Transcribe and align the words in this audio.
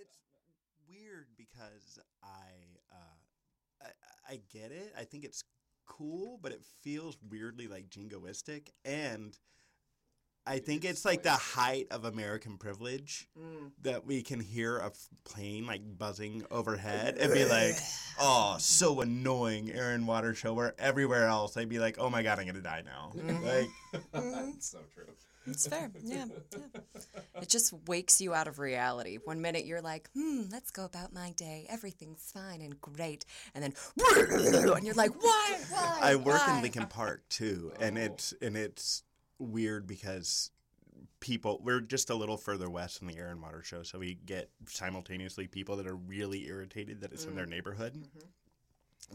it's 0.00 0.18
weird 0.88 1.26
because 1.36 1.98
I, 2.22 2.86
uh, 2.92 3.84
I 4.28 4.32
I 4.34 4.40
get 4.52 4.72
it. 4.72 4.92
I 4.98 5.04
think 5.04 5.24
it's 5.24 5.42
cool, 5.86 6.38
but 6.42 6.52
it 6.52 6.62
feels 6.82 7.18
weirdly 7.30 7.66
like 7.68 7.90
jingoistic, 7.90 8.68
and 8.84 9.36
I 10.46 10.58
think 10.58 10.84
it's 10.84 11.04
like 11.04 11.22
the 11.22 11.30
height 11.32 11.86
of 11.90 12.04
American 12.04 12.56
privilege 12.58 13.28
Mm. 13.38 13.72
that 13.82 14.06
we 14.06 14.22
can 14.22 14.40
hear 14.40 14.78
a 14.78 14.86
f- 14.86 15.08
plane 15.24 15.66
like 15.66 15.82
buzzing 15.98 16.44
overhead 16.50 17.18
and 17.18 17.32
be 17.32 17.44
like, 17.58 17.76
"Oh, 18.18 18.56
so 18.58 19.00
annoying!" 19.00 19.70
Air 19.70 19.90
and 19.92 20.06
Water 20.08 20.34
show. 20.34 20.54
Where 20.54 20.74
everywhere 20.78 21.26
else, 21.26 21.56
I'd 21.56 21.68
be 21.68 21.78
like, 21.78 21.96
"Oh 21.98 22.08
my 22.10 22.22
god, 22.22 22.38
I'm 22.38 22.46
gonna 22.46 22.60
die 22.62 22.82
now." 22.84 23.12
Like, 23.42 23.68
That's 24.12 24.66
so 24.70 24.78
true. 24.94 25.04
It's 25.46 25.66
fair. 25.66 25.90
Yeah, 26.02 26.26
yeah. 26.52 26.80
It 27.40 27.48
just 27.48 27.72
wakes 27.86 28.20
you 28.20 28.34
out 28.34 28.46
of 28.46 28.58
reality. 28.58 29.18
One 29.24 29.40
minute 29.40 29.64
you're 29.64 29.80
like, 29.80 30.10
hmm, 30.14 30.42
let's 30.50 30.70
go 30.70 30.84
about 30.84 31.12
my 31.12 31.32
day. 31.32 31.66
Everything's 31.68 32.30
fine 32.32 32.60
and 32.60 32.78
great. 32.80 33.24
And 33.54 33.64
then, 33.64 33.72
and 34.16 34.84
you're 34.84 34.94
like, 34.94 35.22
why? 35.22 35.58
Why? 35.70 35.98
I 36.02 36.16
work 36.16 36.46
why? 36.46 36.56
in 36.56 36.62
Lincoln 36.62 36.86
Park 36.86 37.22
too, 37.28 37.72
and 37.80 37.96
it's 37.96 38.34
and 38.42 38.56
it's 38.56 39.02
weird 39.38 39.86
because 39.86 40.50
people 41.20 41.60
we're 41.62 41.80
just 41.80 42.10
a 42.10 42.14
little 42.14 42.36
further 42.36 42.68
west 42.68 42.98
from 42.98 43.08
the 43.08 43.16
Air 43.16 43.28
and 43.28 43.40
Water 43.40 43.62
Show, 43.62 43.82
so 43.82 43.98
we 43.98 44.14
get 44.14 44.50
simultaneously 44.66 45.46
people 45.46 45.76
that 45.76 45.86
are 45.86 45.96
really 45.96 46.46
irritated 46.46 47.00
that 47.00 47.12
it's 47.12 47.24
in 47.24 47.34
their 47.34 47.46
neighborhood, 47.46 48.02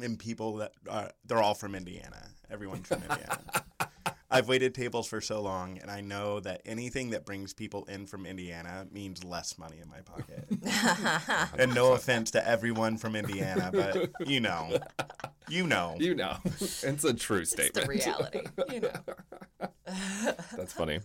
and 0.01 0.17
people 0.17 0.55
that 0.57 0.73
are 0.89 1.11
they're 1.25 1.41
all 1.41 1.53
from 1.53 1.75
Indiana. 1.75 2.29
Everyone's 2.49 2.87
from 2.87 3.01
Indiana. 3.01 3.39
I've 4.29 4.47
waited 4.47 4.73
tables 4.73 5.07
for 5.07 5.21
so 5.21 5.41
long, 5.41 5.77
and 5.77 5.89
I 5.91 6.01
know 6.01 6.39
that 6.39 6.61
anything 6.65 7.11
that 7.11 7.25
brings 7.25 7.53
people 7.53 7.85
in 7.85 8.07
from 8.07 8.25
Indiana 8.25 8.87
means 8.91 9.23
less 9.23 9.57
money 9.57 9.77
in 9.81 9.89
my 9.89 10.01
pocket. 10.01 10.47
and 11.59 11.75
no 11.75 11.93
offense 11.93 12.31
to 12.31 12.47
everyone 12.47 12.97
from 12.97 13.15
Indiana, 13.15 13.69
but 13.71 14.09
you 14.27 14.39
know, 14.39 14.79
you 15.47 15.67
know. 15.67 15.95
You 15.99 16.15
know, 16.15 16.37
it's 16.59 17.03
a 17.03 17.13
true 17.13 17.39
It's 17.39 17.53
the 17.53 17.63
statement. 17.65 17.87
reality, 17.87 18.41
you 18.73 18.81
know. 18.81 19.69
That's 20.57 20.73
funny. 20.73 20.99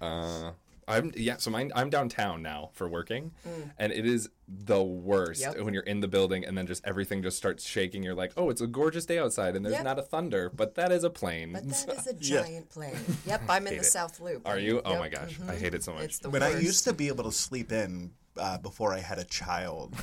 Uh, 0.00 0.50
I'm 0.88 1.12
yeah. 1.16 1.36
So 1.36 1.50
mine, 1.50 1.70
I'm 1.74 1.90
downtown 1.90 2.42
now 2.42 2.70
for 2.72 2.88
working, 2.88 3.32
and 3.78 3.92
it 3.92 4.06
is 4.06 4.28
the 4.48 4.82
worst 4.82 5.42
Mm. 5.42 5.54
Yep. 5.56 5.64
when 5.64 5.74
you're 5.74 5.82
in 5.82 6.00
the 6.00 6.08
building 6.08 6.44
and 6.44 6.56
then 6.56 6.66
just 6.66 6.82
everything 6.86 7.22
just 7.22 7.36
starts 7.36 7.66
shaking. 7.66 8.02
You're 8.02 8.14
like, 8.14 8.32
oh, 8.36 8.48
it's 8.50 8.60
a 8.62 8.66
gorgeous 8.66 9.04
day 9.06 9.18
outside, 9.18 9.54
and 9.56 9.64
there's 9.64 9.74
Yep. 9.74 9.84
not 9.84 9.98
a 9.98 10.02
thunder, 10.02 10.48
but 10.50 10.74
that 10.76 10.90
is 10.90 11.04
a 11.04 11.10
plane. 11.10 11.52
But 11.52 11.68
that 11.68 11.98
is 11.98 12.06
a 12.06 12.14
Yeah. 12.20 12.42
giant 12.42 12.70
plane. 12.70 12.96
Yep, 13.26 13.42
I'm 13.48 13.66
in 13.66 13.74
the 13.74 13.80
it. 13.80 13.84
South 13.84 14.18
Loop. 14.20 14.48
Are 14.48 14.58
you? 14.58 14.80
Oh 14.84 14.92
Yep, 14.92 15.00
my 15.00 15.08
gosh, 15.08 15.38
I 15.46 15.54
mhm. 15.54 15.58
hate 15.58 15.74
it 15.74 15.84
so 15.84 15.92
much. 15.92 16.04
It's 16.04 16.18
the 16.20 16.30
When 16.30 16.42
worst. 16.42 16.56
I 16.56 16.60
used 16.60 16.84
to 16.84 16.92
be 16.94 17.08
able 17.08 17.24
to 17.24 17.32
sleep 17.32 17.70
in 17.72 18.12
uh, 18.38 18.56
before 18.58 18.94
I 18.94 19.00
had 19.00 19.18
a 19.18 19.24
child, 19.24 19.94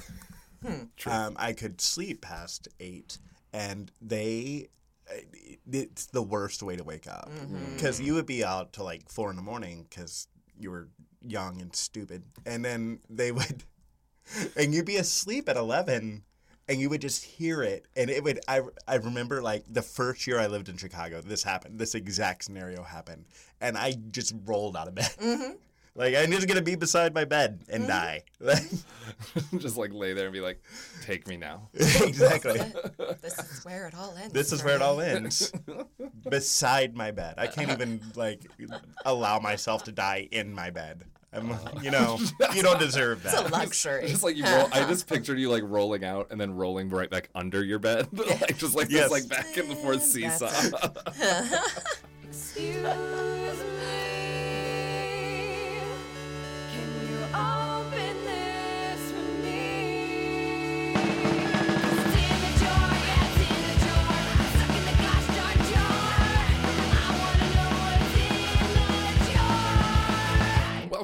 um, 1.06 1.36
I 1.38 1.54
could 1.54 1.80
sleep 1.82 2.22
past 2.22 2.68
eight, 2.80 3.18
and 3.54 3.92
they. 4.02 4.70
It's 5.72 6.08
the 6.08 6.24
worst 6.24 6.64
way 6.64 6.76
to 6.76 6.84
wake 6.84 7.08
up 7.08 7.30
because 7.76 8.02
you 8.02 8.16
would 8.16 8.26
be 8.26 8.44
out 8.44 8.74
till 8.74 8.86
like 8.86 9.08
four 9.10 9.30
in 9.30 9.36
the 9.36 9.44
morning 9.44 9.86
because 9.88 10.28
you 10.60 10.72
were 10.72 10.88
young 11.22 11.62
and 11.62 11.76
stupid, 11.76 12.24
and 12.46 12.64
then 12.64 13.00
they 13.10 13.32
would, 13.32 13.64
and 14.58 14.74
you'd 14.74 14.86
be 14.86 14.98
asleep 14.98 15.50
at 15.50 15.58
eleven, 15.58 16.24
and 16.68 16.80
you 16.80 16.90
would 16.90 17.02
just 17.02 17.24
hear 17.24 17.64
it, 17.64 17.86
and 17.96 18.10
it 18.10 18.24
would. 18.24 18.40
I 18.48 18.62
I 18.88 18.96
remember 18.96 19.42
like 19.42 19.64
the 19.68 19.82
first 19.82 20.28
year 20.28 20.40
I 20.40 20.48
lived 20.48 20.70
in 20.70 20.78
Chicago, 20.78 21.22
this 21.22 21.44
happened. 21.44 21.80
This 21.80 21.96
exact 21.96 22.46
scenario 22.46 22.84
happened, 22.84 23.26
and 23.62 23.78
I 23.78 23.96
just 24.12 24.34
rolled 24.46 24.76
out 24.76 24.88
of 24.88 24.96
bed. 24.96 25.12
Mm-hmm. 25.22 25.52
Like 25.98 26.14
I'm 26.14 26.30
just 26.30 26.46
gonna 26.50 26.62
be 26.62 26.76
beside 26.76 27.14
my 27.14 27.24
bed 27.24 27.62
and 27.70 27.84
mm-hmm. 27.84 27.92
die. 27.92 28.24
Like, 28.42 28.64
just 29.60 29.78
like 29.78 29.94
lay 29.94 30.12
there 30.12 30.26
and 30.26 30.34
be 30.34 30.42
like, 30.42 30.62
take 31.04 31.26
me 31.26 31.38
now. 31.38 31.70
exactly. 31.74 32.60
This 33.22 33.40
is 33.40 33.64
where 33.64 33.88
it 33.88 33.96
all 33.96 34.14
ends. 34.18 34.34
This 34.34 34.52
is 34.52 34.60
for 34.60 34.68
where 34.68 34.76
it 34.76 34.82
all 34.82 35.00
ends. 35.00 35.54
Beside 36.30 36.96
my 36.96 37.12
bed. 37.12 37.36
I 37.38 37.48
can't 37.48 37.70
even 37.76 38.02
like 38.16 38.42
allow 39.06 39.40
myself 39.40 39.84
to 39.86 39.92
die 39.92 40.28
in 40.32 40.54
my 40.54 40.70
bed. 40.70 41.04
I'm, 41.34 41.52
oh. 41.52 41.58
you 41.82 41.92
know, 41.92 42.18
you 42.54 42.64
don't 42.64 42.80
deserve 42.80 43.22
that. 43.24 43.34
It's 43.34 43.50
a 43.50 43.52
luxury. 43.52 44.08
Just 44.08 44.24
like 44.24 44.38
you 44.38 44.46
roll, 44.46 44.70
I 44.72 44.86
just 44.88 45.08
pictured 45.10 45.38
you 45.38 45.50
like 45.50 45.64
rolling 45.66 46.06
out 46.06 46.28
and 46.32 46.40
then 46.40 46.56
rolling 46.56 46.90
right 46.90 47.10
back 47.10 47.30
under 47.36 47.64
your 47.64 47.80
bed, 47.80 48.08
like 48.18 48.58
just 48.58 48.74
like 48.76 48.90
Yes. 48.90 49.10
this, 49.10 49.12
like 49.12 49.30
back 49.30 49.58
and 49.58 49.78
forth 49.80 49.98
That's 49.98 50.12
seesaw. 50.12 50.52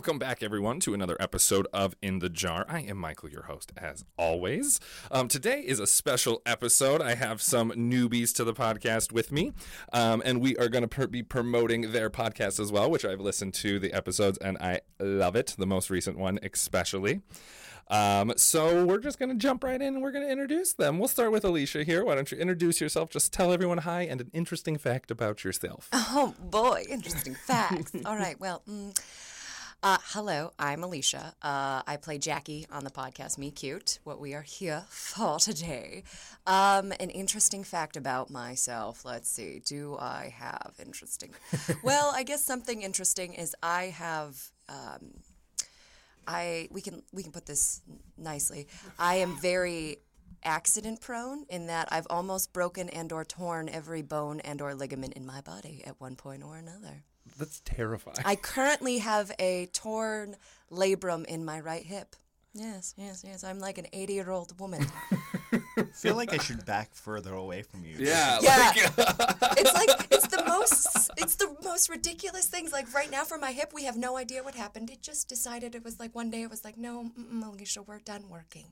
Welcome 0.02 0.18
back, 0.18 0.42
everyone, 0.42 0.80
to 0.80 0.96
another 0.96 1.16
episode 1.20 1.68
of 1.72 1.96
In 2.02 2.18
the 2.18 2.28
Jar. 2.28 2.66
I 2.68 2.80
am 2.80 2.98
Michael, 2.98 3.30
your 3.30 3.44
host, 3.44 3.72
as 3.78 4.04
always. 4.18 4.80
Um, 5.12 5.28
today 5.28 5.60
is 5.62 5.80
a 5.80 5.86
special 5.86 6.42
episode. 6.44 7.04
I 7.04 7.14
have 7.14 7.40
some 7.40 7.70
newbies 7.74 8.34
to 8.38 8.44
the 8.44 8.56
podcast 8.56 9.12
with 9.12 9.32
me, 9.32 9.54
um, 9.94 10.24
and 10.26 10.42
we 10.42 10.58
are 10.58 10.70
going 10.70 10.82
to 10.82 10.88
pr- 10.88 11.06
be 11.06 11.22
promoting 11.22 11.92
their 11.92 12.10
podcast 12.10 12.60
as 12.60 12.72
well, 12.72 12.90
which 12.90 13.06
I've 13.06 13.20
listened 13.20 13.54
to 13.54 13.78
the 13.78 13.94
episodes 13.94 14.40
and 14.40 14.58
I 14.58 14.80
love 15.00 15.36
it. 15.36 15.54
The 15.56 15.68
most 15.68 15.92
recent 15.92 16.18
one, 16.18 16.40
especially. 16.42 17.22
Um, 17.88 18.34
so 18.38 18.86
we're 18.86 19.00
just 19.00 19.20
going 19.20 19.30
to 19.30 19.36
jump 19.36 19.64
right 19.64 19.80
in 19.80 19.96
and 19.96 20.02
we're 20.02 20.14
going 20.14 20.26
to 20.26 20.32
introduce 20.32 20.74
them. 20.74 20.98
We'll 20.98 21.10
start 21.10 21.32
with 21.32 21.46
Alicia 21.46 21.84
here. 21.84 22.04
Why 22.04 22.16
don't 22.16 22.32
you 22.32 22.40
introduce 22.40 22.82
yourself? 22.82 23.12
Just 23.12 23.34
tell 23.34 23.54
everyone 23.54 23.80
hi 23.80 24.04
and 24.04 24.20
an 24.20 24.32
interesting 24.34 24.80
fact 24.80 25.12
about 25.12 25.44
yourself. 25.44 25.90
Oh 25.94 26.34
boy, 26.40 26.86
interesting 26.90 27.36
facts. 27.36 27.92
All 28.06 28.16
right, 28.16 28.40
well, 28.40 28.64
mm, 28.68 28.98
uh, 29.84 29.98
hello, 30.10 30.54
I'm 30.60 30.84
Alicia. 30.84 31.34
Uh, 31.42 31.82
I 31.88 31.98
play 32.00 32.20
Jackie 32.20 32.68
on 32.72 32.84
the 32.84 32.92
podcast 32.92 33.40
Meet 33.40 33.56
Cute, 33.56 34.00
what 34.04 34.20
we 34.20 34.36
are 34.36 34.44
here 34.44 34.84
for 34.90 35.40
today. 35.40 36.04
Um, 36.46 36.92
an 37.00 37.10
interesting 37.10 37.64
fact 37.64 37.98
about 37.98 38.30
myself. 38.30 39.04
Let's 39.04 39.30
see, 39.30 39.62
do 39.66 39.98
I 40.00 40.34
have 40.38 40.74
interesting? 40.80 41.34
well, 41.84 42.12
I 42.14 42.22
guess 42.22 42.46
something 42.46 42.84
interesting 42.84 43.34
is 43.34 43.56
I 43.64 43.86
have. 43.86 44.52
Um, 44.70 45.16
I 46.28 46.68
we 46.72 46.82
can 46.82 47.02
we 47.12 47.24
can 47.24 47.32
put 47.32 47.48
this 47.48 47.82
nicely. 48.18 48.68
I 49.00 49.16
am 49.16 49.36
very 49.42 49.98
accident 50.44 51.02
prone 51.02 51.46
in 51.50 51.68
that 51.68 51.88
I've 51.92 52.08
almost 52.10 52.54
broken 52.54 52.88
and 52.90 53.12
or 53.12 53.26
torn 53.26 53.68
every 53.68 54.04
bone 54.04 54.40
and 54.42 54.62
or 54.62 54.76
ligament 54.76 55.14
in 55.14 55.26
my 55.26 55.42
body 55.42 55.84
at 55.86 56.00
one 56.00 56.16
point 56.16 56.44
or 56.44 56.58
another. 56.58 57.04
That's 57.42 57.62
terrifying. 57.66 58.18
I 58.26 58.36
currently 58.36 59.00
have 59.00 59.32
a 59.40 59.66
torn 59.74 60.36
labrum 60.72 61.26
in 61.26 61.44
my 61.44 61.60
right 61.60 61.84
hip. 61.84 62.16
Yes, 62.54 62.94
yes, 62.98 63.24
yes. 63.26 63.44
I'm 63.46 63.60
like 63.60 63.78
an 63.78 63.88
80 63.94 64.14
year 64.14 64.30
old 64.30 64.60
woman. 64.60 64.86
I 65.78 65.84
feel 65.94 66.16
like 66.16 66.34
I 66.34 66.38
should 66.38 66.66
back 66.66 66.94
further 66.94 67.34
away 67.34 67.62
from 67.62 67.86
you. 67.86 67.96
yeah, 67.98 68.40
Yeah. 68.42 68.58
like- 68.58 68.78
it's 69.58 69.74
like 69.74 70.08
it's 70.12 70.28
the 70.28 70.44
most 70.46 71.10
it's 71.18 71.36
the 71.36 71.56
most 71.64 71.90
ridiculous 71.90 72.46
things. 72.48 72.74
Like 72.74 72.94
right 72.94 73.10
now 73.10 73.24
for 73.24 73.38
my 73.38 73.52
hip, 73.54 73.72
we 73.74 73.86
have 73.86 73.96
no 73.98 74.18
idea 74.18 74.44
what 74.44 74.56
happened. 74.56 74.90
It 74.90 75.02
just 75.02 75.30
decided 75.30 75.76
it 75.76 75.84
was 75.86 75.98
like 76.00 76.14
one 76.14 76.30
day 76.30 76.42
it 76.42 76.50
was 76.50 76.66
like, 76.66 76.78
no, 76.78 77.12
Alicia, 77.46 77.84
we're 77.84 78.00
done 78.00 78.26
working. 78.30 78.66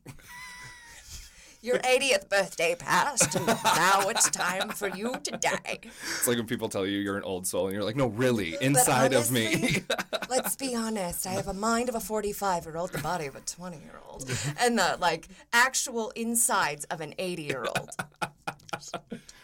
Your 1.61 1.77
80th 1.79 2.29
birthday 2.29 2.73
passed, 2.73 3.35
and 3.35 3.45
now 3.45 4.07
it's 4.07 4.29
time 4.29 4.69
for 4.69 4.87
you 4.87 5.13
to 5.23 5.31
die. 5.31 5.79
It's 5.83 6.25
like 6.25 6.37
when 6.37 6.47
people 6.47 6.69
tell 6.69 6.85
you 6.85 6.99
you're 6.99 7.17
an 7.17 7.23
old 7.23 7.45
soul 7.45 7.65
and 7.65 7.75
you're 7.75 7.83
like, 7.83 7.97
no, 7.97 8.07
really, 8.07 8.55
inside 8.61 9.13
of 9.13 9.29
me. 9.29 9.83
Let's 10.29 10.55
be 10.55 10.73
honest. 10.73 11.27
I 11.27 11.31
have 11.31 11.49
a 11.49 11.53
mind 11.53 11.89
of 11.89 11.95
a 11.95 12.00
45 12.00 12.63
year 12.65 12.77
old, 12.77 12.94
the 12.94 13.00
body 13.00 13.25
of 13.25 13.35
a 13.35 13.41
20 13.41 13.77
year 13.77 14.00
old, 14.09 14.29
and 14.57 14.79
the 14.79 14.97
like 15.01 15.27
actual 15.51 16.11
insides 16.11 16.85
of 16.85 17.01
an 17.01 17.13
80 17.17 17.44
year 17.44 17.65
old. 17.77 17.89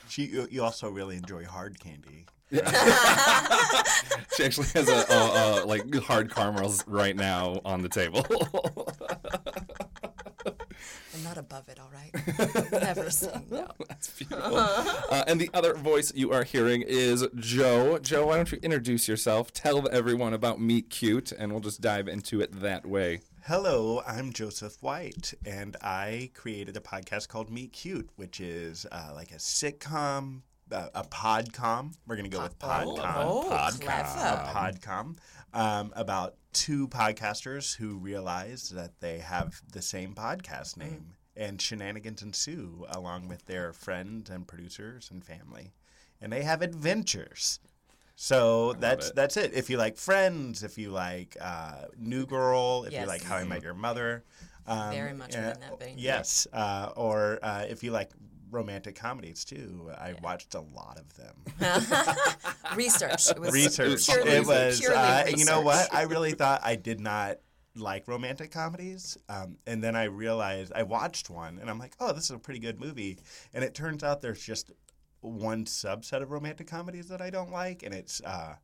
She, 0.08 0.28
you, 0.28 0.48
you 0.50 0.64
also 0.64 0.90
really 0.90 1.18
enjoy 1.18 1.44
hard 1.44 1.80
candy. 1.82 2.26
she 2.52 2.60
actually 4.44 4.68
has 4.68 4.88
a, 4.88 5.14
a, 5.14 5.64
a 5.64 5.66
like 5.66 5.94
hard 5.96 6.34
caramels 6.34 6.88
right 6.88 7.16
now 7.16 7.60
on 7.66 7.82
the 7.82 7.90
table. 7.90 8.26
I'm 11.36 11.46
not 11.50 11.64
above 11.64 11.70
it, 11.70 11.80
all 11.80 11.92
right? 11.92 12.72
Never 12.72 13.10
saying 13.10 13.48
no. 13.50 13.68
That's 13.90 14.10
beautiful. 14.10 14.58
Uh, 14.58 15.24
and 15.28 15.40
the 15.40 15.50
other 15.54 15.74
voice 15.74 16.14
you 16.16 16.32
are 16.32 16.44
hearing 16.44 16.82
is 16.82 17.28
Joe. 17.36 17.98
Joe, 18.00 18.28
why 18.28 18.38
don't 18.38 18.52
you 18.52 18.60
introduce 18.64 19.08
yourself? 19.08 19.52
Tell 19.52 19.90
everyone 19.92 20.34
about 20.34 20.62
Meet 20.62 20.90
Cute, 20.90 21.32
and 21.32 21.52
we'll 21.52 21.62
just 21.62 21.82
dive 21.82 22.08
into 22.08 22.40
it 22.40 22.62
that 22.62 22.86
way. 22.86 23.20
Hello, 23.44 24.02
I'm 24.08 24.32
Joseph 24.32 24.82
White, 24.82 25.34
and 25.46 25.76
I 25.82 26.32
created 26.34 26.78
a 26.78 26.80
podcast 26.80 27.28
called 27.28 27.50
Meet 27.50 27.74
Cute, 27.74 28.10
which 28.16 28.40
is 28.40 28.86
uh, 28.92 29.12
like 29.14 29.32
a 29.32 29.36
sitcom 29.36 30.42
uh, 30.72 30.88
a 30.96 31.04
podcom. 31.04 31.94
We're 32.08 32.16
gonna 32.16 32.30
go 32.30 32.42
with 32.42 32.58
podcom. 32.58 33.14
Oh, 33.18 33.48
Podcast. 33.52 33.82
clever. 33.82 34.52
Podcom 34.52 35.18
um, 35.54 35.94
about 35.96 36.36
two 36.54 36.88
podcasters 36.88 37.76
who 37.76 37.98
realize 37.98 38.70
that 38.70 39.00
they 39.00 39.20
have 39.20 39.62
the 39.72 39.82
same 39.82 40.14
podcast 40.14 40.78
name, 40.78 41.14
and 41.38 41.62
shenanigans 41.62 42.22
ensue 42.22 42.86
along 42.90 43.28
with 43.28 43.46
their 43.46 43.74
friends 43.74 44.30
and 44.30 44.48
producers 44.48 45.10
and 45.12 45.24
family, 45.24 45.74
and 46.22 46.32
they 46.32 46.44
have 46.44 46.62
adventures. 46.62 47.60
So 48.16 48.74
that's 48.74 49.10
it. 49.10 49.16
that's 49.16 49.36
it. 49.38 49.54
If 49.54 49.70
you 49.70 49.78
like 49.78 49.98
Friends, 49.98 50.64
if 50.64 50.78
you 50.78 50.90
like 50.92 51.36
uh, 51.42 51.86
New 51.98 52.26
Girl, 52.26 52.86
if 52.86 52.94
you 52.94 53.06
like 53.06 53.24
How 53.24 53.36
I 53.36 53.44
Met 53.44 53.62
Your 53.62 53.74
Mother, 53.74 54.24
um, 54.68 54.92
Very 54.92 55.14
much 55.14 55.36
uh, 55.36 55.40
within 55.40 55.60
that 55.60 55.80
vein. 55.80 55.96
Yes, 55.98 56.48
uh, 56.54 56.92
or 56.96 57.40
uh, 57.44 57.66
if 57.70 57.84
you 57.84 57.92
like 57.92 58.12
romantic 58.50 58.96
comedies 58.96 59.44
too, 59.46 59.92
I 59.98 60.16
watched 60.24 60.56
a 60.56 60.62
lot 60.62 61.00
of 61.00 61.16
them. 61.16 62.16
Research. 62.76 63.30
It 63.30 63.40
was 63.40 63.52
research. 63.52 64.08
Purely, 64.08 64.32
it 64.32 64.46
was, 64.46 64.80
purely 64.80 64.98
uh, 64.98 65.24
research. 65.24 65.40
you 65.40 65.46
know 65.46 65.62
what? 65.62 65.94
I 65.94 66.04
really 66.04 66.32
thought 66.32 66.62
I 66.64 66.76
did 66.76 67.00
not 67.00 67.38
like 67.76 68.08
romantic 68.08 68.52
comedies. 68.52 69.18
Um, 69.30 69.58
and 69.68 69.84
then 69.84 69.96
I 69.96 70.06
realized 70.06 70.72
I 70.76 70.84
watched 70.84 71.30
one 71.30 71.60
and 71.60 71.70
I'm 71.70 71.80
like, 71.80 71.96
oh, 72.00 72.14
this 72.14 72.26
is 72.26 72.32
a 72.32 72.40
pretty 72.40 72.60
good 72.60 72.80
movie. 72.80 73.18
And 73.54 73.64
it 73.64 73.74
turns 73.76 74.04
out 74.04 74.22
there's 74.22 74.44
just 74.44 74.72
one 75.22 75.66
subset 75.66 76.22
of 76.22 76.32
romantic 76.32 76.68
comedies 76.68 77.08
that 77.10 77.22
I 77.22 77.30
don't 77.30 77.52
like. 77.52 77.84
And 77.84 77.94
it's, 77.94 78.22
uh, 78.22 78.56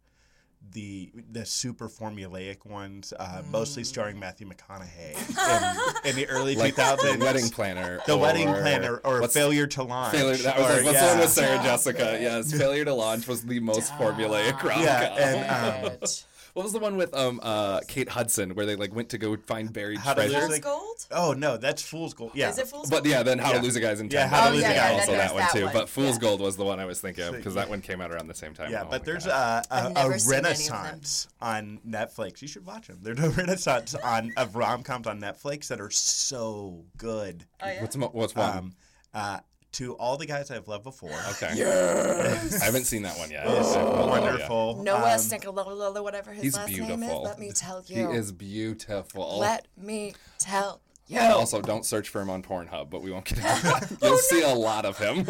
the 0.73 1.11
the 1.31 1.43
super 1.43 1.89
formulaic 1.89 2.67
ones, 2.67 3.13
uh, 3.17 3.41
mostly 3.49 3.83
starring 3.83 4.19
Matthew 4.19 4.47
McConaughey 4.47 6.03
in, 6.03 6.09
in 6.11 6.15
the 6.15 6.27
early 6.27 6.53
Like 6.53 6.75
2000s. 6.75 7.17
the 7.17 7.25
wedding 7.25 7.49
planner. 7.49 7.99
the 8.05 8.15
wedding 8.15 8.47
planner 8.47 8.97
or 8.97 9.27
failure 9.27 9.65
to 9.65 9.81
launch. 9.81 10.13
Failure, 10.15 10.35
that 10.35 10.59
was 10.59 10.69
or, 10.69 10.75
like, 10.75 10.85
what's 10.85 10.99
the 10.99 11.05
one 11.07 11.19
with 11.19 11.29
Sarah 11.31 11.63
Jessica? 11.63 12.17
Yes, 12.21 12.53
Failure 12.55 12.85
to 12.85 12.93
Launch 12.93 13.27
was 13.27 13.43
the 13.43 13.59
most 13.59 13.91
formulaic 13.93 14.61
rom 14.61 14.83
Yeah, 14.83 15.15
and 15.17 15.85
um, 15.85 15.97
Good. 15.99 16.09
What 16.53 16.63
was 16.63 16.73
the 16.73 16.79
one 16.79 16.97
with 16.97 17.13
um 17.15 17.39
uh 17.43 17.79
Kate 17.87 18.09
Hudson 18.09 18.55
where 18.55 18.65
they 18.65 18.75
like 18.75 18.93
went 18.93 19.09
to 19.09 19.17
go 19.17 19.35
find 19.37 19.71
buried 19.71 19.99
How 19.99 20.13
to 20.13 20.21
Lose 20.23 20.31
treasure? 20.31 20.45
a- 20.45 20.49
Fool's 20.49 20.59
Gold? 20.59 21.07
oh 21.11 21.33
no, 21.33 21.57
that's 21.57 21.81
Fool's 21.81 22.13
Gold. 22.13 22.31
Yeah, 22.33 22.49
Is 22.49 22.57
it 22.57 22.67
Fool's 22.67 22.89
But 22.89 23.03
Gold? 23.03 23.07
yeah, 23.07 23.23
then 23.23 23.37
How 23.39 23.51
Yeah. 23.51 23.57
to 23.59 23.63
Lose 23.63 23.75
a 23.75 23.79
Guy's 23.79 23.99
in 23.99 24.09
Ten. 24.09 24.19
Yeah, 24.21 24.27
How 24.27 24.45
to 24.49 24.51
Minutes. 24.51 24.63
Lose 24.67 24.71
a 24.71 24.75
Yeah, 24.75 24.87
Guy. 24.89 24.93
Also 24.93 25.05
Then 25.11 25.17
that 25.17 25.21
there's 25.21 25.31
one 25.33 25.39
that 25.41 25.51
too. 25.53 25.63
one. 25.65 25.73
But 25.73 25.89
Fool's 25.89 26.15
Yeah. 26.15 26.19
Gold 26.21 26.41
was 26.41 26.57
the 26.57 26.65
one 26.65 26.79
I 26.79 26.85
was 26.85 26.99
thinking 27.01 27.23
of 27.23 27.35
because 27.35 27.53
that 27.55 27.69
one 27.69 27.81
came 27.81 28.01
out 28.01 28.11
around 28.11 28.27
the 28.27 28.33
same 28.35 28.53
time. 28.53 28.71
Yeah, 28.71 28.83
Oh 28.83 28.87
but 28.89 29.05
there's 29.05 29.25
God. 29.25 29.65
a, 29.71 29.73
a, 29.75 29.77
I've 29.87 29.93
never 29.93 30.11
a 30.13 30.19
seen 30.19 30.33
any 30.33 30.37
of 30.51 30.57
them. 30.57 30.75
renaissance 30.83 31.27
on 31.41 31.79
Netflix. 31.87 32.41
You 32.41 32.47
should 32.47 32.65
watch 32.65 32.87
them. 32.87 32.99
There's 33.01 33.19
a 33.19 33.29
renaissance 33.41 33.95
on 33.95 34.31
of 34.37 34.55
rom 34.55 34.83
coms 34.83 35.07
on 35.07 35.19
Netflix 35.21 35.67
that 35.67 35.79
are 35.79 35.89
so 35.91 36.85
good. 36.97 37.45
what's 37.79 37.95
mo- 37.95 38.09
what's 38.13 38.35
one? 38.35 38.57
Um, 38.57 38.73
uh, 39.13 39.39
to 39.73 39.93
all 39.95 40.17
the 40.17 40.25
guys 40.25 40.51
I've 40.51 40.67
loved 40.67 40.83
before. 40.83 41.11
okay. 41.31 41.47
I 42.61 42.65
haven't 42.65 42.85
seen 42.85 43.03
that 43.03 43.17
one 43.17 43.31
yet. 43.31 43.43
It's 43.47 43.75
I 43.75 43.83
will, 43.83 43.91
yeah. 43.91 44.05
wonderful. 44.05 44.83
Noah 44.83 45.13
Um, 45.13 45.19
Stinkalala, 45.19 46.03
whatever 46.03 46.31
his 46.31 46.43
He's 46.43 46.55
last 46.57 46.69
name 46.69 47.03
is. 47.03 47.11
Let 47.11 47.39
me 47.39 47.51
tell 47.51 47.83
you. 47.87 48.09
He 48.09 48.15
is 48.17 48.31
beautiful. 48.31 49.39
Let 49.39 49.67
me 49.77 50.13
tell 50.39 50.81
you. 51.07 51.19
Also, 51.19 51.61
don't 51.61 51.85
search 51.85 52.09
for 52.09 52.21
him 52.21 52.29
on 52.29 52.41
Pornhub, 52.43 52.89
but 52.89 53.01
we 53.01 53.11
won't 53.11 53.25
get 53.25 53.37
into 53.39 53.49
that. 53.51 53.97
You'll 54.01 54.17
see 54.17 54.41
a 54.43 54.53
lot 54.53 54.85
of 54.85 54.97
him. 54.97 55.25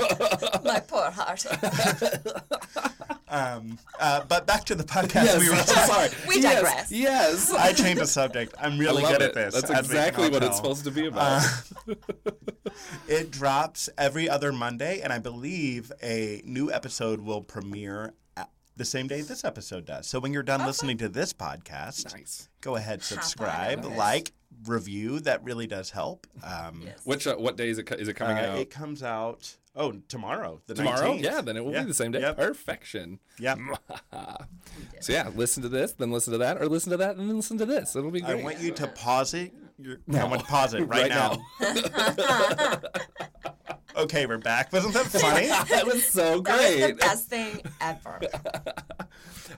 My 0.63 0.79
poor 0.79 1.09
heart. 1.09 1.45
Um, 3.31 3.79
uh, 3.99 4.23
but 4.25 4.45
back 4.45 4.65
to 4.65 4.75
the 4.75 4.83
podcast. 4.83 5.23
yes, 5.25 5.39
we 5.39 5.49
were 5.49 5.55
I'm 5.59 5.65
sorry. 5.65 6.09
We 6.27 6.41
Yes, 6.41 6.55
digress. 6.55 6.91
Yes. 6.91 7.53
I 7.53 7.73
changed 7.73 8.01
the 8.01 8.07
subject. 8.07 8.53
I'm 8.59 8.77
really 8.77 9.01
good 9.01 9.21
it. 9.21 9.29
at 9.29 9.33
this. 9.33 9.53
That's 9.55 9.71
as 9.71 9.85
exactly 9.85 10.29
what 10.29 10.43
it's 10.43 10.57
supposed 10.57 10.83
to 10.85 10.91
be 10.91 11.07
about. 11.07 11.43
It 13.07 13.31
drops 13.31 13.89
every 13.97 14.29
other 14.29 14.51
Monday, 14.53 15.01
and 15.01 15.11
I 15.11 15.19
believe 15.19 15.91
a 16.01 16.41
new 16.45 16.71
episode 16.71 17.19
will 17.21 17.41
premiere 17.41 18.13
the 18.77 18.85
same 18.85 19.07
day 19.07 19.21
this 19.21 19.43
episode 19.43 19.85
does. 19.85 20.07
So 20.07 20.19
when 20.19 20.31
you're 20.31 20.43
done 20.43 20.65
listening 20.65 20.97
to 20.99 21.09
this 21.09 21.33
podcast, 21.33 22.13
nice. 22.15 22.47
go 22.61 22.77
ahead, 22.77 23.03
subscribe, 23.03 23.83
like, 23.83 24.31
review. 24.65 25.19
That 25.19 25.43
really 25.43 25.67
does 25.67 25.89
help. 25.91 26.25
Um, 26.43 26.83
Which 27.03 27.27
uh, 27.27 27.35
what 27.35 27.57
day 27.57 27.69
is 27.69 27.77
it? 27.77 27.83
co- 27.83 27.95
Is 27.95 28.07
it 28.07 28.13
coming 28.13 28.37
uh, 28.37 28.51
out? 28.51 28.59
it 28.59 28.69
comes 28.69 29.03
out 29.03 29.57
oh 29.75 29.91
tomorrow, 30.07 30.61
the 30.67 30.75
Tomorrow? 30.75 31.13
19th. 31.13 31.23
Yeah, 31.23 31.41
then 31.41 31.57
it 31.57 31.65
will 31.65 31.73
Yeah. 31.73 31.81
be 31.81 31.87
the 31.87 31.93
same 31.93 32.11
day. 32.11 32.21
Yep. 32.21 32.37
Perfection. 32.37 33.19
Yeah. 33.39 33.55
So 35.01 35.11
yeah, 35.13 35.29
listen 35.35 35.63
to 35.63 35.69
this, 35.69 35.93
then 35.93 36.11
listen 36.11 36.31
to 36.31 36.37
that, 36.39 36.61
or 36.61 36.67
listen 36.67 36.91
to 36.91 36.97
that, 36.97 37.17
and 37.17 37.27
then 37.27 37.35
listen 37.35 37.57
to 37.57 37.65
this. 37.65 37.95
It'll 37.95 38.11
be 38.11 38.23
I 38.23 38.35
want 38.35 38.59
you 38.59 38.71
to 38.71 38.87
pause 38.87 39.33
it. 39.33 39.51
You're, 39.79 39.97
I 40.13 40.23
want 40.25 40.41
to 40.41 40.47
pause 40.47 40.73
it 40.75 40.81
right, 40.87 41.09
Right 41.09 41.09
now. 41.09 41.41
okay, 43.95 44.25
we're 44.25 44.37
back. 44.37 44.71
Wasn't 44.71 44.93
that 44.93 45.05
funny? 45.07 45.47
that 45.69 45.85
was 45.85 46.05
so 46.05 46.41
That 46.41 46.57
was 46.59 46.75
the 46.75 46.79
great. 46.81 46.97
best 46.99 47.27
thing 47.27 47.61
ever. 47.79 48.19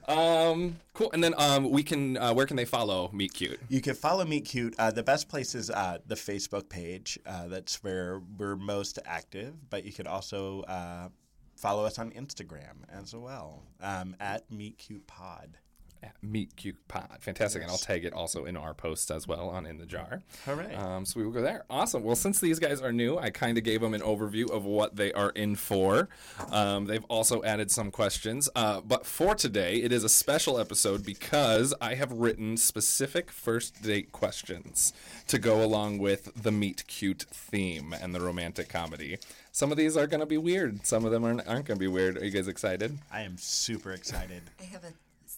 Um, 0.06 0.76
cool. 0.92 1.10
And 1.12 1.24
then 1.24 1.34
um, 1.38 1.70
we 1.70 1.82
can. 1.82 2.18
Uh, 2.18 2.34
where 2.34 2.44
can 2.44 2.56
they 2.56 2.64
follow 2.66 3.08
Meet 3.12 3.32
Cute? 3.34 3.60
You 3.68 3.80
can 3.80 3.94
follow 3.94 4.24
Meet 4.24 4.44
Cute. 4.44 4.74
Uh, 4.78 4.90
the 4.90 5.02
best 5.02 5.28
place 5.28 5.54
is 5.54 5.70
uh, 5.70 5.98
the 6.06 6.14
Facebook 6.14 6.68
page. 6.68 7.18
Uh, 7.24 7.48
that's 7.48 7.82
where 7.82 8.20
we're 8.36 8.56
most 8.56 8.98
active. 9.06 9.54
But 9.70 9.84
you 9.84 9.92
could 9.92 10.06
also 10.06 10.60
uh, 10.62 11.08
follow 11.56 11.86
us 11.86 11.98
on 11.98 12.10
Instagram 12.10 12.82
as 12.92 13.14
well 13.14 13.62
um, 13.80 14.14
at 14.20 14.50
Meet 14.50 14.76
Cute 14.78 15.06
Pod. 15.06 15.56
At 16.04 16.14
Meet 16.22 16.56
Cute 16.56 16.86
Pod. 16.86 17.16
Fantastic. 17.20 17.62
And 17.62 17.70
I'll 17.70 17.78
tag 17.78 18.04
it 18.04 18.12
also 18.12 18.44
in 18.44 18.56
our 18.58 18.74
post 18.74 19.10
as 19.10 19.26
well 19.26 19.48
on 19.48 19.64
In 19.64 19.78
the 19.78 19.86
Jar. 19.86 20.20
Hooray. 20.44 20.74
Um, 20.74 21.06
so 21.06 21.18
we 21.18 21.24
will 21.24 21.32
go 21.32 21.40
there. 21.40 21.64
Awesome. 21.70 22.02
Well, 22.02 22.14
since 22.14 22.40
these 22.40 22.58
guys 22.58 22.82
are 22.82 22.92
new, 22.92 23.16
I 23.16 23.30
kind 23.30 23.56
of 23.56 23.64
gave 23.64 23.80
them 23.80 23.94
an 23.94 24.02
overview 24.02 24.50
of 24.50 24.64
what 24.66 24.96
they 24.96 25.12
are 25.14 25.30
in 25.30 25.56
for. 25.56 26.10
Um, 26.50 26.84
they've 26.84 27.04
also 27.04 27.42
added 27.42 27.70
some 27.70 27.90
questions. 27.90 28.50
Uh, 28.54 28.82
but 28.82 29.06
for 29.06 29.34
today, 29.34 29.76
it 29.76 29.92
is 29.92 30.04
a 30.04 30.08
special 30.10 30.58
episode 30.58 31.06
because 31.06 31.72
I 31.80 31.94
have 31.94 32.12
written 32.12 32.58
specific 32.58 33.30
first 33.30 33.82
date 33.82 34.12
questions 34.12 34.92
to 35.28 35.38
go 35.38 35.64
along 35.64 35.98
with 35.98 36.30
the 36.40 36.52
Meet 36.52 36.86
Cute 36.86 37.22
theme 37.30 37.94
and 37.98 38.14
the 38.14 38.20
romantic 38.20 38.68
comedy. 38.68 39.18
Some 39.52 39.70
of 39.70 39.78
these 39.78 39.96
are 39.96 40.06
going 40.06 40.20
to 40.20 40.26
be 40.26 40.36
weird. 40.36 40.84
Some 40.84 41.04
of 41.04 41.12
them 41.12 41.24
aren't, 41.24 41.46
aren't 41.46 41.64
going 41.66 41.78
to 41.78 41.80
be 41.80 41.88
weird. 41.88 42.18
Are 42.18 42.24
you 42.24 42.30
guys 42.30 42.48
excited? 42.48 42.98
I 43.12 43.22
am 43.22 43.38
super 43.38 43.92
excited. 43.92 44.42
I 44.60 44.64
have 44.64 44.84
a 44.84 44.92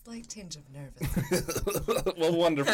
slight 0.07 0.29
tinge 0.29 0.55
of 0.55 0.63
nervousness. 0.71 2.15
well, 2.17 2.37
wonderful. 2.37 2.73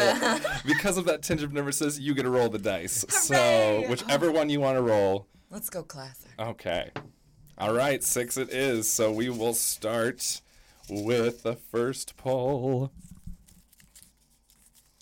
because 0.67 0.97
of 0.97 1.05
that 1.05 1.23
tinge 1.23 1.41
of 1.41 1.51
nervousness, 1.51 1.97
you 1.99 2.13
get 2.13 2.23
to 2.23 2.29
roll 2.29 2.47
the 2.47 2.59
dice. 2.59 3.03
So, 3.09 3.33
Hooray! 3.33 3.89
whichever 3.89 4.31
one 4.31 4.51
you 4.51 4.59
want 4.59 4.77
to 4.77 4.83
roll. 4.83 5.25
Let's 5.49 5.71
go 5.71 5.81
classic. 5.81 6.29
Okay. 6.37 6.91
All 7.57 7.73
right, 7.73 8.03
six 8.03 8.37
it 8.37 8.49
is. 8.51 8.87
So 8.87 9.11
we 9.11 9.29
will 9.29 9.55
start 9.55 10.41
with 10.87 11.41
the 11.41 11.55
first 11.55 12.17
poll. 12.17 12.91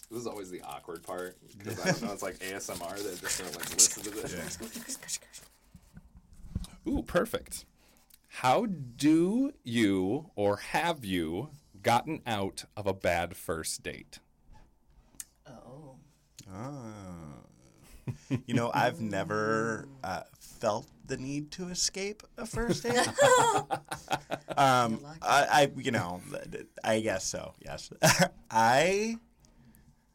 This 0.10 0.22
is 0.22 0.28
always 0.28 0.50
the 0.50 0.62
awkward 0.62 1.04
part 1.04 1.36
because 1.58 1.82
I 1.82 1.92
don't 1.92 2.02
know. 2.02 2.14
It's 2.14 2.24
like 2.24 2.40
ASMR. 2.40 3.04
They're 3.04 3.16
just 3.16 3.40
gonna 3.40 3.52
like 3.58 3.74
listen 3.74 4.04
to 4.04 4.10
this. 4.10 5.10
Ooh, 6.88 7.04
perfect. 7.04 7.66
How 8.28 8.68
do 8.68 9.52
you 9.66 10.32
or 10.36 10.56
have 10.56 11.04
you 11.04 11.50
gotten 11.84 12.22
out 12.26 12.66
of 12.76 12.88
a 12.88 12.94
bad 12.94 13.36
first 13.36 13.84
date? 13.84 14.20
Oh. 15.48 15.96
Ah. 16.52 17.42
You 18.48 18.54
know, 18.54 18.72
I've 18.74 19.00
never 19.02 19.88
uh, 20.04 20.22
felt 20.40 20.88
the 21.06 21.18
need 21.18 21.52
to 21.52 21.68
escape 21.68 22.24
a 22.38 22.46
first 22.46 22.84
date. 22.84 22.96
um, 24.58 25.00
I, 25.22 25.48
I, 25.52 25.72
you 25.78 25.92
know, 25.92 26.22
I 26.84 27.00
guess 27.02 27.26
so. 27.26 27.54
Yes, 27.64 27.92
I. 28.52 29.18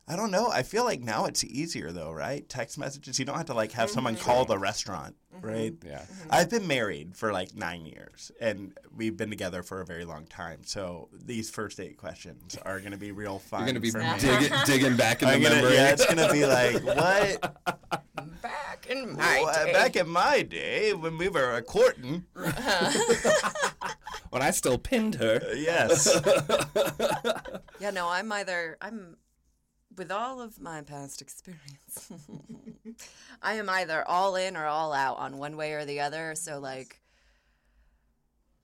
I 0.08 0.14
don't 0.14 0.30
know. 0.30 0.48
I 0.48 0.62
feel 0.62 0.84
like 0.84 1.00
now 1.00 1.24
it's 1.24 1.42
easier 1.42 1.90
though, 1.90 2.12
right? 2.12 2.48
Text 2.48 2.78
messages. 2.78 3.18
You 3.18 3.24
don't 3.24 3.36
have 3.36 3.46
to 3.46 3.54
like 3.54 3.72
have 3.72 3.90
someone 3.90 4.14
mm-hmm. 4.14 4.24
call 4.24 4.44
the 4.44 4.56
restaurant, 4.56 5.16
right? 5.40 5.72
Mm-hmm. 5.72 5.88
Yeah. 5.88 6.02
Mm-hmm. 6.02 6.28
I've 6.30 6.48
been 6.48 6.68
married 6.68 7.16
for 7.16 7.32
like 7.32 7.56
nine 7.56 7.84
years, 7.86 8.30
and 8.40 8.72
we've 8.94 9.16
been 9.16 9.30
together 9.30 9.64
for 9.64 9.80
a 9.80 9.84
very 9.84 10.04
long 10.04 10.26
time. 10.26 10.60
So 10.64 11.08
these 11.12 11.50
first 11.50 11.78
date 11.78 11.96
questions 11.96 12.56
are 12.64 12.78
going 12.78 12.92
to 12.92 12.98
be 12.98 13.10
real 13.10 13.40
fun. 13.40 13.60
You're 13.60 13.66
gonna 13.68 13.80
be 13.80 13.90
for 13.90 13.98
digging, 14.20 14.52
digging 14.64 14.96
back 14.96 15.22
in 15.22 15.28
the 15.28 15.34
I'm 15.34 15.42
gonna, 15.42 15.56
memory. 15.56 15.74
yeah, 15.74 15.90
it's 15.90 16.06
gonna 16.06 16.32
be 16.32 16.46
like 16.46 16.84
what? 16.84 17.56
Back 18.42 18.86
in 18.88 19.16
my 19.16 19.42
Well, 19.42 19.64
day. 19.66 19.72
back 19.72 19.96
in 19.96 20.08
my 20.08 20.42
day 20.42 20.92
when 20.92 21.18
we 21.18 21.28
were 21.28 21.60
courting. 21.62 22.24
when 24.30 24.42
I 24.42 24.50
still 24.50 24.78
pinned 24.78 25.16
her. 25.16 25.40
Yes. 25.54 26.08
Yeah, 27.78 27.90
no, 27.90 28.08
I'm 28.08 28.32
either 28.32 28.78
I'm 28.80 29.16
with 29.96 30.10
all 30.10 30.40
of 30.40 30.60
my 30.60 30.82
past 30.82 31.22
experience. 31.22 32.10
I 33.42 33.54
am 33.54 33.68
either 33.68 34.06
all 34.06 34.36
in 34.36 34.56
or 34.56 34.66
all 34.66 34.92
out 34.92 35.18
on 35.18 35.38
one 35.38 35.56
way 35.56 35.72
or 35.72 35.84
the 35.84 36.00
other. 36.00 36.34
So 36.34 36.58
like 36.58 37.00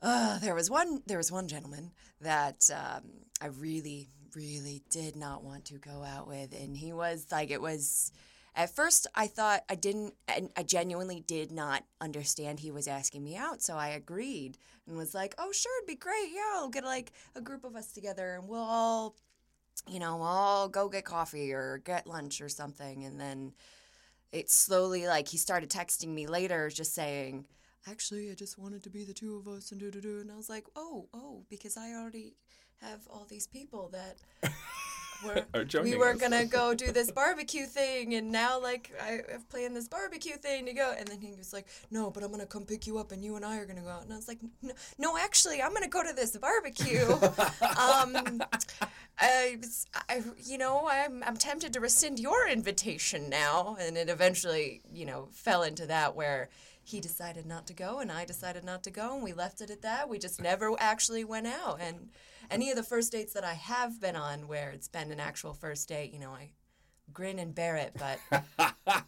uh, 0.01 0.39
there 0.39 0.55
was 0.55 0.71
one 0.71 1.03
there 1.07 1.19
was 1.19 1.33
one 1.33 1.49
gentleman 1.49 1.93
that 2.21 2.71
um, 2.75 3.03
I 3.41 3.47
really 3.47 4.09
really 4.35 4.83
did 4.91 5.15
not 5.15 5.45
want 5.45 5.67
to 5.67 5.75
go 5.75 6.03
out 6.03 6.27
with 6.27 6.55
and 6.59 6.77
he 6.77 6.93
was 6.93 7.27
like 7.31 7.51
it 7.51 7.61
was 7.61 8.13
at 8.55 8.75
first 8.75 9.07
I 9.15 9.27
thought 9.27 9.63
I 9.69 9.75
didn't, 9.75 10.15
and 10.29 10.51
I 10.57 10.63
genuinely 10.63 11.21
did 11.27 11.51
not 11.51 11.85
understand 12.01 12.61
he 12.61 12.71
was 12.71 12.87
asking 12.87 13.25
me 13.25 13.37
out. 13.37 13.63
So 13.63 13.77
I 13.77 13.89
agreed 13.89 14.59
and 14.87 14.97
was 14.97 15.15
like, 15.15 15.35
oh, 15.39 15.53
sure, 15.53 15.73
it'd 15.79 15.87
be 15.87 15.95
great. 15.95 16.29
Yeah, 16.35 16.57
I'll 16.57 16.69
get 16.69 16.85
like 16.85 17.13
a 17.35 17.41
group 17.41 17.65
of 17.65 17.77
us 17.77 17.93
together 17.93 18.35
and 18.35 18.49
we'll 18.49 18.61
all, 18.61 19.17
you 19.89 19.99
know, 19.99 20.21
I'll 20.23 20.69
go 20.69 20.89
get 20.89 21.05
coffee 21.05 21.53
or 21.53 21.83
get 21.85 22.07
lunch 22.07 22.41
or 22.41 22.49
something. 22.49 23.05
And 23.05 23.21
then 23.21 23.53
it 24.31 24.51
slowly, 24.51 25.07
like, 25.07 25.29
he 25.29 25.37
started 25.37 25.71
texting 25.71 26.09
me 26.09 26.27
later 26.27 26.71
just 26.71 26.95
saying, 26.95 27.47
actually, 27.89 28.31
I 28.31 28.35
just 28.35 28.59
wanted 28.59 28.83
to 28.85 28.91
be 28.91 29.05
the 29.05 29.13
two 29.13 29.37
of 29.37 29.49
us 29.49 29.73
and 29.73 29.81
do 29.81 29.91
do 29.91 30.01
do. 30.01 30.21
And 30.21 30.31
I 30.31 30.37
was 30.37 30.49
like, 30.49 30.67
oh, 30.77 31.09
oh, 31.13 31.45
because 31.49 31.77
I 31.77 31.95
already 31.95 32.35
have 32.81 33.01
all 33.11 33.27
these 33.29 33.47
people 33.47 33.91
that 33.93 34.17
were, 35.25 35.45
we 35.83 35.97
were 35.97 36.11
us. 36.13 36.21
gonna 36.21 36.45
go 36.45 36.75
do 36.85 36.93
this 36.93 37.11
barbecue 37.11 37.67
thing, 37.67 38.15
and 38.15 38.31
now 38.31 38.61
like 38.61 38.93
I 39.03 39.21
have 39.31 39.49
planned 39.49 39.77
this 39.77 39.89
barbecue 39.89 40.37
thing 40.37 40.67
to 40.67 40.73
go. 40.73 40.95
And 40.99 41.07
then 41.09 41.21
he 41.21 41.35
was 41.35 41.53
like, 41.53 41.67
no, 41.91 42.11
but 42.11 42.23
I'm 42.23 42.31
gonna 42.31 42.47
come 42.47 42.65
pick 42.65 42.87
you 42.87 42.99
up, 42.99 43.13
and 43.13 43.25
you 43.25 43.37
and 43.37 43.45
I 43.45 43.59
are 43.59 43.67
gonna 43.67 43.81
go 43.83 43.89
out. 43.89 44.03
And 44.05 44.13
I 44.13 44.17
was 44.17 44.29
like, 44.29 44.39
no, 44.63 44.73
no 44.99 45.19
actually, 45.19 45.63
I'm 45.63 45.73
gonna 45.73 45.89
go 45.89 46.03
to 46.03 46.13
this 46.15 46.37
barbecue. 46.37 47.05
um, 47.11 48.43
I, 49.19 49.57
was- 49.61 49.87
I, 50.09 50.23
you 50.45 50.59
know, 50.59 50.89
I'm, 50.91 51.23
I'm 51.25 51.37
tempted 51.37 51.73
to 51.75 51.81
rescind 51.81 52.19
your 52.19 52.49
invitation 52.49 53.29
now. 53.29 53.77
And 53.81 53.97
it 53.97 54.09
eventually, 54.09 54.81
you 54.93 55.07
know, 55.07 55.29
fell 55.33 55.63
into 55.63 55.87
that 55.87 56.17
where 56.17 56.49
he 56.85 57.01
decided 57.01 57.47
not 57.47 57.67
to 57.69 57.75
go 57.75 58.01
and 58.01 58.11
I 58.11 58.25
decided 58.25 58.65
not 58.65 58.83
to 58.85 58.91
go. 58.91 59.15
And 59.15 59.23
we 59.23 59.33
left 59.33 59.61
it 59.61 59.71
at 59.71 59.83
that. 59.83 60.09
We 60.09 60.19
just 60.19 60.41
never 60.41 60.75
actually 60.79 61.25
went 61.25 61.47
out. 61.47 61.79
And 61.81 62.11
any 62.51 62.71
of 62.71 62.77
the 62.77 62.83
first 62.83 63.13
dates 63.13 63.33
that 63.35 63.45
I 63.45 63.55
have 63.55 64.01
been 64.01 64.17
on 64.17 64.49
where 64.49 64.71
it's 64.71 64.89
been 64.89 65.13
an 65.13 65.21
actual 65.21 65.55
first 65.55 65.89
date, 65.89 66.13
you 66.13 66.19
know, 66.19 66.31
I 66.31 66.51
grin 67.13 67.39
and 67.39 67.55
bear 67.55 67.77
it, 67.77 67.93
but 67.99 68.45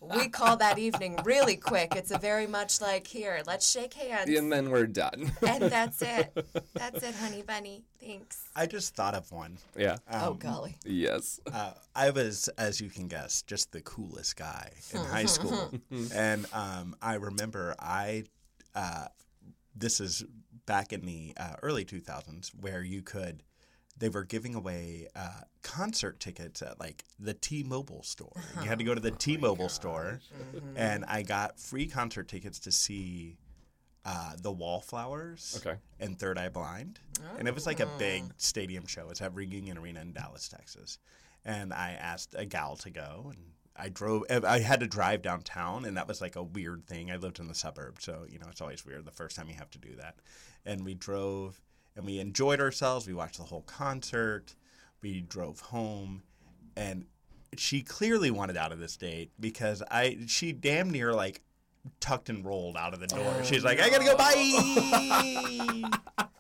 we 0.00 0.28
call 0.28 0.56
that 0.58 0.78
evening 0.78 1.18
really 1.24 1.56
quick. 1.56 1.94
It's 1.96 2.10
a 2.10 2.18
very 2.18 2.46
much 2.46 2.80
like, 2.80 3.06
here, 3.06 3.42
let's 3.46 3.70
shake 3.70 3.94
hands. 3.94 4.28
and 4.30 4.52
then 4.52 4.70
we're 4.70 4.86
done. 4.86 5.32
And 5.46 5.64
that's 5.64 6.02
it. 6.02 6.32
That's 6.74 7.02
it, 7.02 7.14
honey 7.14 7.42
bunny. 7.42 7.84
Thanks. 8.00 8.48
I 8.54 8.66
just 8.66 8.94
thought 8.94 9.14
of 9.14 9.30
one. 9.32 9.58
yeah. 9.76 9.96
oh, 10.12 10.34
golly. 10.34 10.76
Yes. 10.84 11.40
Uh, 11.50 11.72
I 11.94 12.10
was, 12.10 12.48
as 12.58 12.80
you 12.80 12.90
can 12.90 13.08
guess, 13.08 13.42
just 13.42 13.72
the 13.72 13.80
coolest 13.80 14.36
guy 14.36 14.70
in 14.92 15.00
high 15.04 15.24
school, 15.26 15.72
and 16.14 16.46
um, 16.52 16.96
I 17.00 17.14
remember 17.14 17.74
I. 17.78 18.24
Uh, 18.74 19.06
this 19.76 20.00
is 20.00 20.24
back 20.66 20.92
in 20.92 21.04
the 21.04 21.32
uh, 21.36 21.54
early 21.62 21.84
2000s 21.84 22.50
where 22.60 22.82
you 22.82 23.02
could. 23.02 23.42
They 23.96 24.08
were 24.08 24.24
giving 24.24 24.54
away 24.54 25.08
uh, 25.14 25.42
concert 25.62 26.18
tickets 26.20 26.62
at 26.62 26.80
like 26.80 27.04
the 27.18 27.32
T-Mobile 27.34 28.02
store. 28.02 28.32
You 28.60 28.68
had 28.68 28.78
to 28.80 28.84
go 28.84 28.94
to 28.94 29.00
the 29.00 29.12
T-Mobile 29.12 29.68
store, 29.68 30.20
and 30.76 31.04
I 31.06 31.22
got 31.22 31.60
free 31.60 31.86
concert 31.86 32.26
tickets 32.28 32.58
to 32.60 32.72
see 32.72 33.36
uh, 34.04 34.32
the 34.40 34.50
Wallflowers 34.52 35.62
Okay. 35.64 35.78
and 36.00 36.18
Third 36.18 36.38
Eye 36.38 36.48
Blind. 36.48 36.98
And 37.38 37.46
it 37.48 37.54
was 37.54 37.66
like 37.66 37.80
a 37.80 37.88
big 37.98 38.24
stadium 38.36 38.86
show. 38.86 39.08
It's 39.10 39.22
at 39.22 39.34
Reunion 39.34 39.78
Arena 39.78 40.00
in 40.00 40.12
Dallas, 40.12 40.48
Texas. 40.48 40.98
And 41.44 41.72
I 41.72 41.92
asked 41.92 42.34
a 42.36 42.44
gal 42.44 42.76
to 42.76 42.90
go, 42.90 43.30
and 43.34 43.38
I 43.76 43.88
drove. 43.90 44.24
I 44.30 44.58
had 44.58 44.80
to 44.80 44.86
drive 44.86 45.22
downtown, 45.22 45.84
and 45.84 45.96
that 45.96 46.08
was 46.08 46.20
like 46.20 46.36
a 46.36 46.42
weird 46.42 46.86
thing. 46.86 47.10
I 47.10 47.16
lived 47.16 47.38
in 47.38 47.48
the 47.48 47.54
suburbs, 47.54 48.04
so 48.04 48.24
you 48.28 48.38
know 48.38 48.46
it's 48.50 48.60
always 48.60 48.84
weird 48.84 49.04
the 49.04 49.10
first 49.12 49.36
time 49.36 49.48
you 49.48 49.54
have 49.54 49.70
to 49.70 49.78
do 49.78 49.94
that. 49.96 50.16
And 50.66 50.84
we 50.84 50.94
drove, 50.94 51.60
and 51.96 52.04
we 52.04 52.18
enjoyed 52.18 52.60
ourselves. 52.60 53.06
We 53.06 53.14
watched 53.14 53.38
the 53.38 53.44
whole 53.44 53.62
concert. 53.62 54.54
We 55.02 55.20
drove 55.20 55.60
home, 55.60 56.22
and 56.76 57.06
she 57.56 57.82
clearly 57.82 58.30
wanted 58.30 58.56
out 58.56 58.72
of 58.72 58.78
this 58.78 58.96
date 58.96 59.30
because 59.38 59.82
I 59.90 60.18
she 60.26 60.52
damn 60.52 60.90
near 60.90 61.12
like 61.12 61.40
tucked 62.00 62.30
and 62.30 62.44
rolled 62.44 62.76
out 62.76 62.94
of 62.94 63.00
the 63.00 63.06
door. 63.06 63.44
She's 63.44 63.62
like, 63.64 63.80
I 63.80 63.90
gotta 63.90 64.04
go. 64.04 64.16
Bye. 64.16 65.90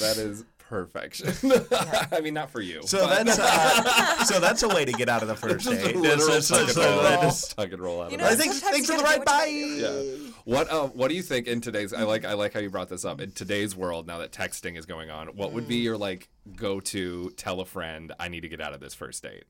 That 0.00 0.16
is 0.16 0.44
perfection. 0.58 1.28
I 2.12 2.20
mean, 2.20 2.34
not 2.34 2.50
for 2.50 2.60
you. 2.60 2.82
So 2.84 3.06
but 3.06 3.24
that's 3.24 3.38
uh, 3.38 4.24
so 4.24 4.40
that's 4.40 4.62
a 4.64 4.68
way 4.68 4.84
to 4.84 4.90
get 4.92 5.08
out 5.08 5.22
of 5.22 5.28
the 5.28 5.36
first 5.36 5.66
just 5.66 5.80
a 5.82 5.84
date. 5.92 5.96
literal 5.96 6.40
That's- 6.40 6.48
tuck 6.48 6.68
and 6.68 6.76
roll. 6.76 7.30
Tuck 7.30 7.72
and 7.72 7.80
roll 7.82 8.02
out 8.02 8.10
You 8.10 8.16
of 8.16 8.22
know, 8.22 8.26
I 8.28 8.34
think 8.34 8.54
thanks 8.54 8.90
for 8.90 8.96
the 8.96 9.04
ride. 9.04 9.24
Bye. 9.24 9.44
Yeah. 9.44 10.30
What 10.44 10.70
uh, 10.70 10.88
What 10.88 11.08
do 11.08 11.14
you 11.14 11.22
think 11.22 11.46
in 11.46 11.60
today's? 11.60 11.92
I 11.92 12.02
like 12.02 12.24
I 12.24 12.34
like 12.34 12.52
how 12.52 12.60
you 12.60 12.70
brought 12.70 12.88
this 12.88 13.04
up 13.04 13.20
in 13.20 13.32
today's 13.32 13.74
world. 13.74 14.06
Now 14.06 14.18
that 14.18 14.30
texting 14.32 14.76
is 14.76 14.84
going 14.86 15.10
on, 15.10 15.28
what 15.28 15.52
would 15.52 15.66
be 15.66 15.76
your 15.76 15.96
like 15.96 16.28
go 16.54 16.80
to 16.80 17.30
tell 17.36 17.60
a 17.60 17.64
friend 17.64 18.12
I 18.20 18.28
need 18.28 18.42
to 18.42 18.48
get 18.48 18.60
out 18.60 18.74
of 18.74 18.80
this 18.80 18.94
first 18.94 19.22
date? 19.22 19.44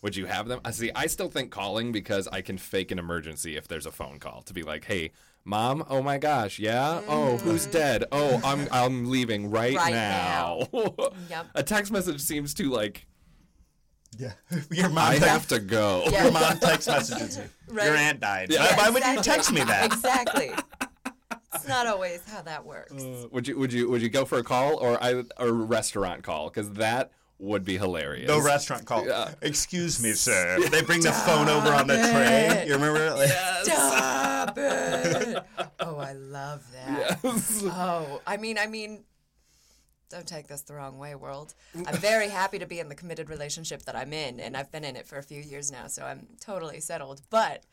Would 0.00 0.16
you 0.16 0.26
have 0.26 0.48
them? 0.48 0.60
I 0.64 0.70
see. 0.72 0.90
I 0.94 1.06
still 1.06 1.28
think 1.28 1.50
calling 1.50 1.92
because 1.92 2.26
I 2.28 2.40
can 2.40 2.58
fake 2.58 2.90
an 2.90 2.98
emergency 2.98 3.56
if 3.56 3.68
there's 3.68 3.86
a 3.86 3.92
phone 3.92 4.18
call 4.18 4.42
to 4.42 4.52
be 4.54 4.62
like, 4.62 4.84
"Hey, 4.86 5.12
mom. 5.44 5.84
Oh 5.88 6.02
my 6.02 6.18
gosh, 6.18 6.58
yeah. 6.58 7.02
Oh, 7.06 7.36
who's 7.38 7.66
dead? 7.66 8.04
Oh, 8.10 8.40
I'm 8.42 8.66
I'm 8.72 9.10
leaving 9.10 9.50
right, 9.50 9.76
Right 9.76 9.92
now." 9.92 10.66
Yep. 11.30 11.46
a 11.54 11.62
text 11.62 11.92
message 11.92 12.20
seems 12.20 12.52
too 12.54 12.70
like 12.70 13.06
Yeah, 14.18 14.32
your 14.70 14.88
mom. 14.88 14.98
I 14.98 15.14
have 15.16 15.46
to 15.48 15.58
go. 15.58 16.04
Yeah. 16.10 16.22
Your 16.24 16.32
mom 16.32 16.58
text 16.58 16.88
messages 16.88 17.38
you. 17.38 17.44
Right. 17.74 17.86
Your 17.86 17.96
aunt 17.96 18.20
died. 18.20 18.48
Yeah. 18.50 18.76
Why, 18.76 18.82
why 18.82 18.90
would 18.90 19.04
you 19.04 19.22
text 19.22 19.50
me 19.50 19.64
that? 19.64 19.86
Exactly. 19.86 20.52
It's 21.54 21.66
not 21.66 21.86
always 21.86 22.22
how 22.26 22.42
that 22.42 22.66
works. 22.66 22.92
Uh, 22.92 23.28
would 23.30 23.48
you 23.48 23.58
would 23.58 23.72
you 23.72 23.88
would 23.88 24.02
you 24.02 24.10
go 24.10 24.26
for 24.26 24.36
a 24.38 24.44
call 24.44 24.76
or 24.76 25.02
I, 25.02 25.22
a 25.38 25.50
restaurant 25.50 26.22
call? 26.22 26.50
Because 26.50 26.70
that 26.72 27.12
would 27.38 27.64
be 27.64 27.78
hilarious. 27.78 28.30
The 28.30 28.40
restaurant 28.42 28.84
call. 28.84 29.06
Yeah. 29.06 29.32
Excuse 29.40 30.02
me, 30.02 30.12
sir. 30.12 30.58
They 30.68 30.82
bring 30.82 31.00
the 31.00 31.12
phone 31.12 31.48
over 31.48 31.68
on 31.72 31.86
the 31.86 31.96
tray. 31.96 32.64
You 32.66 32.74
remember? 32.74 33.14
Like, 33.14 33.30
Stop 33.64 34.58
it! 34.58 35.44
Oh, 35.80 35.96
I 35.96 36.12
love 36.12 36.62
that. 36.72 37.18
Yes. 37.22 37.62
Oh, 37.64 38.20
I 38.26 38.36
mean, 38.36 38.58
I 38.58 38.66
mean, 38.66 39.04
don't 40.12 40.26
take 40.26 40.46
this 40.46 40.62
the 40.62 40.74
wrong 40.74 40.98
way, 40.98 41.14
world. 41.14 41.54
Mm. 41.76 41.88
I'm 41.88 41.96
very 41.96 42.28
happy 42.28 42.58
to 42.58 42.66
be 42.66 42.78
in 42.78 42.88
the 42.88 42.94
committed 42.94 43.28
relationship 43.28 43.82
that 43.82 43.96
I'm 43.96 44.12
in, 44.12 44.38
and 44.38 44.56
I've 44.56 44.70
been 44.70 44.84
in 44.84 44.94
it 44.94 45.06
for 45.06 45.18
a 45.18 45.22
few 45.22 45.40
years 45.40 45.72
now, 45.72 45.88
so 45.88 46.04
I'm 46.04 46.26
totally 46.38 46.80
settled. 46.80 47.22
But 47.30 47.64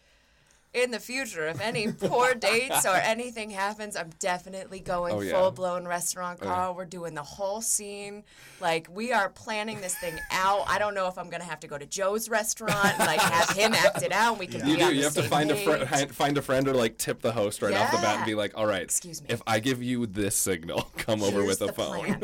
in 0.74 0.92
the 0.92 1.00
future, 1.00 1.48
if 1.48 1.60
any 1.62 1.92
poor 1.92 2.36
dates 2.36 2.86
or 2.86 2.94
anything 2.96 3.50
happens, 3.50 3.96
I'm 3.96 4.12
definitely 4.20 4.80
going 4.80 5.14
Oh, 5.16 5.22
yeah. 5.22 5.32
full 5.32 5.52
blown 5.52 5.88
restaurant 5.88 6.40
oh, 6.44 6.46
yeah. 6.46 6.70
We're 6.72 6.86
doing 6.86 7.16
the 7.16 7.24
whole 7.24 7.62
scene. 7.62 8.24
Like 8.62 8.88
we 8.92 9.12
are 9.12 9.30
planning 9.30 9.82
this 9.82 9.96
thing 9.96 10.20
out. 10.32 10.66
I 10.68 10.78
don't 10.78 10.94
know 10.94 11.08
if 11.08 11.18
I'm 11.18 11.30
gonna 11.30 11.44
have 11.44 11.60
to 11.62 11.68
go 11.68 11.78
to 11.78 11.86
Joe's 11.88 12.30
restaurant 12.30 12.86
and 13.00 13.00
like 13.00 13.20
have 13.20 13.50
him 13.58 13.74
act 13.86 14.04
it 14.04 14.12
out. 14.12 14.32
And 14.34 14.40
we 14.40 14.48
can 14.48 14.60
You 14.68 14.74
be 14.76 14.80
do. 14.80 14.84
on 14.84 14.90
the 14.92 14.96
You 14.98 15.04
have 15.06 15.14
to 15.14 15.22
same 15.22 15.30
find 15.30 15.52
a 15.52 15.56
page. 15.56 15.66
friend, 15.88 16.12
find 16.16 16.38
a 16.38 16.42
friend, 16.42 16.68
or 16.68 16.74
like 16.74 16.98
tip 16.98 17.22
the 17.22 17.32
host 17.32 17.62
right 17.62 17.74
off 17.74 17.92
the 17.92 17.98
bat 17.98 18.18
and 18.18 18.26
be 18.26 18.36
like, 18.36 18.56
"All 18.56 18.68
right, 18.68 18.84
Excuse 18.84 19.22
me. 19.24 19.28
if 19.30 19.42
I 19.48 19.60
give 19.60 19.82
you 19.82 20.06
this 20.06 20.36
signal, 20.36 20.82
come 20.98 21.24
over 21.24 21.44
with 21.44 21.62
a 21.62 21.74
phone." 21.74 22.20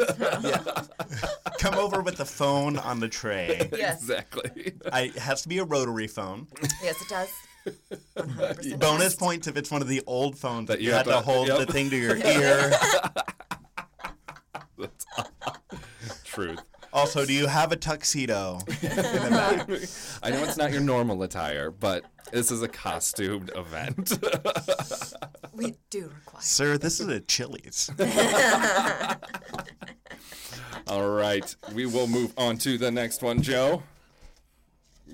come 1.57 1.75
over 1.75 2.01
with 2.01 2.17
the 2.17 2.25
phone 2.25 2.77
on 2.77 2.99
the 2.99 3.07
tray. 3.09 3.69
Yes. 3.75 4.01
exactly. 4.01 4.73
I, 4.91 5.01
it 5.03 5.15
has 5.15 5.41
to 5.43 5.49
be 5.49 5.57
a 5.59 5.63
rotary 5.63 6.07
phone. 6.07 6.47
Yes, 6.83 7.01
it 7.01 7.07
does. 7.09 7.29
100% 8.17 8.79
Bonus 8.79 9.15
points 9.15 9.47
if 9.47 9.57
it's 9.57 9.71
one 9.71 9.81
of 9.81 9.87
the 9.87 10.01
old 10.07 10.37
phones 10.37 10.67
That 10.67 10.77
that 10.77 10.81
you 10.81 10.89
you, 10.89 10.93
have 10.95 11.05
had 11.05 11.11
to, 11.13 11.19
to- 11.19 11.25
hold 11.25 11.47
yep. 11.47 11.59
the 11.65 11.65
thing 11.71 11.89
to 11.89 11.97
your 11.97 12.15
ear. 12.25 12.71
Truth. 16.25 16.59
also, 16.93 17.25
do 17.25 17.33
you 17.33 17.47
have 17.47 17.71
a 17.71 17.75
tuxedo? 17.77 18.59
in 18.67 18.73
the 18.89 19.27
back? 19.31 19.69
I 20.21 20.29
know 20.31 20.43
it's 20.43 20.57
not 20.57 20.71
your 20.71 20.81
normal 20.81 21.23
attire, 21.23 21.71
but 21.71 22.03
this 22.31 22.51
is 22.51 22.61
a 22.61 22.67
costumed 22.67 23.51
event. 23.55 24.19
We 25.53 25.75
do 25.89 26.09
require. 26.13 26.41
Sir, 26.41 26.77
this 26.77 26.99
is 26.99 27.07
a 27.07 27.21
Chili's. 27.21 27.89
All 30.87 31.09
right, 31.09 31.55
we 31.73 31.85
will 31.85 32.07
move 32.07 32.33
on 32.37 32.57
to 32.59 32.77
the 32.77 32.91
next 32.91 33.21
one, 33.23 33.41
Joe. 33.41 33.81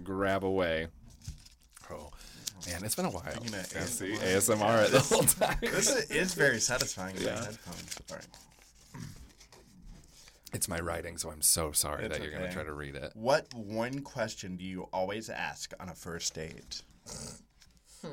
Grab 0.03 0.43
away. 0.43 0.88
Man, 2.72 2.84
it's 2.84 2.96
been 2.96 3.06
a 3.06 3.10
while. 3.10 3.24
gonna 3.24 3.58
Yeah, 3.74 3.86
see, 3.86 4.13
ASMR 4.13 4.90
the 4.90 5.00
whole 5.00 5.24
time. 5.24 5.58
this 5.62 5.90
is, 6.10 6.34
very 6.34 6.60
satisfying. 6.60 7.16
Yeah. 7.20 7.44
headphones. 7.44 7.98
All 8.10 8.18
right. 8.18 8.25
It's 10.54 10.68
my 10.68 10.80
writing, 10.80 11.18
so 11.18 11.32
I'm 11.32 11.42
so 11.42 11.72
sorry 11.72 12.06
It's 12.06 12.18
that 12.18 12.24
you're 12.24 12.34
going 12.34 12.48
to 12.48 12.54
try 12.54 12.63
to 12.63 12.74
read 12.74 12.96
it. 12.96 13.12
What 13.13 13.54
one 13.54 14.00
question 14.00 14.58
do 14.58 14.63
you 14.66 14.90
always 14.92 15.30
ask 15.30 15.74
on 15.80 15.90
a 15.90 15.96
first 15.96 16.34
date? 16.34 16.82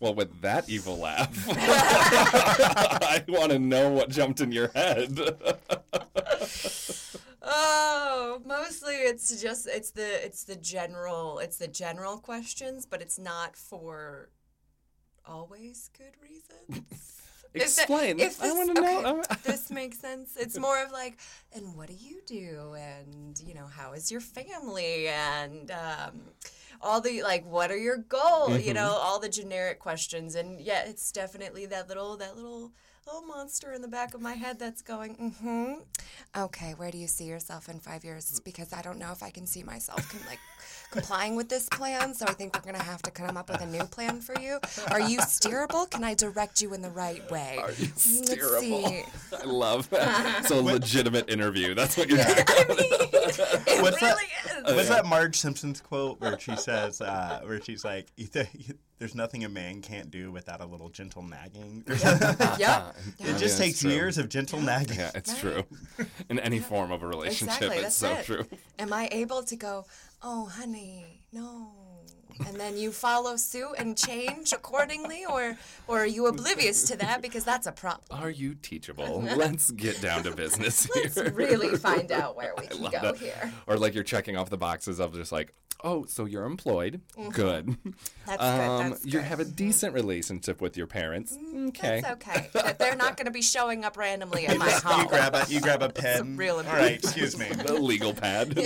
Well, 0.00 0.14
with 0.14 0.42
that 0.42 0.68
evil 0.68 0.96
laugh, 0.96 1.28
I 1.50 3.24
want 3.26 3.50
to 3.50 3.58
know 3.58 3.90
what 3.90 4.10
jumped 4.10 4.40
in 4.40 4.52
your 4.52 4.68
head. 4.68 5.18
Oh, 7.50 8.42
mostly 8.44 8.94
it's 8.94 9.40
just 9.40 9.66
it's 9.66 9.90
the 9.92 10.24
it's 10.24 10.44
the 10.44 10.54
general 10.56 11.38
it's 11.38 11.56
the 11.56 11.66
general 11.68 12.18
questions, 12.18 12.84
but 12.84 13.00
it's 13.00 13.18
not 13.18 13.56
for 13.56 14.28
always 15.24 15.90
good 15.96 16.12
reasons. 16.22 16.84
Is 17.54 17.76
that- 17.76 17.82
Explain. 17.84 18.20
if 18.20 18.42
I 18.42 18.52
wanna 18.52 18.74
know. 18.74 18.98
okay, 19.20 19.22
I- 19.30 19.36
this 19.44 19.70
makes 19.70 19.98
sense. 19.98 20.36
It's 20.36 20.58
more 20.58 20.82
of 20.84 20.92
like, 20.92 21.18
and 21.54 21.74
what 21.74 21.88
do 21.88 21.94
you 21.94 22.20
do? 22.26 22.74
And, 22.78 23.40
you 23.40 23.54
know, 23.54 23.66
how 23.66 23.94
is 23.94 24.12
your 24.12 24.20
family? 24.20 25.08
And 25.08 25.70
um, 25.70 26.20
all 26.82 27.00
the, 27.00 27.22
like, 27.22 27.46
what 27.46 27.70
are 27.70 27.76
your 27.76 27.96
goals? 27.96 28.50
Mm-hmm. 28.50 28.68
You 28.68 28.74
know, 28.74 28.90
all 28.90 29.18
the 29.18 29.30
generic 29.30 29.78
questions. 29.78 30.34
And 30.34 30.60
yeah, 30.60 30.84
it's 30.84 31.10
definitely 31.10 31.64
that 31.66 31.88
little, 31.88 32.18
that 32.18 32.36
little, 32.36 32.72
little 33.12 33.26
monster 33.26 33.72
in 33.72 33.80
the 33.80 33.88
back 33.88 34.14
of 34.14 34.20
my 34.20 34.34
head 34.34 34.58
that's 34.58 34.82
going, 34.82 35.16
mm-hmm. 35.16 35.74
Okay, 36.36 36.74
where 36.76 36.90
do 36.90 36.98
you 36.98 37.06
see 37.06 37.24
yourself 37.24 37.68
in 37.68 37.80
five 37.80 38.04
years? 38.04 38.40
Because 38.44 38.72
I 38.72 38.82
don't 38.82 38.98
know 38.98 39.12
if 39.12 39.22
I 39.22 39.30
can 39.30 39.46
see 39.46 39.62
myself, 39.62 40.06
com- 40.10 40.20
like, 40.28 40.38
complying 40.90 41.34
with 41.34 41.48
this 41.48 41.68
plan. 41.70 42.12
So 42.14 42.26
I 42.26 42.32
think 42.32 42.54
we're 42.54 42.70
going 42.70 42.74
to 42.74 42.82
have 42.82 43.00
to 43.02 43.10
come 43.10 43.36
up 43.36 43.48
with 43.48 43.62
a 43.62 43.66
new 43.66 43.84
plan 43.84 44.20
for 44.20 44.38
you. 44.38 44.58
Are 44.90 45.00
you 45.00 45.20
steerable? 45.20 45.88
Can 45.88 46.04
I 46.04 46.14
direct 46.14 46.60
you 46.60 46.74
in 46.74 46.82
the 46.82 46.90
right 46.90 47.28
way? 47.30 47.58
Are 47.60 47.70
you 47.72 47.86
Let's 47.86 48.30
steerable? 48.30 48.60
see. 48.60 49.04
I 49.36 49.44
love 49.44 49.88
that. 49.90 50.36
It's 50.40 50.50
a 50.50 50.60
legitimate 50.60 51.30
interview. 51.30 51.74
That's 51.74 51.96
what 51.96 52.08
you're 52.08 52.18
doing. 52.18 52.28
I 52.48 52.64
mean, 52.68 52.76
it 53.66 53.82
What's 53.82 54.02
really 54.02 54.24
is. 54.66 54.74
What's 54.74 54.88
that 54.88 55.06
Marge 55.06 55.36
Simpson's 55.36 55.80
quote 55.80 56.20
where 56.20 56.38
she 56.38 56.56
says, 56.56 57.00
uh, 57.00 57.40
where 57.44 57.60
she's 57.62 57.84
like, 57.84 58.08
"There's 58.98 59.14
nothing 59.14 59.44
a 59.44 59.48
man 59.48 59.80
can't 59.82 60.10
do 60.10 60.30
without 60.32 60.60
a 60.60 60.66
little 60.66 60.88
gentle 60.88 61.22
nagging." 61.22 61.84
Yep. 62.58 62.96
It 63.20 63.38
just 63.38 63.58
Yeah, 63.58 63.64
takes 63.66 63.80
true. 63.80 63.90
years 63.90 64.18
of 64.18 64.28
gentle 64.28 64.60
nagging. 64.60 64.98
Yeah, 64.98 65.10
it's 65.14 65.38
true. 65.38 65.64
In 66.28 66.38
any 66.38 66.58
form 66.60 66.92
of 66.92 67.02
a 67.02 67.06
relationship, 67.06 67.62
Exactly. 67.62 67.78
it's 67.84 67.98
That's 68.00 68.26
so 68.26 68.34
it. 68.34 68.46
true. 68.46 68.58
Am 68.78 68.92
I 68.92 69.08
able 69.12 69.42
to 69.44 69.56
go, 69.56 69.86
oh, 70.22 70.46
honey, 70.46 71.22
no? 71.32 71.72
And 72.46 72.58
then 72.58 72.76
you 72.76 72.92
follow 72.92 73.36
suit 73.36 73.74
and 73.78 73.96
change 73.96 74.52
accordingly, 74.52 75.24
or 75.28 75.56
or 75.86 76.00
are 76.02 76.06
you 76.06 76.26
oblivious 76.26 76.82
to 76.84 76.96
that 76.98 77.20
because 77.22 77.44
that's 77.44 77.66
a 77.66 77.72
problem? 77.72 78.04
Are 78.22 78.30
you 78.30 78.54
teachable? 78.54 79.22
Let's 79.22 79.70
get 79.70 80.00
down 80.00 80.22
to 80.24 80.30
business 80.34 80.84
here. 80.94 81.10
Let's 81.16 81.32
really 81.32 81.76
find 81.76 82.12
out 82.12 82.36
where 82.36 82.54
we 82.58 82.66
can 82.68 82.82
go 82.82 82.90
that. 82.90 83.16
here. 83.16 83.52
Or 83.66 83.76
like 83.76 83.94
you're 83.94 84.04
checking 84.04 84.36
off 84.36 84.50
the 84.50 84.56
boxes 84.58 85.00
of 85.00 85.14
just 85.14 85.32
like, 85.32 85.52
oh, 85.82 86.04
so 86.06 86.24
you're 86.26 86.44
employed. 86.44 87.00
Good. 87.30 87.66
Mm-hmm. 87.66 87.90
That's 88.26 88.42
Um, 88.42 88.58
good. 88.84 88.92
That's 88.92 89.04
you 89.04 89.10
good. 89.12 89.18
Mm-hmm. 89.20 89.28
have 89.28 89.40
a 89.40 89.44
decent 89.44 89.94
relationship 89.94 90.60
with 90.60 90.76
your 90.76 90.86
parents. 90.86 91.36
Okay. 91.68 92.00
That's 92.02 92.12
okay. 92.28 92.48
That 92.52 92.78
they're 92.78 92.96
not 92.96 93.16
going 93.16 93.26
to 93.26 93.32
be 93.32 93.42
showing 93.42 93.84
up 93.84 93.96
randomly 93.96 94.46
at 94.46 94.56
my 94.58 94.68
You 95.00 95.08
grab 95.08 95.34
a 95.34 95.44
you 95.48 95.60
grab 95.60 95.82
a 95.82 95.88
pen. 95.88 96.36
real 96.36 96.56
All 96.56 96.62
right, 96.64 96.92
excuse 96.92 97.36
me. 97.38 97.48
The 97.48 97.74
legal 97.74 98.12
pad. 98.14 98.56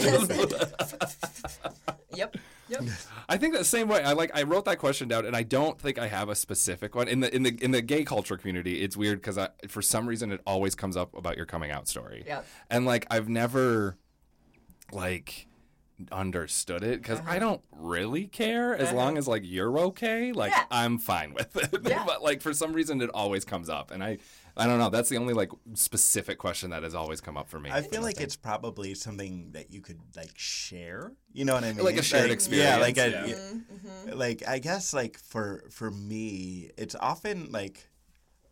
Yep. 2.15 2.37
Yep. 2.73 2.83
I 3.29 3.37
think 3.37 3.55
the 3.55 3.65
same 3.65 3.89
way. 3.89 4.03
I 4.03 4.13
like. 4.13 4.31
I 4.35 4.43
wrote 4.43 4.65
that 4.65 4.79
question 4.79 5.09
down, 5.09 5.27
and 5.27 5.37
I 5.37 5.43
don't 5.43 5.81
think 5.81 5.99
I 5.99 6.09
have 6.09 6.29
a 6.29 6.35
specific 6.35 6.95
one 6.95 7.09
in 7.09 7.21
the 7.21 7.35
in 7.35 7.43
the 7.43 7.57
in 7.63 7.71
the 7.71 7.83
gay 7.83 8.05
culture 8.05 8.37
community. 8.37 8.83
It's 8.83 8.97
weird 8.97 9.21
because 9.21 9.39
for 9.69 9.83
some 9.83 10.07
reason 10.07 10.33
it 10.33 10.41
always 10.47 10.75
comes 10.75 10.97
up 10.97 11.15
about 11.17 11.37
your 11.37 11.47
coming 11.47 11.71
out 11.71 11.89
story. 11.89 12.25
Yep. 12.27 12.47
And 12.71 12.87
like 12.87 13.07
I've 13.11 13.29
never 13.29 13.97
like 14.93 15.47
understood 16.11 16.83
it 16.83 17.01
because 17.01 17.21
I 17.21 17.23
uh-huh. 17.23 17.39
don't 17.39 17.61
really 17.71 18.27
care 18.27 18.75
as 18.75 18.89
uh-huh. 18.89 18.97
long 18.97 19.19
as 19.19 19.29
like 19.29 19.43
you're 19.45 19.79
okay. 19.79 20.33
Like 20.33 20.51
Yeah. 20.51 20.65
I'm 20.71 20.99
fine 20.99 21.35
with 21.35 21.55
it. 21.57 21.81
Yeah. 21.85 22.05
but 22.07 22.23
like 22.23 22.41
for 22.43 22.53
some 22.53 22.73
reason 22.73 23.01
it 23.01 23.11
always 23.15 23.45
comes 23.45 23.69
up, 23.69 23.91
and 23.91 24.03
I 24.03 24.19
I 24.57 24.67
don't 24.67 24.79
know. 24.79 24.91
That's 24.91 25.09
the 25.09 25.17
only 25.17 25.35
like 25.35 25.51
specific 25.75 26.39
question 26.39 26.71
that 26.71 26.83
has 26.83 26.95
always 26.95 27.21
come 27.21 27.37
up 27.37 27.49
for 27.49 27.59
me. 27.59 27.71
I 27.71 27.83
feel 27.83 28.03
like 28.03 28.21
it's 28.21 28.37
probably 28.37 28.95
something 28.95 29.53
that 29.53 29.71
you 29.73 29.81
could 29.81 29.99
like 30.17 30.33
share. 30.37 31.13
You 31.33 31.45
know 31.45 31.55
what 31.55 31.65
I 31.65 31.73
mean? 31.73 31.85
Like 31.85 31.97
a 31.97 32.03
shared 32.03 32.31
Yeah, 32.51 32.77
like 32.79 32.99
a, 32.99 33.07
experience, 33.07 33.41
Mm-hmm, 33.41 34.09
yeah. 34.09 34.15
like 34.15 34.43
I 34.47 34.59
guess 34.59 34.93
like 34.93 35.19
for 35.19 35.65
for 35.71 35.91
me, 35.91 36.71
it's 36.77 36.95
often 36.95 37.51
like 37.51 37.89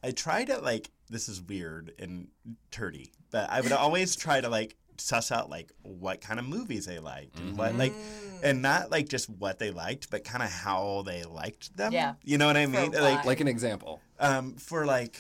I 0.03 0.13
try 0.13 0.45
to 0.45 0.59
like 0.59 0.91
this 1.11 1.29
is 1.29 1.43
weird 1.43 1.93
and 1.99 2.29
turdy, 2.71 3.11
but 3.31 3.51
I 3.51 3.61
would 3.61 3.73
always 3.73 4.17
try 4.17 4.41
to 4.41 4.49
like 4.49 4.77
suss 4.97 5.33
out 5.33 5.49
like 5.49 5.73
what 5.83 6.21
kind 6.21 6.39
of 6.39 6.47
movies 6.47 6.85
they 6.87 6.99
liked 6.99 7.39
and 7.39 7.57
what 7.59 7.75
like 7.77 7.93
Mm. 7.93 8.41
and 8.45 8.63
not 8.63 8.91
like 8.91 9.09
just 9.09 9.29
what 9.29 9.59
they 9.59 9.71
liked, 9.71 10.09
but 10.11 10.25
kind 10.25 10.43
of 10.43 10.51
how 10.51 11.03
they 11.05 11.25
liked 11.25 11.77
them. 11.77 11.93
Yeah. 11.93 12.15
You 12.25 12.39
know 12.39 12.47
what 12.47 12.57
I 12.57 12.65
mean? 12.67 12.93
Like 12.93 13.25
like 13.27 13.41
an 13.41 13.49
example. 13.49 14.01
um, 14.19 14.57
for 14.57 14.87
like 14.87 15.19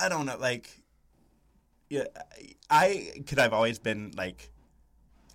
I 0.00 0.08
don't 0.08 0.26
know, 0.26 0.36
like 0.38 0.70
yeah, 1.90 2.04
I 2.70 3.22
could 3.26 3.38
have 3.38 3.52
always 3.52 3.78
been 3.78 4.12
like 4.16 4.50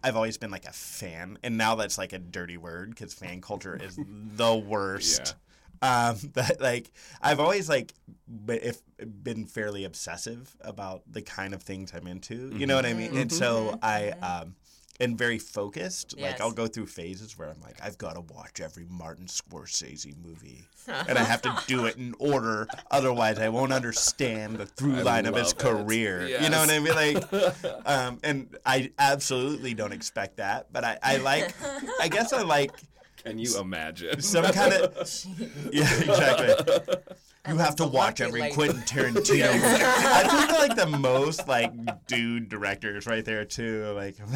I've 0.03 0.15
always 0.15 0.37
been 0.37 0.51
like 0.51 0.65
a 0.65 0.73
fan, 0.73 1.39
and 1.43 1.57
now 1.57 1.75
that's 1.75 1.97
like 1.97 2.13
a 2.13 2.19
dirty 2.19 2.57
word 2.57 2.89
because 2.89 3.13
fan 3.13 3.41
culture 3.41 3.79
is 3.81 3.97
the 4.35 4.55
worst. 4.55 5.35
Um, 5.81 6.17
but 6.33 6.59
like 6.59 6.91
I've 7.21 7.39
always 7.39 7.69
like 7.69 7.93
be- 8.45 8.55
if 8.55 8.81
been 8.97 9.45
fairly 9.45 9.85
obsessive 9.85 10.55
about 10.61 11.03
the 11.09 11.21
kind 11.21 11.53
of 11.53 11.63
things 11.63 11.93
I'm 11.95 12.07
into. 12.07 12.51
You 12.55 12.67
know 12.67 12.75
what 12.75 12.85
I 12.85 12.93
mean? 12.93 13.17
And 13.17 13.31
so 13.31 13.79
I 13.81 14.09
um 14.09 14.55
and 14.99 15.17
very 15.17 15.39
focused. 15.39 16.17
Like 16.19 16.39
I'll 16.39 16.51
go 16.51 16.67
through 16.67 16.87
phases 16.87 17.37
where 17.37 17.49
I'm 17.49 17.59
like, 17.61 17.77
I've 17.83 17.97
got 17.97 18.13
to 18.13 18.21
watch 18.21 18.61
every 18.61 18.85
Martin 18.89 19.25
Scorsese 19.25 20.13
movie, 20.23 20.63
and 20.87 21.17
I 21.17 21.23
have 21.23 21.41
to 21.43 21.55
do 21.67 21.85
it 21.85 21.97
in 21.97 22.13
order. 22.19 22.67
Otherwise, 22.91 23.39
I 23.39 23.49
won't 23.49 23.73
understand 23.73 24.57
the 24.57 24.65
through 24.65 25.01
line 25.03 25.25
of 25.25 25.35
his 25.35 25.51
it. 25.51 25.57
career. 25.59 26.27
You 26.27 26.49
know 26.49 26.59
what 26.59 26.69
I 26.69 26.79
mean? 26.79 26.93
Like, 26.95 27.85
um, 27.85 28.19
and 28.23 28.55
I 28.65 28.91
absolutely 28.99 29.73
don't 29.73 29.93
expect 29.93 30.37
that, 30.37 30.67
but 30.71 30.83
I, 30.83 30.97
I 31.01 31.17
like. 31.17 31.53
I 31.99 32.07
guess 32.07 32.31
I 32.33 32.43
like 32.43 32.71
Can 33.23 33.39
you 33.39 33.59
imagine? 33.59 34.21
some 34.21 34.45
kind 34.45 34.73
of. 34.73 35.25
Yeah, 35.71 35.91
exactly. 35.99 36.95
You 37.47 37.57
have 37.57 37.75
to 37.77 37.85
watch 37.85 38.21
every 38.21 38.41
lady. 38.41 38.55
Quentin 38.55 38.81
Tarantino. 38.81 39.49
I 39.51 40.27
think 40.27 40.49
they're 40.49 40.59
like 40.59 40.75
the 40.77 40.97
most 40.97 41.47
like 41.47 41.73
dude 42.07 42.47
directors 42.47 43.05
right 43.05 43.25
there 43.25 43.43
too. 43.43 43.91
Like, 43.95 44.15
I'm 44.21 44.31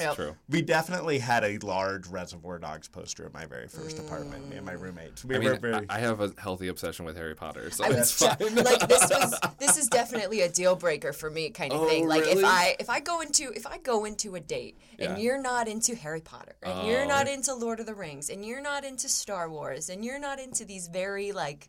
like 0.00 0.08
Yep. 0.08 0.16
True. 0.16 0.36
we 0.48 0.62
definitely 0.62 1.18
had 1.18 1.44
a 1.44 1.58
large 1.58 2.06
Reservoir 2.08 2.58
Dogs 2.58 2.88
poster 2.88 3.26
in 3.26 3.32
my 3.32 3.46
very 3.46 3.68
first 3.68 3.98
apartment. 3.98 4.48
Me 4.48 4.56
and 4.56 4.66
my 4.66 4.72
roommates. 4.72 5.24
We 5.24 5.36
I 5.36 5.38
mean, 5.38 5.58
very. 5.60 5.74
I 5.74 5.96
I 5.96 5.98
have 6.00 6.20
a 6.20 6.32
healthy 6.38 6.68
obsession 6.68 7.04
with 7.04 7.16
Harry 7.16 7.34
Potter, 7.34 7.70
so 7.70 7.84
I 7.84 7.88
it's 7.88 8.20
was 8.20 8.36
fine. 8.36 8.38
ju- 8.38 8.62
like 8.62 8.88
this 8.88 9.10
was 9.10 9.34
this 9.58 9.76
is 9.76 9.88
definitely 9.88 10.40
a 10.40 10.48
deal 10.48 10.76
breaker 10.76 11.12
for 11.12 11.30
me 11.30 11.50
kind 11.50 11.72
of 11.72 11.80
Oh, 11.82 11.88
thing. 11.88 12.08
Like 12.08 12.22
really? 12.24 12.40
if 12.40 12.44
I 12.44 12.76
if 12.80 12.90
I 12.90 13.00
go 13.00 13.20
into 13.20 13.52
if 13.54 13.66
I 13.66 13.78
go 13.78 14.04
into 14.04 14.34
a 14.36 14.40
date 14.40 14.78
and 14.98 15.16
Yeah. 15.18 15.22
you're 15.22 15.40
not 15.42 15.68
into 15.68 15.94
Harry 15.94 16.20
Potter 16.20 16.56
and 16.62 16.88
you're 16.88 17.04
Oh. 17.04 17.08
not 17.08 17.28
into 17.28 17.54
Lord 17.54 17.80
of 17.80 17.86
the 17.86 17.94
Rings 17.94 18.30
and 18.30 18.44
you're 18.44 18.62
not 18.62 18.84
into 18.84 19.08
Star 19.08 19.48
Wars 19.50 19.88
and 19.90 20.04
you're 20.04 20.18
not 20.20 20.38
into 20.40 20.64
these 20.64 20.88
very 20.88 21.32
like 21.32 21.68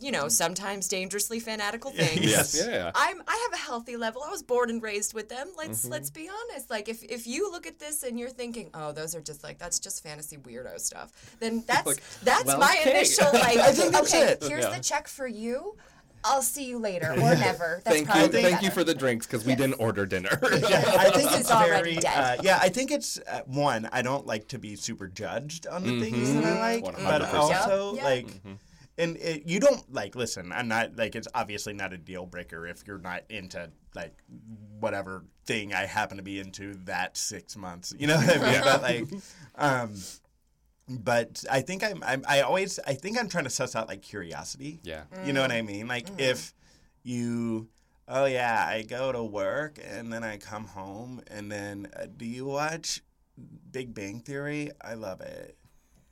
you 0.00 0.12
know, 0.12 0.28
sometimes 0.28 0.88
dangerously 0.88 1.40
fanatical 1.40 1.90
things. 2.02 2.20
Yes. 2.24 2.56
yeah, 2.56 2.70
yeah. 2.72 2.90
I'm 2.94 3.22
I 3.26 3.48
have 3.50 3.58
a 3.60 3.62
healthy 3.62 3.96
level. 3.96 4.22
I 4.26 4.30
was 4.30 4.42
born 4.42 4.70
and 4.70 4.82
raised 4.82 5.14
with 5.14 5.28
them. 5.28 5.48
Let's 5.56 5.82
Mm-hmm. 5.82 5.92
let's 5.92 6.10
be 6.10 6.28
honest. 6.28 6.70
Like 6.70 6.88
if 6.88 7.02
if 7.04 7.26
you 7.26 7.50
look 7.50 7.66
at 7.66 7.78
this 7.78 8.02
and 8.02 8.18
you're 8.18 8.28
thinking, 8.30 8.70
"Oh, 8.74 8.92
those 8.92 9.14
are 9.14 9.20
just 9.20 9.42
like 9.44 9.58
that's 9.58 9.78
just 9.78 10.02
fantasy 10.02 10.36
weirdo 10.36 10.78
stuff." 10.80 11.12
Then 11.40 11.64
that's 11.68 11.86
Like, 11.86 12.02
that's 12.22 12.44
well, 12.44 12.58
my 12.58 12.76
okay. 12.80 12.90
initial 12.90 13.26
like 13.32 13.58
I 13.58 13.72
think 13.72 13.92
that's 13.92 14.14
okay, 14.14 14.32
it. 14.32 14.42
here's 14.44 14.64
Yeah. 14.64 14.76
the 14.76 14.82
check 14.82 15.08
for 15.08 15.26
you. 15.26 15.76
I'll 16.26 16.40
see 16.40 16.64
you 16.64 16.78
later 16.78 17.12
or 17.12 17.16
never. 17.16 17.82
That's 17.84 17.96
Thank 17.96 18.08
probably 18.08 18.40
you, 18.42 18.48
thank 18.48 18.62
you 18.62 18.70
for 18.70 18.82
the 18.82 18.94
drinks 18.94 19.26
because 19.26 19.44
we 19.44 19.54
didn't 19.54 19.74
order 19.74 20.06
dinner. 20.06 20.30
yeah, 20.42 20.82
I 20.98 21.10
think 21.10 21.32
it's 21.38 21.50
already 21.50 21.90
very. 21.90 21.96
dead. 21.96 22.38
Uh, 22.38 22.42
yeah, 22.42 22.58
I 22.62 22.70
think 22.70 22.90
it's 22.90 23.18
uh, 23.28 23.42
one. 23.44 23.90
I 23.92 24.00
don't 24.00 24.26
like 24.26 24.48
to 24.48 24.58
be 24.58 24.74
super 24.74 25.06
judged 25.06 25.66
on 25.66 25.82
the 25.82 26.00
things 26.00 26.32
that 26.32 26.44
I 26.44 26.76
like, 26.76 26.84
but 26.96 27.20
100%. 27.20 27.34
also 27.34 27.94
Yep, 27.96 27.96
yep. 27.96 28.04
like. 28.04 28.56
And 28.96 29.16
it, 29.16 29.42
you 29.46 29.58
don't 29.58 29.92
like 29.92 30.14
listen. 30.14 30.52
I'm 30.52 30.68
not 30.68 30.96
like 30.96 31.16
it's 31.16 31.26
obviously 31.34 31.72
not 31.72 31.92
a 31.92 31.98
deal 31.98 32.26
breaker 32.26 32.66
if 32.66 32.86
you're 32.86 32.98
not 32.98 33.22
into 33.28 33.70
like 33.94 34.16
whatever 34.78 35.24
thing 35.46 35.74
I 35.74 35.86
happen 35.86 36.16
to 36.18 36.22
be 36.22 36.38
into 36.38 36.74
that 36.84 37.16
six 37.16 37.56
months. 37.56 37.94
You 37.98 38.06
know 38.06 38.16
what 38.16 38.40
I 38.40 38.52
mean? 38.52 38.60
But 38.62 38.82
like, 38.82 39.08
um, 39.56 39.94
but 40.88 41.44
I 41.50 41.60
think 41.60 41.82
I'm, 41.82 42.02
I'm 42.04 42.24
I 42.28 42.42
always 42.42 42.78
I 42.86 42.94
think 42.94 43.18
I'm 43.18 43.28
trying 43.28 43.44
to 43.44 43.50
suss 43.50 43.74
out 43.74 43.88
like 43.88 44.02
curiosity. 44.02 44.80
Yeah. 44.84 45.04
You 45.24 45.32
know 45.32 45.40
what 45.40 45.52
I 45.52 45.62
mean? 45.62 45.88
Like 45.88 46.08
if 46.18 46.54
you, 47.02 47.68
oh 48.06 48.26
yeah, 48.26 48.64
I 48.66 48.82
go 48.82 49.10
to 49.10 49.22
work 49.24 49.78
and 49.82 50.12
then 50.12 50.22
I 50.22 50.36
come 50.36 50.66
home 50.66 51.22
and 51.28 51.50
then 51.50 51.88
uh, 51.96 52.06
do 52.16 52.26
you 52.26 52.44
watch 52.44 53.02
Big 53.70 53.94
Bang 53.94 54.20
Theory? 54.20 54.70
I 54.80 54.94
love 54.94 55.20
it. 55.20 55.56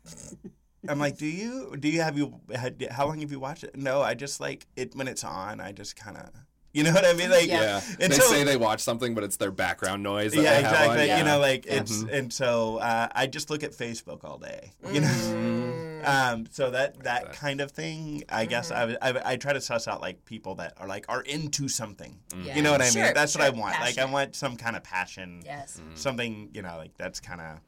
I'm 0.88 0.98
like, 0.98 1.16
do 1.16 1.26
you? 1.26 1.76
Do 1.78 1.88
you 1.88 2.02
have 2.02 2.18
you? 2.18 2.40
Had, 2.54 2.86
how 2.90 3.06
long 3.06 3.20
have 3.20 3.30
you 3.30 3.38
watched 3.40 3.64
it? 3.64 3.76
No, 3.76 4.02
I 4.02 4.14
just 4.14 4.40
like 4.40 4.66
it 4.76 4.94
when 4.96 5.08
it's 5.08 5.24
on. 5.24 5.60
I 5.60 5.72
just 5.72 5.94
kind 5.96 6.16
of, 6.16 6.30
you 6.72 6.82
know 6.82 6.92
what 6.92 7.04
I 7.04 7.12
mean? 7.12 7.30
Like, 7.30 7.46
Yeah. 7.46 7.80
And 8.00 8.12
they 8.12 8.16
so- 8.16 8.30
say 8.30 8.44
they 8.44 8.56
watch 8.56 8.80
something, 8.80 9.14
but 9.14 9.22
it's 9.24 9.36
their 9.36 9.52
background 9.52 10.02
noise. 10.02 10.32
That 10.32 10.42
yeah, 10.42 10.56
they 10.56 10.62
have 10.62 10.72
exactly. 10.72 11.00
On. 11.02 11.06
Yeah. 11.06 11.18
You 11.18 11.24
know, 11.24 11.38
like 11.38 11.66
it's 11.66 11.98
mm-hmm. 11.98 12.14
and 12.14 12.32
so 12.32 12.78
uh, 12.78 13.08
I 13.14 13.26
just 13.26 13.50
look 13.50 13.62
at 13.62 13.72
Facebook 13.72 14.24
all 14.24 14.38
day. 14.38 14.72
You 14.90 15.02
know, 15.02 15.06
mm-hmm. 15.06 16.04
um, 16.04 16.46
so 16.50 16.70
that 16.70 17.04
that 17.04 17.32
kind 17.34 17.60
of 17.60 17.70
thing. 17.70 18.24
I 18.28 18.46
guess 18.46 18.72
mm-hmm. 18.72 18.96
I, 19.00 19.10
I 19.10 19.32
I 19.32 19.36
try 19.36 19.52
to 19.52 19.60
suss 19.60 19.86
out 19.86 20.00
like 20.00 20.24
people 20.24 20.56
that 20.56 20.74
are 20.78 20.88
like 20.88 21.04
are 21.08 21.20
into 21.22 21.68
something. 21.68 22.18
Yeah. 22.42 22.56
You 22.56 22.62
know 22.62 22.72
what 22.72 22.82
I 22.82 22.88
Sure, 22.90 23.04
mean? 23.04 23.14
That's 23.14 23.34
what 23.36 23.44
I 23.44 23.50
sure. 23.50 23.60
want. 23.60 23.78
Like 23.78 23.98
I 23.98 24.04
want 24.06 24.34
some 24.34 24.56
kind 24.56 24.74
of 24.74 24.82
passion. 24.82 25.42
Yes. 25.44 25.80
Mm. 25.80 25.96
Something 25.96 26.50
you 26.52 26.62
know, 26.62 26.76
like 26.76 26.96
that's 26.98 27.20
kind 27.20 27.40
of. 27.40 27.58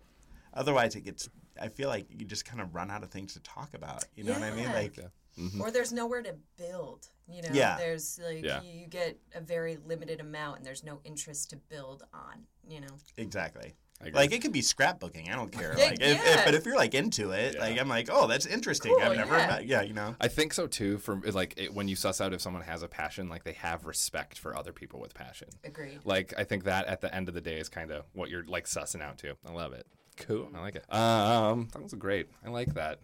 Otherwise, 0.53 0.97
it 0.97 1.03
gets. 1.03 1.29
I 1.61 1.69
feel 1.69 1.89
like 1.89 2.07
you 2.11 2.25
just 2.25 2.45
kind 2.45 2.61
of 2.61 2.75
run 2.75 2.91
out 2.91 3.03
of 3.03 3.11
things 3.11 3.35
to 3.35 3.41
talk 3.41 3.75
about. 3.75 4.05
You 4.17 4.25
know 4.25 4.33
what 4.33 4.43
I 4.43 4.51
mean? 4.51 4.65
Yeah. 4.65 4.73
Like. 4.73 4.99
Mm-hmm. 5.39 5.61
Or 5.61 5.71
there's 5.73 5.93
nowhere 5.93 6.23
to 6.23 6.37
build. 6.57 7.09
You 7.29 7.43
know, 7.43 7.49
Yeah. 7.53 7.77
there's 7.77 8.21
like 8.25 8.45
Yeah. 8.45 8.63
you 8.63 8.87
get 8.87 9.19
a 9.35 9.41
very 9.41 9.79
limited 9.85 10.21
amount, 10.21 10.59
and 10.59 10.67
there's 10.67 10.85
no 10.85 11.01
interest 11.05 11.51
to 11.51 11.57
build 11.57 12.05
on. 12.13 12.45
You 12.69 12.81
know, 12.83 12.97
Exactly. 13.17 13.75
Like 14.13 14.33
it 14.33 14.43
could 14.43 14.53
be 14.53 14.61
scrapbooking. 14.61 15.31
I 15.31 15.35
don't 15.35 15.51
care. 15.51 15.75
Yeah, 15.79 15.85
like, 15.87 16.01
if, 16.01 16.27
if, 16.27 16.45
but 16.45 16.55
if 16.55 16.67
you're 16.67 16.77
like 16.77 16.95
into 16.95 17.31
it, 17.31 17.59
like 17.59 17.81
I'm 17.81 17.89
like, 17.89 18.09
oh, 18.13 18.27
that's 18.27 18.45
interesting. 18.45 18.93
Cool, 18.93 19.03
I've 19.03 19.17
never, 19.17 19.37
yeah. 19.37 19.47
met, 19.47 19.67
yeah, 19.67 19.83
you 19.83 19.95
know. 19.95 20.15
I 20.21 20.29
think 20.29 20.53
so 20.53 20.67
too. 20.67 20.99
For 20.99 21.17
like 21.33 21.55
it, 21.57 21.73
when 21.73 21.89
you 21.89 21.97
suss 21.97 22.21
out 22.21 22.35
if 22.35 22.41
someone 22.43 22.63
has 22.63 22.83
a 22.83 22.89
passion, 22.89 23.29
like 23.31 23.45
they 23.45 23.53
have 23.55 23.87
respect 23.87 24.39
for 24.39 24.57
other 24.57 24.73
people 24.73 25.01
with 25.01 25.15
passion. 25.15 25.49
agreed. 25.65 26.01
Like 26.05 26.35
I 26.37 26.45
think 26.45 26.65
that 26.65 26.87
at 26.87 27.01
the 27.01 27.15
end 27.15 27.29
of 27.29 27.35
the 27.35 27.41
day 27.41 27.59
is 27.59 27.69
kind 27.69 27.91
of 27.91 28.05
what 28.13 28.29
you're 28.29 28.45
like 28.45 28.67
sussing 28.67 29.01
out 29.01 29.17
to. 29.19 29.37
I 29.47 29.53
love 29.53 29.73
it. 29.73 29.87
Cool. 30.17 30.49
I 30.55 30.61
like 30.61 30.77
it. 30.77 30.93
Um, 30.93 31.69
that 31.73 31.83
was 31.83 31.95
great. 31.95 32.29
I 32.45 32.51
like 32.51 32.75
that. 32.75 33.01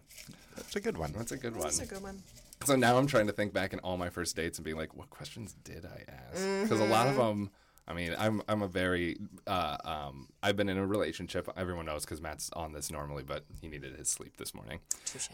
That's 0.55 0.75
a 0.75 0.79
good 0.79 0.97
one. 0.97 1.11
That's 1.15 1.31
a 1.31 1.37
good 1.37 1.53
one. 1.53 1.63
That's 1.63 1.79
a 1.79 1.85
good 1.85 2.01
one. 2.01 2.21
So 2.65 2.75
now 2.75 2.97
I'm 2.97 3.07
trying 3.07 3.27
to 3.27 3.33
think 3.33 3.53
back 3.53 3.73
in 3.73 3.79
all 3.79 3.97
my 3.97 4.09
first 4.09 4.35
dates 4.35 4.57
and 4.59 4.65
be 4.65 4.73
like, 4.73 4.95
what 4.95 5.09
questions 5.09 5.55
did 5.63 5.85
I 5.85 6.03
ask? 6.11 6.45
Because 6.61 6.79
a 6.79 6.85
lot 6.85 7.07
of 7.07 7.15
them, 7.15 7.49
I 7.87 7.93
mean, 7.93 8.13
I'm 8.17 8.43
I'm 8.47 8.61
a 8.61 8.67
very, 8.67 9.17
uh, 9.47 9.77
um, 9.83 10.27
I've 10.43 10.55
been 10.55 10.69
in 10.69 10.77
a 10.77 10.85
relationship. 10.85 11.49
Everyone 11.57 11.85
knows 11.87 12.05
because 12.05 12.21
Matt's 12.21 12.51
on 12.53 12.71
this 12.73 12.91
normally, 12.91 13.23
but 13.23 13.45
he 13.59 13.67
needed 13.67 13.95
his 13.97 14.09
sleep 14.09 14.37
this 14.37 14.53
morning. 14.53 14.79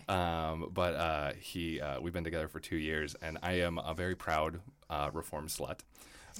Um, 0.07 0.69
but 0.73 0.95
uh, 0.95 1.33
he, 1.39 1.81
uh, 1.81 1.99
we've 1.99 2.13
been 2.13 2.23
together 2.23 2.47
for 2.47 2.61
two 2.61 2.77
years, 2.77 3.15
and 3.21 3.37
I 3.43 3.53
am 3.59 3.77
a 3.77 3.93
very 3.93 4.15
proud 4.15 4.61
uh, 4.89 5.09
reform 5.13 5.47
slut. 5.47 5.79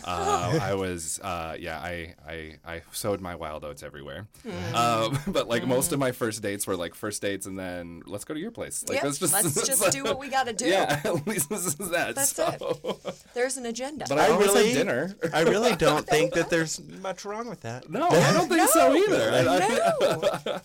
Uh, 0.04 0.60
I 0.62 0.74
was, 0.76 1.20
uh, 1.22 1.56
yeah, 1.60 1.80
I, 1.80 2.16
I, 2.28 2.56
I 2.66 2.82
sowed 2.92 3.22
my 3.22 3.36
wild 3.36 3.64
oats 3.64 3.84
everywhere. 3.84 4.28
Um, 4.74 5.18
but 5.28 5.48
like 5.48 5.66
most 5.66 5.92
of 5.92 6.00
my 6.00 6.12
first 6.12 6.42
dates 6.42 6.68
were 6.68 6.76
like 6.76 6.96
first 6.96 7.22
dates, 7.22 7.46
and 7.46 7.58
then 7.58 8.04
let's 8.06 8.24
go 8.26 8.34
to 8.34 8.40
your 8.40 8.52
place. 8.52 8.84
Like 8.88 8.96
Yep, 8.98 9.04
let's 9.06 9.18
just 9.20 9.34
let's 9.34 9.66
just 9.68 9.92
do 9.92 10.04
what 10.04 10.20
we 10.20 10.30
gotta 10.30 10.54
do. 10.54 10.66
Yeah, 10.68 11.02
at 11.04 11.28
least 11.28 11.50
this 11.50 11.66
is 11.66 11.90
that. 11.92 12.16
That's 12.16 12.36
so. 12.36 13.00
There's 13.34 13.58
an 13.58 13.66
agenda. 13.66 14.06
But 14.08 14.20
I, 14.20 14.28
I 14.34 14.38
really- 14.38 14.74
dinner. 14.74 15.16
I 15.34 15.42
really 15.42 15.76
don't 15.76 16.06
think 16.08 16.34
that 16.34 16.50
there's 16.50 16.82
much 17.02 17.26
wrong 17.26 17.50
with 17.50 17.62
that. 17.62 17.90
No, 17.90 18.08
I 18.08 18.34
don't 18.34 18.48
think 18.50 18.70
so 18.70 18.96
either. 18.96 19.32
I- 19.32 19.40
I- 19.40 20.44
no. 20.50 20.60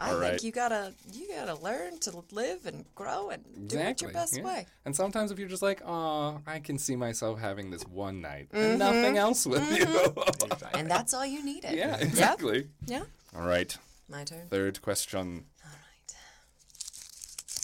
I 0.00 0.10
All 0.12 0.20
right. 0.20 0.30
think 0.30 0.44
you 0.44 0.52
gotta 0.52 0.94
you 1.12 1.26
gotta 1.34 1.54
learn 1.60 1.98
to 2.00 2.22
live 2.30 2.66
and 2.66 2.84
grow 2.94 3.30
and 3.30 3.42
do 3.68 3.78
it 3.78 4.00
your 4.00 4.12
best 4.12 4.36
yeah. 4.36 4.44
way. 4.44 4.66
And 4.84 4.94
sometimes 4.94 5.32
if 5.32 5.38
you're 5.40 5.48
just 5.48 5.62
like, 5.62 5.82
oh, 5.84 6.40
I 6.46 6.60
can 6.60 6.78
see 6.78 6.94
myself 6.94 7.40
having 7.40 7.70
this 7.70 7.82
one 7.84 8.20
night 8.20 8.48
Mm-hmm. 8.52 8.56
and 8.58 8.78
nothing 8.78 9.18
else 9.18 9.44
with 9.46 9.68
you. 9.76 9.86
And 10.78 10.88
that's 10.90 11.14
all 11.14 11.26
you 11.26 11.42
needed. 11.44 11.72
yeah, 11.72 11.92
Yep. 11.98 12.02
exactly. 12.02 12.68
Yeah. 12.86 13.02
All 13.36 13.44
right. 13.46 13.76
My 14.08 14.22
turn. 14.24 14.46
Third 14.48 14.80
question. 14.82 15.44
All 15.64 15.70
right. 15.70 16.14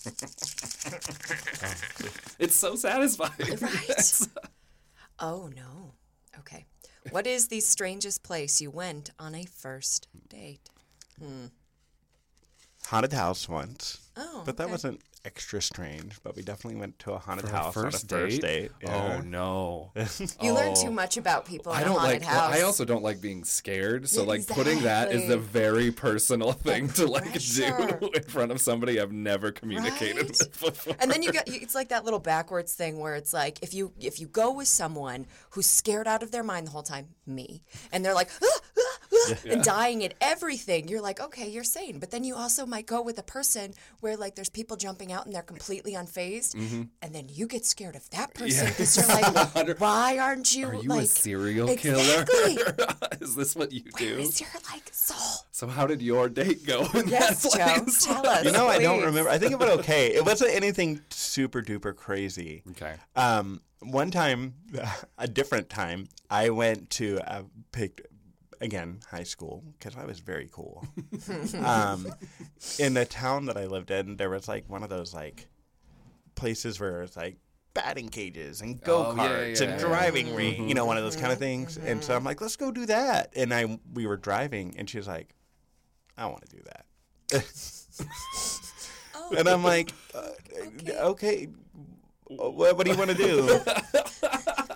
It's 2.39 2.57
so 2.57 2.75
satisfying. 2.75 3.59
Right. 3.61 4.21
oh 5.21 5.49
no. 5.55 5.93
Okay. 6.41 6.67
What 7.11 7.27
is 7.27 7.49
the 7.49 7.61
strangest 7.61 8.23
place 8.23 8.61
you 8.61 8.71
went 8.71 9.11
on 9.19 9.35
a 9.35 9.45
first 9.45 10.09
date? 10.29 10.69
Haunted 12.87 13.13
house 13.13 13.49
once. 13.49 13.99
Oh, 14.17 14.43
But 14.45 14.57
that 14.59 14.65
okay. 14.65 14.73
wasn't 14.73 15.01
extra 15.25 15.61
strange. 15.63 16.23
But 16.23 16.37
we 16.37 16.43
definitely 16.43 16.79
went 16.79 16.99
to 17.01 17.13
a 17.13 17.19
haunted 17.19 17.49
For 17.49 17.53
a 17.55 17.57
house 17.59 17.77
on 17.79 17.87
a 17.87 17.91
first 17.91 18.09
first 18.11 18.43
date? 18.43 18.43
date. 18.43 18.71
Yeah. 18.83 19.17
Oh 19.19 19.21
no. 19.23 19.91
You 20.43 20.53
learn 20.53 20.75
Oh. 20.77 20.83
too 20.85 20.91
much 20.91 21.17
about 21.17 21.47
people 21.47 21.73
in 21.73 21.81
don't 21.81 21.97
haunted 21.99 22.21
like. 22.21 22.29
house. 22.29 22.55
I 22.55 22.61
also 22.61 22.85
don't 22.85 23.03
like 23.03 23.21
being 23.23 23.43
scared. 23.43 24.07
So 24.09 24.23
like 24.23 24.47
putting 24.47 24.83
that 24.83 25.13
is 25.13 25.31
a 25.31 25.39
very 25.39 25.91
personal 25.91 26.53
thing 26.53 26.89
to 26.91 27.07
like 27.07 27.31
pressure. 27.31 27.99
do 28.01 28.11
in 28.15 28.23
front 28.25 28.53
of 28.53 28.61
somebody 28.61 29.01
I've 29.01 29.13
never 29.13 29.51
communicated 29.51 30.17
Right? 30.17 30.29
with 30.29 30.61
before. 30.61 30.95
And 31.01 31.11
then 31.11 31.23
you 31.23 31.33
get 31.33 31.49
it's 31.49 31.75
like 31.75 31.89
that 31.89 32.05
little 32.05 32.21
backwards 32.21 32.75
thing 32.75 32.99
where 33.01 33.15
it's 33.17 33.33
like 33.33 33.59
if 33.63 33.73
you 33.73 33.93
if 33.99 34.21
you 34.21 34.29
go 34.29 34.53
with 34.53 34.69
someone 34.69 35.27
who's 35.51 35.67
scared 35.67 36.07
out 36.07 36.23
of 36.23 36.31
their 36.33 36.45
mind 36.45 36.67
the 36.67 36.71
whole 36.73 36.83
time, 36.83 37.09
me, 37.27 37.63
and 37.91 38.05
they're 38.05 38.15
like 38.15 38.29
"Ah, 38.43 38.47
ah, 38.47 38.61
ah," 38.74 38.74
and 39.49 39.63
dying 39.63 40.05
at 40.05 40.15
everything, 40.21 40.89
you're 40.89 41.01
like, 41.01 41.21
okay, 41.21 41.49
you're 41.49 41.65
sane. 41.65 41.99
But 41.99 42.11
then 42.11 42.25
you 42.25 42.35
also 42.35 42.67
might 42.67 42.87
go 42.87 43.03
with 43.03 43.19
a 43.19 43.23
person 43.23 43.75
where 44.01 44.17
like 44.17 44.35
there's 44.35 44.49
people 44.49 44.77
jumping 44.77 45.13
out 45.13 45.27
and 45.27 45.35
they're 45.35 45.43
completely 45.43 45.93
unfazed, 45.95 46.55
and 47.03 47.15
then 47.15 47.27
you 47.31 47.47
get 47.47 47.65
scared 47.65 47.97
of 47.97 48.09
that 48.11 48.35
person 48.35 48.67
because 48.69 48.97
you're 48.97 49.07
like, 49.67 49.81
why 49.81 50.19
aren't 50.19 50.55
you? 50.55 50.67
Are 50.69 50.75
you 50.75 50.89
like, 50.89 51.05
a 51.05 51.07
serial 51.07 51.69
Exactly. 51.69 52.57
killer? 52.57 52.77
is 53.21 53.35
this 53.35 53.55
what 53.57 53.73
you 53.73 53.83
Where 53.99 54.15
do? 54.15 54.19
is 54.21 54.41
your 54.41 54.51
like 54.73 54.89
soul? 54.93 55.45
So 55.53 55.67
how 55.69 55.87
did 55.87 56.03
your 56.03 56.29
date 56.29 56.67
go 56.67 56.87
in 56.95 57.09
Yes, 57.09 57.43
that 57.43 57.77
Joe, 57.77 57.83
place? 57.85 58.05
tell 58.05 58.27
us. 58.27 58.45
You 58.45 58.53
know, 58.53 58.67
I 58.67 58.79
don't 58.79 59.03
remember. 59.03 59.31
I 59.31 59.39
think 59.39 59.53
it 59.53 59.59
went 59.59 59.71
okay. 59.81 60.15
It 60.15 60.25
wasn't 60.25 60.53
anything 60.55 61.01
super 61.11 61.63
duper 61.63 61.95
crazy. 61.95 62.63
Okay. 62.73 62.95
Um, 63.17 63.61
one 63.81 64.11
time, 64.11 64.55
a 65.19 65.29
different 65.29 65.69
time, 65.71 66.09
I 66.31 66.51
went 66.51 66.91
to 66.91 67.21
uh, 67.27 67.43
picked 67.71 68.01
again 68.61 69.01
high 69.11 69.23
school 69.25 69.63
because 69.79 69.97
I 69.97 70.05
was 70.05 70.21
very 70.21 70.49
cool. 70.53 70.87
um, 71.65 72.07
in 72.79 72.95
the 72.95 73.05
town 73.05 73.47
that 73.47 73.57
I 73.57 73.67
lived 73.67 73.91
in, 73.91 74.17
there 74.17 74.31
was 74.31 74.49
like 74.49 74.69
one 74.69 74.83
of 74.83 74.89
those 74.89 75.13
like 75.15 75.47
places 76.35 76.79
where 76.81 77.03
it's 77.03 77.17
like 77.17 77.37
batting 77.75 78.09
cages 78.09 78.61
and 78.61 78.81
go 78.83 79.07
Oh, 79.09 79.15
karts 79.15 79.19
yeah, 79.61 79.67
yeah, 79.67 79.73
and 79.73 79.81
yeah. 79.81 79.87
driving 79.89 80.35
ring, 80.35 80.69
you 80.69 80.75
know, 80.75 80.85
one 80.87 80.97
of 80.97 81.03
those 81.05 81.17
kind 81.17 81.33
of 81.33 81.39
things. 81.39 81.77
And 81.77 82.03
so 82.05 82.15
I'm 82.15 82.23
like, 82.25 82.41
let's 82.41 82.57
go 82.57 82.71
do 82.71 82.87
that. 82.87 83.33
And 83.37 83.53
I 83.53 83.79
we 83.93 84.07
were 84.07 84.17
driving, 84.17 84.75
and 84.79 84.89
she 84.89 84.97
was 84.99 85.09
like, 85.09 85.35
I 86.17 86.27
want 86.27 86.49
to 86.49 86.57
do 86.57 86.63
that. 86.67 86.87
Oh, 89.17 89.31
And 89.39 89.49
I'm 89.49 89.63
like, 89.65 89.91
uh, 90.15 90.31
okay, 91.11 91.49
what, 92.27 92.77
what 92.77 92.85
do 92.85 92.93
you 92.93 92.99
want 92.99 93.11
to 93.11 93.17
do? 93.17 93.47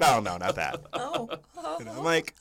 no, 0.01 0.21
no, 0.21 0.37
not 0.39 0.55
that. 0.55 0.81
oh, 0.93 1.29
oh. 1.57 1.77
And 1.81 1.89
I'm 1.89 2.03
like, 2.05 2.35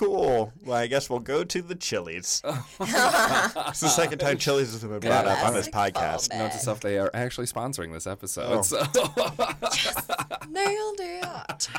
cool. 0.00 0.52
Well, 0.64 0.76
I 0.76 0.86
guess 0.86 1.10
we'll 1.10 1.20
go 1.20 1.44
to 1.44 1.62
the 1.62 1.74
Chili's. 1.74 2.42
it's 2.80 3.80
the 3.80 3.88
second 3.88 4.18
time 4.18 4.38
Chili's 4.38 4.72
has 4.72 4.82
been 4.82 4.98
brought 4.98 5.26
up 5.26 5.46
on 5.46 5.54
this 5.54 5.68
Classic 5.68 5.94
podcast. 5.94 6.38
Note 6.38 6.52
to 6.52 6.58
self, 6.58 6.80
they 6.80 6.98
are 6.98 7.10
actually 7.12 7.46
sponsoring 7.46 7.92
this 7.92 8.06
episode. 8.06 8.50
Oh. 8.50 8.62
So. 8.62 8.78
Nailed 10.48 11.00
it. 11.00 11.68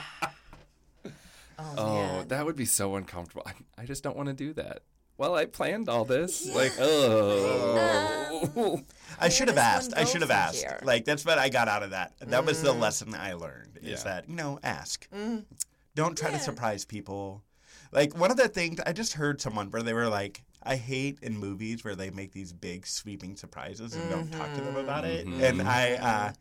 Oh, 1.63 1.75
oh, 1.77 1.93
man. 1.93 2.27
that 2.29 2.43
would 2.43 2.55
be 2.55 2.65
so 2.65 2.95
uncomfortable. 2.95 3.43
I, 3.45 3.83
I 3.83 3.85
just 3.85 4.01
don't 4.01 4.17
want 4.17 4.29
to 4.29 4.33
do 4.33 4.51
that. 4.53 4.81
Well, 5.17 5.35
I 5.35 5.45
planned 5.45 5.89
all 5.89 6.05
this. 6.05 6.49
Like, 6.55 6.71
oh. 6.79 8.41
Um, 8.57 8.83
I 9.19 9.29
should 9.29 9.47
have 9.47 9.59
asked. 9.59 9.93
I 9.95 10.05
should 10.05 10.21
have 10.21 10.31
asked. 10.31 10.63
here? 10.63 10.79
Like 10.81 11.05
that's 11.05 11.23
what 11.23 11.37
I 11.37 11.49
got 11.49 11.67
out 11.67 11.83
of 11.83 11.91
that. 11.91 12.13
That 12.19 12.45
was 12.45 12.63
the 12.63 12.73
mm. 12.73 12.79
lesson 12.79 13.13
I 13.13 13.33
learned. 13.33 13.77
Is 13.83 14.03
Yeah. 14.03 14.03
that 14.05 14.29
you 14.29 14.35
know 14.35 14.57
ask. 14.63 15.07
Mm. 15.11 15.45
Don't 15.93 16.17
try 16.17 16.31
to 16.31 16.39
surprise 16.39 16.83
people. 16.83 17.43
Like 17.91 18.15
one 18.17 18.31
of 18.31 18.37
the 18.37 18.47
things 18.47 18.79
I 18.85 18.93
just 18.93 19.13
heard 19.13 19.41
someone 19.41 19.69
where 19.71 19.83
they 19.83 19.93
were 19.93 20.07
like, 20.07 20.43
I 20.63 20.75
hate 20.75 21.19
in 21.21 21.37
movies 21.37 21.83
where 21.83 21.95
they 21.95 22.09
make 22.09 22.31
these 22.31 22.53
big 22.53 22.85
sweeping 22.87 23.35
surprises 23.35 23.95
and 23.95 24.09
don't 24.09 24.31
talk 24.31 24.53
to 24.53 24.61
them 24.61 24.75
about 24.77 25.05
it. 25.05 25.25
And 25.25 25.61
I 25.61 25.93
uh 25.93 26.33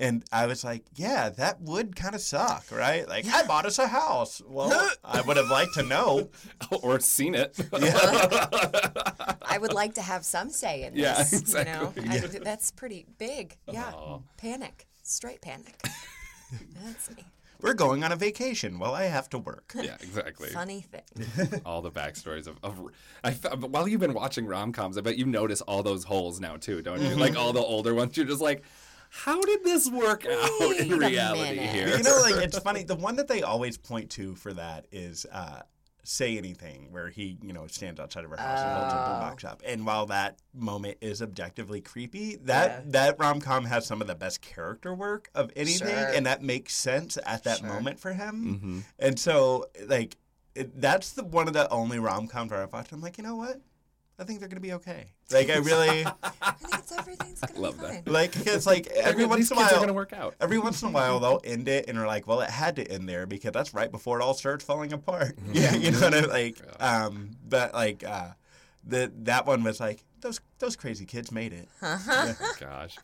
and 0.00 0.24
I 0.30 0.46
was 0.46 0.62
like, 0.62 0.84
yeah, 0.94 1.28
that 1.30 1.60
would 1.60 1.96
kind 1.96 2.14
of 2.14 2.20
suck, 2.20 2.66
right? 2.70 3.08
Like, 3.08 3.26
I 3.26 3.42
bought 3.48 3.66
us 3.66 3.80
a 3.80 3.88
house. 3.88 4.40
Well, 4.46 4.70
I 5.04 5.20
would 5.22 5.36
have 5.36 5.48
liked 5.50 5.74
to 5.74 5.82
know. 5.82 6.30
or 6.84 7.00
seen 7.00 7.34
it. 7.34 7.58
I 7.72 9.58
would 9.60 9.72
like 9.72 9.94
to 9.94 10.02
have 10.02 10.24
some 10.24 10.50
say 10.50 10.84
in 10.84 10.94
this. 10.94 11.02
Yeah, 11.52 11.64
You 11.64 11.64
know, 11.64 11.92
exactly. 11.96 12.08
I 12.16 12.20
would- 12.22 12.44
that's 12.44 12.70
pretty 12.70 13.06
big. 13.18 13.56
Yeah, 13.66 13.90
Oh. 13.92 14.22
panic, 14.36 14.86
straight 15.02 15.40
panic. 15.40 15.82
that's 16.80 17.10
me. 17.10 17.24
We're 17.60 17.74
going 17.74 18.04
on 18.04 18.12
a 18.12 18.16
vacation. 18.16 18.78
Well, 18.78 18.94
I 18.94 19.04
have 19.04 19.28
to 19.30 19.38
work. 19.38 19.72
yeah, 19.74 19.96
exactly. 20.00 20.48
Funny 20.50 20.82
thing. 20.82 21.60
all 21.66 21.82
the 21.82 21.90
backstories 21.90 22.46
of, 22.46 22.58
of 22.62 22.80
I, 23.24 23.32
while 23.32 23.88
you've 23.88 24.00
been 24.00 24.14
watching 24.14 24.46
rom 24.46 24.72
coms, 24.72 24.96
I 24.96 25.00
bet 25.00 25.18
you 25.18 25.26
notice 25.26 25.60
all 25.62 25.82
those 25.82 26.04
holes 26.04 26.38
now 26.40 26.56
too, 26.56 26.82
don't 26.82 27.00
you? 27.02 27.16
Like 27.16 27.36
all 27.36 27.52
the 27.52 27.60
older 27.60 27.94
ones, 27.94 28.16
you're 28.16 28.26
just 28.26 28.40
like, 28.40 28.62
how 29.10 29.40
did 29.40 29.64
this 29.64 29.90
work 29.90 30.24
out 30.26 30.50
Wait 30.60 30.80
in 30.80 30.98
reality 30.98 31.56
minute. 31.56 31.70
here? 31.70 31.96
you 31.96 32.02
know, 32.02 32.20
like 32.22 32.36
it's 32.44 32.58
funny. 32.58 32.84
The 32.84 32.94
one 32.94 33.16
that 33.16 33.26
they 33.26 33.42
always 33.42 33.76
point 33.76 34.10
to 34.10 34.34
for 34.34 34.52
that 34.52 34.86
is 34.92 35.26
uh, 35.32 35.62
"Say 36.04 36.38
Anything," 36.38 36.90
where 36.90 37.08
he, 37.10 37.38
you 37.42 37.52
know, 37.52 37.66
stands 37.66 38.00
outside 38.00 38.24
of 38.24 38.30
her 38.30 38.36
house 38.36 38.60
and 38.60 38.70
holds 38.78 38.94
up 38.94 39.04
the 39.06 39.20
box 39.26 39.44
up. 39.44 39.62
And 39.66 39.84
while 39.86 40.06
that 40.06 40.38
moment 40.54 40.98
is 41.00 41.20
objectively 41.22 41.80
creepy, 41.80 42.36
that 42.44 42.92
that 42.92 43.18
rom 43.18 43.40
com 43.40 43.64
has 43.66 43.86
some 43.86 44.00
of 44.00 44.06
the 44.06 44.14
best 44.14 44.40
character 44.40 44.94
work 44.94 45.30
of 45.34 45.50
anything, 45.56 45.88
Sure. 45.88 46.08
and 46.14 46.26
that 46.26 46.42
makes 46.42 46.74
sense 46.74 47.18
at 47.24 47.44
that 47.44 47.58
Sure. 47.58 47.68
moment 47.68 48.00
for 48.00 48.12
him. 48.12 48.44
Mm-hmm. 48.56 48.78
And 48.98 49.18
so, 49.18 49.66
like, 49.86 50.16
it, 50.54 50.80
that's 50.80 51.12
the 51.12 51.24
one 51.24 51.46
of 51.46 51.54
the 51.54 51.68
only 51.70 51.98
rom 51.98 52.26
coms 52.26 52.50
where 52.50 52.62
I've 52.62 52.72
watched. 52.72 52.92
I'm 52.92 53.00
like, 53.00 53.18
you 53.18 53.24
know 53.24 53.36
what? 53.36 53.60
I 54.20 54.24
think 54.24 54.40
they're 54.40 54.48
gonna 54.48 54.60
be 54.60 54.72
okay. 54.74 55.12
Like, 55.30 55.48
I 55.48 55.58
really 55.58 56.04
I 56.42 56.50
think 56.52 56.74
it's, 56.74 56.92
everything's 56.92 57.40
gonna 57.40 57.60
Love 57.60 57.76
be 57.76 57.86
that. 57.86 58.04
fine. 58.04 58.12
like 58.12 58.34
it's 58.46 58.66
like 58.66 58.86
every 58.88 59.22
These 59.24 59.28
once 59.28 59.50
in 59.50 59.56
a 59.56 59.60
kids 59.60 59.72
are 59.72 59.74
while 59.76 59.80
gonna 59.82 59.92
work 59.92 60.12
out. 60.12 60.34
Every 60.40 60.58
once 60.58 60.82
in 60.82 60.88
a 60.88 60.90
while, 60.90 61.20
they'll 61.20 61.40
end 61.44 61.68
it 61.68 61.88
and 61.88 61.96
are 61.98 62.06
like, 62.06 62.26
"Well, 62.26 62.40
it 62.40 62.50
had 62.50 62.76
to 62.76 62.90
end 62.90 63.08
there 63.08 63.26
because 63.26 63.52
that's 63.52 63.72
right 63.74 63.90
before 63.90 64.18
it 64.20 64.22
all 64.24 64.34
starts 64.34 64.64
falling 64.64 64.92
apart." 64.92 65.38
Yeah, 65.52 65.74
you 65.74 65.92
know 65.92 66.00
what 66.00 66.14
I 66.14 66.20
mean? 66.22 66.30
like. 66.30 66.58
Um, 66.80 67.30
but 67.48 67.72
like, 67.74 68.02
uh, 68.04 68.30
the 68.84 69.12
that 69.22 69.46
one 69.46 69.62
was 69.62 69.78
like 69.80 70.02
those 70.20 70.40
those 70.58 70.76
crazy 70.76 71.04
kids 71.06 71.30
made 71.32 71.52
it. 71.52 71.68
Gosh, 72.60 72.96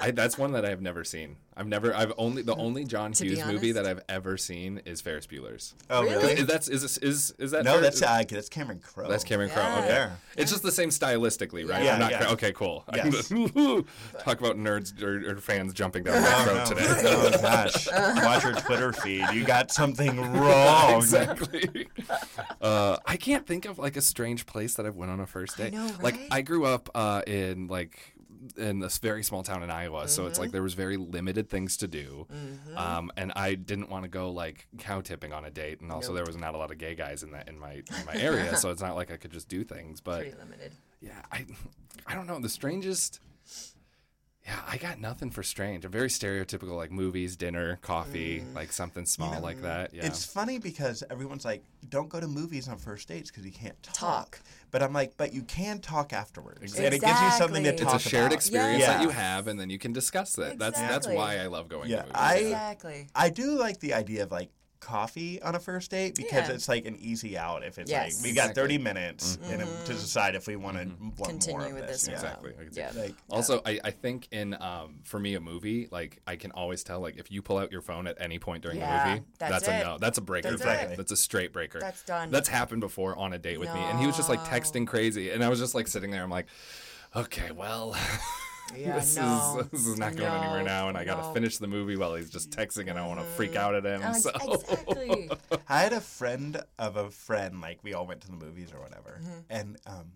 I, 0.00 0.10
that's 0.10 0.38
one 0.38 0.52
that 0.52 0.64
I've 0.64 0.80
never 0.80 1.04
seen. 1.04 1.36
I've 1.56 1.66
never. 1.66 1.94
I've 1.94 2.12
only 2.16 2.40
the 2.42 2.54
only 2.54 2.84
John 2.84 3.12
To 3.12 3.22
be 3.22 3.30
Hughes 3.30 3.44
movie 3.44 3.70
honest? 3.70 3.74
that 3.74 3.86
I've 3.86 4.00
ever 4.08 4.36
seen 4.38 4.80
is 4.86 5.00
Ferris 5.02 5.26
Bueller's. 5.26 5.74
Oh, 5.90 6.02
Really? 6.02 6.16
really? 6.16 6.32
Is 6.34 6.46
that's 6.46 6.68
is 6.68 6.96
is 6.98 7.34
is 7.38 7.50
that 7.50 7.64
No, 7.64 7.72
Ferris- 7.78 8.00
that's 8.00 8.02
uh, 8.02 8.24
that's 8.34 8.48
Cameron 8.48 8.80
Crowe. 8.80 9.08
that's 9.08 9.22
Cameron 9.24 9.50
Crowe. 9.50 9.62
Yeah. 9.62 9.78
Okay. 9.80 9.88
Yeah. 9.88 10.10
It's 10.36 10.50
just 10.50 10.62
the 10.62 10.72
same 10.72 10.88
stylistically, 10.88 11.68
right? 11.68 11.84
Yeah, 11.84 11.94
I'm 11.94 12.00
not 12.00 12.10
yeah. 12.10 12.18
cra- 12.22 12.30
okay, 12.32 12.52
cool. 12.52 12.84
I 12.88 12.96
Yes. 13.04 13.28
can- 13.28 13.48
Talk 14.20 14.40
about 14.40 14.56
nerds 14.56 15.02
or, 15.02 15.32
or 15.32 15.36
fans 15.36 15.74
jumping 15.74 16.04
down 16.04 16.22
my 16.22 16.44
throat 16.44 16.56
no. 16.56 16.64
today. 16.64 17.02
oh 17.06 17.30
gosh! 17.42 17.86
Watch 18.24 18.44
your 18.44 18.54
Twitter 18.54 18.92
feed. 18.94 19.26
You 19.34 19.44
got 19.44 19.70
something 19.70 20.18
wrong. 20.32 20.96
exactly. 20.96 21.88
Uh, 22.62 22.96
I 23.04 23.16
can't 23.18 23.46
think 23.46 23.66
of 23.66 23.78
like 23.78 23.96
a 23.98 24.02
strange 24.02 24.46
place 24.46 24.74
that 24.74 24.86
I've 24.86 24.96
went 24.96 25.10
on 25.10 25.20
a 25.20 25.26
first 25.26 25.58
date. 25.58 25.74
know, 25.74 25.90
Like 26.00 26.14
right? 26.16 26.28
I 26.30 26.40
grew 26.42 26.64
up 26.64 26.88
uh, 26.94 27.22
in 27.26 27.66
like 27.68 28.14
in 28.56 28.80
this 28.80 28.98
very 28.98 29.22
small 29.22 29.42
town 29.44 29.62
in 29.62 29.70
Iowa, 29.70 30.08
so 30.08 30.26
it's 30.26 30.36
like 30.38 30.48
Mm-hmm. 30.48 30.52
there 30.52 30.62
was 30.64 30.74
very 30.74 30.96
limited 30.96 31.48
things 31.48 31.76
to 31.76 31.86
do, 31.88 32.26
um, 32.76 33.12
and 33.16 33.32
I 33.36 33.54
didn't 33.54 33.88
want 33.88 34.02
to 34.02 34.08
go 34.08 34.30
like 34.30 34.66
cow 34.78 35.00
tipping 35.00 35.32
on 35.32 35.44
a 35.44 35.50
date, 35.50 35.80
and 35.80 35.92
also 35.92 36.12
there 36.12 36.24
was 36.26 36.36
not 36.36 36.54
a 36.54 36.58
lot 36.58 36.70
of 36.72 36.78
gay 36.78 36.94
guys 36.96 37.22
in 37.22 37.30
that 37.32 37.48
in 37.48 37.58
my 37.58 37.74
in 37.74 38.06
my 38.06 38.14
area, 38.20 38.56
so 38.56 38.70
it's 38.70 38.82
not 38.82 38.96
like 38.96 39.12
I 39.12 39.16
could 39.16 39.30
just 39.30 39.48
do 39.48 39.62
things. 39.64 40.00
But 40.00 40.22
Pretty 40.22 40.36
limited. 40.38 40.72
yeah, 41.00 41.22
I 41.30 41.46
I 42.06 42.14
don't 42.14 42.26
know 42.26 42.38
the 42.40 42.48
strangest. 42.48 43.20
Yeah, 44.44 44.58
I 44.66 44.76
got 44.76 44.98
nothing 44.98 45.30
for 45.30 45.44
strange. 45.44 45.84
A 45.84 45.88
very 45.88 46.08
stereotypical 46.08 46.76
like 46.76 46.90
movies, 46.90 47.36
dinner, 47.36 47.78
coffee, 47.80 48.42
like 48.56 48.72
something 48.72 49.06
small 49.06 49.40
like 49.40 49.62
that. 49.62 49.94
Yeah. 49.94 50.04
It's 50.04 50.26
funny 50.26 50.58
because 50.58 51.04
everyone's 51.10 51.44
like, 51.44 51.62
"Don't 51.88 52.08
go 52.08 52.18
to 52.18 52.26
movies 52.26 52.66
on 52.66 52.76
first 52.78 53.06
dates 53.06 53.30
because 53.30 53.46
you 53.46 53.52
can't 53.52 53.80
talk. 53.84 53.94
Talk. 53.94 54.40
But 54.72 54.82
I'm 54.82 54.92
like, 54.92 55.16
"But 55.16 55.32
you 55.32 55.42
can 55.42 55.78
talk 55.80 56.12
afterwards, 56.12 56.62
Exactly. 56.62 56.86
and 56.86 56.94
it 56.94 57.00
gives 57.02 57.20
you 57.20 57.30
something 57.32 57.62
to 57.62 57.68
Exactly. 57.70 57.84
talk 57.84 57.94
it's 57.96 58.06
a 58.06 58.08
shared 58.08 58.26
about." 58.26 58.34
experience 58.34 58.80
Yeah. 58.80 58.94
that 58.94 59.02
you 59.02 59.10
have, 59.10 59.46
and 59.46 59.60
then 59.60 59.70
you 59.70 59.78
can 59.78 59.92
discuss 59.92 60.36
it. 60.38 60.58
That's 60.58 60.80
that's 60.80 61.06
why 61.06 61.38
I 61.38 61.46
love 61.46 61.68
going 61.68 61.88
Yeah, 61.90 61.98
to 61.98 62.02
movies. 62.06 62.16
I- 62.16 62.36
Exactly. 62.38 63.06
I 63.14 63.28
do 63.30 63.56
like 63.58 63.78
the 63.80 63.94
idea 63.94 64.24
of 64.24 64.32
like 64.32 64.50
coffee 64.82 65.40
on 65.42 65.54
a 65.54 65.60
first 65.60 65.90
date 65.92 66.14
because 66.16 66.48
Yeah. 66.48 66.54
it's 66.54 66.68
like 66.68 66.84
an 66.86 66.96
easy 66.96 67.38
out. 67.38 67.62
If 67.64 67.78
it's 67.78 67.90
Yes. 67.90 68.16
like 68.18 68.24
we 68.30 68.34
got 68.34 68.50
Exactly. 68.50 68.62
30 68.62 68.78
minutes 68.78 69.38
and 69.44 69.60
to 69.86 69.92
decide 69.92 70.34
if 70.34 70.46
we 70.48 70.56
want 70.56 70.76
to 70.76 70.82
Mm-hmm. 70.84 71.22
Continue 71.22 71.58
more 71.60 71.68
of 71.68 71.74
with 71.74 71.86
this. 71.86 72.02
this 72.02 72.20
yeah. 72.22 72.28
not. 72.42 72.44
Exactly. 72.60 72.72
Yeah. 73.00 73.02
Like, 73.04 73.14
Also, 73.30 73.62
I, 73.64 73.78
I 73.84 73.90
think 73.92 74.26
in 74.32 74.54
um, 74.60 74.98
for 75.04 75.20
me 75.20 75.34
a 75.36 75.40
movie 75.40 75.86
like 75.90 76.20
I 76.26 76.34
can 76.36 76.50
always 76.50 76.82
tell 76.82 77.00
like 77.00 77.16
if 77.16 77.30
you 77.30 77.40
pull 77.42 77.58
out 77.58 77.70
your 77.70 77.80
phone 77.80 78.06
at 78.08 78.16
any 78.20 78.38
point 78.40 78.62
during 78.64 78.78
Yeah, 78.78 79.04
the 79.04 79.10
movie, 79.12 79.24
that's 79.38 79.68
a 79.68 79.78
no. 79.84 79.98
That's 79.98 80.18
a 80.18 80.22
breaker. 80.22 80.56
That's 80.56 80.92
it. 80.92 80.96
That's 80.96 81.12
a 81.12 81.16
straight 81.16 81.52
breaker. 81.52 81.78
That's 81.78 82.02
done. 82.02 82.30
That's 82.32 82.48
happened 82.48 82.80
before 82.80 83.16
on 83.16 83.32
a 83.32 83.38
date 83.38 83.60
with 83.60 83.72
me, 83.72 83.80
and 83.80 83.98
he 84.00 84.06
was 84.06 84.16
just 84.16 84.28
like 84.28 84.40
texting 84.40 84.86
crazy, 84.86 85.30
and 85.30 85.42
I 85.44 85.48
was 85.48 85.60
just 85.60 85.74
like 85.74 85.86
sitting 85.86 86.10
there. 86.10 86.22
I'm 86.24 86.30
like, 86.30 86.46
okay, 87.14 87.52
well. 87.52 87.96
Yeah, 88.76 88.98
this 88.98 89.16
no. 89.16 89.58
is 89.60 89.68
this 89.70 89.86
is 89.86 89.98
not 89.98 90.16
going 90.16 90.32
anywhere 90.32 90.62
now, 90.62 90.88
and 90.88 90.96
I 90.96 91.04
got 91.04 91.16
to 91.16 91.22
no. 91.28 91.34
finish 91.34 91.58
the 91.58 91.66
movie 91.66 91.96
while 91.96 92.14
he's 92.14 92.30
just 92.30 92.50
texting, 92.50 92.88
and 92.88 92.98
I 92.98 93.06
want 93.06 93.20
to 93.20 93.26
freak 93.26 93.54
out 93.56 93.74
at 93.74 93.84
him. 93.84 94.02
Oh, 94.04 94.12
so 94.14 94.30
Exactly. 94.30 95.30
I 95.68 95.80
had 95.82 95.92
a 95.92 96.00
friend 96.00 96.62
of 96.78 96.96
a 96.96 97.10
friend, 97.10 97.60
like 97.60 97.80
we 97.82 97.92
all 97.94 98.06
went 98.06 98.22
to 98.22 98.28
the 98.30 98.36
movies 98.36 98.72
or 98.72 98.80
whatever, 98.80 99.20
Mm-hmm. 99.22 99.38
and 99.50 99.76
um, 99.86 100.12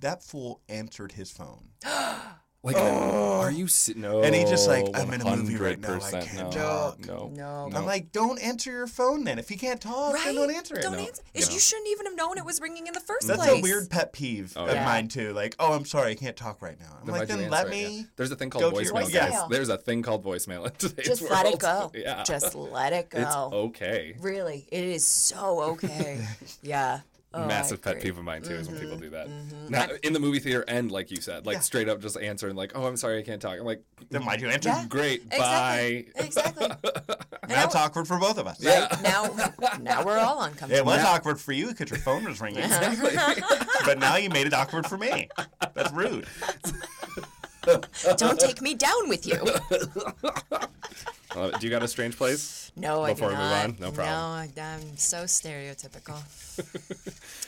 that 0.00 0.22
fool 0.24 0.60
answered 0.68 1.12
his 1.12 1.30
phone. 1.30 1.68
Like, 2.64 2.74
oh. 2.76 3.40
are 3.40 3.52
you 3.52 3.68
si- 3.68 3.94
no? 3.94 4.20
And 4.22 4.34
he 4.34 4.42
just 4.42 4.66
like, 4.66 4.84
I'm 4.92 5.12
in 5.12 5.20
a 5.20 5.36
movie 5.36 5.54
right 5.56 5.78
now, 5.78 6.00
I 6.02 6.10
can't 6.10 6.50
no, 6.54 6.60
talk. 6.60 7.06
No, 7.06 7.32
No. 7.32 7.70
I'm 7.72 7.86
like, 7.86 8.10
don't 8.10 8.38
answer 8.40 8.72
your 8.72 8.88
phone 8.88 9.22
then. 9.22 9.38
If 9.38 9.48
you 9.52 9.56
can't 9.56 9.80
talk, 9.80 10.12
right? 10.14 10.24
then 10.24 10.34
don't 10.34 10.50
answer 10.52 10.76
it. 10.76 10.82
Don't 10.82 10.94
No. 10.94 10.98
answer. 10.98 11.22
It's- 11.34 11.52
You 11.52 11.60
shouldn't 11.60 11.88
even 11.88 12.06
have 12.06 12.16
known 12.16 12.36
it 12.36 12.44
was 12.44 12.60
ringing 12.60 12.88
in 12.88 12.94
the 12.94 13.00
first 13.00 13.28
That's 13.28 13.38
place. 13.38 13.50
That's 13.50 13.60
a 13.60 13.62
weird 13.62 13.88
pet 13.90 14.12
peeve 14.12 14.54
oh, 14.56 14.66
of 14.66 14.74
yeah. 14.74 14.84
mine 14.84 15.06
too. 15.06 15.32
Like, 15.34 15.54
oh, 15.60 15.72
I'm 15.72 15.84
sorry, 15.84 16.10
I 16.10 16.14
can't 16.16 16.36
talk 16.36 16.60
right 16.60 16.78
now. 16.80 16.96
I'm 17.00 17.06
Then 17.06 17.14
like, 17.16 17.28
then 17.28 17.48
let 17.48 17.68
me. 17.68 17.98
Yeah. 17.98 18.02
There's 18.16 18.32
a 18.32 18.36
thing 18.36 18.50
called 18.50 18.64
go 18.64 18.70
to 18.72 18.84
your- 18.84 18.92
voicemail. 18.92 19.12
Yes. 19.12 19.42
There's 19.50 19.68
a 19.68 19.78
thing 19.78 20.02
called 20.02 20.24
voicemail 20.24 20.64
in 20.66 20.72
today's 20.72 21.06
Just 21.06 21.22
world. 21.22 21.32
let 21.34 21.46
it 21.46 21.58
go. 21.60 21.92
Yeah. 21.94 22.24
Just 22.24 22.56
let 22.56 22.92
it 22.92 23.08
go. 23.10 23.18
it's 23.20 23.36
okay. 23.36 24.16
Really, 24.18 24.66
it 24.72 24.82
is 24.82 25.06
so 25.06 25.60
okay. 25.60 26.26
yeah. 26.62 27.00
Oh, 27.34 27.46
Massive 27.46 27.82
pet 27.82 28.00
peeve 28.00 28.16
of 28.16 28.24
mine 28.24 28.40
too 28.40 28.54
is 28.54 28.70
when 28.70 28.80
people 28.80 28.96
do 28.96 29.10
that. 29.10 29.28
Mm-hmm. 29.28 29.68
Now, 29.68 29.88
in 30.02 30.14
the 30.14 30.18
movie 30.18 30.38
theater 30.38 30.64
and 30.66 30.90
like 30.90 31.10
you 31.10 31.18
said, 31.20 31.44
like 31.44 31.56
Yeah. 31.56 31.60
straight 31.60 31.86
up 31.86 32.00
just 32.00 32.16
answering 32.16 32.56
like, 32.56 32.72
"Oh, 32.74 32.86
I'm 32.86 32.96
sorry, 32.96 33.18
I 33.18 33.22
can't 33.22 33.40
talk." 33.42 33.58
I'm 33.58 33.66
like, 33.66 33.82
Then 34.08 34.24
why'd 34.24 34.40
you 34.40 34.48
answer? 34.48 34.70
Yeah. 34.70 34.86
"Great, 34.88 35.22
Exactly. 35.30 35.38
bye." 35.38 36.04
Exactly. 36.24 36.68
That's 37.48 37.74
awkward 37.74 38.08
for 38.08 38.18
both 38.18 38.38
of 38.38 38.46
us. 38.46 38.56
Yeah. 38.62 38.88
now, 39.02 39.24
now 39.82 40.02
we're 40.04 40.16
all 40.18 40.40
uncomfortable. 40.40 40.74
It 40.74 40.80
uncomfortable. 40.80 40.84
was 40.86 41.04
awkward 41.04 41.38
for 41.38 41.52
you 41.52 41.68
because 41.68 41.90
your 41.90 41.98
phone 41.98 42.24
was 42.24 42.40
ringing. 42.40 42.62
Exactly. 42.64 43.14
but 43.84 43.98
now 43.98 44.16
you 44.16 44.30
made 44.30 44.46
it 44.46 44.54
awkward 44.54 44.86
for 44.86 44.96
me. 44.96 45.28
That's 45.74 45.92
rude. 45.92 46.26
Don't 48.16 48.40
take 48.40 48.62
me 48.62 48.74
down 48.74 49.08
with 49.10 49.26
you. 49.26 49.36
Do 51.58 51.66
you 51.66 51.70
got 51.70 51.82
a 51.82 51.88
strange 51.88 52.16
place? 52.16 52.64
No, 52.78 53.02
I 53.02 53.08
do 53.08 53.14
Before 53.14 53.28
we 53.30 53.34
move 53.34 53.42
on? 53.44 53.76
No 53.80 53.90
problem. 53.90 54.52
No, 54.56 54.62
I'm 54.62 54.96
so 54.96 55.24
stereotypical. 55.24 56.14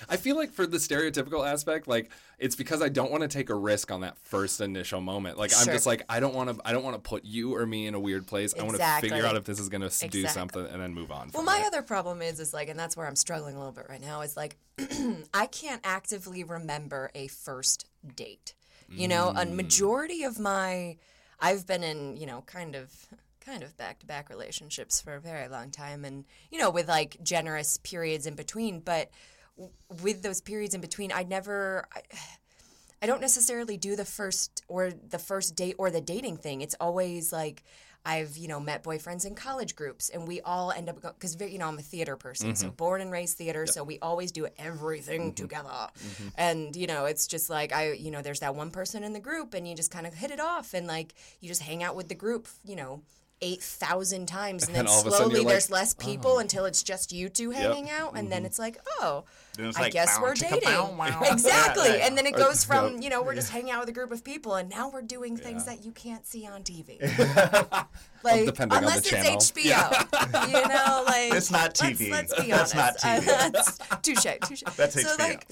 I 0.09 0.17
feel 0.17 0.35
like 0.35 0.51
for 0.51 0.67
the 0.67 0.79
stereotypical 0.79 1.47
aspect, 1.49 1.87
like 1.87 2.11
it's 2.39 2.57
because 2.57 2.83
I 2.83 2.89
don't 2.89 3.13
want 3.13 3.23
to 3.23 3.29
take 3.29 3.49
a 3.49 3.55
risk 3.55 3.93
on 3.93 4.01
that 4.01 4.19
first 4.19 4.61
initial 4.61 5.01
moment. 5.01 5.39
Like 5.39 5.53
I'm 5.57 5.65
Sure. 5.67 5.73
just 5.75 5.87
like 5.87 6.03
I 6.09 6.19
don't 6.19 6.35
want 6.35 6.51
to. 6.51 6.61
I 6.67 6.73
don't 6.73 6.83
want 6.83 6.97
to 6.97 7.09
put 7.09 7.25
you 7.25 7.55
or 7.55 7.65
me 7.65 7.87
in 7.87 7.95
a 7.95 8.01
weird 8.01 8.27
place. 8.27 8.55
I 8.55 8.63
want 8.65 8.71
to 8.71 8.77
Exactly. 8.77 9.11
figure 9.11 9.25
out 9.25 9.37
if 9.37 9.45
this 9.45 9.61
is 9.61 9.69
going 9.69 9.83
to 9.83 9.89
do 9.89 10.07
Exactly. 10.21 10.27
something 10.29 10.67
and 10.67 10.83
then 10.83 10.95
move 10.95 11.13
on. 11.13 11.31
Well, 11.33 11.45
from 11.45 11.45
my 11.45 11.61
it. 11.61 11.67
other 11.67 11.83
problem 11.83 12.23
is, 12.23 12.41
is 12.41 12.53
like, 12.53 12.69
and 12.69 12.77
that's 12.79 12.97
where 12.97 13.07
I'm 13.07 13.15
struggling 13.15 13.55
a 13.55 13.59
little 13.59 13.73
bit 13.73 13.87
right 13.89 14.01
now. 14.01 14.23
Is 14.23 14.37
like, 14.37 14.57
I 15.33 15.47
can't 15.47 15.81
actively 15.85 16.43
remember 16.43 17.11
a 17.15 17.29
first 17.29 17.87
date. 18.17 18.55
You 18.89 19.07
know, 19.07 19.33
Mm. 19.37 19.43
a 19.43 19.47
majority 19.55 20.25
of 20.25 20.41
my, 20.41 20.97
I've 21.39 21.69
been 21.69 21.85
in, 21.85 22.17
you 22.17 22.27
know, 22.27 22.43
kind 22.47 22.75
of, 22.75 22.91
kind 23.51 23.63
of 23.63 23.77
back 23.77 23.99
to 24.01 24.07
back 24.07 24.31
relationships 24.31 25.01
for 25.01 25.15
a 25.15 25.21
very 25.21 25.49
long 25.49 25.71
time, 25.71 26.05
and 26.05 26.25
you 26.51 26.59
know, 26.59 26.71
with 26.71 26.89
like 26.89 27.17
generous 27.23 27.79
periods 27.79 28.27
in 28.27 28.35
between. 28.35 28.81
But 28.81 29.11
w- 29.57 29.73
with 30.03 30.23
those 30.23 30.41
periods 30.41 30.75
in 30.75 30.81
between, 30.81 31.13
I 31.13 31.25
never. 31.25 31.87
I, 31.95 32.03
I 33.03 33.07
don't 33.07 33.23
necessarily 33.23 33.79
do 33.79 33.97
the 33.97 34.05
first 34.05 34.63
or 34.69 34.91
the 34.91 35.19
first 35.19 35.57
date 35.57 35.77
or 35.79 35.91
the 35.91 36.03
dating 36.03 36.37
thing. 36.37 36.61
It's 36.61 36.75
always 36.79 37.33
like 37.33 37.65
I've 38.05 38.37
you 38.37 38.49
know 38.49 38.61
met 38.61 38.83
boyfriends 38.83 39.27
in 39.27 39.35
college 39.35 39.77
groups, 39.77 40.09
and 40.09 40.27
we 40.27 40.41
all 40.41 40.73
end 40.73 40.89
up 40.89 41.03
because 41.03 41.39
you 41.41 41.59
know 41.59 41.67
I'm 41.67 41.79
a 41.79 41.83
theater 41.83 42.17
person, 42.17 42.55
so 42.55 42.67
mm-hmm. 42.67 42.77
born 42.77 43.01
and 43.01 43.13
raised 43.13 43.37
theater, 43.37 43.67
so 43.67 43.85
we 43.85 43.99
always 44.01 44.33
do 44.33 44.47
everything 44.59 45.33
mm-hmm. 45.33 45.35
together, 45.35 45.69
mm-hmm. 45.69 46.29
and 46.37 46.75
you 46.75 46.87
know 46.87 47.05
it's 47.05 47.27
just 47.27 47.51
like 47.51 47.73
I 47.73 47.93
you 47.93 48.11
know 48.11 48.23
there's 48.23 48.41
that 48.41 48.55
one 48.55 48.71
person 48.71 49.05
in 49.05 49.13
the 49.13 49.21
group, 49.21 49.53
and 49.53 49.69
you 49.69 49.75
just 49.75 49.91
kind 49.91 50.07
of 50.07 50.15
hit 50.15 50.31
it 50.31 50.41
off, 50.41 50.73
and 50.73 50.87
like 50.87 51.15
you 51.41 51.49
just 51.49 51.63
hang 51.63 51.83
out 51.83 51.95
with 51.95 52.09
the 52.09 52.15
group, 52.15 52.49
you 52.65 52.77
know. 52.77 53.03
8,000 53.43 54.27
times 54.27 54.67
and 54.67 54.75
then 54.75 54.85
then 54.85 54.93
all 54.93 55.03
sudden 55.03 55.13
slowly 55.13 55.39
like, 55.41 55.49
there's 55.49 55.71
less 55.71 55.95
oh. 55.99 56.05
people 56.05 56.39
until 56.39 56.65
it's 56.67 56.83
just 56.83 57.13
you 57.13 57.29
two 57.29 57.51
hanging 57.51 57.89
out 57.91 58.17
and 58.17 58.31
then 58.31 58.41
mm-hmm. 58.41 58.47
it's 58.47 58.59
like 58.59 58.79
oh 59.01 59.25
it's 59.59 59.77
I 59.77 59.83
like, 59.83 59.93
guess 59.93 60.19
we're 60.21 60.35
dating 60.35 60.61
bow, 60.63 60.95
wow. 60.97 61.21
exactly 61.25 61.89
Yeah, 61.89 61.97
yeah. 61.97 62.07
and 62.07 62.19
then 62.19 62.27
it 62.27 62.35
goes 62.35 62.65
from 62.65 62.95
Yep. 62.95 63.03
you 63.03 63.11
know 63.11 63.23
we're 63.23 63.35
just 63.35 63.51
hanging 63.51 63.71
out 63.71 63.81
with 63.81 63.89
a 63.89 63.93
group 63.93 64.11
of 64.11 64.23
people 64.25 64.55
and 64.55 64.69
now 64.69 64.91
we're 64.91 65.03
doing 65.03 65.37
things 65.37 65.65
that 65.65 65.85
you 65.85 65.93
can't 65.93 66.27
see 66.27 66.47
on 66.47 66.63
TV 66.63 67.01
like 68.23 68.47
depending 68.47 68.77
on 68.77 68.83
the 68.85 68.89
unless 68.89 69.03
channel. 69.09 69.35
it's 69.35 69.51
HBO 69.51 70.47
you 70.47 70.69
know 70.69 71.05
like 71.07 71.33
It's 71.35 71.51
not 71.51 71.81
let's- 71.81 72.01
TV. 72.01 72.11
let's, 72.11 72.35
be 72.41 72.51
That's 72.51 72.75
not 72.75 72.97
TV. 72.99 73.25
that's 73.25 73.79
touche 74.03 74.39
touche 74.43 74.63
That's 74.77 75.01
so 75.03 75.17
HBO. 75.17 75.19
like 75.19 75.47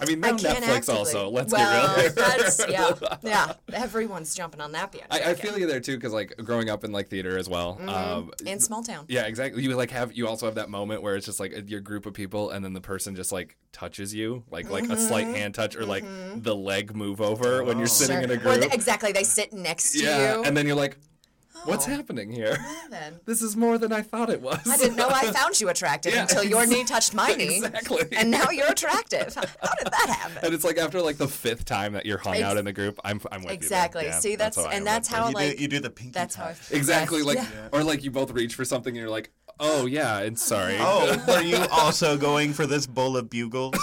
I 0.00 0.04
mean, 0.04 0.24
I 0.24 0.30
now 0.32 0.36
Netflix 0.36 0.68
actively. 0.68 0.94
also. 0.94 1.30
Let's 1.30 1.52
well, 1.52 1.96
get 1.96 2.04
real. 2.04 2.14
that's 2.14 2.68
yeah 2.68 2.92
yeah 3.22 3.52
everyone's 3.72 4.34
jumping 4.34 4.60
on 4.60 4.72
that 4.72 4.92
bandwagon 4.92 5.26
I, 5.26 5.30
I 5.30 5.34
feel 5.34 5.58
you 5.58 5.66
there 5.66 5.80
too, 5.80 5.96
because 5.96 6.12
like 6.12 6.34
growing 6.38 6.68
up 6.70 6.84
in 6.84 6.92
like 6.92 7.08
theater 7.22 7.38
as 7.38 7.48
well. 7.48 7.76
Mm-hmm. 7.80 7.88
Um, 7.88 8.30
in 8.46 8.58
small 8.60 8.82
town 8.82 9.04
yeah, 9.08 9.22
exactly. 9.26 9.62
You 9.62 9.74
like 9.76 9.90
have 9.90 10.12
you 10.12 10.26
also 10.28 10.46
have 10.46 10.54
that 10.56 10.68
moment 10.70 11.02
where 11.02 11.16
it's 11.16 11.26
just 11.26 11.40
like 11.40 11.68
your 11.70 11.80
group 11.80 12.06
of 12.06 12.14
people, 12.14 12.50
and 12.50 12.64
then 12.64 12.72
the 12.72 12.80
person 12.80 13.14
just 13.14 13.32
like 13.32 13.56
touches 13.72 14.14
you, 14.14 14.44
like 14.50 14.68
like 14.70 14.88
a 14.88 14.96
slight 14.96 15.22
Mm-hmm. 15.26 15.34
hand 15.34 15.54
touch 15.54 15.76
or 15.76 15.86
like 15.86 16.04
the 16.36 16.54
leg 16.54 16.96
move 16.96 17.20
over 17.20 17.62
when 17.64 17.78
you're 17.78 17.86
sitting 17.86 18.22
in 18.22 18.30
a 18.30 18.34
Or 18.34 18.38
group. 18.38 18.60
the- 18.60 18.74
exactly 18.74 19.12
they 19.12 19.22
sit 19.24 19.52
next 19.52 19.92
to 19.92 20.02
yeah, 20.04 20.36
you 20.36 20.42
and 20.44 20.56
then 20.56 20.66
you're 20.66 20.76
like, 20.76 20.96
"What's 21.64 21.86
Oh. 21.86 21.90
happening 21.90 22.30
here? 22.32 22.56
then 22.90 23.20
This 23.26 23.42
is 23.42 23.56
more 23.56 23.78
than 23.78 23.92
I 23.92 24.02
thought 24.02 24.30
it 24.30 24.40
was." 24.40 24.60
I 24.68 24.76
didn't 24.76 24.96
know 24.96 25.08
I 25.08 25.30
found 25.38 25.60
you 25.60 25.68
attractive 25.68 26.14
Yeah, 26.14 26.22
until 26.22 26.44
your 26.44 26.66
knee 26.66 26.84
touched 26.84 27.14
my 27.14 27.32
knee. 27.34 27.56
Exactly. 27.58 28.04
And 28.16 28.30
now 28.30 28.50
you're 28.50 28.70
attractive. 28.70 29.34
How 29.34 29.42
did 29.42 29.86
that 29.92 30.16
happen? 30.18 30.38
And 30.44 30.54
it's 30.54 30.64
like 30.64 30.78
after 30.78 31.00
like 31.00 31.16
the 31.18 31.28
fifth 31.28 31.64
time 31.64 31.92
that 31.94 32.06
you're 32.06 32.18
hung 32.18 32.34
Ex- 32.34 32.42
out 32.44 32.56
in 32.56 32.64
the 32.64 32.72
group, 32.72 32.98
I'm 33.04 33.20
I'm 33.30 33.42
with 33.42 33.52
Exactly. 33.52 34.02
you. 34.02 34.08
there. 34.08 34.14
Yeah, 34.16 34.20
See, 34.20 34.36
that's, 34.36 34.56
how 34.56 34.64
I 34.64 34.72
and 34.74 34.86
that's 34.86 35.08
how 35.08 35.28
you, 35.28 35.34
like 35.34 35.56
do, 35.56 35.62
you 35.62 35.68
do 35.68 35.80
the 35.80 35.90
pinky 35.90 36.12
that's 36.12 36.34
how 36.34 36.44
I 36.46 36.48
touch. 36.54 36.72
Exactly, 36.72 37.22
like, 37.22 37.38
Yeah. 37.38 37.68
or 37.72 37.82
like 37.84 38.02
you 38.04 38.10
both 38.10 38.30
reach 38.32 38.54
for 38.54 38.64
something 38.64 38.92
and 38.92 39.00
you're 39.00 39.10
like, 39.10 39.30
oh 39.60 39.86
yeah, 39.86 40.18
and 40.18 40.38
sorry. 40.38 40.76
Oh, 40.78 41.22
were 41.28 41.40
you 41.42 41.64
also 41.70 42.16
going 42.16 42.52
for 42.52 42.66
this 42.66 42.86
bowl 42.86 43.16
of 43.16 43.28
bugles? 43.30 43.74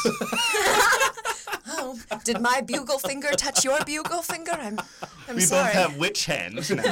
Oh, 1.81 1.97
did 2.25 2.41
my 2.41 2.61
bugle 2.61 2.99
finger 2.99 3.29
touch 3.31 3.63
your 3.63 3.79
bugle 3.85 4.21
finger? 4.21 4.51
I'm 4.51 4.79
I'm 5.27 5.35
We 5.35 5.41
sorry. 5.41 5.65
both 5.65 5.73
have 5.73 5.97
witch 5.97 6.25
hands 6.25 6.69
now. 6.71 6.83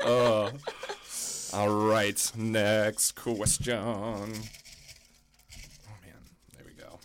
Uh, 0.00 0.50
all 1.52 1.68
right, 1.70 2.32
next 2.36 3.12
question. 3.12 3.78
Oh 3.78 4.16
man, 4.26 4.38
there 6.56 6.64
we 6.64 6.72
go. 6.72 6.98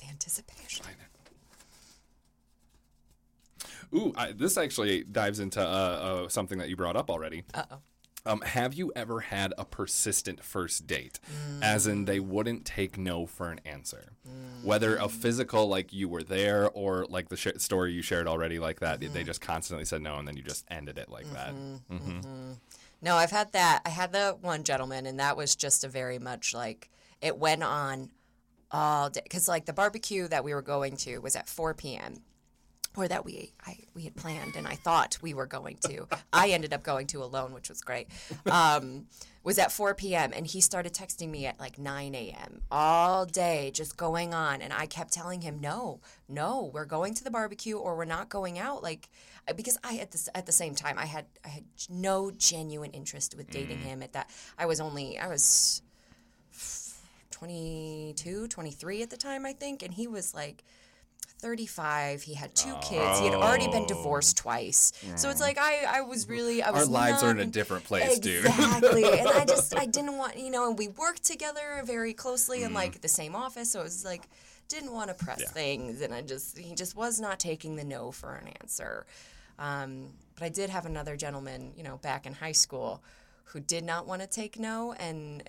The 0.00 0.08
anticipation. 0.08 0.86
Ooh, 3.92 4.12
I, 4.16 4.30
this 4.30 4.56
actually 4.56 5.02
dives 5.02 5.40
into 5.40 5.60
uh, 5.60 5.64
uh, 5.64 6.28
something 6.28 6.58
that 6.58 6.68
you 6.68 6.76
brought 6.76 6.96
up 6.96 7.10
already. 7.10 7.42
Uh 7.52 7.64
oh. 7.72 7.78
Um, 8.26 8.42
have 8.42 8.74
you 8.74 8.92
ever 8.94 9.20
had 9.20 9.54
a 9.56 9.64
persistent 9.64 10.44
first 10.44 10.86
date, 10.86 11.20
as 11.62 11.86
in 11.86 12.04
they 12.04 12.20
wouldn't 12.20 12.64
take 12.64 12.98
no 12.98 13.26
for 13.26 13.50
an 13.50 13.60
answer, 13.64 14.12
whether 14.62 14.96
a 14.96 15.08
physical 15.08 15.66
like 15.68 15.92
you 15.92 16.08
were 16.08 16.22
there 16.22 16.70
or 16.70 17.06
like 17.08 17.28
the 17.28 17.36
sh- 17.36 17.48
story 17.56 17.92
you 17.92 18.02
shared 18.02 18.28
already 18.28 18.58
like 18.58 18.80
that 18.80 19.00
they 19.00 19.06
mm-hmm. 19.06 19.24
just 19.24 19.40
constantly 19.40 19.84
said 19.84 20.02
no 20.02 20.16
and 20.16 20.28
then 20.28 20.36
you 20.36 20.42
just 20.42 20.64
ended 20.70 20.98
it 20.98 21.08
like 21.08 21.30
that. 21.32 21.54
Mm-hmm. 21.54 21.96
Mm-hmm. 21.96 22.52
No, 23.02 23.16
I've 23.16 23.30
had 23.30 23.52
that. 23.52 23.82
I 23.86 23.88
had 23.88 24.12
the 24.12 24.36
one 24.40 24.62
gentleman, 24.62 25.06
and 25.06 25.18
that 25.20 25.36
was 25.36 25.56
just 25.56 25.84
a 25.84 25.88
very 25.88 26.18
much 26.18 26.54
like 26.54 26.90
it 27.20 27.38
went 27.38 27.62
on 27.62 28.10
all 28.70 29.10
day. 29.10 29.22
Because 29.22 29.48
like 29.48 29.64
the 29.64 29.72
barbecue 29.72 30.28
that 30.28 30.44
we 30.44 30.52
were 30.52 30.62
going 30.62 30.96
to 30.98 31.18
was 31.18 31.36
at 31.36 31.48
4 31.48 31.74
p.m. 31.74 32.16
Or 32.96 33.06
that 33.06 33.24
we 33.24 33.52
I, 33.64 33.78
we 33.94 34.02
had 34.02 34.16
planned, 34.16 34.56
and 34.56 34.66
I 34.66 34.74
thought 34.74 35.18
we 35.22 35.32
were 35.32 35.46
going 35.46 35.76
to. 35.86 36.08
I 36.32 36.48
ended 36.48 36.72
up 36.72 36.82
going 36.82 37.06
to 37.08 37.22
alone, 37.22 37.52
which 37.52 37.68
was 37.68 37.80
great. 37.82 38.08
Um, 38.50 39.06
was 39.42 39.58
at 39.58 39.72
4 39.72 39.94
p.m. 39.94 40.32
and 40.34 40.46
he 40.46 40.60
started 40.60 40.92
texting 40.92 41.30
me 41.30 41.46
at 41.46 41.58
like 41.58 41.78
9 41.78 42.14
a.m. 42.14 42.62
all 42.70 43.24
day, 43.24 43.70
just 43.72 43.96
going 43.96 44.34
on. 44.34 44.60
And 44.60 44.72
I 44.72 44.86
kept 44.86 45.12
telling 45.12 45.40
him, 45.40 45.60
no, 45.60 46.00
no, 46.28 46.70
we're 46.74 46.84
going 46.84 47.14
to 47.14 47.24
the 47.24 47.30
barbecue 47.30 47.76
or 47.78 47.96
we're 47.96 48.04
not 48.04 48.28
going 48.28 48.58
out. 48.58 48.82
Like, 48.82 49.08
because 49.56 49.78
I 49.82 49.98
at 49.98 50.10
the 50.10 50.30
at 50.34 50.46
the 50.46 50.52
same 50.52 50.74
time 50.74 50.98
I 50.98 51.06
had 51.06 51.24
I 51.44 51.48
had 51.48 51.64
no 51.88 52.30
genuine 52.30 52.90
interest 52.90 53.34
with 53.36 53.50
dating 53.50 53.78
him 53.78 54.02
at 54.02 54.12
that. 54.12 54.30
I 54.58 54.66
was 54.66 54.80
only 54.80 55.18
I 55.18 55.28
was 55.28 55.82
22, 57.30 58.48
23 58.48 59.02
at 59.02 59.10
the 59.10 59.16
time, 59.16 59.46
I 59.46 59.52
think, 59.54 59.82
and 59.82 59.94
he 59.94 60.06
was 60.06 60.34
like 60.34 60.62
35. 61.40 62.22
He 62.22 62.34
had 62.34 62.54
two 62.54 62.74
kids. 62.82 63.18
He 63.18 63.26
had 63.26 63.34
already 63.34 63.66
been 63.68 63.86
divorced 63.86 64.36
twice. 64.36 64.92
So 65.16 65.30
it's 65.30 65.40
like 65.40 65.58
I, 65.58 65.84
I 65.88 66.00
was 66.02 66.28
really 66.28 66.62
I 66.62 66.70
was 66.70 66.82
Our 66.86 66.92
lives 66.92 67.22
are 67.22 67.30
in 67.30 67.40
a 67.40 67.46
different 67.46 67.84
place, 67.84 68.18
dude. 68.18 68.44
Exactly. 68.44 69.04
and 69.18 69.28
I 69.28 69.44
just 69.48 69.76
I 69.76 69.86
didn't 69.86 70.16
want 70.16 70.38
you 70.38 70.50
know, 70.50 70.68
and 70.68 70.78
we 70.78 70.88
worked 70.88 71.24
together 71.24 71.82
very 71.84 72.12
closely 72.14 72.62
in 72.62 72.72
like 72.74 73.00
the 73.00 73.08
same 73.08 73.34
office, 73.34 73.72
so 73.72 73.80
it 73.80 73.84
was 73.84 74.04
like 74.04 74.22
didn't 74.68 74.92
want 74.92 75.08
to 75.08 75.14
press 75.14 75.38
Mm-hmm. 75.38 75.46
Yeah. 75.46 75.62
things 75.62 76.00
and 76.02 76.14
I 76.14 76.22
just 76.22 76.56
he 76.58 76.74
just 76.74 76.94
was 76.96 77.18
not 77.20 77.40
taking 77.40 77.76
the 77.76 77.84
no 77.84 78.12
for 78.12 78.34
an 78.34 78.48
answer. 78.60 79.06
Um, 79.58 80.08
but 80.36 80.44
I 80.44 80.48
did 80.48 80.70
have 80.70 80.86
another 80.86 81.16
gentleman, 81.16 81.72
you 81.76 81.82
know, 81.82 81.96
back 81.98 82.24
in 82.26 82.32
high 82.32 82.52
school 82.52 83.02
who 83.44 83.60
did 83.60 83.84
not 83.84 84.06
want 84.06 84.22
to 84.22 84.28
take 84.28 84.58
no 84.58 84.92
and 84.94 85.42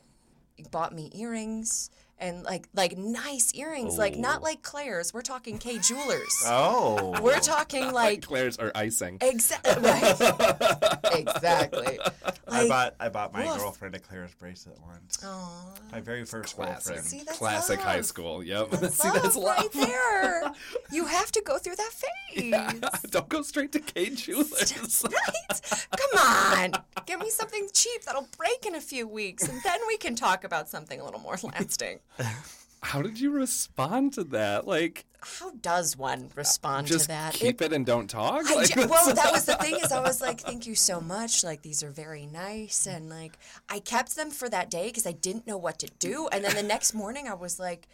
bought 0.72 0.94
me 0.94 1.12
earrings 1.16 1.90
and 2.22 2.44
like 2.44 2.70
like 2.74 2.98
nice 2.98 3.54
earrings, 3.56 3.98
like 3.98 4.16
not 4.16 4.40
oh. 4.40 4.44
like 4.44 4.62
Claire's. 4.62 5.14
We're 5.14 5.22
talking 5.22 5.58
Kay 5.58 5.80
Jewelers. 5.80 6.22
Oh. 6.54 7.20
We're 7.22 7.40
talking 7.40 7.92
like 7.92 8.24
Claire's 8.24 8.58
are 8.58 8.72
icing. 8.76 9.18
exactly 9.22 9.72
uh, 9.72 9.80
right. 9.80 11.00
exactly. 11.14 12.00
I 12.48 12.68
bought 12.68 12.96
I 13.00 13.10
bought 13.10 13.34
my 13.34 13.46
woof. 13.46 13.58
girlfriend 13.58 13.96
a 13.96 14.00
Claire's 14.00 14.34
bracelet 14.36 14.78
once. 14.82 15.24
Aw. 15.24 15.74
My 15.92 16.02
very 16.02 16.26
first 16.26 16.56
Classic, 16.56 16.96
girlfriend. 16.96 17.06
See, 17.06 17.26
classic 17.26 17.80
high 17.80 18.02
school. 18.02 18.44
Yep. 18.44 18.72
That's 18.72 18.96
See, 19.02 19.10
that's 19.10 19.36
love 19.36 19.58
love. 19.58 19.76
right 19.76 19.88
there. 19.88 20.52
You 20.92 21.06
have 21.06 21.32
to 21.32 21.42
go 21.42 21.58
through 21.58 21.78
that 21.78 21.92
phase. 21.92 23.02
Don't 23.10 23.30
go 23.30 23.42
straight 23.42 23.72
to 23.74 23.80
Kay 23.80 24.10
Jewelers. 24.10 25.04
Right? 25.04 25.88
Come 25.98 26.20
on. 26.20 26.72
Give 27.06 27.20
me 27.20 27.30
something 27.30 27.68
cheap 27.74 28.04
that'll 28.04 28.28
break 28.38 28.66
in 28.66 28.76
a 28.76 28.82
few 28.82 29.08
weeks, 29.08 29.48
and 29.48 29.62
then 29.64 29.80
we 29.88 29.98
can 29.98 30.16
talk 30.16 30.44
about 30.44 30.70
something 30.70 31.00
a 31.00 31.06
little 31.06 31.20
more 31.20 31.38
lasting. 31.44 32.00
How 32.84 33.02
did 33.02 33.20
you 33.20 33.32
respond 33.32 34.14
to 34.14 34.24
that? 34.26 34.66
Like, 34.68 35.06
How 35.22 35.52
does 35.52 35.96
one 35.96 36.30
respond 36.36 36.88
to 36.88 36.98
that? 37.08 37.34
keep 37.34 37.62
it, 37.62 37.72
and 37.72 37.86
don't 37.86 38.10
talk. 38.10 38.44
Like, 38.56 38.74
ju- 38.74 38.88
well, 38.90 39.14
that 39.16 39.32
was 39.32 39.46
the 39.46 39.56
thing 39.56 39.76
is 39.84 39.92
I 39.92 40.02
was 40.02 40.20
like, 40.20 40.40
thank 40.42 40.66
you 40.66 40.74
so 40.74 41.00
much. 41.00 41.44
Like 41.44 41.62
these 41.62 41.84
are 41.84 41.92
very 41.92 42.26
nice, 42.26 42.88
and 42.88 43.08
like 43.10 43.34
I 43.70 43.80
kept 43.80 44.16
them 44.16 44.32
for 44.32 44.50
that 44.50 44.72
day 44.72 44.88
because 44.88 45.06
I 45.06 45.12
didn't 45.12 45.46
know 45.46 45.58
what 45.58 45.78
to 45.80 45.88
do. 46.00 46.28
And 46.32 46.44
then 46.44 46.56
the 46.56 46.64
next 46.64 46.94
morning 46.96 47.28
I 47.28 47.36
was 47.36 47.60
like, 47.60 47.88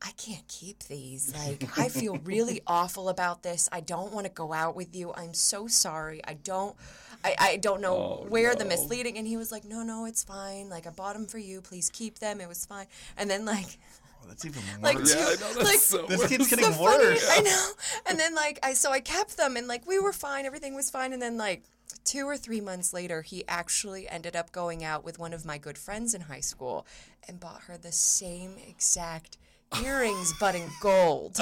I 0.00 0.12
can't 0.12 0.46
keep 0.46 0.84
these. 0.84 1.34
Like 1.34 1.76
I 1.76 1.88
feel 1.88 2.16
really 2.18 2.60
awful 2.66 3.08
about 3.08 3.42
this. 3.42 3.68
I 3.72 3.80
don't 3.80 4.12
want 4.12 4.26
to 4.26 4.32
go 4.32 4.52
out 4.52 4.76
with 4.76 4.94
you. 4.94 5.12
I'm 5.14 5.34
so 5.34 5.66
sorry. 5.66 6.20
I 6.24 6.34
don't. 6.34 6.76
I, 7.24 7.34
I 7.38 7.56
don't 7.56 7.80
know 7.80 8.22
oh, 8.22 8.26
where 8.28 8.54
the 8.54 8.64
misleading. 8.64 9.18
And 9.18 9.26
he 9.26 9.36
was 9.36 9.50
like, 9.50 9.64
no, 9.64 9.82
no, 9.82 10.04
it's 10.04 10.22
fine. 10.24 10.68
Like 10.68 10.86
I 10.86 10.90
bought 10.90 11.14
them 11.14 11.26
for 11.26 11.38
you. 11.38 11.60
Please 11.60 11.90
keep 11.90 12.18
them. 12.18 12.40
It 12.40 12.48
was 12.48 12.64
fine. 12.64 12.86
And 13.16 13.28
then 13.28 13.44
like 13.44 13.78
Oh, 14.22 14.26
that's 14.28 14.44
even 14.44 14.62
worse. 14.82 14.82
like 14.82 14.98
yeah, 14.98 15.04
two, 15.04 15.20
I 15.20 15.34
know 15.34 15.54
that's 15.54 15.64
like 15.64 15.78
so 15.78 16.06
this 16.06 16.18
worse. 16.18 16.28
keeps 16.28 16.50
getting 16.50 16.64
the 16.66 16.72
funny, 16.72 17.04
worse. 17.04 17.28
I 17.30 17.40
know. 17.40 17.70
And 18.08 18.18
then 18.18 18.34
like 18.34 18.58
I 18.62 18.74
so 18.74 18.92
I 18.92 19.00
kept 19.00 19.36
them 19.36 19.56
and 19.56 19.66
like 19.66 19.86
we 19.86 19.98
were 19.98 20.12
fine, 20.12 20.46
everything 20.46 20.74
was 20.74 20.90
fine 20.90 21.12
and 21.12 21.20
then 21.22 21.36
like 21.36 21.64
2 22.04 22.26
or 22.26 22.36
3 22.36 22.60
months 22.60 22.92
later 22.92 23.22
he 23.22 23.44
actually 23.48 24.08
ended 24.08 24.34
up 24.36 24.52
going 24.52 24.84
out 24.84 25.04
with 25.04 25.18
one 25.18 25.32
of 25.32 25.44
my 25.44 25.58
good 25.58 25.76
friends 25.76 26.14
in 26.14 26.22
high 26.22 26.40
school 26.40 26.86
and 27.26 27.40
bought 27.40 27.62
her 27.62 27.76
the 27.76 27.92
same 27.92 28.56
exact 28.66 29.36
earrings 29.84 30.32
but 30.40 30.54
in 30.54 30.68
gold. 30.80 31.36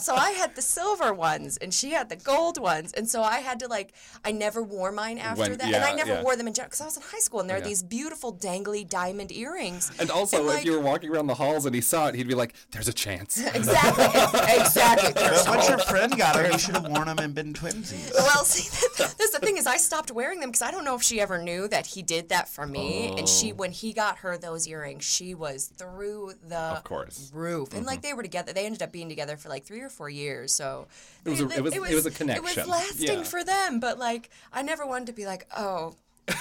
so 0.00 0.14
I 0.14 0.30
had 0.30 0.54
the 0.56 0.62
silver 0.62 1.14
ones 1.14 1.56
and 1.56 1.72
she 1.72 1.90
had 1.90 2.08
the 2.08 2.16
gold 2.16 2.58
ones 2.60 2.92
and 2.92 3.08
so 3.08 3.22
I 3.22 3.38
had 3.38 3.60
to 3.60 3.68
like 3.68 3.92
I 4.24 4.32
never 4.32 4.62
wore 4.62 4.90
mine 4.92 5.18
after 5.18 5.42
When- 5.42 5.58
that 5.58 5.72
and 5.72 5.84
I 5.84 5.94
never 5.94 6.14
yeah. 6.14 6.22
wore 6.22 6.36
them 6.36 6.48
in 6.48 6.54
general 6.54 6.70
cuz 6.70 6.80
I 6.80 6.84
was 6.86 6.96
in 6.96 7.02
high 7.02 7.18
school 7.20 7.40
and 7.40 7.48
there 7.48 7.56
are 7.56 7.60
Yeah. 7.60 7.66
these 7.66 7.82
beautiful 7.82 8.32
dangly 8.34 8.88
diamond 8.88 9.30
earrings. 9.32 9.90
And 9.98 10.10
also, 10.10 10.48
And, 10.48 10.58
if 10.58 10.64
you 10.64 10.72
were 10.72 10.80
walking 10.80 11.10
around 11.10 11.26
the 11.28 11.34
halls 11.34 11.66
and 11.66 11.74
he 11.74 11.80
saw 11.80 12.08
it, 12.08 12.14
he'd 12.14 12.28
be 12.28 12.34
like, 12.34 12.54
"There's 12.70 12.88
a 12.88 12.92
chance." 12.92 13.38
Exactly. 13.54 14.04
exactly. 14.60 15.12
There's 15.12 15.44
But 15.44 15.56
once 15.56 15.68
your 15.68 15.78
friend 15.78 16.16
got 16.16 16.34
them, 16.36 16.52
you 16.52 16.58
should 16.58 16.74
have 16.74 16.86
worn 16.88 17.06
them 17.06 17.18
and 17.18 17.34
been 17.34 17.52
twinsies. 17.52 18.12
Well, 18.14 18.44
see, 18.44 18.68
that's 18.98 19.30
the 19.30 19.38
thing 19.40 19.56
is, 19.56 19.66
I 19.66 19.76
stopped 19.76 20.10
wearing 20.10 20.40
them 20.40 20.50
because 20.50 20.62
I 20.62 20.70
don't 20.70 20.84
know 20.84 20.94
if 20.94 21.02
she 21.02 21.20
ever 21.20 21.38
knew 21.42 21.68
that 21.68 21.86
he 21.86 22.02
did 22.02 22.28
that 22.28 22.48
for 22.48 22.66
me. 22.66 23.14
And 23.18 23.28
she, 23.28 23.52
oh. 23.52 23.56
when 23.56 23.72
he 23.72 23.92
got 23.92 24.18
her 24.18 24.36
those 24.38 24.66
earrings, 24.66 25.04
she 25.04 25.34
was 25.34 25.66
through 25.76 26.34
the 26.46 26.56
Of 26.58 26.84
course. 26.88 27.30
roof. 27.34 27.72
And 27.74 27.84
like 27.86 27.98
mm-hmm. 28.00 28.08
they 28.08 28.14
were 28.14 28.22
together, 28.22 28.52
they 28.52 28.66
ended 28.66 28.82
up 28.82 28.92
being 28.92 29.08
together 29.08 29.36
for 29.36 29.48
like 29.48 29.64
three 29.64 29.80
or 29.80 29.88
four 29.88 30.08
years. 30.10 30.52
So 30.52 30.86
It 31.24 31.30
was 31.30 31.40
a- 31.40 31.44
they- 31.46 31.56
it 31.56 31.62
was- 31.62 31.74
it 31.74 31.80
was 31.94 32.06
a 32.06 32.10
connection. 32.10 32.44
It 32.44 32.56
was 32.56 32.66
lasting 32.66 33.18
Yeah. 33.18 33.22
for 33.24 33.44
them, 33.44 33.80
but 33.80 33.98
like 33.98 34.30
I 34.52 34.62
never 34.62 34.86
wanted 34.86 35.06
to 35.06 35.12
be 35.12 35.26
like, 35.26 35.46
oh. 35.56 35.94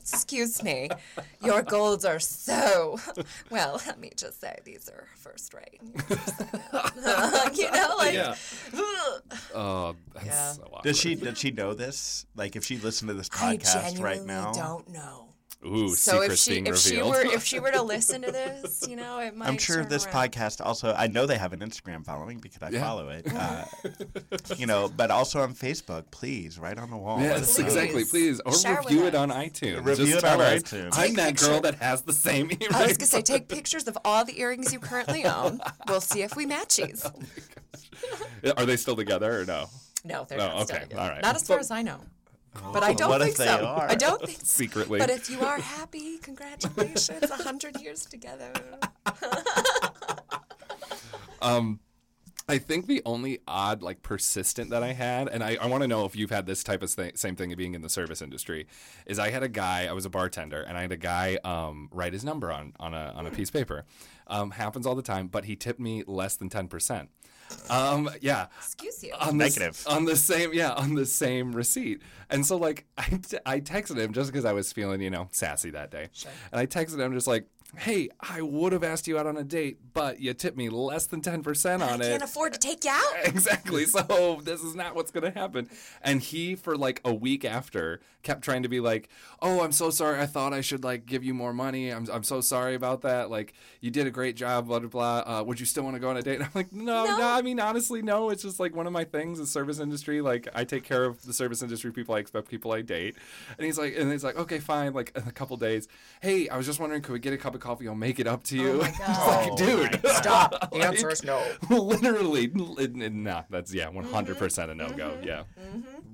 Excuse 0.00 0.62
me, 0.64 0.90
your 1.44 1.62
golds 1.62 2.04
are 2.04 2.18
so. 2.18 2.98
Well, 3.50 3.80
let 3.86 4.00
me 4.00 4.10
just 4.16 4.40
say 4.40 4.56
these 4.64 4.88
are 4.88 5.06
first 5.16 5.54
rate. 5.54 5.80
you 7.54 7.70
know, 7.70 7.94
like 7.98 8.12
Yeah. 8.14 8.34
Oh, 9.54 9.94
that's 10.12 10.26
Yeah. 10.26 10.52
so 10.52 10.62
awkward. 10.64 10.82
Does 10.82 10.98
she 10.98 11.14
did 11.14 11.38
she 11.38 11.50
know 11.52 11.72
this? 11.72 12.26
Like 12.34 12.56
if 12.56 12.64
she 12.64 12.78
listened 12.78 13.08
to 13.10 13.14
this 13.14 13.28
podcast 13.28 13.72
genuinely 13.74 14.02
right 14.02 14.24
now? 14.26 14.50
I 14.50 14.52
don't 14.54 14.88
know. 14.90 15.28
Ooh, 15.64 15.90
So 15.90 16.22
secrets 16.22 16.32
if 16.34 16.38
she 16.40 16.50
being 16.54 16.66
if 16.66 16.76
she 16.78 17.00
were 17.02 17.24
if 17.24 17.44
she 17.44 17.60
were 17.60 17.70
to 17.70 17.82
listen 17.82 18.22
to 18.22 18.32
this, 18.32 18.84
you 18.88 18.96
know, 18.96 19.20
it 19.20 19.36
might. 19.36 19.48
I'm 19.48 19.58
sure 19.58 19.76
turn 19.76 19.88
this 19.88 20.06
around. 20.06 20.30
podcast 20.32 20.60
also. 20.64 20.92
I 20.92 21.06
know 21.06 21.24
they 21.26 21.38
have 21.38 21.52
an 21.52 21.60
Instagram 21.60 22.04
following 22.04 22.38
because 22.38 22.62
I 22.62 22.70
Yeah. 22.70 22.80
follow 22.82 23.08
it. 23.10 23.26
Uh, 23.32 23.64
you 24.56 24.66
know, 24.66 24.88
but 24.96 25.10
also 25.10 25.40
on 25.40 25.54
Facebook. 25.54 26.10
Please, 26.10 26.58
right 26.58 26.76
on 26.78 26.90
the 26.90 26.96
wall. 26.96 27.20
Yes, 27.20 27.42
us 27.42 27.58
know. 27.58 27.64
exactly. 27.66 28.04
Please, 28.04 28.40
or 28.44 28.52
Share 28.54 28.78
review 28.78 28.98
with 29.00 29.08
it 29.08 29.14
on 29.14 29.30
iTunes. 29.30 29.84
Review 29.84 30.06
Just 30.06 30.18
it 30.18 30.24
on 30.24 30.40
us, 30.40 30.62
iTunes. 30.62 30.90
I'm 30.94 31.06
Take 31.08 31.16
that 31.16 31.36
girl 31.36 31.60
that 31.60 31.76
has 31.76 32.02
the 32.02 32.12
same 32.12 32.50
earrings. 32.50 32.68
I 32.74 32.86
was 32.86 32.96
gonna 32.96 33.06
say, 33.06 33.22
take 33.22 33.48
pictures 33.48 33.86
of 33.88 33.96
all 34.04 34.24
the 34.24 34.40
earrings 34.40 34.72
you 34.72 34.80
currently 34.80 35.24
own. 35.24 35.60
We'll 35.88 36.00
see 36.00 36.22
if 36.22 36.34
we 36.36 36.44
matches. 36.46 37.06
Are 38.56 38.66
they 38.66 38.76
still 38.76 38.96
together 38.96 39.40
or 39.40 39.44
no? 39.44 39.66
No, 40.04 40.24
they're 40.28 40.40
Oh, 40.40 40.46
not. 40.48 40.70
okay, 40.70 40.84
still 40.86 40.98
all 40.98 41.08
right. 41.08 41.22
Not 41.22 41.36
as 41.36 41.46
far 41.46 41.58
as 41.58 41.70
I 41.70 41.82
know. 41.82 42.00
But 42.72 42.82
I 42.82 42.92
don't 42.92 43.20
think 43.20 43.36
they 43.36 43.46
so. 43.46 43.64
are? 43.64 43.88
I 43.88 43.94
don't 43.94 44.20
think 44.20 44.38
so. 44.40 44.44
Secretly. 44.44 44.98
But 44.98 45.10
if 45.10 45.30
you 45.30 45.40
are 45.40 45.58
happy, 45.58 46.18
congratulations, 46.18 47.30
a 47.30 47.42
hundred 47.42 47.80
years 47.80 48.04
together. 48.04 48.52
um, 51.42 51.80
I 52.48 52.58
think 52.58 52.86
the 52.86 53.02
only 53.06 53.40
odd, 53.46 53.82
like 53.82 54.02
persistent 54.02 54.70
that 54.70 54.82
I 54.82 54.92
had, 54.92 55.28
and 55.28 55.42
I, 55.42 55.56
I 55.60 55.66
want 55.66 55.82
to 55.82 55.88
know 55.88 56.04
if 56.04 56.16
you've 56.16 56.30
had 56.30 56.44
this 56.44 56.64
type 56.64 56.82
of 56.82 56.90
thing, 56.90 57.12
same 57.14 57.36
thing 57.36 57.52
of 57.52 57.58
being 57.58 57.74
in 57.74 57.82
the 57.82 57.88
service 57.88 58.20
industry, 58.20 58.66
is 59.06 59.18
I 59.18 59.30
had 59.30 59.42
a 59.42 59.48
guy, 59.48 59.86
I 59.86 59.92
was 59.92 60.04
a 60.04 60.10
bartender, 60.10 60.60
and 60.60 60.76
I 60.76 60.82
had 60.82 60.92
a 60.92 60.96
guy 60.96 61.38
um, 61.44 61.88
write 61.92 62.12
his 62.12 62.24
number 62.24 62.52
on, 62.52 62.74
on, 62.80 62.94
a, 62.94 63.12
on 63.14 63.26
a 63.26 63.30
piece 63.30 63.48
of 63.48 63.54
paper. 63.54 63.84
Um, 64.26 64.50
happens 64.50 64.86
all 64.86 64.94
the 64.94 65.02
time, 65.02 65.28
but 65.28 65.44
he 65.44 65.56
tipped 65.56 65.80
me 65.80 66.02
less 66.06 66.36
than 66.36 66.50
10%. 66.50 67.08
Um, 67.70 68.10
yeah. 68.20 68.46
Excuse 68.58 69.02
you. 69.04 69.12
on 69.20 69.38
the, 69.38 69.44
Negative. 69.44 69.82
on 69.88 70.04
the 70.04 70.16
same 70.16 70.52
yeah 70.52 70.72
on 70.72 70.94
the 70.94 71.06
same 71.06 71.52
receipt 71.52 72.02
and 72.30 72.44
so 72.46 72.56
like 72.56 72.84
i, 72.98 73.04
t- 73.04 73.38
I 73.46 73.60
texted 73.60 73.96
him 73.98 74.12
just 74.12 74.30
because 74.30 74.44
i 74.44 74.52
was 74.52 74.72
feeling 74.72 75.00
you 75.00 75.10
know 75.10 75.28
sassy 75.32 75.70
that 75.70 75.90
day 75.90 76.08
Sure. 76.12 76.30
and 76.52 76.58
i 76.60 76.66
texted 76.66 76.98
him 76.98 77.12
just 77.14 77.26
like 77.26 77.46
hey, 77.76 78.10
I 78.20 78.42
would 78.42 78.72
have 78.72 78.84
asked 78.84 79.08
you 79.08 79.18
out 79.18 79.26
on 79.26 79.36
a 79.36 79.44
date, 79.44 79.78
but 79.94 80.20
you 80.20 80.34
tipped 80.34 80.56
me 80.56 80.68
less 80.68 81.06
than 81.06 81.22
10% 81.22 81.80
I 81.80 81.92
on 81.92 82.02
it. 82.02 82.06
I 82.06 82.08
can't 82.10 82.22
afford 82.22 82.52
to 82.52 82.58
take 82.58 82.84
you 82.84 82.90
out. 82.90 83.14
exactly. 83.24 83.86
So 83.86 84.40
this 84.44 84.62
is 84.62 84.74
not 84.74 84.94
what's 84.94 85.10
going 85.10 85.30
to 85.32 85.38
happen. 85.38 85.68
And 86.02 86.20
he, 86.20 86.54
for 86.54 86.76
like 86.76 87.00
a 87.04 87.14
week 87.14 87.44
after, 87.44 88.00
kept 88.22 88.42
trying 88.42 88.62
to 88.62 88.68
be 88.68 88.80
like, 88.80 89.08
"Oh, 89.40 89.62
I'm 89.62 89.72
so 89.72 89.90
sorry. 89.90 90.20
I 90.20 90.26
thought 90.26 90.52
I 90.52 90.60
should 90.60 90.84
like 90.84 91.06
give 91.06 91.24
you 91.24 91.34
more 91.34 91.52
money. 91.52 91.90
I'm 91.90 92.08
I'm 92.10 92.22
so 92.22 92.40
sorry 92.40 92.74
about 92.74 93.02
that. 93.02 93.30
Like 93.30 93.52
you 93.80 93.90
did 93.90 94.06
a 94.06 94.10
great 94.10 94.36
job. 94.36 94.68
Blah 94.68 94.80
blah 94.80 94.88
blah. 94.88 95.38
Uh, 95.40 95.42
would 95.44 95.60
you 95.60 95.66
still 95.66 95.82
want 95.84 95.96
to 95.96 96.00
go 96.00 96.10
on 96.10 96.16
a 96.16 96.22
date?" 96.22 96.36
And 96.36 96.44
I'm 96.44 96.50
like, 96.54 96.72
no, 96.72 97.04
no, 97.04 97.18
No. 97.18 97.28
I 97.28 97.42
mean, 97.42 97.60
honestly, 97.60 98.02
no. 98.02 98.30
It's 98.30 98.42
just 98.42 98.60
like 98.60 98.74
one 98.74 98.86
of 98.86 98.92
my 98.92 99.04
things. 99.04 99.38
The 99.38 99.46
service 99.46 99.80
industry. 99.80 100.20
Like 100.20 100.48
I 100.54 100.64
take 100.64 100.84
care 100.84 101.04
of 101.04 101.22
the 101.22 101.32
service 101.32 101.62
industry 101.62 101.92
people. 101.92 102.14
I 102.14 102.18
expect 102.18 102.48
people 102.48 102.72
I 102.72 102.82
date. 102.82 103.16
And 103.58 103.66
he's 103.66 103.78
like, 103.78 103.96
and 103.96 104.10
he's 104.10 104.24
like, 104.24 104.36
okay, 104.36 104.58
fine. 104.58 104.92
Like 104.92 105.12
in 105.16 105.26
a 105.26 105.32
couple 105.32 105.56
days, 105.56 105.88
hey, 106.20 106.48
I 106.48 106.56
was 106.56 106.66
just 106.66 106.80
wondering, 106.80 107.02
could 107.02 107.12
we 107.12 107.18
get 107.18 107.32
a 107.32 107.38
cup 107.38 107.54
of 107.54 107.60
coffee? 107.62 107.88
I'll 107.88 107.94
make 107.94 108.18
it 108.20 108.26
up 108.26 108.42
to 108.44 108.56
you. 108.56 108.72
my 108.78 108.90
God. 108.98 109.48
like, 109.50 109.56
dude, 109.56 110.00
Stop. 110.16 110.70
The 110.72 110.78
Like, 110.78 110.88
answer 110.88 111.08
is 111.10 111.22
no. 111.24 111.42
literally, 111.70 112.50
n- 112.54 113.00
n- 113.00 113.22
nah. 113.22 113.44
That's 113.48 113.72
yeah, 113.72 113.88
100 113.88 114.36
percent 114.36 114.70
a 114.70 114.74
no 114.74 114.88
go. 114.90 115.16
Yeah. 115.22 115.44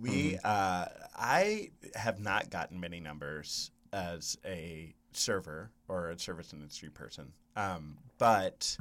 We, 0.01 0.39
uh, 0.45 0.85
I 1.17 1.71
have 1.95 2.21
not 2.21 2.51
gotten 2.51 2.79
many 2.79 3.01
numbers 3.01 3.71
as 3.93 4.37
a 4.45 4.95
server 5.13 5.71
or 5.89 6.11
a 6.11 6.19
service 6.19 6.53
industry 6.53 6.91
person, 6.91 7.33
um, 7.57 7.97
but 8.19 8.77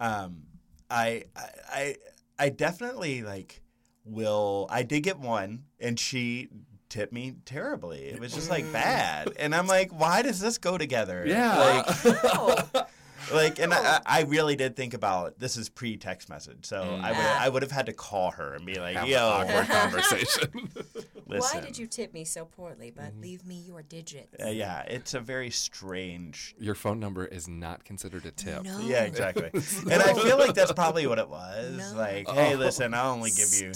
um, 0.00 0.42
I, 0.90 1.24
I, 1.36 1.46
I, 1.70 1.96
I 2.38 2.48
definitely 2.48 3.22
like 3.22 3.60
will. 4.04 4.66
I 4.70 4.82
did 4.82 5.02
get 5.02 5.18
one, 5.18 5.64
and 5.78 5.98
she 6.00 6.48
tipped 6.88 7.12
me 7.12 7.34
terribly. 7.44 8.06
It 8.06 8.20
was 8.20 8.32
just 8.34 8.50
like 8.50 8.64
mm. 8.64 8.72
bad, 8.72 9.32
and 9.38 9.54
I'm 9.54 9.66
like, 9.66 9.90
why 9.90 10.22
does 10.22 10.40
this 10.40 10.58
go 10.58 10.78
together? 10.78 11.24
Yeah. 11.26 11.58
like. 11.58 12.18
Oh. 12.24 12.86
Like, 13.32 13.58
and 13.58 13.72
I, 13.74 14.00
I 14.06 14.22
really 14.22 14.56
did 14.56 14.74
think 14.74 14.94
about 14.94 15.38
this 15.38 15.56
is 15.56 15.68
pre 15.68 15.96
text 15.96 16.28
message, 16.28 16.64
so 16.64 16.98
I 17.02 17.10
would 17.12 17.20
I 17.20 17.48
would 17.48 17.62
have 17.62 17.70
had 17.70 17.86
to 17.86 17.92
call 17.92 18.30
her 18.32 18.54
and 18.54 18.64
be 18.64 18.74
like, 18.78 18.96
Have 18.96 19.08
"Yo, 19.08 19.16
an 19.18 19.48
awkward 19.48 19.68
conversation. 19.76 20.70
listen." 21.26 21.60
Why 21.60 21.60
did 21.64 21.76
you 21.78 21.86
tip 21.86 22.14
me 22.14 22.24
so 22.24 22.46
poorly? 22.46 22.90
But 22.94 23.12
leave 23.20 23.44
me 23.44 23.56
your 23.66 23.82
digits. 23.82 24.42
Uh, 24.42 24.48
yeah, 24.48 24.82
it's 24.82 25.14
a 25.14 25.20
very 25.20 25.50
strange. 25.50 26.54
Your 26.58 26.74
phone 26.74 27.00
number 27.00 27.26
is 27.26 27.48
not 27.48 27.84
considered 27.84 28.24
a 28.26 28.30
tip. 28.30 28.62
No. 28.64 28.78
Yeah, 28.80 29.04
exactly. 29.04 29.50
and 29.52 30.02
I 30.02 30.14
feel 30.14 30.38
like 30.38 30.54
that's 30.54 30.72
probably 30.72 31.06
what 31.06 31.18
it 31.18 31.28
was. 31.28 31.94
Like, 31.94 32.28
hey, 32.30 32.56
listen, 32.56 32.94
I'll 32.94 33.12
only 33.12 33.30
give 33.30 33.52
you, 33.60 33.72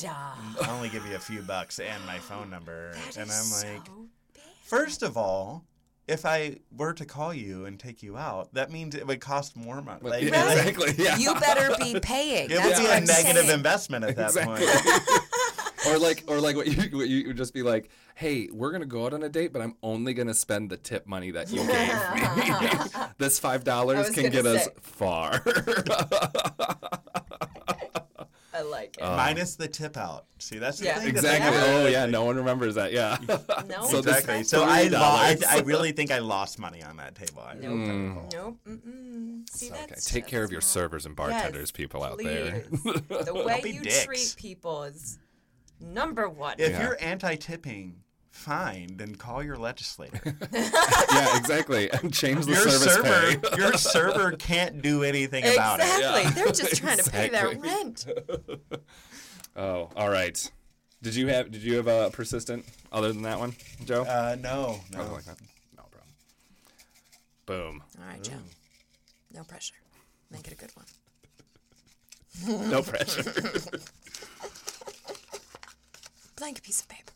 I'll 0.62 0.70
only 0.76 0.88
give 0.88 1.06
you 1.06 1.14
a 1.16 1.20
few 1.20 1.42
bucks 1.42 1.78
and 1.78 2.04
my 2.06 2.18
phone 2.18 2.50
number, 2.50 2.92
and 3.16 3.16
I'm 3.18 3.28
is 3.28 3.64
like, 3.64 3.86
so 3.86 4.06
bad. 4.34 4.42
first 4.62 5.02
of 5.02 5.16
all. 5.16 5.64
If 6.08 6.26
I 6.26 6.56
were 6.76 6.92
to 6.94 7.04
call 7.04 7.32
you 7.32 7.64
and 7.64 7.78
take 7.78 8.02
you 8.02 8.16
out, 8.16 8.52
that 8.54 8.70
means 8.72 8.94
it 8.94 9.06
would 9.06 9.20
cost 9.20 9.56
more 9.56 9.80
money. 9.80 10.00
Like, 10.02 10.22
Yeah, 10.24 10.44
like, 10.44 10.66
exactly. 10.66 11.04
Yeah. 11.04 11.16
You 11.16 11.34
better 11.34 11.74
be 11.78 12.00
paying. 12.00 12.50
it 12.50 12.54
would 12.54 12.64
That's 12.64 12.78
be 12.80 12.84
what 12.86 12.92
a 12.92 12.96
I'm 12.96 13.04
negative 13.04 13.42
saying. 13.44 13.50
investment 13.50 14.04
at 14.04 14.16
that 14.16 14.26
Exactly. 14.30 14.66
point. 14.66 15.86
or 15.88 15.98
like, 15.98 16.24
or 16.26 16.40
like 16.40 16.56
what 16.56 16.66
you, 16.66 16.96
what 16.98 17.08
you 17.08 17.28
would 17.28 17.36
just 17.36 17.54
be 17.54 17.62
like, 17.62 17.88
"Hey, 18.16 18.48
we're 18.52 18.72
gonna 18.72 18.84
go 18.86 19.06
out 19.06 19.14
on 19.14 19.22
a 19.22 19.28
date, 19.28 19.52
but 19.52 19.62
I'm 19.62 19.76
only 19.82 20.12
gonna 20.14 20.34
spend 20.34 20.70
the 20.70 20.76
tip 20.76 21.06
money 21.06 21.30
that 21.32 21.50
you 21.50 21.58
gave 21.58 22.92
me. 22.92 23.02
this 23.18 23.38
five 23.38 23.62
dollars 23.64 24.10
can 24.10 24.24
gonna 24.24 24.30
get 24.30 24.46
us 24.46 24.68
far." 24.80 25.40
I 29.00 29.04
like 29.08 29.12
it. 29.12 29.16
Minus 29.16 29.56
the 29.56 29.68
tip 29.68 29.96
out. 29.96 30.26
See, 30.38 30.58
that's 30.58 30.78
the 30.78 30.86
Yeah. 30.86 30.98
thing. 30.98 31.08
exactly. 31.08 31.56
like- 31.58 31.68
Oh 31.68 31.86
yeah, 31.86 32.06
no 32.06 32.24
one 32.24 32.36
remembers 32.36 32.74
that. 32.74 32.92
Yeah. 32.92 33.16
no, 33.68 33.86
so 33.86 33.98
Exactly. 33.98 34.42
So 34.44 34.64
I, 34.64 34.84
lo- 34.88 34.98
I, 35.00 35.36
I 35.48 35.60
really 35.64 35.92
think 35.92 36.10
I 36.10 36.18
lost 36.18 36.58
money 36.58 36.82
on 36.82 36.96
that 36.98 37.14
table. 37.14 37.42
I 37.42 37.54
Nope. 37.54 38.32
Nope. 38.32 38.58
Mm-mm. 38.68 39.48
See, 39.50 39.70
Okay, 39.70 39.84
that's 39.88 40.04
take 40.04 40.26
care 40.26 40.44
of 40.44 40.50
your 40.50 40.60
not- 40.60 40.64
servers 40.68 41.06
and 41.06 41.16
bartenders, 41.16 41.70
people 41.70 42.02
out 42.02 42.18
there. 42.18 42.64
The 43.08 43.42
way 43.46 43.62
you 43.64 43.80
dicks. 43.80 44.04
treat 44.04 44.34
people 44.36 44.82
is 44.84 45.18
number 45.80 46.28
one. 46.28 46.56
If 46.58 46.70
Yeah. 46.72 46.82
you're 46.82 46.98
anti-tipping, 47.00 47.96
fine, 48.32 48.96
then 48.96 49.14
call 49.14 49.42
your 49.42 49.56
legislator. 49.56 50.20
yeah, 50.52 51.36
exactly. 51.36 51.90
And 51.90 52.12
change 52.14 52.46
the 52.46 52.52
your 52.52 52.68
service 52.68 52.94
server, 52.94 53.38
pay. 53.38 53.56
your 53.56 53.72
server 53.74 54.32
can't 54.32 54.82
do 54.82 55.04
anything 55.04 55.44
about 55.44 55.78
it. 55.80 55.84
exactly. 55.84 56.22
Yeah. 56.22 56.30
They're 56.30 56.52
just 56.52 56.76
trying 56.76 56.98
to 56.98 57.10
pay 57.10 57.28
their 57.28 57.56
rent. 57.56 58.06
Oh, 59.54 59.90
all 59.94 60.08
right. 60.08 60.50
Did 61.02 61.14
you 61.14 61.28
have 61.28 61.50
Did 61.50 61.62
you 61.62 61.76
have 61.76 61.86
a 61.86 62.10
persistent 62.10 62.64
other 62.90 63.12
than 63.12 63.22
that 63.22 63.38
one, 63.38 63.54
Joe? 63.84 64.02
Uh, 64.02 64.36
no, 64.40 64.80
no. 64.92 64.98
Nothing 64.98 65.12
like 65.12 65.24
that. 65.24 65.36
No 65.76 65.82
problem. 65.90 66.14
Boom. 67.46 67.82
All 68.00 68.06
right, 68.08 68.22
Joe. 68.22 68.32
No 69.34 69.44
pressure. 69.44 69.74
Make 70.30 70.46
it 70.46 70.52
a 70.52 70.56
good 70.56 70.70
one. 70.74 70.86
No 72.70 72.82
pressure. 72.82 73.22
Blank 76.36 76.62
piece 76.62 76.80
of 76.80 76.88
paper. 76.88 77.12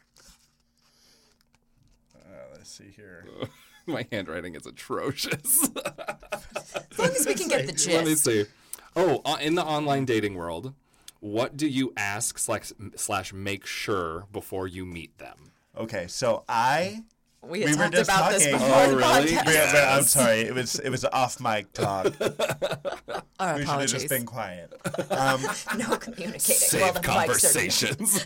Let's 2.66 2.78
see 2.78 2.90
here. 2.96 3.24
My 3.86 4.04
handwriting 4.10 4.56
is 4.56 4.66
atrocious. 4.66 5.68
As 6.34 6.98
long 6.98 7.10
as 7.10 7.24
we 7.24 7.34
can 7.34 7.46
get 7.46 7.64
the 7.66 7.72
chips. 7.72 7.86
Let 7.86 8.04
me 8.04 8.16
see. 8.16 8.44
Oh, 8.96 9.22
uh, 9.24 9.36
in 9.40 9.54
the 9.54 9.62
online 9.62 10.04
dating 10.04 10.34
world, 10.34 10.74
what 11.20 11.56
do 11.56 11.68
you 11.68 11.92
ask 11.96 12.40
slash, 12.40 12.72
slash 12.96 13.32
make 13.32 13.66
sure 13.66 14.24
before 14.32 14.66
you 14.66 14.84
meet 14.84 15.16
them? 15.18 15.52
Okay, 15.78 16.08
so 16.08 16.42
I. 16.48 17.04
We 17.40 17.60
had 17.60 17.70
We 17.70 17.76
were 17.76 17.82
talked 17.84 17.94
just 17.94 18.10
about 18.10 18.32
this 18.32 18.42
talking- 18.50 18.58
before 18.58 18.76
Oh, 18.82 18.90
the 18.90 18.96
really? 18.96 19.26
podcast. 19.30 19.54
Yeah, 19.54 19.72
but 19.72 19.84
I'm 19.84 20.02
sorry. 20.02 20.40
It 20.40 20.54
was 20.56 20.80
it 20.80 20.90
was 20.90 21.04
off 21.04 21.38
mic 21.40 21.72
talk. 21.72 22.06
Our 23.38 23.54
We 23.54 23.60
should 23.60 23.68
have 23.68 23.86
just 23.86 24.08
been 24.08 24.26
quiet. 24.26 24.72
Um, 25.12 25.40
no 25.78 25.96
communicating. 25.98 26.40
Save 26.40 26.80
while 26.80 26.92
the 26.94 26.98
mics 26.98 27.06
are- 27.06 27.14
conversations. 27.14 28.24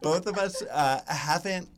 both 0.00 0.26
of 0.26 0.38
us 0.38 0.62
uh, 0.62 1.00
haven't. 1.06 1.68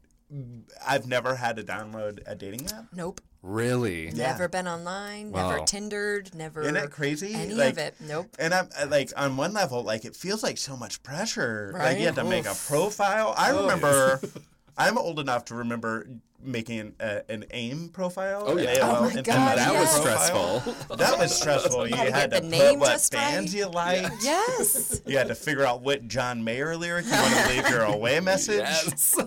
I've 0.86 1.06
never 1.06 1.34
had 1.34 1.56
to 1.56 1.62
download 1.62 2.20
a 2.26 2.34
dating 2.34 2.66
app. 2.68 2.86
Nope. 2.94 3.20
really? 3.42 4.06
Yeah. 4.10 4.32
Never 4.32 4.48
been 4.48 4.68
online. 4.68 5.32
Never 5.32 5.60
Tindered. 5.64 6.34
Never. 6.34 6.62
Isn't 6.62 6.74
that 6.74 6.90
crazy? 6.90 7.34
Any 7.34 7.54
Like- 7.54 7.72
of 7.72 7.78
it. 7.78 7.94
Nope. 8.00 8.28
And 8.38 8.52
I'm 8.54 8.68
uh, 8.80 8.86
like 8.88 9.12
on 9.16 9.36
one 9.36 9.52
level, 9.52 9.82
like 9.82 10.04
it 10.04 10.14
feels 10.14 10.42
like 10.42 10.58
so 10.58 10.76
much 10.76 11.02
pressure. 11.02 11.72
Right? 11.74 11.84
Like 11.92 11.98
you 11.98 12.06
have 12.06 12.14
to 12.16 12.24
make 12.24 12.46
a 12.46 12.54
profile. 12.66 13.34
I 13.36 13.50
remember. 13.50 14.20
I'm 14.78 14.96
old 14.96 15.18
enough 15.18 15.46
to 15.46 15.56
remember 15.56 16.06
making 16.42 16.94
a, 17.00 17.22
an 17.30 17.44
AIM 17.50 17.90
profile. 17.90 18.44
Oh, 18.46 18.56
yeah. 18.56 18.70
an 18.70 18.78
Oh 18.80 19.00
my 19.00 19.04
Instant 19.06 19.26
God, 19.26 19.58
that 19.58 19.72
Messenger 19.74 19.80
was 19.80 19.90
stressful. 19.90 20.96
That 20.96 21.18
was 21.18 21.34
stressful. 21.38 21.86
You 21.86 21.94
Gotta 21.96 22.12
had 22.12 22.30
to 22.30 22.36
the 22.36 22.42
put 22.42 22.50
name 22.50 22.78
what 22.78 22.92
just 22.92 23.12
right. 23.12 23.20
bands 23.20 23.54
you 23.54 23.66
like. 23.68 24.10
Yes. 24.22 25.02
You 25.04 25.18
had 25.18 25.28
to 25.28 25.34
figure 25.34 25.66
out 25.66 25.82
what 25.82 26.08
John 26.08 26.42
Mayer 26.44 26.76
lyric 26.76 27.04
you 27.04 27.12
want 27.12 27.34
to 27.34 27.48
leave 27.48 27.68
your 27.68 27.82
away 27.82 28.20
message. 28.20 28.58
yes. 28.60 29.18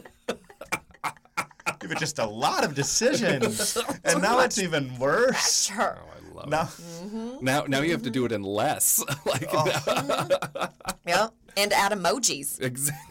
It 1.84 1.90
was 1.90 2.00
just 2.00 2.20
a 2.20 2.26
lot 2.26 2.64
of 2.64 2.74
decisions. 2.76 3.78
and 4.04 4.22
now 4.22 4.40
it's 4.40 4.58
even 4.58 4.98
worse. 4.98 5.66
Sure. 5.66 5.98
I 6.00 6.34
love 6.36 6.50
Now, 6.50 6.70
it. 6.70 7.42
Now, 7.44 7.66
now 7.68 7.82
you 7.82 7.92
have 7.92 8.04
to 8.04 8.10
do 8.10 8.26
it 8.26 8.32
in 8.32 8.44
less. 8.44 9.04
like 9.26 9.52
Yeah. 11.08 11.28
And 11.58 11.72
add 11.74 11.92
emojis. 11.92 12.62
exactly. 12.62 13.10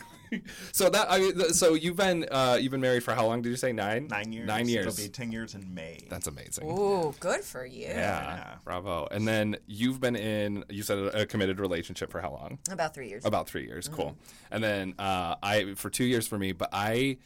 So 0.73 0.89
that 0.89 1.09
I 1.11 1.19
mean, 1.19 1.39
so 1.53 1.75
you've 1.75 1.97
been 1.97 2.27
uh, 2.31 2.57
you've 2.59 2.71
been 2.73 2.81
married 2.81 3.05
for 3.05 3.13
how 3.15 3.27
long? 3.27 3.43
Did 3.43 3.51
you 3.51 3.57
say 3.57 3.71
nine? 3.71 4.09
nine 4.09 4.33
years. 4.33 4.47
Nine 4.47 4.67
years. 4.67 4.87
It'll 4.87 5.05
be 5.05 5.11
ten 5.11 5.31
years 5.31 5.55
in 5.55 5.75
May. 5.75 5.99
That's 6.09 6.27
amazing. 6.27 6.67
Ooh, 6.71 7.15
good 7.21 7.43
for 7.45 7.67
you. 7.67 7.83
Yeah, 7.89 7.95
Yeah. 8.37 8.55
bravo. 8.65 9.07
And 9.11 9.29
then 9.29 9.57
you've 9.67 10.01
been 10.01 10.17
in, 10.17 10.65
you 10.71 10.83
said 10.83 10.97
a, 10.97 11.21
a 11.21 11.27
committed 11.27 11.61
relationship 11.61 12.11
for 12.11 12.23
how 12.23 12.31
long? 12.31 12.59
About 12.71 12.95
three 12.95 13.09
years. 13.11 13.27
About 13.27 13.47
three 13.47 13.67
years. 13.67 13.89
Cool. 13.89 14.17
And 14.51 14.65
then 14.65 14.95
uh, 14.99 15.35
I, 15.43 15.75
for 15.75 15.91
two 15.91 16.05
years 16.05 16.27
for 16.27 16.39
me, 16.39 16.53
but 16.53 16.71
I, 16.73 17.19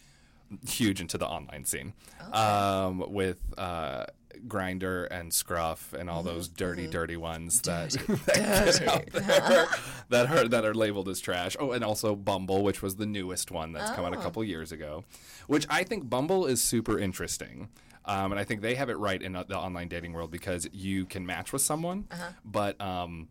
huge 0.66 1.00
into 1.00 1.18
the 1.18 1.26
online 1.26 1.64
scene. 1.64 1.92
Um, 2.32 3.12
with 3.12 3.38
uh, 3.56 4.06
Grindr 4.46 5.08
and 5.10 5.32
Scruff 5.32 5.92
and 5.92 6.10
all 6.10 6.22
those 6.22 6.48
dirty, 6.48 6.86
dirty 6.86 7.16
ones 7.16 7.60
that, 7.62 7.90
that 8.26 9.08
there 9.12 9.66
that 10.10 10.30
are 10.30 10.48
that 10.48 10.64
are 10.64 10.74
labeled 10.74 11.08
as 11.08 11.20
trash. 11.20 11.56
Oh, 11.58 11.72
and 11.72 11.82
also 11.84 12.14
Bumble, 12.14 12.62
which 12.62 12.82
was 12.82 12.96
the 12.96 13.06
newest 13.06 13.50
one 13.50 13.72
that's 13.72 13.90
come 13.92 14.04
out 14.04 14.12
a 14.12 14.18
couple 14.18 14.42
years 14.44 14.72
ago, 14.72 15.04
which 15.46 15.66
I 15.70 15.84
think 15.84 16.08
Bumble 16.08 16.46
is 16.46 16.62
super 16.62 16.98
interesting. 16.98 17.68
Um, 18.08 18.30
and 18.30 18.38
I 18.38 18.44
think 18.44 18.60
they 18.60 18.76
have 18.76 18.88
it 18.88 18.98
right 18.98 19.20
in 19.20 19.34
uh, 19.34 19.42
the 19.42 19.58
online 19.58 19.88
dating 19.88 20.12
world 20.12 20.30
because 20.30 20.68
you 20.72 21.06
can 21.06 21.26
match 21.26 21.52
with 21.52 21.62
someone, 21.62 22.06
but 22.44 22.80
um, 22.80 23.26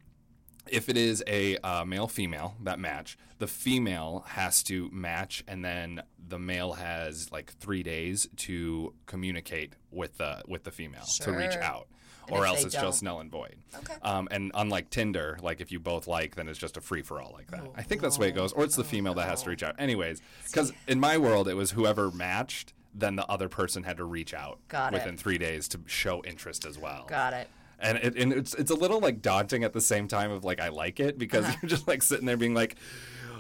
if 0.70 0.90
it 0.90 0.98
is 0.98 1.24
a 1.28 1.58
uh, 1.58 1.86
male 1.86 2.08
female 2.08 2.56
that 2.64 2.80
match, 2.80 3.18
the 3.40 3.48
female 3.48 4.24
has 4.30 4.64
to 4.64 4.90
match, 4.92 5.44
and 5.48 5.64
then 5.64 6.02
the 6.28 6.40
male 6.40 6.74
has 6.74 7.32
like 7.32 7.52
three 7.54 7.84
days 7.84 8.28
to 8.38 8.94
communicate 9.06 9.74
with 9.92 10.18
the 10.18 10.42
with 10.48 10.64
the 10.64 10.72
female 10.72 11.04
to 11.22 11.32
reach 11.32 11.56
out, 11.58 11.88
And 12.28 12.38
or 12.38 12.46
else 12.46 12.64
it's 12.64 12.74
just 12.76 13.04
null 13.04 13.20
and 13.20 13.30
void. 13.32 13.56
Okay. 13.76 13.94
Um, 14.02 14.28
and 14.32 14.52
unlike 14.56 14.90
Tinder, 14.90 15.38
like 15.42 15.62
if 15.62 15.72
you 15.72 15.80
both 15.80 16.08
like, 16.08 16.36
then 16.36 16.48
it's 16.48 16.58
just 16.60 16.78
a 16.78 16.82
free 16.82 17.02
for 17.02 17.22
all 17.22 17.32
like 17.34 17.52
that. 17.52 17.68
I 17.76 17.84
think 17.84 18.02
that's 18.02 18.16
the 18.16 18.22
way 18.22 18.30
it 18.30 18.36
goes, 18.36 18.54
or 18.54 18.64
it's 18.64 18.76
the 18.76 18.84
female 18.84 19.14
that 19.16 19.28
has 19.28 19.44
to 19.44 19.50
reach 19.50 19.64
out. 19.64 19.76
Anyways, 19.80 20.22
because 20.46 20.72
in 20.88 21.00
my 21.00 21.18
world, 21.18 21.48
it 21.48 21.56
was 21.56 21.72
whoever 21.72 22.10
matched. 22.12 22.74
then 22.98 23.18
the 23.18 23.26
other 23.30 23.50
person 23.50 23.84
had 23.84 23.98
to 23.98 24.06
reach 24.06 24.34
out 24.34 24.58
Got 24.70 24.94
it. 24.94 24.98
within 24.98 25.18
three 25.18 25.38
days 25.38 25.68
to 25.68 25.80
show 25.86 26.24
interest 26.24 26.66
as 26.66 26.80
well. 26.80 27.06
Got 27.10 27.34
it. 27.34 27.50
And, 27.86 27.98
it, 28.00 28.16
and 28.18 28.34
it's 28.34 28.54
it's 28.56 28.72
a 28.72 28.76
little 28.76 29.00
like 29.00 29.22
daunting 29.22 29.64
at 29.64 29.74
the 29.74 29.82
same 29.82 30.08
time 30.08 30.32
of 30.32 30.44
like 30.44 30.60
I 30.60 30.70
like 30.70 31.00
it 31.00 31.18
because 31.18 31.46
Uh-huh. 31.46 31.56
you're 31.62 31.70
just 31.70 31.88
like 31.88 32.02
sitting 32.04 32.26
there 32.26 32.38
being 32.38 32.54
like, 32.54 32.76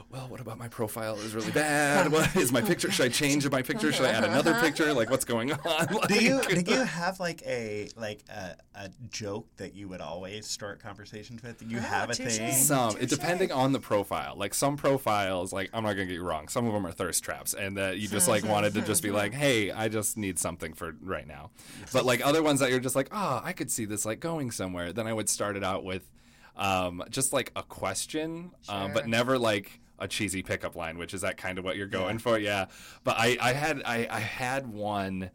well, 0.10 0.28
what 0.28 0.40
about 0.40 0.58
my 0.58 0.68
profile 0.68 1.16
is 1.16 1.34
really 1.34 1.52
bad? 1.54 2.12
What 2.12 2.36
is 2.36 2.52
my 2.52 2.62
picture? 2.62 2.92
Should 2.92 3.06
I 3.06 3.10
change 3.10 3.50
my 3.50 3.62
picture? 3.62 3.92
Should 3.92 4.06
I 4.06 4.12
add 4.12 4.24
another 4.24 4.54
picture? 4.62 4.94
Like 4.94 5.10
what's 5.10 5.26
going 5.26 5.52
on? 5.52 5.60
Like, 5.66 6.08
Do 6.08 6.24
you 6.24 6.42
do 6.42 6.72
you 6.72 6.84
have 6.84 7.20
like 7.20 7.42
a 7.44 7.90
like 7.96 8.24
a, 8.30 8.56
a 8.76 8.90
joke 9.10 9.48
that 9.58 9.76
you 9.76 9.88
would 9.88 10.02
always 10.02 10.46
start 10.48 10.80
conversations 10.80 11.44
with? 11.44 11.60
Do 11.60 11.66
you 11.66 11.80
have 11.80 12.10
a 12.10 12.16
touche. 12.16 12.38
thing? 12.38 12.54
Some, 12.54 12.98
it 12.98 13.10
depending 13.10 13.52
on 13.52 13.72
the 13.72 13.80
profile. 13.80 14.36
Like 14.38 14.54
some 14.54 14.78
profiles, 14.78 15.52
like 15.52 15.70
I'm 15.74 15.84
not 15.84 15.94
gonna 15.94 16.06
get 16.06 16.14
you 16.14 16.24
wrong, 16.24 16.48
some 16.48 16.66
of 16.68 16.74
them 16.74 16.86
are 16.86 16.92
thirst 16.92 17.24
traps, 17.24 17.54
and 17.54 17.78
that 17.78 17.98
you 17.98 18.08
just 18.08 18.28
like 18.28 18.46
wanted 18.46 18.74
to 18.76 18.82
just 18.82 19.04
be 19.04 19.12
like, 19.12 19.34
hey, 19.34 19.72
I 19.72 19.90
just 19.90 20.18
need 20.18 20.40
something 20.40 20.74
for 20.74 20.96
right 21.02 21.28
now. 21.28 21.52
But 21.92 22.06
like 22.06 22.26
other 22.26 22.44
ones 22.44 22.60
that 22.60 22.70
you're 22.70 22.80
just 22.80 22.96
like, 22.96 23.10
oh, 23.12 23.42
I 23.44 23.54
could 23.54 23.72
see 23.72 23.86
this 23.86 24.06
like 24.06 24.20
going 24.20 24.52
somewhere. 24.52 24.94
Then 24.94 25.08
I 25.08 25.14
would 25.14 25.30
start 25.30 25.58
it 25.58 25.64
out 25.64 25.84
with 25.84 26.10
um, 26.56 27.04
just 27.10 27.34
like 27.34 27.52
a 27.56 27.64
question, 27.64 28.52
um, 28.70 28.94
but 28.94 29.08
never 29.08 29.38
like 29.38 29.82
a 30.00 30.08
cheesy 30.08 30.44
pickup 30.44 30.76
line, 30.76 30.98
which 30.98 31.14
is 31.14 31.22
that 31.22 31.38
kind 31.38 31.58
of 31.58 31.66
what 31.66 31.76
you're 31.78 31.88
going 31.88 32.20
for, 32.20 32.38
yeah. 32.38 32.66
But 33.04 33.16
I, 33.18 33.38
I 33.42 33.54
had, 33.54 33.82
I, 33.86 34.08
I 34.10 34.20
had 34.20 34.68
one. 34.68 35.32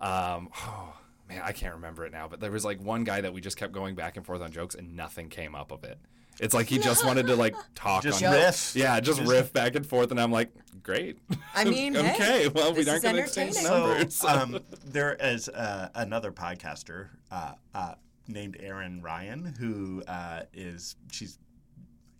Um, 0.00 0.50
oh 0.58 0.94
man, 1.28 1.42
I 1.44 1.52
can't 1.52 1.74
remember 1.74 2.04
it 2.04 2.12
now. 2.12 2.28
But 2.28 2.40
there 2.40 2.50
was 2.50 2.64
like 2.64 2.80
one 2.80 3.04
guy 3.04 3.20
that 3.20 3.32
we 3.32 3.40
just 3.40 3.56
kept 3.56 3.72
going 3.72 3.94
back 3.94 4.16
and 4.16 4.24
forth 4.24 4.42
on 4.42 4.50
jokes, 4.50 4.74
and 4.74 4.96
nothing 4.96 5.28
came 5.28 5.54
up 5.54 5.70
of 5.70 5.84
it. 5.84 5.98
It's 6.40 6.54
like 6.54 6.66
he 6.66 6.78
just 6.78 7.04
wanted 7.06 7.26
to 7.28 7.36
like 7.36 7.54
talk 7.74 8.02
Just 8.02 8.22
on 8.22 8.32
riff. 8.32 8.74
Yeah, 8.74 8.98
just, 9.00 9.20
riff 9.22 9.52
back 9.52 9.74
and 9.74 9.86
forth, 9.86 10.10
and 10.10 10.20
I'm 10.20 10.32
like, 10.32 10.50
great. 10.82 11.18
I 11.54 11.64
mean, 11.64 11.94
hey, 11.94 12.12
okay, 12.14 12.48
well, 12.48 12.72
we 12.72 12.84
this 12.84 12.88
aren't 12.88 12.98
is 12.98 13.02
going 13.02 13.16
to 13.16 13.22
exchange 13.22 13.62
numbers. 13.62 14.14
So 14.14 14.28
um, 14.28 14.60
there 14.84 15.16
is 15.20 15.48
uh, 15.48 15.90
another 15.94 16.32
podcaster 16.32 17.08
uh, 17.30 17.52
uh, 17.74 17.94
named 18.28 18.56
Erin 18.60 19.02
Ryan 19.02 19.54
who 19.58 20.02
uh, 20.08 20.42
is 20.52 20.96
she's 21.10 21.38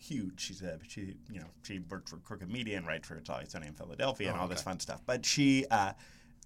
huge. 0.04 0.40
She's 0.40 0.62
a 0.62 0.78
she 0.86 1.16
you 1.30 1.40
know 1.40 1.46
she 1.62 1.80
worked 1.90 2.08
for 2.08 2.16
Crooked 2.18 2.50
Media 2.50 2.76
and 2.76 2.86
writes 2.86 3.08
for 3.08 3.16
It's 3.16 3.30
Always 3.30 3.50
Sunny 3.50 3.66
in 3.66 3.74
Philadelphia 3.74 4.30
and 4.30 4.38
all 4.38 4.48
this 4.48 4.62
fun 4.62 4.80
stuff. 4.80 5.00
But 5.06 5.24
she 5.24 5.66
uh, 5.70 5.92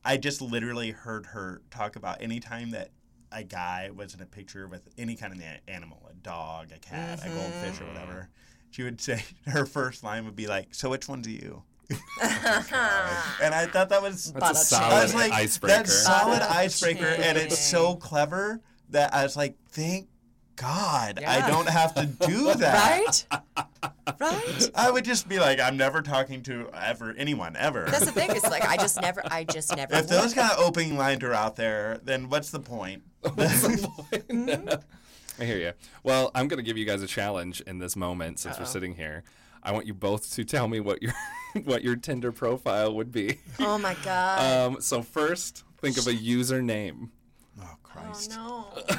I 0.04 0.16
just 0.16 0.40
literally 0.40 0.90
heard 0.90 1.26
her 1.26 1.62
talk 1.70 1.96
about 1.96 2.22
any 2.22 2.40
time 2.40 2.70
that 2.70 2.90
a 3.32 3.42
guy 3.44 3.90
was 3.94 4.14
in 4.14 4.22
a 4.22 4.26
picture 4.26 4.66
with 4.66 4.88
any 4.96 5.14
kind 5.14 5.32
of 5.32 5.42
animal, 5.66 6.08
a 6.10 6.14
dog, 6.14 6.72
a 6.74 6.78
cat, 6.78 7.20
a 7.24 7.28
goldfish, 7.28 7.80
or 7.80 7.86
whatever. 7.86 8.30
She 8.70 8.82
would 8.82 9.00
say 9.00 9.22
her 9.46 9.66
first 9.66 10.02
line 10.02 10.24
would 10.24 10.36
be 10.36 10.46
like, 10.46 10.74
"So 10.74 10.90
which 10.90 11.08
one's 11.08 11.26
you?" 11.28 11.62
and 11.90 13.54
I 13.54 13.66
thought 13.66 13.88
that 13.88 14.02
was 14.02 14.32
That's 14.32 14.62
a 14.62 14.64
solid 14.64 14.92
I 14.94 15.02
was 15.02 15.14
like, 15.14 15.32
icebreaker. 15.32 15.76
that's 15.76 15.92
solid 15.92 16.42
icebreaker, 16.42 17.06
and 17.06 17.38
it's 17.38 17.58
so 17.58 17.96
clever 17.96 18.60
that 18.90 19.14
I 19.14 19.22
was 19.22 19.36
like, 19.36 19.56
thank 19.70 20.08
God 20.58 21.22
I 21.24 21.48
don't 21.48 21.68
have 21.68 21.94
to 21.94 22.06
do 22.06 22.52
that. 22.54 23.24
Right? 23.30 23.40
right? 24.20 24.70
I 24.74 24.90
would 24.90 25.04
just 25.04 25.28
be 25.28 25.38
like, 25.38 25.60
I'm 25.60 25.76
never 25.76 26.02
talking 26.02 26.42
to 26.44 26.68
ever 26.74 27.14
anyone 27.16 27.56
ever. 27.56 27.84
That's 27.84 28.06
the 28.06 28.12
thing. 28.12 28.30
It's 28.30 28.48
like 28.48 28.64
I 28.64 28.76
just 28.76 29.00
never, 29.00 29.22
I 29.30 29.44
just 29.44 29.74
never. 29.74 29.94
if 29.94 30.02
would. 30.02 30.10
those 30.10 30.34
kind 30.34 30.50
of 30.50 30.58
opening 30.58 30.96
lines 30.96 31.22
are 31.22 31.32
out 31.32 31.56
there, 31.56 32.00
then 32.02 32.28
what's 32.28 32.50
the 32.50 32.60
point? 32.60 33.02
I 33.24 34.78
hear 35.44 35.58
you. 35.58 35.72
Well, 36.02 36.30
I'm 36.34 36.48
going 36.48 36.58
to 36.58 36.64
give 36.64 36.76
you 36.76 36.84
guys 36.84 37.02
a 37.02 37.06
challenge 37.06 37.60
in 37.62 37.78
this 37.78 37.94
moment 37.94 38.40
since 38.40 38.58
we're 38.58 38.64
sitting 38.64 38.94
here. 38.94 39.22
I 39.62 39.72
want 39.72 39.86
you 39.86 39.94
both 39.94 40.34
to 40.34 40.44
tell 40.44 40.68
me 40.68 40.80
what 40.80 41.02
your 41.02 41.12
what 41.64 41.82
your 41.82 41.96
Tinder 41.96 42.32
profile 42.32 42.94
would 42.94 43.12
be. 43.12 43.38
oh 43.58 43.78
my 43.78 43.96
god. 44.04 44.72
Um, 44.72 44.80
so 44.80 45.02
first, 45.02 45.64
think 45.80 45.98
of 45.98 46.06
a 46.06 46.12
username. 46.12 47.10
Oh 47.60 47.74
Christ! 47.82 48.34
Oh 48.36 48.72
no. 48.88 48.96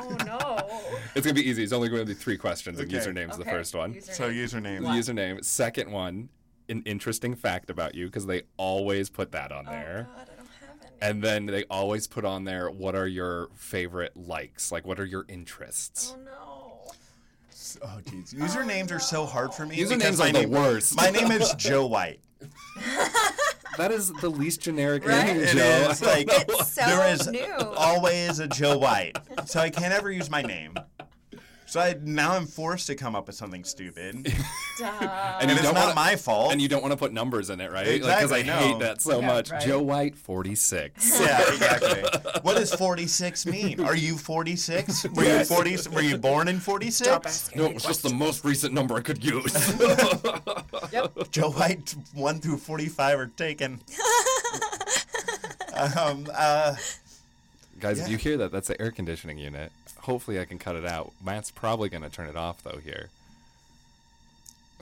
Oh 0.00 0.16
no. 0.26 0.88
It's 1.14 1.26
gonna 1.26 1.34
be 1.34 1.46
easy. 1.48 1.62
It's 1.62 1.72
only 1.74 1.88
going 1.90 2.00
to 2.00 2.06
be 2.06 2.14
three 2.14 2.38
questions, 2.38 2.78
and 2.80 2.88
Okay. 2.92 3.04
username's 3.04 3.36
the 3.36 3.44
first 3.44 3.74
one. 3.74 4.00
So 4.00 4.30
username. 4.30 4.80
Username. 4.80 5.44
Second 5.44 5.90
one, 5.92 6.30
an 6.70 6.82
interesting 6.86 7.34
fact 7.34 7.68
about 7.68 7.94
you 7.94 8.06
because 8.06 8.24
they 8.26 8.42
always 8.56 9.10
put 9.10 9.32
that 9.32 9.52
on 9.52 9.66
there. 9.66 10.08
Oh 10.10 10.16
there. 10.16 10.26
god, 10.26 10.28
I 10.32 10.36
don't 10.36 10.48
have 10.60 10.76
any. 11.02 11.10
And 11.10 11.22
then 11.22 11.46
they 11.46 11.64
always 11.64 12.06
put 12.06 12.24
on 12.24 12.44
there 12.44 12.70
what 12.70 12.94
are 12.94 13.06
your 13.06 13.48
favorite 13.54 14.16
likes, 14.16 14.72
like 14.72 14.86
what 14.86 14.98
are 14.98 15.04
your 15.04 15.26
interests. 15.28 16.14
Oh 16.16 16.22
no. 16.24 16.92
Oh 17.82 18.00
jeez, 18.04 18.34
oh, 18.38 18.44
usernames 18.44 18.90
are 18.90 18.98
so 18.98 19.26
hard 19.26 19.52
for 19.52 19.66
me. 19.66 19.76
Usernames 19.76 20.18
are 20.20 20.26
the 20.32 20.40
name- 20.40 20.50
worst. 20.50 20.96
My 20.96 21.10
name 21.10 21.30
is 21.30 21.52
Joe 21.54 21.86
White. 21.86 22.20
That 23.78 23.90
is 23.90 24.12
the 24.20 24.28
least 24.28 24.60
generic 24.60 25.06
Right? 25.06 25.26
name, 25.26 25.36
It 25.40 25.48
Joe. 25.56 25.88
is 25.90 26.02
like 26.02 26.28
It's 26.30 26.72
so 26.72 26.82
there 26.84 27.12
is 27.12 27.26
new. 27.28 27.54
always 27.76 28.38
a 28.38 28.46
Joe 28.46 28.76
White, 28.78 29.16
so 29.46 29.60
I 29.60 29.70
can't 29.70 29.92
ever 29.94 30.10
use 30.10 30.28
my 30.30 30.42
name. 30.42 30.74
So 31.72 31.80
I, 31.80 31.94
now 32.02 32.34
I'm 32.34 32.44
forced 32.44 32.86
to 32.88 32.94
come 32.94 33.16
up 33.16 33.28
with 33.28 33.34
something 33.36 33.64
stupid, 33.64 34.14
and 34.14 34.26
and 34.84 35.50
it's 35.50 35.62
don't 35.62 35.74
wanna, 35.74 35.94
my 35.94 36.16
fault. 36.16 36.52
and 36.52 36.60
you 36.60 36.68
don't 36.68 36.82
want 36.82 36.92
to 36.92 36.98
put 36.98 37.14
numbers 37.14 37.48
in 37.48 37.62
it, 37.62 37.72
right? 37.72 37.86
Because 37.86 38.08
Exactly, 38.24 38.40
I 38.40 38.42
no. 38.42 38.52
hate 38.58 38.78
that 38.80 39.00
so 39.00 39.20
Yeah, 39.20 39.26
much. 39.26 39.50
right. 39.50 39.62
Joe 39.62 39.80
White, 39.80 40.14
46. 40.14 41.20
yeah, 41.20 41.40
exactly. 41.48 42.04
What 42.42 42.58
does 42.58 42.74
46 42.74 43.46
mean? 43.46 43.80
Are 43.80 43.96
you 43.96 44.18
46? 44.18 45.06
Were 45.14 45.24
you 45.24 45.44
40? 45.46 45.76
Were 45.94 46.02
you 46.02 46.18
born 46.18 46.48
in 46.48 46.60
46? 46.60 47.56
no, 47.56 47.64
it 47.64 47.72
was 47.72 47.84
just 47.84 48.02
the 48.02 48.12
most 48.12 48.44
recent 48.44 48.74
number 48.74 48.94
I 48.96 49.00
could 49.00 49.24
use. 49.24 49.54
yep. 50.92 51.10
Joe 51.30 51.52
White 51.52 51.94
1 52.12 52.40
through 52.40 52.58
45 52.58 53.18
are 53.18 53.26
taken. 53.28 53.80
um, 55.74 56.26
uh, 56.34 56.74
Guys, 57.80 57.98
if 57.98 58.06
Yeah. 58.06 58.12
you 58.12 58.16
hear 58.18 58.36
that, 58.36 58.52
that's 58.52 58.68
the 58.68 58.80
air 58.80 58.90
conditioning 58.90 59.38
unit. 59.38 59.72
Hopefully, 60.02 60.38
I 60.40 60.44
can 60.44 60.58
cut 60.58 60.76
it 60.76 60.84
out. 60.84 61.12
Matt's 61.24 61.50
probably 61.50 61.88
going 61.88 62.02
to 62.02 62.10
turn 62.10 62.28
it 62.28 62.36
off, 62.36 62.62
though, 62.62 62.78
here. 62.82 63.08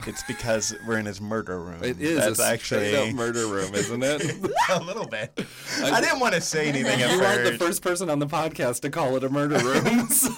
it's 0.07 0.23
because 0.23 0.73
we're 0.87 0.97
in 0.97 1.05
his 1.05 1.21
murder 1.21 1.59
room. 1.59 1.83
It 1.83 2.01
is 2.01 2.17
That's 2.17 2.39
a 2.39 2.45
actually 2.45 2.89
straight-up 2.89 3.15
murder 3.15 3.45
room, 3.45 3.73
isn't 3.75 4.01
it? 4.03 4.51
a 4.71 4.79
little 4.79 5.05
bit. 5.05 5.45
I 5.83 6.01
didn't 6.01 6.19
want 6.19 6.33
to 6.33 6.41
say 6.41 6.67
anything 6.69 7.01
at 7.01 7.11
you 7.11 7.23
aren't 7.23 7.43
the 7.43 7.49
first. 7.51 7.59
first 7.59 7.81
person 7.83 8.09
on 8.09 8.17
the 8.17 8.25
podcast 8.25 8.81
to 8.81 8.89
call 8.89 9.15
it 9.15 9.23
a 9.23 9.29
murder 9.29 9.59
room. 9.59 10.07
so- 10.09 10.29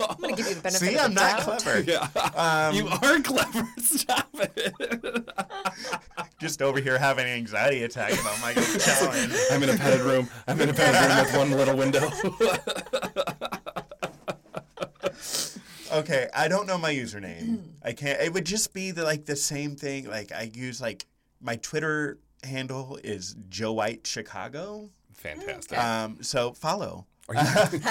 I'm 0.00 0.16
gonna 0.20 0.36
give 0.36 0.48
you 0.48 0.54
the 0.54 0.60
benefit 0.62 0.80
See, 0.88 0.94
of 0.94 0.94
the 0.94 1.02
I'm 1.04 1.14
not 1.14 1.38
doubt. 1.46 1.58
clever. 1.62 1.80
yeah. 1.82 2.08
Um, 2.70 2.74
you 2.74 2.88
are 2.88 3.20
clever. 3.20 3.68
Stop 3.78 4.28
it. 4.34 5.28
Just 6.40 6.62
over 6.62 6.80
here 6.80 6.98
having 6.98 7.24
an 7.24 7.32
anxiety 7.32 7.82
attack 7.84 8.12
about 8.12 8.40
my 8.40 8.52
challenge. 8.54 9.34
I'm 9.50 9.62
in 9.62 9.70
a 9.70 9.76
padded 9.76 10.00
room. 10.00 10.28
I'm 10.46 10.60
in 10.60 10.68
a 10.70 10.74
padded 10.74 11.00
room 11.10 11.24
with 11.24 11.36
one 11.36 11.50
little 11.50 11.76
window. 11.76 12.10
Okay, 15.92 16.28
I 16.34 16.48
don't 16.48 16.66
know 16.66 16.78
my 16.78 16.92
username. 16.94 17.60
I 17.82 17.92
can't. 17.92 18.20
It 18.20 18.32
would 18.32 18.46
just 18.46 18.72
be 18.72 18.90
the, 18.90 19.04
like 19.04 19.26
the 19.26 19.36
same 19.36 19.76
thing. 19.76 20.08
Like 20.08 20.32
I 20.32 20.50
use 20.54 20.80
like 20.80 21.06
my 21.40 21.56
Twitter 21.56 22.18
handle 22.44 22.98
is 23.04 23.36
Joe 23.48 23.72
White 23.72 24.06
Chicago. 24.06 24.90
Fantastic. 25.12 25.78
Um, 25.78 26.18
so 26.22 26.52
follow. 26.52 27.06
Are 27.36 27.68
you- 27.72 27.80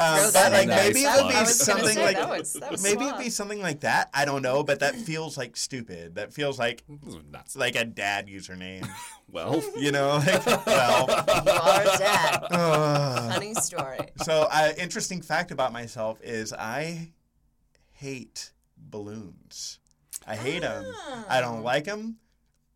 Um, 0.00 0.30
but 0.32 0.52
like 0.52 0.62
in 0.62 0.68
maybe 0.68 1.00
it 1.00 1.04
Nice 1.04 1.16
would 1.22 1.28
be 1.28 1.32
plug. 1.32 1.34
I 1.34 1.40
was 1.42 1.66
gonna 1.66 1.80
something 1.80 1.88
say, 1.96 2.04
like 2.04 2.16
that 2.16 2.28
was- 2.28 2.52
that 2.54 2.70
was 2.70 2.82
maybe 2.82 3.04
it'd 3.06 3.18
be 3.18 3.30
something 3.30 3.60
like 3.60 3.80
that. 3.80 4.10
I 4.14 4.24
don't 4.24 4.42
know, 4.42 4.62
but 4.62 4.80
that 4.80 4.94
feels 4.94 5.36
like 5.36 5.56
stupid. 5.56 6.14
That 6.14 6.32
feels 6.32 6.58
like 6.58 6.84
This 7.04 7.14
is 7.14 7.20
nuts. 7.30 7.56
like 7.56 7.74
a 7.76 7.84
dad 7.84 8.26
username. 8.28 8.88
Well, 9.30 9.62
You 9.76 9.92
know, 9.92 10.22
like 10.24 10.46
well. 10.64 11.06
You 11.06 11.52
are 11.52 11.84
dead. 11.98 12.44
uh, 12.50 13.32
Funny 13.34 13.52
story. 13.56 13.98
So, 14.22 14.48
uh, 14.50 14.72
interesting 14.78 15.20
fact 15.20 15.50
about 15.50 15.70
myself 15.70 16.18
is 16.22 16.54
I 16.54 17.10
hate 17.92 18.52
balloons. 18.78 19.80
I 20.26 20.34
hate 20.34 20.62
them. 20.62 20.84
I 21.28 21.42
don't 21.42 21.62
like 21.62 21.84
them. 21.84 22.16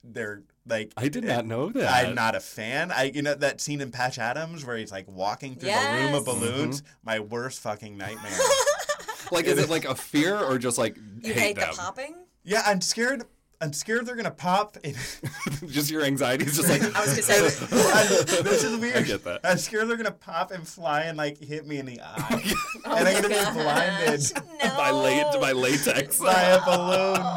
They're 0.04 0.42
like 0.66 0.92
I 0.96 1.08
did 1.08 1.24
not 1.24 1.44
know 1.46 1.68
that. 1.70 1.90
I'm 2.06 2.14
not 2.14 2.34
a 2.34 2.40
fan. 2.40 2.90
I 2.92 3.04
you 3.14 3.22
know 3.22 3.34
that 3.34 3.60
scene 3.60 3.80
in 3.80 3.90
Patch 3.90 4.18
Adams 4.18 4.64
where 4.64 4.76
he's 4.76 4.92
like 4.92 5.08
walking 5.08 5.54
through 5.56 5.70
the 5.70 5.74
room 5.76 6.14
of 6.14 6.24
Yes. 6.24 6.24
balloons. 6.24 6.82
Mm-hmm. 6.82 6.92
My 7.04 7.20
worst 7.20 7.60
fucking 7.60 7.96
nightmare. 7.96 8.32
Like, 9.30 9.46
is 9.46 9.56
it 9.58 9.70
like 9.70 9.86
a 9.86 9.94
fear 9.94 10.36
or 10.36 10.58
just 10.58 10.76
like 10.76 10.94
You 11.22 11.32
hate, 11.32 11.38
hate 11.40 11.56
them? 11.56 11.70
the 11.70 11.76
popping? 11.78 12.16
yeah, 12.44 12.62
I'm 12.66 12.82
scared. 12.82 13.22
I'm 13.62 13.72
scared 13.72 14.04
they're 14.04 14.16
gonna 14.16 14.30
pop. 14.30 14.76
And 14.84 14.94
just 15.68 15.90
your 15.90 16.02
anxiety 16.02 16.44
is 16.44 16.56
just 16.56 16.68
like. 16.68 16.82
I 16.82 17.00
was 17.00 17.10
gonna 17.10 17.22
say. 17.22 17.66
I'm- 17.94 18.44
this 18.44 18.62
is 18.62 18.76
weird. 18.78 18.96
I 18.96 19.02
get 19.02 19.24
that. 19.24 19.40
I'm 19.44 19.56
scared 19.56 19.88
they're 19.88 19.96
gonna 19.96 20.10
pop 20.10 20.50
and 20.50 20.68
fly 20.68 21.02
and 21.04 21.16
like 21.16 21.38
hit 21.38 21.66
me 21.66 21.78
in 21.78 21.86
the 21.86 21.98
eye, 22.02 22.42
Oh 22.84 22.94
and 22.94 23.08
I'm 23.08 23.22
gonna 23.22 23.28
be 23.28 23.58
blinded. 23.62 24.32
No. 24.62 24.76
by, 24.76 24.90
la- 24.90 25.40
by 25.40 25.52
latex. 25.52 26.18
by 26.18 26.42
a 26.42 26.60
balloon. 26.66 27.36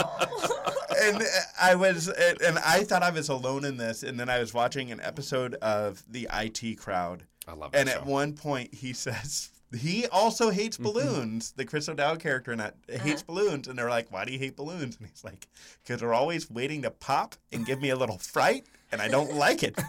And 1.05 1.21
uh, 1.21 1.25
I 1.61 1.75
was, 1.75 2.07
and 2.07 2.59
I 2.59 2.83
thought 2.83 3.03
I 3.03 3.11
was 3.11 3.29
alone 3.29 3.65
in 3.65 3.77
this. 3.77 4.03
And 4.03 4.19
then 4.19 4.29
I 4.29 4.39
was 4.39 4.53
watching 4.53 4.91
an 4.91 4.99
episode 5.01 5.55
of 5.55 6.03
the 6.09 6.27
IT 6.33 6.77
Crowd, 6.77 7.23
I 7.47 7.53
love 7.53 7.71
that 7.71 7.79
and 7.79 7.89
show. 7.89 7.95
at 7.95 8.05
one 8.05 8.33
point 8.33 8.73
he 8.73 8.93
says 8.93 9.49
he 9.75 10.07
also 10.07 10.49
hates 10.49 10.77
mm-hmm. 10.77 10.85
balloons. 10.85 11.51
The 11.51 11.65
Chris 11.65 11.89
O'Dowd 11.89 12.19
character 12.19 12.51
in 12.51 12.59
that 12.59 12.75
hates 12.87 13.21
uh-huh. 13.21 13.33
balloons, 13.33 13.67
and 13.67 13.77
they're 13.77 13.89
like, 13.89 14.11
"Why 14.11 14.25
do 14.25 14.31
you 14.31 14.39
hate 14.39 14.55
balloons?" 14.55 14.97
And 14.97 15.07
he's 15.07 15.23
like, 15.23 15.47
"Because 15.83 15.99
they're 15.99 16.13
always 16.13 16.49
waiting 16.49 16.83
to 16.83 16.91
pop 16.91 17.35
and 17.51 17.65
give 17.65 17.81
me 17.81 17.89
a 17.89 17.95
little 17.95 18.17
fright." 18.17 18.65
And 18.91 19.01
I 19.01 19.07
don't 19.07 19.33
like 19.33 19.63
it. 19.63 19.75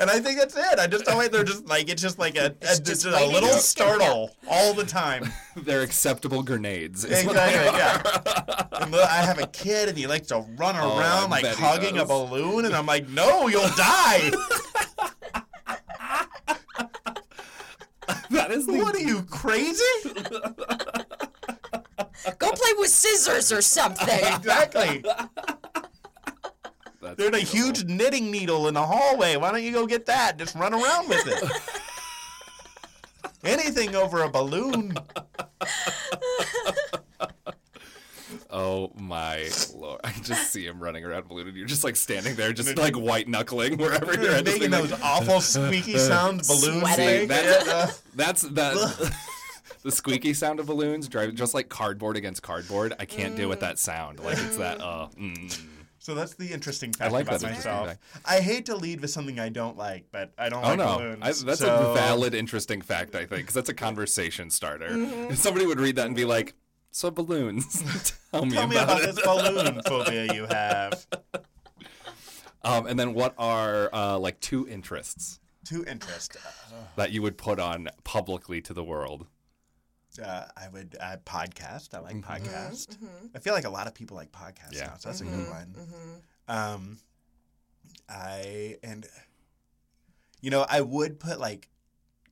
and 0.00 0.10
I 0.10 0.20
think 0.20 0.38
that's 0.38 0.56
it. 0.56 0.78
I 0.78 0.86
just 0.86 1.04
don't 1.04 1.16
like 1.16 1.30
they're 1.30 1.44
just 1.44 1.66
like 1.66 1.88
it's 1.88 2.02
just 2.02 2.18
like 2.18 2.36
a, 2.36 2.46
a, 2.46 2.50
just 2.66 2.84
just 2.84 3.04
a 3.06 3.26
little 3.26 3.48
startle 3.54 4.36
all 4.48 4.74
the 4.74 4.84
time. 4.84 5.30
They're 5.56 5.82
acceptable 5.82 6.42
grenades. 6.42 7.04
is 7.04 7.24
what 7.24 7.36
they 7.36 7.48
Exactly. 7.66 7.78
Yeah. 7.78 8.62
And 8.82 8.92
the- 8.92 9.02
I 9.02 9.16
have 9.24 9.38
a 9.38 9.46
kid 9.48 9.88
and 9.88 9.96
he 9.96 10.06
likes 10.06 10.26
to 10.28 10.40
run 10.56 10.76
Oh, 10.76 10.96
I 10.96 11.00
around 11.00 11.30
like 11.30 11.42
bet 11.44 11.56
he 11.56 11.62
hugging 11.62 11.98
a 11.98 12.04
balloon, 12.04 12.66
and 12.66 12.74
I'm 12.74 12.84
like, 12.86 13.08
no, 13.08 13.48
you'll 13.48 13.62
die. 13.76 14.30
That 18.30 18.50
is 18.50 18.66
the 18.66 18.78
what 18.78 18.94
are 18.94 19.00
you 19.00 19.22
crazy? 19.22 19.82
Go 22.38 22.50
play 22.52 22.72
with 22.78 22.90
scissors 22.90 23.50
or 23.52 23.62
something. 23.62 24.08
Exactly. 24.34 25.02
That's 27.06 27.18
There's 27.18 27.34
a 27.34 27.44
huge 27.44 27.84
knitting 27.84 28.30
needle 28.32 28.66
in 28.68 28.74
the 28.74 28.82
hallway. 28.84 29.36
Why 29.36 29.52
don't 29.52 29.62
you 29.62 29.72
go 29.72 29.86
get 29.86 30.06
that? 30.06 30.36
Just 30.38 30.54
run 30.56 30.74
around 30.74 31.08
with 31.08 31.26
it. 31.26 31.44
Anything 33.44 33.94
over 33.94 34.22
a 34.22 34.28
balloon. 34.28 34.96
Oh 38.50 38.90
my 38.96 39.48
lord! 39.74 40.00
I 40.02 40.12
just 40.22 40.50
see 40.52 40.64
him 40.66 40.80
running 40.80 41.04
around 41.04 41.28
balloon, 41.28 41.46
and 41.48 41.56
you're 41.56 41.66
just 41.66 41.84
like 41.84 41.94
standing 41.94 42.34
there, 42.36 42.52
just 42.52 42.76
like 42.76 42.96
white 42.96 43.28
knuckling 43.28 43.76
wherever 43.76 44.14
you're 44.20 44.32
at. 44.32 44.44
making 44.44 44.60
being 44.60 44.70
like- 44.72 44.82
those 44.88 45.00
awful 45.00 45.40
squeaky 45.40 45.98
sounds 45.98 46.48
balloons. 46.48 46.82
That's- 46.96 47.66
Yeah. 47.66 47.90
That's 48.14 48.42
that. 48.42 49.12
the 49.82 49.92
squeaky 49.92 50.32
sound 50.34 50.58
of 50.58 50.66
balloons 50.66 51.06
drive 51.08 51.34
just 51.34 51.54
like 51.54 51.68
cardboard 51.68 52.16
against 52.16 52.42
cardboard. 52.42 52.94
I 52.98 53.04
can't 53.04 53.36
deal 53.36 53.48
with 53.48 53.60
that 53.60 53.78
sound. 53.78 54.20
Like 54.20 54.38
it's 54.38 54.56
that. 54.56 54.80
Uh, 54.80 55.08
mm. 55.18 55.60
So 56.06 56.14
that's 56.14 56.34
the 56.34 56.52
interesting 56.52 56.92
fact 56.92 57.10
like 57.10 57.26
about 57.26 57.40
that 57.40 57.48
interesting 57.48 57.72
myself. 57.72 57.88
fact. 57.88 58.02
I 58.24 58.38
hate 58.38 58.66
to 58.66 58.76
lead 58.76 59.00
with 59.00 59.10
something 59.10 59.40
I 59.40 59.48
don't 59.48 59.76
like, 59.76 60.04
but 60.12 60.32
I 60.38 60.48
don't 60.48 60.64
Oh 60.64 60.68
like 60.68 60.78
no, 60.78 60.98
balloons. 60.98 61.18
I, 61.20 61.32
that's 61.44 61.58
so- 61.58 61.90
a 61.90 61.94
valid, 61.94 62.32
interesting 62.32 62.80
fact. 62.80 63.16
I 63.16 63.26
think 63.26 63.40
because 63.40 63.54
that's 63.54 63.70
a 63.70 63.74
conversation 63.74 64.48
starter. 64.50 64.90
Mm-hmm. 64.90 65.34
Somebody 65.34 65.66
would 65.66 65.80
read 65.80 65.96
that 65.96 66.06
and 66.06 66.14
be 66.14 66.24
like, 66.24 66.54
"So 66.92 67.10
balloons, 67.10 68.14
tell 68.30 68.44
me 68.46 68.52
Tell 68.52 68.68
me 68.68 68.76
about 68.76 69.00
about 69.00 69.02
it." 69.02 69.16
this 69.16 69.24
balloon 69.24 69.82
phobia 69.82 70.32
you 70.32 70.46
have. 70.46 71.04
Um, 72.62 72.86
and 72.86 72.98
then 72.98 73.14
what 73.14 73.32
are 73.38 73.88
uh, 73.92 74.18
like 74.18 74.40
two 74.40 74.66
interests 74.68 75.38
To 75.66 75.84
interest, 75.84 76.36
that 76.96 77.12
you 77.12 77.22
would 77.22 77.38
put 77.38 77.60
on 77.60 77.88
publicly 78.02 78.60
to 78.62 78.74
the 78.74 78.82
world? 78.82 79.26
Uh, 80.18 80.46
I 80.56 80.68
would 80.68 80.96
uh, 81.00 81.16
podcast. 81.24 81.94
I 81.94 82.00
like 82.00 82.16
podcast. 82.22 82.96
I 83.34 83.38
feel 83.38 83.54
like 83.54 83.64
a 83.64 83.70
lot 83.70 83.86
of 83.86 83.94
people 83.94 84.16
like 84.16 84.32
podcasts 84.32 84.72
Yeah. 84.74 84.86
now, 84.86 84.94
so 84.98 85.08
that's 85.08 85.20
a 85.20 85.24
good 85.24 85.48
one. 85.48 85.76
Um, 86.48 86.98
I 88.08 88.76
and 88.82 89.06
you 90.40 90.50
know 90.50 90.64
I 90.68 90.80
would 90.80 91.18
put 91.20 91.40
like 91.40 91.68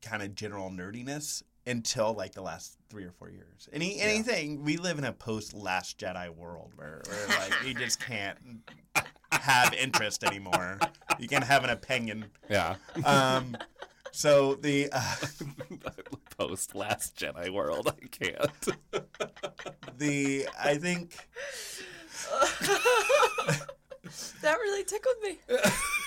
kind 0.02 0.22
of 0.22 0.34
general 0.34 0.70
nerdiness 0.70 1.42
until 1.66 2.12
like 2.12 2.32
the 2.32 2.42
last 2.42 2.76
three 2.90 3.04
or 3.04 3.10
four 3.12 3.30
years. 3.30 3.68
Any 3.72 3.98
anything 4.00 4.62
we 4.62 4.76
live 4.76 4.98
in 4.98 5.04
a 5.04 5.12
post 5.12 5.54
Last 5.54 5.98
Jedi 5.98 6.28
world 6.28 6.72
where, 6.76 7.02
where 7.08 7.26
like 7.38 7.52
you 7.66 7.74
just 7.74 8.00
can't 8.00 8.38
have 9.32 9.72
interest 9.74 10.22
anymore. 10.24 10.78
You 11.18 11.26
can't 11.28 11.44
have 11.44 11.64
an 11.64 11.70
opinion. 11.70 12.26
Yeah, 12.50 12.76
Um, 13.04 13.56
so 14.12 14.54
the 14.54 14.90
uh, 14.92 15.16
post 16.36 16.74
Last 16.74 17.16
Jedi 17.16 17.50
world. 17.50 17.88
I 17.88 18.06
can't. 18.06 18.68
the 19.98 20.48
I 20.58 20.76
think 20.76 21.16
That 24.42 24.58
really 24.58 24.84
tickled 24.84 25.14
me. 25.22 25.38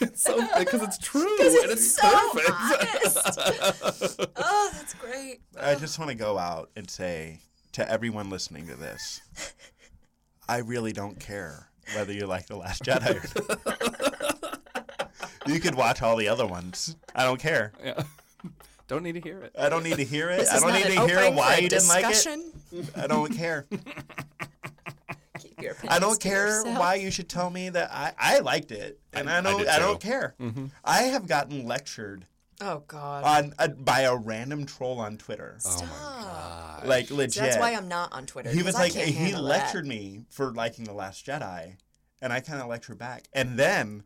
It's 0.02 0.22
so 0.22 0.38
because 0.60 0.84
it's 0.84 1.00
true 1.00 1.36
Because 1.38 1.56
and 1.56 1.72
it's 1.72 1.82
it's 1.82 1.96
so 1.96 2.32
perfect. 2.34 4.32
oh, 4.38 4.70
that's 4.74 4.94
great. 4.94 5.42
I 5.60 5.74
just 5.76 5.98
want 5.98 6.10
to 6.10 6.16
go 6.16 6.38
out 6.38 6.70
and 6.76 6.88
say 6.90 7.42
to 7.74 7.90
everyone 7.90 8.30
listening 8.30 8.68
to 8.68 8.76
this, 8.76 9.22
I 10.48 10.58
really 10.60 10.94
don't 10.94 11.20
care 11.20 11.70
whether 11.96 12.14
you 12.14 12.28
like 12.28 12.46
The 12.46 12.56
Last 12.58 12.84
Jedi 12.84 13.16
or 13.16 13.24
not. 13.50 15.48
you 15.48 15.60
could 15.60 15.74
watch 15.76 16.02
all 16.04 16.16
the 16.16 16.28
other 16.28 16.46
ones. 16.46 16.96
I 17.16 17.24
don't 17.24 17.40
care. 17.40 17.74
yeah. 17.84 18.04
Don't 18.88 19.04
need 19.04 19.14
to 19.16 19.22
hear 19.22 19.40
it. 19.42 19.54
I 19.60 19.68
don't 19.70 19.84
need 19.84 19.98
to 19.98 20.04
hear 20.06 20.30
it. 20.30 20.40
This 20.40 20.52
I 20.54 20.60
don't 20.60 20.74
need 20.74 20.84
to 20.96 21.06
hear 21.08 21.20
opening 21.20 21.36
why 21.36 21.58
you 21.58 21.68
didn't 21.70 21.90
like 21.90 22.06
it. 22.08 22.28
I 22.96 23.08
don't 23.08 23.34
care. 23.36 23.66
Keep 25.40 25.62
your 25.62 25.76
I 25.88 26.00
don't 26.00 26.20
care 26.20 26.64
why 26.64 26.96
you 26.96 27.12
should 27.12 27.30
tell 27.30 27.50
me 27.50 27.70
that 27.70 27.92
I, 27.92 28.14
I 28.18 28.40
liked 28.40 28.72
it, 28.72 29.00
and 29.14 29.30
I, 29.30 29.38
I 29.38 29.42
don't 29.42 29.58
did 29.60 29.68
I, 29.68 29.80
don't 29.80 30.00
too. 30.02 30.08
care. 30.08 30.36
I 30.84 31.04
have 31.04 31.28
gotten 31.28 31.66
lectured 31.66 32.26
Oh 32.60 32.84
God. 32.88 33.24
on 33.24 33.54
uh, 33.60 33.68
by 33.68 34.02
a 34.02 34.16
random 34.16 34.66
troll 34.66 35.00
on 35.00 35.18
Twitter, 35.18 35.58
Oh 35.64 35.70
my 35.70 35.76
Stop. 35.86 35.90
god. 36.82 36.88
like 36.88 37.12
legit. 37.12 37.34
So 37.34 37.42
that's 37.42 37.58
why 37.60 37.74
I'm 37.74 37.88
not 37.88 38.12
on 38.14 38.26
Twitter. 38.26 38.50
he 38.50 38.64
was 38.64 38.74
I 38.76 38.84
like 38.84 38.94
can't 38.94 39.08
he 39.10 39.14
handle 39.14 39.44
that. 39.44 39.50
lectured 39.50 39.86
me 39.86 40.22
for 40.30 40.52
liking 40.54 40.86
the 40.86 40.94
last 40.94 41.24
jedi 41.26 41.76
and 42.20 42.34
i 42.34 42.40
kind 42.40 42.60
of 42.60 42.68
lectured 42.68 42.98
back 42.98 43.26
and 43.32 43.60
then 43.60 44.04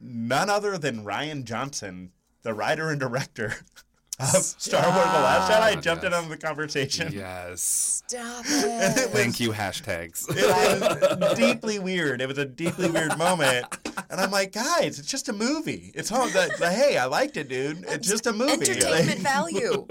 none 0.00 0.48
other 0.48 0.78
than 0.78 1.04
rian 1.04 1.42
johnson 1.42 2.12
the 2.42 2.54
writer 2.54 2.90
and 2.90 3.00
director 3.00 3.54
of 4.20 4.42
star 4.42 4.82
wars 4.82 4.94
the 5.12 5.20
last 5.20 5.50
jedi 5.50 5.62
I 5.62 5.74
jumped 5.76 6.04
in 6.04 6.12
on 6.12 6.28
the 6.28 6.36
conversation 6.36 7.12
Yes. 7.12 8.02
Stop 8.06 8.44
it. 8.48 8.98
it 8.98 9.10
was, 9.10 9.20
Thank 9.20 9.40
you. 9.40 9.52
Hashtags. 9.52 10.26
it 10.30 11.20
was 11.20 11.38
deeply 11.38 11.78
weird 11.78 12.20
it 12.20 12.26
was 12.26 12.38
a 12.38 12.44
deeply 12.44 12.90
weird 12.90 13.16
moment 13.18 13.66
and 14.10 14.20
i'm 14.20 14.30
like 14.30 14.52
guys 14.52 14.98
it's 14.98 15.08
just 15.08 15.28
a 15.28 15.32
movie 15.32 15.92
it's 15.94 16.10
all 16.12 16.26
the, 16.28 16.50
the 16.58 16.70
hey 16.70 16.96
i 16.98 17.04
liked 17.06 17.36
it 17.36 17.48
dude 17.48 17.84
it's 17.88 18.08
just 18.08 18.26
a 18.26 18.32
movie 18.32 18.52
Entertainment 18.52 19.06
Like, 19.08 19.18
value. 19.18 19.86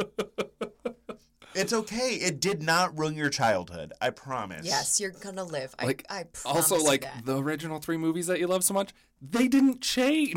it's 1.55 1.73
okay 1.73 2.09
it 2.15 2.39
did 2.39 2.61
not 2.61 2.97
ruin 2.97 3.15
your 3.15 3.29
childhood 3.29 3.93
i 4.01 4.09
promise 4.09 4.65
Yes, 4.65 4.99
you're 4.99 5.11
gonna 5.11 5.43
live. 5.43 5.73
I, 5.79 5.85
Like 5.85 6.05
I 6.09 6.23
promise 6.31 6.71
also 6.71 6.77
you 6.77 6.85
like 6.85 7.01
that. 7.01 7.25
the 7.25 7.41
original 7.41 7.79
three 7.79 7.97
movies 7.97 8.27
that 8.27 8.39
you 8.39 8.47
love 8.47 8.63
so 8.63 8.73
much, 8.73 8.91
they 9.21 9.47
didn't 9.47 9.81
change. 9.81 10.35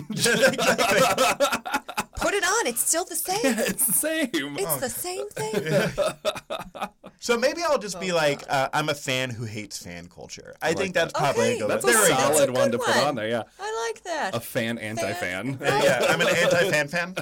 Put 2.23 2.35
it 2.35 2.45
on. 2.45 2.67
It's 2.67 2.81
still 2.81 3.05
the 3.05 3.17
same. 3.29 3.41
it's 3.45 3.87
the 3.87 3.93
same. 3.93 4.31
It's 4.33 4.77
the 4.77 4.89
same 4.91 5.29
thing. 5.31 6.89
So 7.21 7.39
maybe 7.39 7.63
I'll 7.63 7.79
just 7.79 8.01
be 8.01 8.11
like, 8.11 8.43
uh, 8.49 8.69
I'm 8.73 8.89
a 8.89 8.95
fan 8.95 9.31
who 9.31 9.45
hates 9.45 9.79
fan 9.81 10.09
culture. 10.09 10.57
I, 10.61 10.71
like 10.71 10.77
think 10.79 10.95
that's 10.95 11.13
probably 11.13 11.43
Okay, 11.43 11.55
a 11.55 11.59
good 11.61 11.71
That's 11.71 11.85
one. 11.85 11.95
a 11.95 11.97
There 11.99 12.07
solid 12.09 12.35
That's 12.37 12.49
a 12.49 12.53
one 12.53 12.71
to 12.73 12.79
put 12.79 12.89
one. 12.97 12.99
on 13.07 13.15
there. 13.15 13.29
Yeah, 13.29 13.43
I 13.61 13.87
like 13.93 14.03
that. 14.03 14.35
a 14.35 14.41
fan 14.41 14.77
anti-fan. 14.77 15.59
Yeah, 15.63 16.05
I'm 16.09 16.21
an 16.21 16.27
anti-fan 16.27 16.89
fan. 16.89 17.15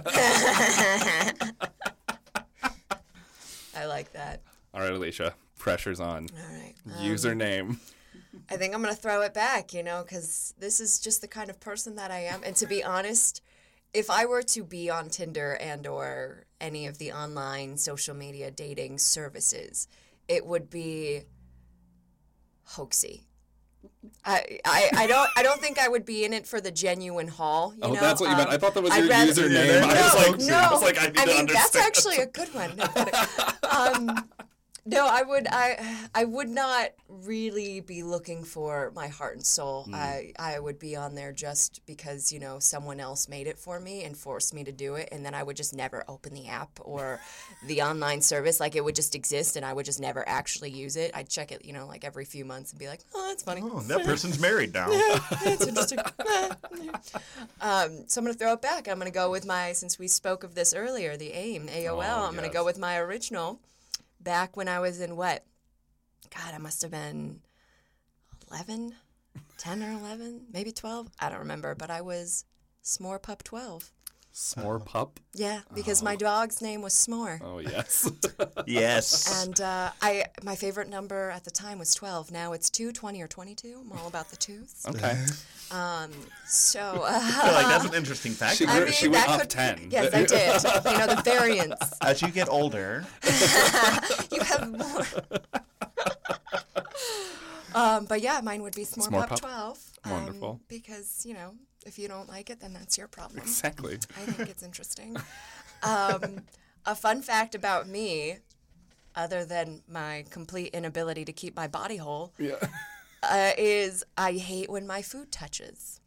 I 3.75 3.85
like 3.87 4.13
that. 4.13 4.41
All 4.73 4.81
right, 4.81 4.93
Alicia, 4.93 5.35
pressure's 5.59 6.01
on. 6.01 6.29
All 6.35 6.57
right. 6.59 6.75
Username. 7.03 7.77
I 8.51 8.57
think 8.57 8.75
I'm 8.75 8.83
going 8.83 8.95
to 8.95 9.01
throw 9.01 9.21
it 9.23 9.35
back, 9.35 9.75
you 9.75 9.83
know, 9.83 10.03
because 10.03 10.55
this 10.59 10.81
is 10.81 10.99
just 10.99 11.21
the 11.21 11.29
kind 11.29 11.51
of 11.51 11.61
person 11.61 11.97
that 11.97 12.11
I 12.11 12.21
am. 12.21 12.43
And 12.45 12.57
to 12.57 12.67
be 12.67 12.83
honest, 12.83 13.43
if 13.93 14.11
I 14.11 14.27
were 14.27 14.43
to 14.43 14.63
be 14.65 14.89
on 14.91 15.09
Tinder 15.09 15.57
and 15.61 15.87
or 15.87 16.45
any 16.61 16.87
of 16.87 16.99
the 16.99 17.13
online 17.13 17.77
social 17.77 18.15
media 18.15 18.51
dating 18.51 18.99
services, 18.99 19.89
it 20.29 20.47
would 20.47 20.71
be 20.71 21.23
hoaxy. 22.75 23.23
I, 24.25 24.59
I, 24.65 24.91
I 24.95 25.07
don't 25.07 25.31
I 25.37 25.43
don't 25.43 25.61
think 25.61 25.79
I 25.79 25.89
would 25.89 26.05
be 26.05 26.25
in 26.25 26.33
it 26.35 26.47
for 26.47 26.61
the 26.61 26.71
genuine 26.71 27.29
haul. 27.29 27.73
You 27.75 27.81
Oh, 27.83 27.93
know? 27.95 28.01
that's 28.01 28.21
what 28.21 28.31
you 28.31 28.37
meant. 28.37 28.51
I 28.51 28.59
thought 28.59 28.75
that 28.75 28.83
was 28.83 28.93
I'd 28.93 28.99
your 29.05 29.09
rather- 29.09 29.33
username. 29.33 29.67
Yeah, 29.81 29.87
I 29.87 29.95
no, 29.95 30.03
was 30.03 30.15
like, 30.15 30.49
no. 30.49 30.55
I 30.59 30.73
was 30.73 30.83
like, 30.83 30.99
I 31.01 31.07
need 31.07 31.15
to 31.17 31.27
mean, 31.27 31.47
that's 31.47 31.77
actually 31.77 32.17
a 32.19 32.27
good 32.27 32.49
one. 32.55 32.77
No, 32.77 32.85
um, 33.71 34.29
no, 34.85 35.07
I 35.07 35.23
would, 35.23 35.47
I, 35.51 36.09
I 36.15 36.25
would 36.25 36.49
not 36.49 36.91
really 37.09 37.81
be 37.81 38.03
looking 38.03 38.45
for 38.45 38.93
my 38.95 39.09
heart 39.09 39.37
and 39.37 39.45
soul. 39.45 39.85
Hmm. 39.85 39.95
I, 39.95 40.33
I 40.39 40.59
would 40.59 40.79
be 40.79 40.97
on 40.97 41.15
there 41.15 41.33
just 41.33 41.85
because 41.87 42.33
you 42.33 42.41
know 42.41 42.59
someone 42.59 43.01
else 43.01 43.29
made 43.29 43.47
it 43.47 43.59
for 43.59 43.81
me 43.81 44.05
and 44.05 44.17
forced 44.17 44.55
me 44.55 44.65
to 44.65 44.73
do 44.73 44.95
it, 44.95 45.09
and 45.13 45.25
then 45.25 45.35
I 45.35 45.43
would 45.43 45.57
just 45.57 45.75
never 45.75 46.05
open 46.09 46.35
the 46.35 46.49
app 46.49 46.79
or 46.81 47.21
the 47.67 47.83
online 47.83 48.23
service. 48.23 48.61
Like 48.61 48.77
it 48.77 48.85
would 48.85 48.95
just 48.95 49.15
exist, 49.15 49.57
and 49.57 49.65
I 49.65 49.73
would 49.73 49.87
just 49.87 50.01
never 50.01 50.27
actually 50.29 50.71
use 50.71 50.97
it. 50.97 51.11
I'd 51.15 51.29
check 51.29 51.53
it, 51.53 51.65
you 51.65 51.73
know, 51.73 51.87
like 51.87 52.05
every 52.05 52.25
few 52.25 52.45
months 52.45 52.73
and 52.73 52.79
be 52.79 52.89
like, 52.89 53.01
oh, 53.15 53.29
that's 53.29 53.43
funny. 53.43 53.63
Oh, 53.65 53.81
that 53.81 54.05
person's 54.05 54.41
married 54.41 54.73
now. 54.73 54.89
That's 55.45 55.67
interesting. 55.69 55.99
um, 57.61 58.05
so 58.07 58.21
I'm 58.21 58.25
going 58.25 58.35
to 58.35 58.39
throw 58.39 58.53
it 58.53 58.63
back. 58.63 58.89
I'm 58.89 58.99
going 58.99 59.11
to 59.11 59.15
go 59.15 59.31
with 59.31 59.47
my, 59.47 59.73
since 59.73 59.99
we 59.99 60.09
spoke 60.09 60.45
of 60.45 60.55
this 60.55 60.75
earlier, 60.75 61.17
the 61.17 61.33
AIM, 61.33 61.69
AOL. 61.69 62.05
Oh, 62.05 62.27
I'm 62.27 62.35
going 62.35 62.49
to 62.49 62.53
go 62.53 62.65
with 62.65 62.79
my 62.79 62.99
original 62.99 63.61
back 64.21 64.57
when 64.57 64.69
I 64.69 64.79
was 64.81 65.01
in 65.01 65.17
what? 65.17 65.45
God, 66.35 66.55
I 66.55 66.59
must 66.59 66.83
have 66.83 66.91
been 66.91 67.41
11, 68.51 68.95
10 69.59 69.83
or 69.83 69.93
11, 69.93 70.43
maybe 70.53 70.73
12. 70.73 71.09
I 71.19 71.29
don't 71.29 71.39
remember, 71.41 71.75
but 71.75 71.91
I 71.91 72.01
was 72.01 72.45
S'more 72.85 73.21
Pup 73.23 73.43
12. 73.43 73.91
S'more 74.41 74.83
pup. 74.85 75.21
Yeah, 75.35 75.61
because 75.75 76.03
my 76.03 76.17
dog's 76.17 76.63
name 76.63 76.81
was 76.81 76.95
S'more. 76.95 77.41
Oh 77.45 77.59
yes. 77.59 78.11
Yes. 78.67 79.43
And 79.45 79.61
uh, 79.61 79.91
I, 80.01 80.25
my 80.43 80.55
favorite 80.57 80.89
number 80.89 81.31
at 81.31 81.45
the 81.45 81.51
time 81.51 81.79
was 81.79 81.95
12. 81.95 82.31
Now 82.31 82.53
it's 82.53 82.71
2, 82.71 82.93
20, 82.93 83.21
or 83.23 83.29
22. 83.29 83.83
I'm 83.85 83.93
all 83.93 84.07
about 84.09 84.31
the 84.31 84.37
twos. 84.37 84.85
okay. 84.89 85.25
Um, 85.71 86.11
So, 86.47 86.81
uh, 87.07 87.51
like 87.55 87.67
that's 87.67 87.85
an 87.85 87.95
interesting 87.95 88.33
fact. 88.33 88.57
She 88.57 88.67
I 88.67 88.77
grew- 88.77 88.85
mean, 88.87 88.95
she 88.95 89.09
went 89.09 89.29
up 89.29 89.41
could, 89.41 89.51
10. 89.51 89.89
Yes, 89.91 90.15
I 90.15 90.25
did. 90.25 90.93
You 90.93 90.99
know, 90.99 91.15
the 91.15 91.23
variance. 91.23 91.75
As 92.01 92.23
you 92.23 92.29
get 92.29 92.49
older, 92.49 93.05
You 94.33 94.41
have 94.41 94.71
more. 94.71 95.07
um, 97.75 98.07
but 98.07 98.21
yeah, 98.23 98.41
mine 98.43 98.63
would 98.63 98.75
be 98.75 98.85
S'more, 98.85 99.09
S'more 99.09 99.21
Pup, 99.21 99.29
Pup. 99.31 99.41
12. 99.41 99.79
um, 100.05 100.11
Wonderful. 100.13 100.61
Because, 100.69 101.25
you 101.27 101.35
know, 101.35 101.55
if 101.87 101.99
you 101.99 102.09
don't 102.09 102.29
like 102.29 102.51
it, 102.51 102.61
then 102.61 102.73
that's 102.73 102.97
your 102.99 103.09
problem. 103.09 103.39
Exactly. 103.41 103.99
I 104.17 104.21
think 104.27 104.49
it's 104.51 104.63
interesting. 104.63 105.17
Um, 105.83 106.43
a 106.85 106.95
fun 106.95 107.23
fact 107.23 107.55
about 107.55 107.89
me, 107.89 108.37
other 109.17 109.47
than 109.47 109.81
my 109.89 110.27
complete 110.29 110.75
inability 110.75 111.25
to 111.25 111.33
keep 111.33 111.57
my 111.57 111.67
body 111.69 111.97
whole, 111.97 112.35
Yeah. 112.39 112.57
uh, 113.23 113.53
is 113.57 114.05
I 114.19 114.33
hate 114.33 114.69
when 114.69 114.87
my 114.87 115.01
food 115.01 115.33
touches. 115.33 116.00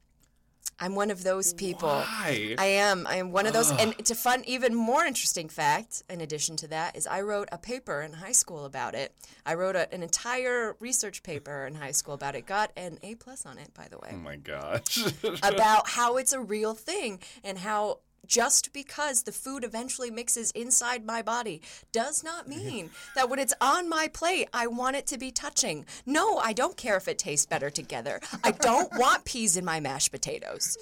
I'm 0.79 0.95
one 0.95 1.11
of 1.11 1.23
those 1.23 1.53
people. 1.53 1.89
Why? 1.89 2.55
I 2.57 2.65
am. 2.65 3.07
I 3.07 3.15
am 3.15 3.31
one 3.31 3.45
of 3.45 3.53
those. 3.53 3.71
And 3.71 3.95
it's 3.97 4.11
a 4.11 4.15
fun, 4.15 4.43
even 4.45 4.75
more 4.75 5.05
interesting 5.05 5.49
fact, 5.49 6.03
in 6.09 6.21
addition 6.21 6.55
to 6.57 6.67
that, 6.67 6.95
is 6.95 7.07
I 7.07 7.21
wrote 7.21 7.49
a 7.51 7.57
paper 7.57 8.01
in 8.01 8.13
high 8.13 8.31
school 8.31 8.65
about 8.65 8.95
it. 8.95 9.13
I 9.45 9.53
wrote 9.55 9.75
a, 9.75 9.91
an 9.93 10.03
entire 10.03 10.75
research 10.79 11.23
paper 11.23 11.65
in 11.65 11.75
high 11.75 11.91
school 11.91 12.13
about 12.13 12.35
it. 12.35 12.45
Got 12.45 12.71
an 12.75 12.97
A 13.03 13.15
plus 13.15 13.45
on 13.45 13.57
it, 13.57 13.73
by 13.73 13.87
the 13.87 13.97
way 13.97 14.09
Oh 14.13 14.17
my 14.17 14.35
gosh. 14.35 15.05
about 15.43 15.89
how 15.89 16.17
it's 16.17 16.33
a 16.33 16.39
real 16.39 16.73
thing 16.73 17.19
and 17.43 17.57
how 17.57 17.99
just 18.25 18.71
because 18.73 19.23
the 19.23 19.31
food 19.31 19.63
eventually 19.63 20.09
mixes 20.09 20.51
inside 20.51 21.05
my 21.05 21.21
body 21.21 21.61
does 21.91 22.23
not 22.23 22.47
mean 22.47 22.89
that 23.15 23.29
when 23.29 23.37
it's 23.39 23.53
on 23.59 23.89
my 23.89 24.07
plate, 24.07 24.47
I 24.53 24.67
want 24.67 24.95
it 24.95 25.05
to 25.07 25.17
be 25.17 25.31
touching. 25.31 25.85
No, 26.05 26.37
I 26.37 26.53
don't 26.53 26.77
care 26.77 26.95
if 26.97 27.07
it 27.07 27.17
tastes 27.17 27.45
better 27.45 27.69
together. 27.69 28.19
I 28.43 28.51
don't 28.51 28.89
want 28.97 29.25
peas 29.25 29.57
in 29.57 29.65
my 29.65 29.79
mashed 29.79 30.11
potatoes. 30.11 30.77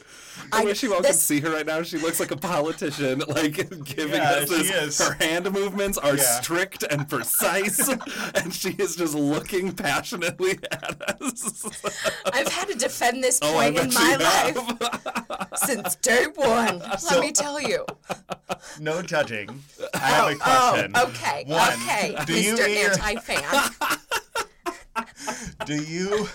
I 0.52 0.64
wish 0.64 0.84
you 0.84 0.94
all 0.94 1.02
this- 1.02 1.12
could 1.12 1.20
see 1.20 1.40
her 1.42 1.50
right 1.52 1.66
now. 1.66 1.82
She 1.84 1.98
looks 1.98 2.20
like 2.20 2.32
a 2.32 2.38
politician, 2.38 3.20
like 3.28 3.54
giving 3.86 4.16
Yeah, 4.22 4.32
us 4.32 4.50
this. 4.50 4.70
is. 4.72 5.00
Her 5.08 5.14
hand 5.16 5.52
movements 5.52 5.98
are 5.98 6.16
Yeah. 6.16 6.42
strict 6.42 6.84
and 6.84 7.08
precise, 7.10 7.90
and 8.36 8.54
she 8.54 8.70
is 8.78 8.96
just 8.96 9.16
looking 9.16 9.72
passionately 9.74 10.60
at 10.72 11.22
us. 11.22 11.66
I've 12.26 12.48
had 12.48 12.68
to 12.70 12.76
defend 12.76 13.24
this 13.24 13.40
Oh, 13.42 13.52
point 13.54 13.78
in 13.78 13.94
my 13.94 14.16
life 14.16 15.50
since 15.66 15.96
day 15.96 16.26
one. 16.36 16.80
Let 16.80 17.20
me 17.20 17.31
tell 17.32 17.62
you. 17.62 17.86
no 18.80 19.02
judging. 19.02 19.64
I 19.94 19.98
have 19.98 20.26
a 20.26 20.30
oh, 20.30 20.34
oh, 20.34 20.72
question. 20.72 20.92
Oh, 20.96 21.08
okay, 21.08 21.44
One, 21.48 21.74
okay, 21.74 22.16
do 22.26 22.42
you 22.42 22.56
Mr. 22.56 22.68
eat 22.68 22.78
Anti-fan. 22.86 23.98
Do 25.66 25.76
you 25.76 26.28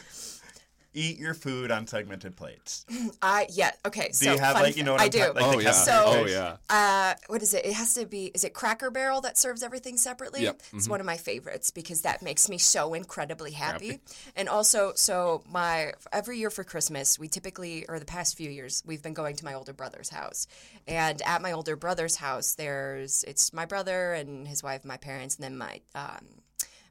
eat 0.96 1.18
your 1.18 1.34
food 1.34 1.70
on 1.70 1.86
segmented 1.86 2.34
plates? 2.36 2.84
I 3.22 3.46
yeah 3.50 3.70
okay. 3.86 4.08
Do 4.08 4.12
so 4.14 4.32
you 4.32 4.38
have 4.38 4.54
fun 4.54 4.62
like 4.62 4.76
you 4.76 4.82
know 4.82 4.92
what 4.92 5.00
I 5.00 5.04
I'm 5.04 5.10
do. 5.10 5.18
talking 5.18 5.34
like 5.34 5.56
oh 5.56 5.60
yeah. 5.60 5.70
So- 5.72 6.04
oh 6.06 6.26
yeah. 6.26 6.56
Uh, 6.68 7.14
what 7.28 7.42
is 7.42 7.54
it? 7.54 7.64
It 7.64 7.74
has 7.74 7.94
to 7.94 8.06
be. 8.06 8.26
Is 8.34 8.44
it 8.44 8.54
Cracker 8.54 8.90
Barrel 8.90 9.20
that 9.20 9.38
serves 9.38 9.62
everything 9.62 9.96
separately? 9.96 10.42
Yep, 10.42 10.56
Mm-hmm. 10.62 10.76
It's 10.78 10.88
one 10.88 11.00
of 11.00 11.06
my 11.06 11.16
favorites 11.16 11.70
because 11.70 12.02
that 12.02 12.22
makes 12.22 12.48
me 12.48 12.58
so 12.58 12.94
incredibly 12.94 13.52
happy. 13.52 14.00
And 14.34 14.48
also, 14.48 14.92
so 14.96 15.42
my 15.50 15.92
every 16.12 16.38
year 16.38 16.50
for 16.50 16.64
Christmas, 16.64 17.18
we 17.18 17.28
typically, 17.28 17.86
or 17.88 17.98
the 17.98 18.04
past 18.06 18.36
few 18.36 18.50
years, 18.50 18.82
we've 18.86 19.02
been 19.02 19.14
going 19.14 19.36
to 19.36 19.44
my 19.44 19.54
older 19.54 19.72
brother's 19.72 20.08
house. 20.08 20.46
And 20.88 21.20
at 21.22 21.42
my 21.42 21.52
older 21.52 21.76
brother's 21.76 22.16
house, 22.16 22.54
there's 22.54 23.22
it's 23.24 23.52
my 23.52 23.66
brother 23.66 24.12
and 24.14 24.46
his 24.48 24.62
wife, 24.62 24.84
my 24.84 24.96
parents, 24.96 25.36
and 25.36 25.44
then 25.44 25.58
my 25.58 25.80
um, 25.94 26.24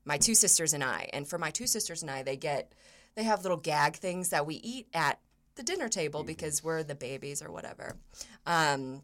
my 0.05 0.17
two 0.17 0.35
sisters 0.35 0.73
and 0.73 0.83
I. 0.83 1.09
And 1.13 1.27
for 1.27 1.37
my 1.37 1.49
two 1.51 1.67
sisters 1.67 2.01
and 2.03 2.11
I, 2.11 2.23
they 2.23 2.37
get 2.37 2.71
they 3.15 3.23
have 3.23 3.43
little 3.43 3.57
gag 3.57 3.95
things 3.95 4.29
that 4.29 4.45
we 4.45 4.55
eat 4.55 4.87
at 4.93 5.19
the 5.55 5.63
dinner 5.63 5.89
table 5.89 6.23
because 6.23 6.63
we're 6.63 6.83
the 6.83 6.95
babies 6.95 7.41
or 7.41 7.51
whatever. 7.51 7.95
Um, 8.45 9.03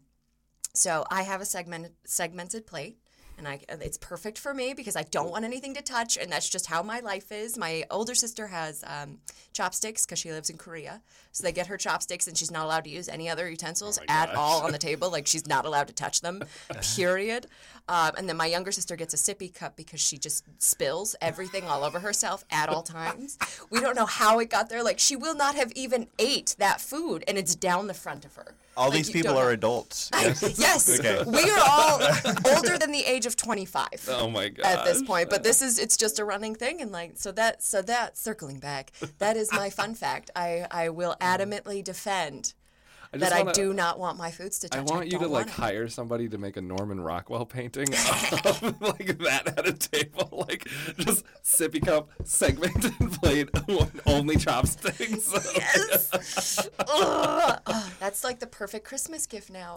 so 0.74 1.04
I 1.10 1.22
have 1.22 1.40
a 1.40 1.44
segmented 1.44 1.92
segmented 2.04 2.66
plate, 2.66 2.98
and 3.44 3.48
I 3.48 3.60
it's 3.84 3.98
perfect 3.98 4.38
for 4.38 4.54
me 4.54 4.74
because 4.74 4.96
I 4.96 5.02
don't 5.02 5.30
want 5.30 5.44
anything 5.44 5.74
to 5.74 5.82
touch, 5.82 6.16
and 6.16 6.30
that's 6.30 6.48
just 6.48 6.66
how 6.66 6.82
my 6.82 7.00
life 7.00 7.32
is. 7.32 7.58
My 7.58 7.84
older 7.90 8.14
sister 8.14 8.46
has 8.46 8.84
um, 8.86 9.18
chopsticks 9.52 10.06
because 10.06 10.18
she 10.18 10.30
lives 10.30 10.50
in 10.50 10.56
Korea, 10.56 11.02
so 11.32 11.42
they 11.42 11.52
get 11.52 11.66
her 11.66 11.76
chopsticks, 11.76 12.26
and 12.26 12.36
she's 12.36 12.50
not 12.50 12.64
allowed 12.64 12.84
to 12.84 12.90
use 12.90 13.08
any 13.08 13.28
other 13.28 13.48
utensils 13.48 13.98
at 14.08 14.34
all 14.34 14.62
on 14.62 14.72
the 14.72 14.78
table. 14.78 15.10
Like 15.10 15.26
she's 15.26 15.46
not 15.46 15.64
allowed 15.64 15.88
to 15.88 15.94
touch 15.94 16.20
them. 16.20 16.42
Period. 16.96 17.46
Um, 17.88 18.12
and 18.16 18.28
then 18.28 18.36
my 18.36 18.46
younger 18.46 18.72
sister 18.72 18.94
gets 18.96 19.12
a 19.12 19.16
sippy 19.16 19.52
cup 19.52 19.76
because 19.76 20.00
she 20.00 20.16
just 20.16 20.44
spills 20.62 21.16
everything 21.20 21.64
all 21.64 21.84
over 21.84 21.98
herself 21.98 22.44
at 22.50 22.68
all 22.68 22.82
times. 22.82 23.38
We 23.70 23.80
don't 23.80 23.96
know 23.96 24.06
how 24.06 24.38
it 24.38 24.50
got 24.50 24.68
there. 24.68 24.84
Like 24.84 24.98
she 24.98 25.16
will 25.16 25.34
not 25.34 25.56
have 25.56 25.72
even 25.72 26.06
ate 26.18 26.54
that 26.58 26.80
food, 26.80 27.24
and 27.26 27.36
it's 27.36 27.54
down 27.54 27.88
the 27.88 27.94
front 27.94 28.24
of 28.24 28.36
her. 28.36 28.54
All 28.76 28.88
Like, 28.88 28.98
these 28.98 29.10
people 29.10 29.36
are 29.36 29.50
adults. 29.50 30.10
Yes. 30.14 30.58
Yes, 30.58 31.00
Okay. 31.00 31.22
we 31.26 31.50
are 31.50 31.64
all 31.68 32.00
older 32.56 32.78
than 32.78 32.90
the 32.92 33.04
age 33.04 33.26
of 33.26 33.36
25 33.36 34.08
Oh 34.08 34.30
my 34.30 34.48
god. 34.48 34.64
at 34.64 34.84
this 34.84 35.02
point, 35.02 35.28
but 35.30 35.42
this 35.42 35.60
is 35.60 35.78
it's 35.78 35.96
just 35.96 36.18
a 36.18 36.24
running 36.24 36.54
thing 36.54 36.80
and 36.80 36.90
like 36.90 37.12
so 37.16 37.32
that 37.32 37.62
so 37.62 37.82
that 37.82 38.16
circling 38.16 38.58
back, 38.58 38.92
that 39.18 39.36
is 39.36 39.52
my 39.52 39.70
fun 39.70 39.94
fact. 39.94 40.30
I 40.34 40.66
I 40.70 40.88
will 40.88 41.16
mm-hmm. 41.20 41.42
adamantly 41.42 41.82
defend 41.84 42.54
I 43.14 43.18
that 43.18 43.32
I 43.32 43.38
wanna- 43.42 43.52
do 43.52 43.72
not 43.74 43.98
want 43.98 44.16
my 44.18 44.30
foods 44.30 44.58
to 44.60 44.68
touch. 44.68 44.78
I 44.78 44.82
want 44.82 45.12
you 45.12 45.18
to 45.18 45.28
like 45.28 45.50
hire 45.50 45.88
somebody 45.88 46.28
to 46.30 46.38
make 46.38 46.56
a 46.56 46.62
Norman 46.62 47.00
Rockwell 47.00 47.44
painting 47.44 47.88
of 47.92 48.62
like 48.80 49.18
that 49.18 49.52
at 49.58 49.66
a 49.68 49.72
table, 49.74 50.44
like 50.48 50.66
just 50.98 51.24
sippy 51.44 51.84
cup, 51.84 52.10
segmented 52.24 52.92
plate, 53.22 53.50
only 54.06 54.36
chopsticks. 54.36 55.30
Yes. 55.54 56.68
That's 58.00 58.24
like 58.24 58.40
the 58.40 58.46
perfect 58.46 58.86
Christmas 58.86 59.26
gift 59.26 59.50
now. 59.50 59.76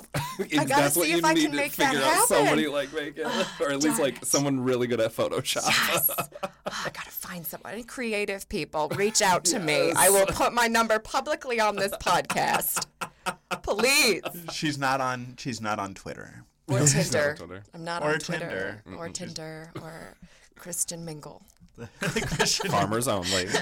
I 0.58 0.66
gotta 0.66 0.90
see 0.92 1.14
if 1.14 1.24
I 1.26 1.34
can 1.34 1.52
to 1.52 1.58
make 1.58 1.74
that 1.74 1.92
figure 1.94 2.06
out 2.06 2.28
somebody 2.28 2.68
like 2.68 2.94
make 2.94 3.18
it, 3.18 3.28
or 3.60 3.72
at 3.72 3.82
least 3.84 4.00
like 4.00 4.18
it. 4.18 4.26
someone 4.26 4.60
really 4.62 4.88
good 4.88 5.00
at 5.02 5.12
Photoshop. 5.14 5.66
Yes. 5.68 6.10
Oh, 6.10 6.48
I 6.66 6.90
gotta 6.90 7.12
find 7.12 7.46
someone. 7.46 7.84
Creative 7.84 8.48
people, 8.50 8.90
reach 8.96 9.22
out 9.22 9.44
to 9.46 9.60
me. 9.60 9.92
I 9.96 10.10
will 10.10 10.26
put 10.26 10.54
my 10.54 10.68
number 10.68 11.00
publicly 11.00 11.60
on 11.60 11.76
this 11.76 11.92
podcast. 12.02 12.86
Please. 13.64 14.22
She's 14.52 14.78
not 14.78 15.02
on. 15.02 15.36
She's 15.38 15.62
not 15.62 15.80
on 15.80 15.94
Twitter. 15.94 16.44
Or 16.68 16.80
Tinder. 16.86 17.36
Twitter. 17.38 17.64
I'm 17.74 17.84
not 17.84 18.02
Or 18.02 18.14
on 18.14 18.20
Twitter. 18.20 18.82
Tinder. 18.86 18.98
Or 18.98 19.10
Tinder. 19.10 19.72
Or 19.82 20.16
Christian 20.56 21.06
Mingle. 21.06 21.44
Farmers 22.70 23.08
only. 23.08 23.48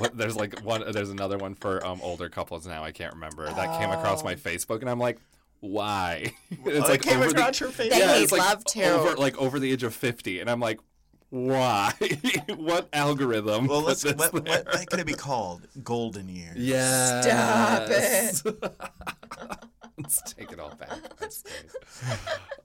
What, 0.00 0.18
there's 0.18 0.34
like 0.34 0.58
one. 0.62 0.82
There's 0.90 1.10
another 1.10 1.38
one 1.38 1.54
for 1.54 1.84
um, 1.86 2.00
older 2.02 2.28
couples 2.28 2.66
now. 2.66 2.82
I 2.82 2.90
can't 2.90 3.14
remember. 3.14 3.46
That 3.46 3.78
came 3.78 3.90
across 3.90 4.22
Oh. 4.22 4.24
my 4.24 4.34
Facebook, 4.34 4.80
and 4.80 4.90
I'm 4.90 4.98
like, 4.98 5.18
why? 5.60 6.32
It's 6.50 6.88
Oh, 6.88 6.92
it 6.92 7.00
came 7.00 7.18
over 7.20 7.28
the- 7.32 7.36
across 7.40 7.60
your 7.60 7.68
face. 7.70 7.92
They 7.92 8.00
yeah, 8.00 8.14
need 8.14 8.24
it's 8.24 8.32
like 8.32 8.40
love 8.40 8.64
too. 8.64 8.82
over 8.82 9.14
like 9.14 9.38
over 9.38 9.60
the 9.60 9.70
age 9.70 9.84
of 9.84 9.94
50, 9.94 10.40
and 10.40 10.50
I'm 10.50 10.58
like, 10.58 10.80
why? 11.34 11.92
what 12.56 12.88
algorithm? 12.92 13.66
Well, 13.66 13.80
put 13.80 13.86
let's, 13.88 14.04
what, 14.04 14.32
what, 14.32 14.44
what 14.46 14.86
could 14.86 15.00
it 15.00 15.06
be 15.06 15.14
called? 15.14 15.66
Golden 15.82 16.28
years. 16.28 16.56
Yeah. 16.56 17.22
Stop 17.22 17.88
it. 17.90 18.70
Let's 19.98 20.22
take 20.32 20.52
it 20.52 20.60
all 20.60 20.74
back. 20.76 20.90
That's. 21.18 21.42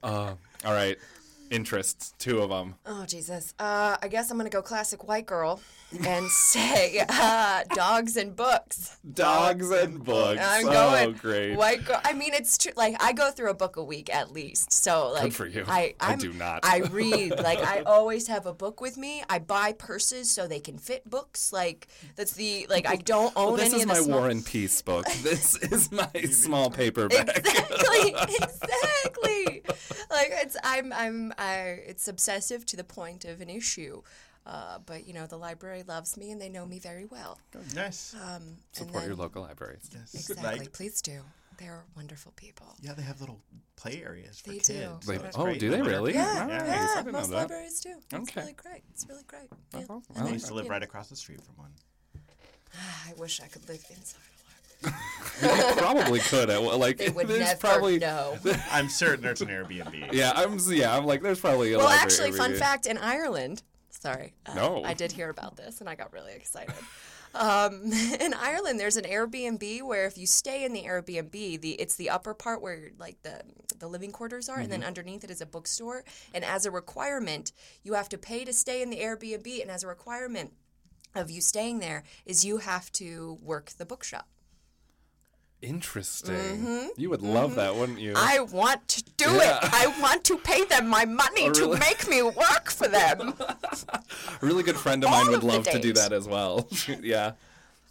Uh, 0.04 0.34
all 0.64 0.72
right. 0.72 0.96
Interests, 1.50 2.14
two 2.18 2.40
of 2.40 2.48
them. 2.50 2.76
Oh, 2.86 3.04
Jesus. 3.06 3.54
Uh, 3.58 3.96
I 4.00 4.06
guess 4.08 4.30
I'm 4.30 4.36
going 4.38 4.48
to 4.48 4.56
go 4.56 4.62
classic 4.62 5.08
white 5.08 5.26
girl 5.26 5.60
and 6.04 6.28
say 6.30 7.04
uh, 7.08 7.64
dogs 7.74 8.16
and 8.16 8.36
books. 8.36 8.96
Dogs 9.12 9.68
and 9.70 10.02
books. 10.04 10.40
I'm 10.40 10.68
oh, 10.68 10.70
going 10.70 11.12
great. 11.14 11.56
white 11.56 11.84
girl. 11.84 12.00
I 12.04 12.12
mean, 12.12 12.34
it's 12.34 12.56
true. 12.56 12.70
Like, 12.76 13.02
I 13.02 13.12
go 13.12 13.32
through 13.32 13.50
a 13.50 13.54
book 13.54 13.76
a 13.76 13.82
week 13.82 14.14
at 14.14 14.32
least. 14.32 14.72
So, 14.72 15.10
like, 15.12 15.32
for 15.32 15.46
you. 15.46 15.64
I, 15.66 15.94
I 16.00 16.10
I'm- 16.10 16.18
do 16.18 16.32
not. 16.32 16.60
I 16.62 16.78
read. 16.92 17.30
Like, 17.38 17.58
I 17.58 17.80
always 17.82 18.28
have 18.28 18.46
a 18.46 18.52
book 18.54 18.80
with 18.80 18.96
me. 18.96 19.24
I 19.28 19.40
buy 19.40 19.72
purses 19.72 20.30
so 20.30 20.46
they 20.46 20.60
can 20.60 20.78
fit 20.78 21.08
books. 21.10 21.52
Like, 21.52 21.88
that's 22.14 22.32
the, 22.34 22.66
like, 22.70 22.86
I 22.86 22.94
don't 22.96 23.32
own 23.36 23.48
Well, 23.48 23.56
this 23.56 23.72
any 23.72 23.78
is 23.78 23.82
of 23.82 23.88
the 23.88 23.94
my 23.94 24.00
small- 24.00 24.18
War 24.20 24.28
and 24.30 24.46
Peace 24.46 24.80
book. 24.82 25.06
This 25.30 25.56
is 25.56 25.90
my 25.92 26.08
small 26.30 26.70
paperback. 26.70 27.28
exactly 27.36 28.14
exactly 28.14 29.62
like 30.10 30.30
it's 30.42 30.56
i'm 30.64 30.92
i'm 30.92 31.32
i 31.40 31.52
it's 31.90 32.06
obsessive 32.06 32.64
to 32.66 32.76
the 32.76 32.84
point 32.84 33.24
of 33.24 33.40
an 33.40 33.50
issue 33.50 34.02
uh, 34.46 34.78
but 34.86 35.06
you 35.06 35.12
know 35.12 35.26
the 35.26 35.36
library 35.36 35.82
loves 35.86 36.16
me 36.16 36.30
and 36.30 36.40
they 36.40 36.48
know 36.48 36.64
me 36.66 36.78
very 36.78 37.04
well 37.04 37.38
Nice. 37.74 38.14
um, 38.14 38.42
and 38.42 38.56
Support 38.72 39.04
your 39.06 39.14
local 39.16 39.42
libraries. 39.42 39.90
yes. 39.92 40.14
exactly 40.14 40.60
Like, 40.60 40.72
please 40.72 41.02
do 41.02 41.20
they're 41.58 41.84
wonderful 41.94 42.32
people 42.36 42.66
yeah, 42.80 42.94
they 42.94 43.02
have 43.02 43.20
little 43.20 43.40
play 43.76 44.02
areas 44.02 44.40
for 44.40 44.48
They 44.50 44.56
kids. 44.56 44.68
do. 44.68 44.98
so 45.02 45.12
They- 45.12 45.30
oh, 45.34 45.44
great 45.44 45.60
do 45.60 45.68
they 45.70 45.82
really? 45.82 46.14
yeah 46.14 46.46
Nice. 46.46 46.66
yeah 46.68 47.02
I 47.06 47.10
most 47.10 47.30
libraries 47.30 47.80
do 47.80 47.90
it's 47.98 48.14
Okay. 48.14 48.40
really 48.40 48.52
great 48.54 48.82
it's 48.92 49.06
really 49.08 49.24
great 49.26 49.50
yeah. 49.74 49.80
awesome. 49.90 50.02
And 50.16 50.28
I 50.28 50.32
used 50.32 50.46
to 50.46 50.54
live 50.54 50.68
right 50.70 50.82
across 50.82 51.08
the 51.10 51.16
street 51.16 51.42
from 51.42 51.56
one. 51.56 51.72
I 53.08 53.12
wish 53.18 53.40
I 53.42 53.48
could 53.48 53.68
live 53.68 53.84
inside 53.90 54.20
a 55.42 55.46
library 55.46 55.74
probably 55.76 56.20
could. 56.20 56.50
At, 56.50 56.62
like 56.62 56.98
They 56.98 57.10
would 57.10 57.28
there's 57.28 57.38
never 57.40 57.58
probably 57.58 57.98
know. 57.98 58.38
I'm 58.70 58.88
certain 58.88 59.22
there's 59.22 59.40
an 59.42 59.48
Airbnb. 59.48 60.12
yeah. 60.12 60.32
I'm 60.34 60.58
yeah. 60.70 60.96
I'm 60.96 61.04
like 61.06 61.22
there's 61.22 61.40
probably 61.40 61.72
a 61.72 61.78
Well, 61.78 61.86
library 61.86 62.02
actually, 62.04 62.32
fun 62.32 62.54
fact 62.54 62.86
in 62.86 62.98
Ireland, 62.98 63.62
sorry. 63.90 64.34
uh, 64.46 64.54
No. 64.54 64.84
I 64.84 64.94
did 64.94 65.12
hear 65.12 65.30
about 65.30 65.56
this 65.56 65.80
and 65.80 65.88
I 65.88 65.94
got 65.94 66.12
really 66.12 66.32
excited. 66.32 66.74
Um, 67.34 67.92
in 68.20 68.34
Ireland, 68.34 68.80
there's 68.80 68.96
an 68.96 69.04
Airbnb 69.04 69.82
where 69.82 70.04
if 70.06 70.18
you 70.18 70.26
stay 70.26 70.64
in 70.64 70.72
the 70.72 70.82
Airbnb, 70.82 71.60
the 71.60 71.70
it's 71.72 71.94
the 71.96 72.10
upper 72.10 72.34
part 72.34 72.60
where 72.60 72.90
like 72.98 73.22
the 73.22 73.42
the 73.78 73.86
living 73.88 74.10
quarters 74.12 74.48
are, 74.48 74.54
Mm-hmm. 74.56 74.62
and 74.64 74.72
then 74.72 74.84
underneath 74.84 75.22
it 75.24 75.30
is 75.30 75.40
a 75.40 75.46
bookstore. 75.46 76.04
And 76.34 76.44
as 76.44 76.66
a 76.66 76.70
requirement, 76.70 77.52
you 77.84 77.94
have 77.94 78.08
to 78.10 78.18
pay 78.18 78.44
to 78.44 78.52
stay 78.52 78.82
in 78.82 78.90
the 78.90 78.98
Airbnb, 78.98 79.62
and 79.62 79.70
as 79.70 79.84
a 79.84 79.86
requirement 79.86 80.52
of 81.14 81.30
you 81.30 81.40
staying 81.40 81.78
there 81.78 82.02
is 82.26 82.44
you 82.44 82.58
have 82.58 82.90
to 82.92 83.38
work 83.42 83.70
the 83.78 83.86
bookshop. 83.86 84.26
Interesting. 85.62 86.90
You 86.96 87.10
would 87.10 87.22
love 87.22 87.56
that, 87.56 87.74
wouldn't 87.76 88.00
you? 88.00 88.14
Mm-hmm. 88.14 88.26
I 88.26 88.40
want 88.40 88.86
to 88.88 89.04
do 89.16 89.26
Yeah. 89.26 89.58
it. 89.58 89.70
I 89.72 89.86
want 90.00 90.24
to 90.24 90.38
pay 90.38 90.64
them 90.64 90.88
my 90.88 91.04
money 91.04 91.48
Oh, 91.48 91.50
really? 91.50 91.74
to 91.74 91.78
make 91.78 92.08
me 92.08 92.22
work 92.22 92.70
for 92.70 92.88
them. 92.88 93.34
A 93.40 94.02
really 94.40 94.62
good 94.62 94.76
friend 94.76 95.04
of 95.04 95.10
mine 95.10 95.26
All 95.26 95.30
would 95.32 95.38
of 95.38 95.44
love 95.44 95.64
to 95.68 95.78
do 95.78 95.92
that 95.94 96.12
as 96.12 96.26
well. 96.26 96.66
yeah. 97.02 97.32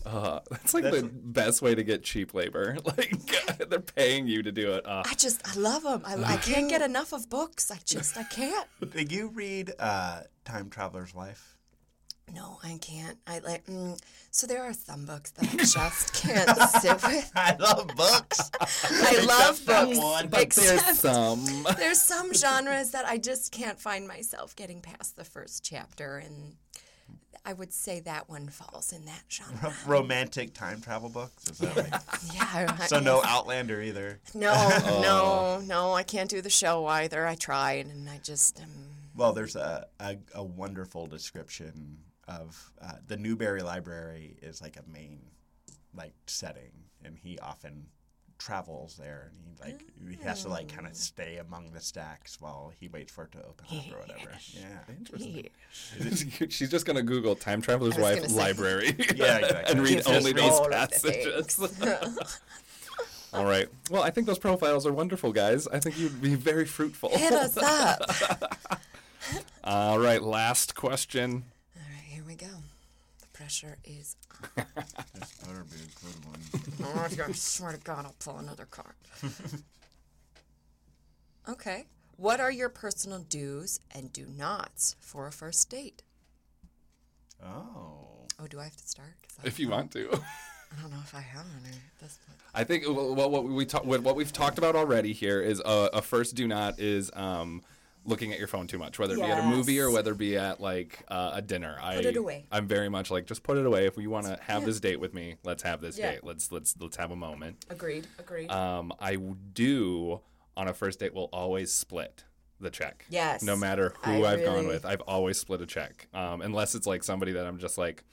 Uh, 0.05 0.39
that's 0.49 0.73
like 0.73 0.85
the 0.85 1.09
best 1.13 1.61
way 1.61 1.75
to 1.75 1.83
get 1.83 2.03
cheap 2.03 2.33
labor. 2.33 2.77
Like 2.85 3.69
they're 3.69 3.79
paying 3.79 4.27
you 4.27 4.41
to 4.43 4.51
do 4.51 4.73
it. 4.73 4.85
Uh, 4.85 5.03
I 5.05 5.13
just, 5.13 5.41
I 5.47 5.59
love 5.59 5.83
them. 5.83 6.01
I, 6.05 6.33
I 6.33 6.37
can't 6.37 6.69
get 6.69 6.81
enough 6.81 7.11
of 7.13 7.29
books. 7.29 7.69
I 7.69 7.77
just, 7.85 8.17
I 8.17 8.23
can't. 8.23 8.67
Did 8.93 9.11
you 9.11 9.27
read 9.29 9.73
uh, 9.77 10.21
Time 10.45 10.69
Traveler's 10.69 11.13
Wife? 11.13 11.57
No, 12.33 12.59
I 12.63 12.77
can't. 12.81 13.17
I 13.27 13.39
like, 13.39 13.65
mm, 13.65 13.99
so 14.31 14.45
there 14.47 14.63
are 14.63 14.73
some 14.73 15.05
books 15.05 15.31
that 15.31 15.51
I 15.51 15.57
just 15.57 16.13
can't 16.13 16.49
sit 16.81 17.01
with. 17.03 17.31
I 17.35 17.55
love 17.59 17.87
books. 17.95 18.51
I 18.61 19.23
love 19.25 19.65
that 19.65 19.85
books. 19.87 19.97
one. 19.97 20.27
but 20.29 20.49
there's 20.51 20.99
some. 20.99 21.45
there's 21.77 21.99
some 22.01 22.33
genres 22.33 22.91
that 22.91 23.05
I 23.05 23.17
just 23.17 23.51
can't 23.51 23.79
find 23.79 24.07
myself 24.07 24.55
getting 24.55 24.81
past 24.81 25.15
the 25.15 25.23
first 25.23 25.63
chapter. 25.63 26.17
And 26.17 26.55
I 27.45 27.53
would 27.53 27.73
say 27.73 28.01
that 28.01 28.29
one 28.29 28.49
falls 28.49 28.91
in 28.93 29.05
that 29.05 29.23
genre. 29.31 29.73
Romantic 29.87 30.53
time 30.53 30.81
travel 30.81 31.09
books. 31.09 31.49
Is 31.49 31.57
that 31.59 31.75
right? 31.75 32.01
Yeah. 32.33 32.75
I- 32.79 32.85
so 32.85 32.99
no 32.99 33.21
Outlander 33.25 33.81
either. 33.81 34.19
No, 34.35 34.53
no, 35.01 35.61
no. 35.65 35.93
I 35.93 36.03
can't 36.03 36.29
do 36.29 36.41
the 36.41 36.49
show 36.49 36.85
either. 36.85 37.25
I 37.25 37.35
tried, 37.35 37.87
and 37.87 38.07
I 38.09 38.19
just 38.21 38.61
um, 38.61 38.69
Well, 39.15 39.33
there's 39.33 39.55
a, 39.55 39.87
a, 39.99 40.17
a 40.35 40.43
wonderful 40.43 41.07
description 41.07 41.97
of 42.29 42.71
uh, 42.81 42.93
the 43.07 43.17
Newberry 43.17 43.61
Library 43.61 44.37
is 44.41 44.61
like 44.61 44.77
a 44.77 44.83
main 44.91 45.19
like 45.95 46.13
setting, 46.27 46.71
and 47.03 47.17
he 47.17 47.39
often 47.39 47.87
travels 48.37 48.95
there, 48.95 49.31
and 49.33 49.45
he 49.45 49.55
like 49.71 49.83
he 50.17 50.23
has 50.23 50.43
to 50.43 50.49
like 50.49 50.73
kind 50.73 50.87
of 50.87 50.95
stay 50.95 51.37
among 51.37 51.71
the 51.71 51.81
stacks 51.81 52.39
while 52.39 52.71
he 52.79 52.87
waits 52.87 53.11
for 53.11 53.25
it 53.25 53.31
to 53.33 53.39
open 53.39 53.65
up 53.69 53.83
or 53.93 53.99
whatever. 53.99 54.31
Yeah. 54.53 54.95
interesting. 54.97 55.49
She's 56.49 56.69
just 56.71 56.85
gonna 56.85 57.01
Google 57.03 57.35
"time 57.35 57.61
traveler's 57.61 57.97
wife 57.97 58.25
say- 58.25 58.33
library" 58.35 58.95
Yeah, 59.15 59.37
exactly. 59.39 59.71
and 59.71 59.81
read 59.81 59.97
Just 59.97 60.09
only 60.09 60.33
read 60.33 60.43
those 60.43 60.61
the 60.61 60.69
passages. 60.69 61.59
All 63.33 63.45
right. 63.45 63.67
Well, 63.91 64.01
I 64.01 64.09
think 64.09 64.25
those 64.25 64.39
profiles 64.39 64.87
are 64.87 64.93
wonderful, 64.93 65.31
guys. 65.31 65.67
I 65.67 65.79
think 65.79 65.99
you'd 65.99 66.19
be 66.21 66.33
very 66.35 66.65
fruitful. 66.65 67.09
hit 67.09 67.31
us 67.33 67.57
up. 67.57 68.01
All 69.63 69.99
right. 69.99 70.21
Last 70.21 70.73
question. 70.75 71.43
All 71.75 71.81
right, 71.83 72.03
here 72.05 72.23
we 72.25 72.28
go. 72.39 72.47
The 73.21 73.27
pressure 73.33 73.77
is. 73.83 74.15
This 75.13 75.33
better 75.43 75.65
be 75.65 75.75
a 75.75 76.05
good 76.05 76.25
one. 76.25 76.39
Oh, 76.95 77.07
I 77.27 77.31
swear 77.33 77.73
to 77.73 77.77
God, 77.79 78.05
I'll 78.05 78.15
pull 78.19 78.37
another 78.37 78.65
card. 78.65 78.95
okay. 81.49 81.85
What 82.15 82.39
are 82.39 82.51
your 82.51 82.69
personal 82.69 83.19
do's 83.19 83.81
and 83.91 84.13
do 84.13 84.25
nots 84.25 84.95
for 84.99 85.27
a 85.27 85.31
first 85.31 85.69
date? 85.69 86.03
Oh. 87.43 88.27
Oh, 88.41 88.47
do 88.47 88.59
I 88.59 88.63
have 88.63 88.77
to 88.77 88.87
start? 88.87 89.15
If 89.43 89.59
you 89.59 89.69
want 89.69 89.91
to. 89.91 90.09
I 90.11 90.81
don't 90.81 90.91
know 90.91 90.99
if 91.03 91.13
I 91.15 91.21
have 91.21 91.45
any 91.61 91.75
at 91.75 91.99
this 91.99 92.19
point. 92.25 92.39
I 92.53 92.63
think 92.63 92.87
what, 92.87 93.15
what, 93.15 93.31
what 93.31 93.43
we 93.45 93.65
talk, 93.65 93.85
what, 93.85 94.01
what 94.01 94.15
we've 94.15 94.31
talked 94.31 94.57
about 94.57 94.75
already 94.75 95.13
here 95.13 95.41
is 95.41 95.61
a, 95.65 95.89
a 95.93 96.01
first 96.01 96.35
do 96.35 96.47
not 96.47 96.79
is 96.79 97.11
um, 97.13 97.63
looking 98.09 98.33
at 98.33 98.39
your 98.39 98.47
phone 98.47 98.67
too 98.67 98.77
much, 98.77 98.99
whether 98.99 99.13
it 99.13 99.17
be 99.17 99.23
at 99.23 99.39
a 99.39 99.43
movie 99.47 99.79
or 99.79 99.85
Yes. 99.85 99.93
whether 99.93 100.11
it 100.11 100.17
be 100.17 100.35
at 100.37 100.59
like 100.59 100.99
uh, 101.07 101.31
a 101.35 101.41
dinner. 101.41 101.77
I, 101.81 101.95
Put 101.97 102.05
it 102.05 102.17
away. 102.17 102.45
I'm 102.51 102.67
very 102.67 102.89
much 102.89 103.09
like 103.11 103.25
just 103.25 103.43
put 103.43 103.57
it 103.57 103.65
away. 103.65 103.85
If 103.85 103.95
you 103.97 104.09
want 104.09 104.25
to 104.25 104.37
have 104.41 104.65
this 104.65 104.79
date 104.79 104.99
with 104.99 105.13
me, 105.13 105.35
let's 105.43 105.63
have 105.63 105.79
this 105.79 105.97
Yeah. 105.97 106.11
date. 106.11 106.23
Let's 106.23 106.51
let's 106.51 106.75
let's 106.79 106.97
have 106.97 107.11
a 107.11 107.15
moment. 107.15 107.65
Agreed. 107.69 108.07
Agreed. 108.17 108.51
Um, 108.51 108.91
I 108.99 109.15
do 109.15 110.19
on 110.57 110.67
a 110.67 110.73
first 110.73 110.99
date 110.99 111.13
will 111.13 111.29
always 111.31 111.71
split 111.71 112.25
the 112.59 112.69
check. 112.69 113.05
Yes. 113.09 113.41
No 113.43 113.55
matter 113.55 113.93
who 114.03 114.25
I 114.25 114.33
I've 114.33 114.43
gone 114.43 114.55
really- 114.55 114.67
with, 114.67 114.85
I've 114.85 115.01
always 115.01 115.39
split 115.39 115.61
a 115.61 115.65
check. 115.65 116.07
Um, 116.13 116.41
unless 116.41 116.75
it's 116.75 116.85
like 116.87 117.03
somebody 117.03 117.31
that 117.33 117.45
I'm 117.45 117.57
just 117.59 117.77
like, 117.77 118.03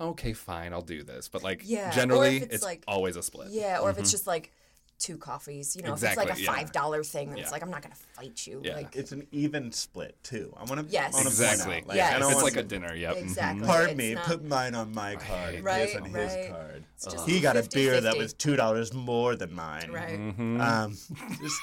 okay, 0.00 0.32
fine, 0.32 0.72
I'll 0.72 0.80
do 0.80 1.02
this. 1.02 1.28
But 1.28 1.42
like 1.42 1.62
Yeah, 1.64 1.86
or 1.86 1.88
if 1.88 1.94
generally, 1.94 2.36
it's, 2.38 2.54
it's, 2.56 2.64
like- 2.64 2.84
always 2.88 3.16
a 3.16 3.22
split. 3.22 3.48
yeah, 3.50 3.78
or 3.80 3.90
if 3.90 3.98
it's 3.98 4.10
just 4.10 4.26
like 4.26 4.52
two 5.00 5.16
coffees, 5.18 5.74
you 5.74 5.82
know, 5.82 5.94
if 5.94 6.02
it's 6.04 6.16
like 6.16 6.32
a 6.32 6.40
yeah. 6.40 6.52
five 6.54 6.70
dollar 6.72 7.02
thing, 7.02 7.30
then 7.30 7.38
Yeah. 7.38 7.42
it's 7.44 7.52
like 7.52 7.62
I'm 7.62 7.70
not 7.70 7.82
gonna 7.82 7.94
fight 8.14 8.46
you. 8.46 8.60
Yeah. 8.62 8.76
Like 8.76 8.94
It's 8.94 9.10
an 9.12 9.26
even 9.32 9.72
split 9.72 10.16
too. 10.22 10.54
I 10.56 10.64
want 10.64 10.86
to. 10.86 10.92
Yes. 10.92 11.18
Exactly. 11.20 11.64
Point 11.64 11.82
out, 11.84 11.88
like, 11.88 11.96
Yes. 11.96 12.12
I 12.22 12.26
If 12.26 12.32
it's 12.32 12.42
like 12.42 12.52
to- 12.52 12.60
a 12.60 12.62
dinner, 12.62 12.94
yep. 12.94 13.16
mhm. 13.16 13.22
exactly. 13.22 13.66
Pardon 13.66 13.96
me, 13.96 14.14
not- 14.14 14.24
put 14.24 14.44
mine 14.44 14.74
on 14.76 14.92
my 14.94 15.16
card, 15.16 15.64
Right, 15.64 15.88
his 15.88 15.96
on 15.96 16.04
his 16.04 16.32
right. 16.34 16.50
card. 16.50 16.84
It's 17.02 17.24
He 17.24 17.40
got 17.40 17.56
a 17.56 17.62
beer 17.62 18.00
that 18.00 18.14
50-50. 18.14 18.18
was 18.18 18.32
two 18.34 18.56
dollars 18.56 18.92
more 18.94 19.34
than 19.34 19.52
mine. 19.54 19.90
right. 19.90 20.14
Um, 20.18 20.92
just 21.42 21.60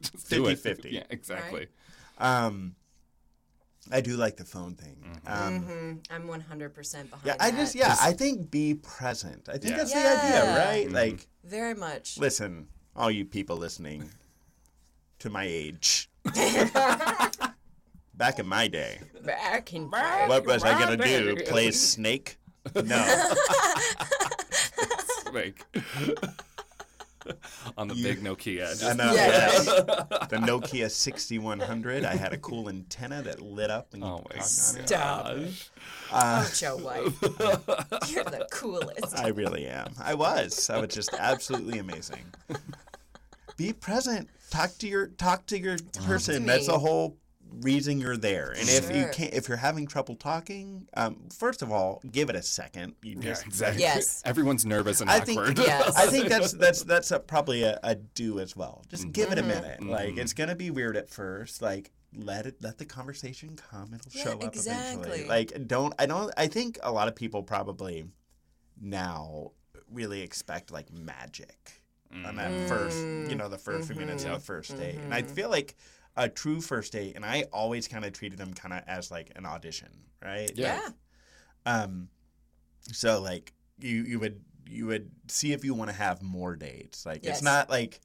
Just 0.00 0.16
50-50. 0.30 0.92
Yeah, 0.92 1.02
exactly. 1.10 1.66
um, 2.18 2.76
I 3.92 4.00
do 4.00 4.16
like 4.16 4.36
the 4.36 4.44
phone 4.44 4.74
thing. 4.74 4.96
Mm-hmm. 5.26 5.32
Um, 5.32 6.02
I'm 6.10 6.26
100 6.26 6.74
percent 6.74 7.08
behind. 7.10 7.26
yeah, 7.26 7.36
I 7.38 7.50
that. 7.52 7.56
just 7.56 7.74
yeah, 7.76 7.94
I 8.00 8.12
think 8.14 8.50
be 8.50 8.74
present. 8.74 9.48
I 9.48 9.58
think 9.58 9.70
Yeah. 9.70 9.76
that's 9.76 9.92
the 9.92 9.98
idea, 9.98 10.58
right? 10.66 10.90
Like, 10.90 11.28
very 11.44 11.74
much. 11.74 12.18
listen, 12.18 12.66
all 12.96 13.10
you 13.10 13.24
people 13.24 13.56
listening 13.56 14.10
to 15.18 15.30
my 15.30 15.44
age. 15.44 16.08
Back 18.14 18.38
in 18.38 18.46
my 18.46 18.66
day, 18.66 18.98
Back 19.24 19.74
in 19.74 19.90
what 19.90 20.46
was 20.46 20.64
I 20.64 20.78
gonna 20.78 20.96
do? 20.96 21.36
Play 21.46 21.70
Snake? 21.70 22.38
No. 22.74 23.04
Snake. 25.30 25.62
on 27.76 27.88
the 27.88 27.94
big 27.94 28.22
Nokia. 28.22 28.70
Just, 28.70 28.84
I 28.84 28.92
know. 28.94 29.12
Yes. 29.12 29.66
yes. 29.66 30.28
The 30.28 30.36
Nokia 30.36 30.90
6100. 30.90 32.04
I 32.04 32.14
had 32.14 32.32
a 32.32 32.38
cool 32.38 32.68
antenna 32.68 33.22
that 33.22 33.40
lit 33.42 33.70
up 33.70 33.92
and 33.94 34.02
you 34.02 34.08
Oh 34.08 34.18
could 34.18 34.36
my 34.36 34.42
talk 34.42 34.46
on 34.46 34.80
it. 34.80 34.88
Stop. 34.88 35.26
gosh. 35.26 35.70
Oh, 36.12 36.50
Joe 36.54 36.76
White. 36.76 38.10
You're 38.10 38.24
the 38.24 38.46
coolest. 38.50 39.18
I 39.18 39.28
really 39.28 39.66
am. 39.66 39.92
I 40.00 40.14
was. 40.14 40.70
I 40.70 40.78
was 40.80 40.94
just 40.94 41.12
absolutely 41.14 41.78
amazing. 41.78 42.24
Be 43.56 43.72
present. 43.72 44.28
Talk 44.50 44.70
to 44.78 44.88
your 44.88 45.06
talk 45.08 45.46
to 45.46 45.58
your 45.58 45.76
person. 46.04 46.40
to 46.42 46.46
That's 46.46 46.66
the 46.66 46.78
whole 46.78 47.16
reason 47.60 47.98
you're 47.98 48.16
there. 48.16 48.50
And 48.50 48.68
if 48.68 48.94
you 48.94 49.08
can't, 49.12 49.32
if 49.32 49.48
you're 49.48 49.56
having 49.56 49.86
trouble 49.86 50.14
talking, 50.14 50.88
um, 50.94 51.28
first 51.36 51.62
of 51.62 51.72
all, 51.72 52.02
give 52.10 52.28
it 52.28 52.36
a 52.36 52.42
second. 52.42 52.94
You 53.02 53.18
Yeah, 53.20 53.36
exactly. 53.46 53.82
Yes. 53.82 54.20
Everyone's 54.26 54.66
nervous 54.66 55.00
and 55.00 55.08
I 55.10 55.20
think 55.20 55.40
awkward. 55.40 55.58
Yes. 55.58 55.96
I 55.96 56.06
think 56.06 56.28
that's 56.28 56.52
that's 56.52 56.82
that's 56.82 57.10
a, 57.12 57.18
probably 57.20 57.62
a, 57.62 57.78
a 57.82 57.94
do 57.94 58.40
as 58.40 58.54
well. 58.56 58.84
Just 58.88 59.10
give 59.12 59.28
Mm-hmm. 59.30 59.38
it 59.38 59.38
a 59.38 59.42
minute. 59.42 59.82
Like 59.84 60.16
it's 60.18 60.32
gonna 60.32 60.54
be 60.56 60.70
weird 60.70 60.96
at 60.96 61.08
first. 61.08 61.62
Like 61.62 61.92
let 62.14 62.46
it 62.46 62.56
let 62.62 62.78
the 62.78 62.84
conversation 62.84 63.56
come. 63.70 63.94
It'll 63.94 64.12
Yeah, 64.12 64.24
show 64.24 64.32
up 64.32 64.42
exactly. 64.44 65.02
eventually. 65.08 65.28
Like 65.28 65.66
don't 65.66 65.94
I 65.98 66.06
don't 66.06 66.32
I 66.36 66.46
think 66.48 66.78
a 66.82 66.92
lot 66.92 67.08
of 67.08 67.16
people 67.16 67.42
probably 67.42 68.04
now 68.80 69.52
really 69.90 70.20
expect 70.20 70.70
like 70.70 70.92
magic 70.92 71.82
on 72.24 72.36
that 72.36 72.52
first 72.68 72.96
you 73.28 73.34
know 73.36 73.48
the 73.48 73.58
1st 73.58 73.86
few 73.86 73.96
minutes 73.96 74.24
of 74.24 74.32
the 74.32 74.38
first 74.40 74.76
date. 74.76 75.00
And 75.04 75.12
I 75.12 75.22
feel 75.22 75.50
like 75.50 75.76
a 76.16 76.28
true 76.28 76.60
first 76.60 76.92
date, 76.92 77.14
and 77.16 77.24
I 77.24 77.44
always 77.52 77.88
kind 77.88 78.04
of 78.04 78.12
treated 78.12 78.38
them 78.38 78.54
kind 78.54 78.72
of 78.72 78.82
as 78.86 79.10
like 79.10 79.32
an 79.36 79.44
audition, 79.44 79.88
right? 80.22 80.50
Yeah. 80.54 80.80
Yeah. 81.66 81.82
Um, 81.82 82.08
so 82.92 83.20
like 83.20 83.52
you 83.78 84.02
you 84.02 84.18
would 84.20 84.40
you 84.68 84.86
would 84.86 85.10
see 85.28 85.52
if 85.52 85.64
you 85.64 85.74
want 85.74 85.90
to 85.90 85.96
have 85.96 86.22
more 86.22 86.56
dates. 86.56 87.04
Like 87.06 87.20
Yes. 87.24 87.36
it's 87.36 87.42
not 87.42 87.68
like, 87.70 88.00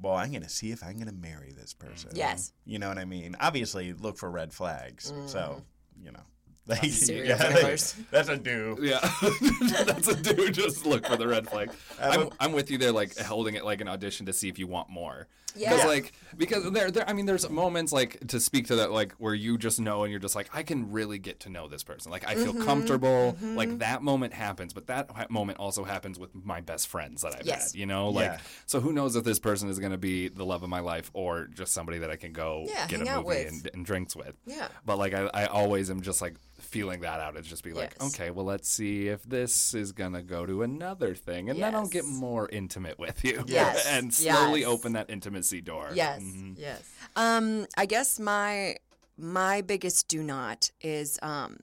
well, 0.00 0.14
I'm 0.14 0.32
gonna 0.32 0.48
see 0.48 0.70
if 0.72 0.82
I'm 0.82 0.98
gonna 0.98 1.12
marry 1.12 1.52
this 1.52 1.74
person. 1.74 2.10
Yes. 2.14 2.52
You 2.64 2.78
know 2.78 2.88
what 2.88 2.98
I 2.98 3.04
mean? 3.04 3.36
Obviously, 3.40 3.92
look 3.92 4.16
for 4.18 4.30
red 4.30 4.52
flags. 4.52 5.12
So 5.26 5.38
Mm. 5.38 6.04
you 6.04 6.12
know, 6.12 6.24
Like, 6.66 6.84
Serial 6.84 7.26
yeah, 7.26 7.52
killers. 7.52 7.94
that's 8.10 8.30
a 8.30 8.38
do. 8.38 8.78
Yeah, 8.80 8.98
that's 9.84 10.08
a 10.08 10.16
dude. 10.16 10.54
Just 10.54 10.86
look 10.86 11.06
for 11.06 11.16
the 11.16 11.28
red 11.28 11.46
flag. 11.46 11.70
I'm, 12.00 12.30
I'm 12.40 12.52
with 12.52 12.70
you 12.70 12.78
there, 12.78 12.90
like 12.90 13.18
holding 13.18 13.54
it 13.54 13.66
like 13.66 13.82
an 13.82 13.88
audition 13.88 14.24
to 14.26 14.32
see 14.32 14.48
if 14.48 14.58
you 14.58 14.66
want 14.66 14.88
more. 14.88 15.26
Because 15.54 15.78
Yeah. 15.80 15.86
like 15.86 16.12
because 16.36 16.68
there, 16.72 16.90
there, 16.90 17.08
I 17.08 17.12
mean, 17.12 17.26
there's 17.26 17.48
moments 17.48 17.92
like 17.92 18.26
to 18.28 18.40
speak 18.40 18.66
to 18.66 18.76
that, 18.76 18.90
like 18.90 19.12
where 19.14 19.34
you 19.34 19.56
just 19.56 19.80
know 19.80 20.02
and 20.02 20.10
you're 20.10 20.20
just 20.20 20.34
like, 20.34 20.48
I 20.52 20.62
can 20.64 20.90
really 20.90 21.18
get 21.18 21.40
to 21.40 21.48
know 21.48 21.68
this 21.68 21.82
person. 21.84 22.10
Like 22.10 22.26
I 22.28 22.34
feel 22.34 22.52
Mm-hmm, 22.52 22.62
comfortable. 22.64 23.36
Like 23.54 23.78
that 23.78 24.02
moment 24.02 24.32
happens, 24.34 24.72
but 24.72 24.86
that 24.88 25.30
moment 25.30 25.58
also 25.58 25.84
happens 25.84 26.18
with 26.18 26.34
my 26.34 26.60
best 26.60 26.88
friends 26.88 27.22
that 27.22 27.34
I've 27.38 27.46
Yes. 27.46 27.72
had. 27.72 27.78
You 27.78 27.86
know, 27.86 28.08
like 28.10 28.26
Yeah. 28.32 28.38
so 28.66 28.80
who 28.80 28.92
knows 28.92 29.14
if 29.16 29.24
this 29.24 29.38
person 29.38 29.68
is 29.68 29.78
going 29.78 29.92
to 29.92 29.98
be 29.98 30.28
the 30.28 30.44
love 30.44 30.62
of 30.62 30.68
my 30.68 30.80
life 30.80 31.10
or 31.14 31.46
just 31.46 31.72
somebody 31.72 31.98
that 31.98 32.10
I 32.10 32.16
can 32.16 32.32
go 32.32 32.64
Yeah, 32.68 32.86
get 32.88 33.00
a 33.00 33.04
movie 33.04 33.44
and, 33.44 33.70
and 33.72 33.86
drinks 33.86 34.16
with. 34.16 34.34
Yeah. 34.46 34.68
But 34.84 34.98
like 34.98 35.14
I, 35.14 35.30
I 35.32 35.46
always 35.46 35.88
am 35.90 36.02
just 36.02 36.20
like 36.20 36.34
feeling 36.58 37.00
that 37.02 37.20
out. 37.20 37.36
It's 37.36 37.46
just 37.48 37.62
be 37.62 37.72
like, 37.72 37.94
Yes. 38.00 38.14
okay, 38.14 38.30
well 38.30 38.44
let's 38.44 38.68
see 38.68 39.06
if 39.08 39.22
this 39.22 39.72
is 39.74 39.92
gonna 39.92 40.22
go 40.22 40.46
to 40.46 40.62
another 40.62 41.14
thing, 41.14 41.48
and 41.48 41.62
then 41.62 41.74
I'll 41.76 41.86
get 41.86 42.04
more 42.06 42.48
intimate 42.48 42.98
with 42.98 43.24
you. 43.24 43.44
Yes. 43.46 43.86
and 43.88 44.12
slowly 44.12 44.60
Yes. 44.60 44.68
open 44.68 44.94
that 44.94 45.10
intimacy 45.10 45.43
door. 45.60 45.90
Yes. 45.94 46.22
Yes. 46.56 46.82
Um, 47.16 47.66
I 47.76 47.86
guess 47.86 48.18
my 48.18 48.76
my 49.16 49.60
biggest 49.60 50.08
do 50.08 50.22
not 50.22 50.70
is 50.80 51.18
um, 51.22 51.60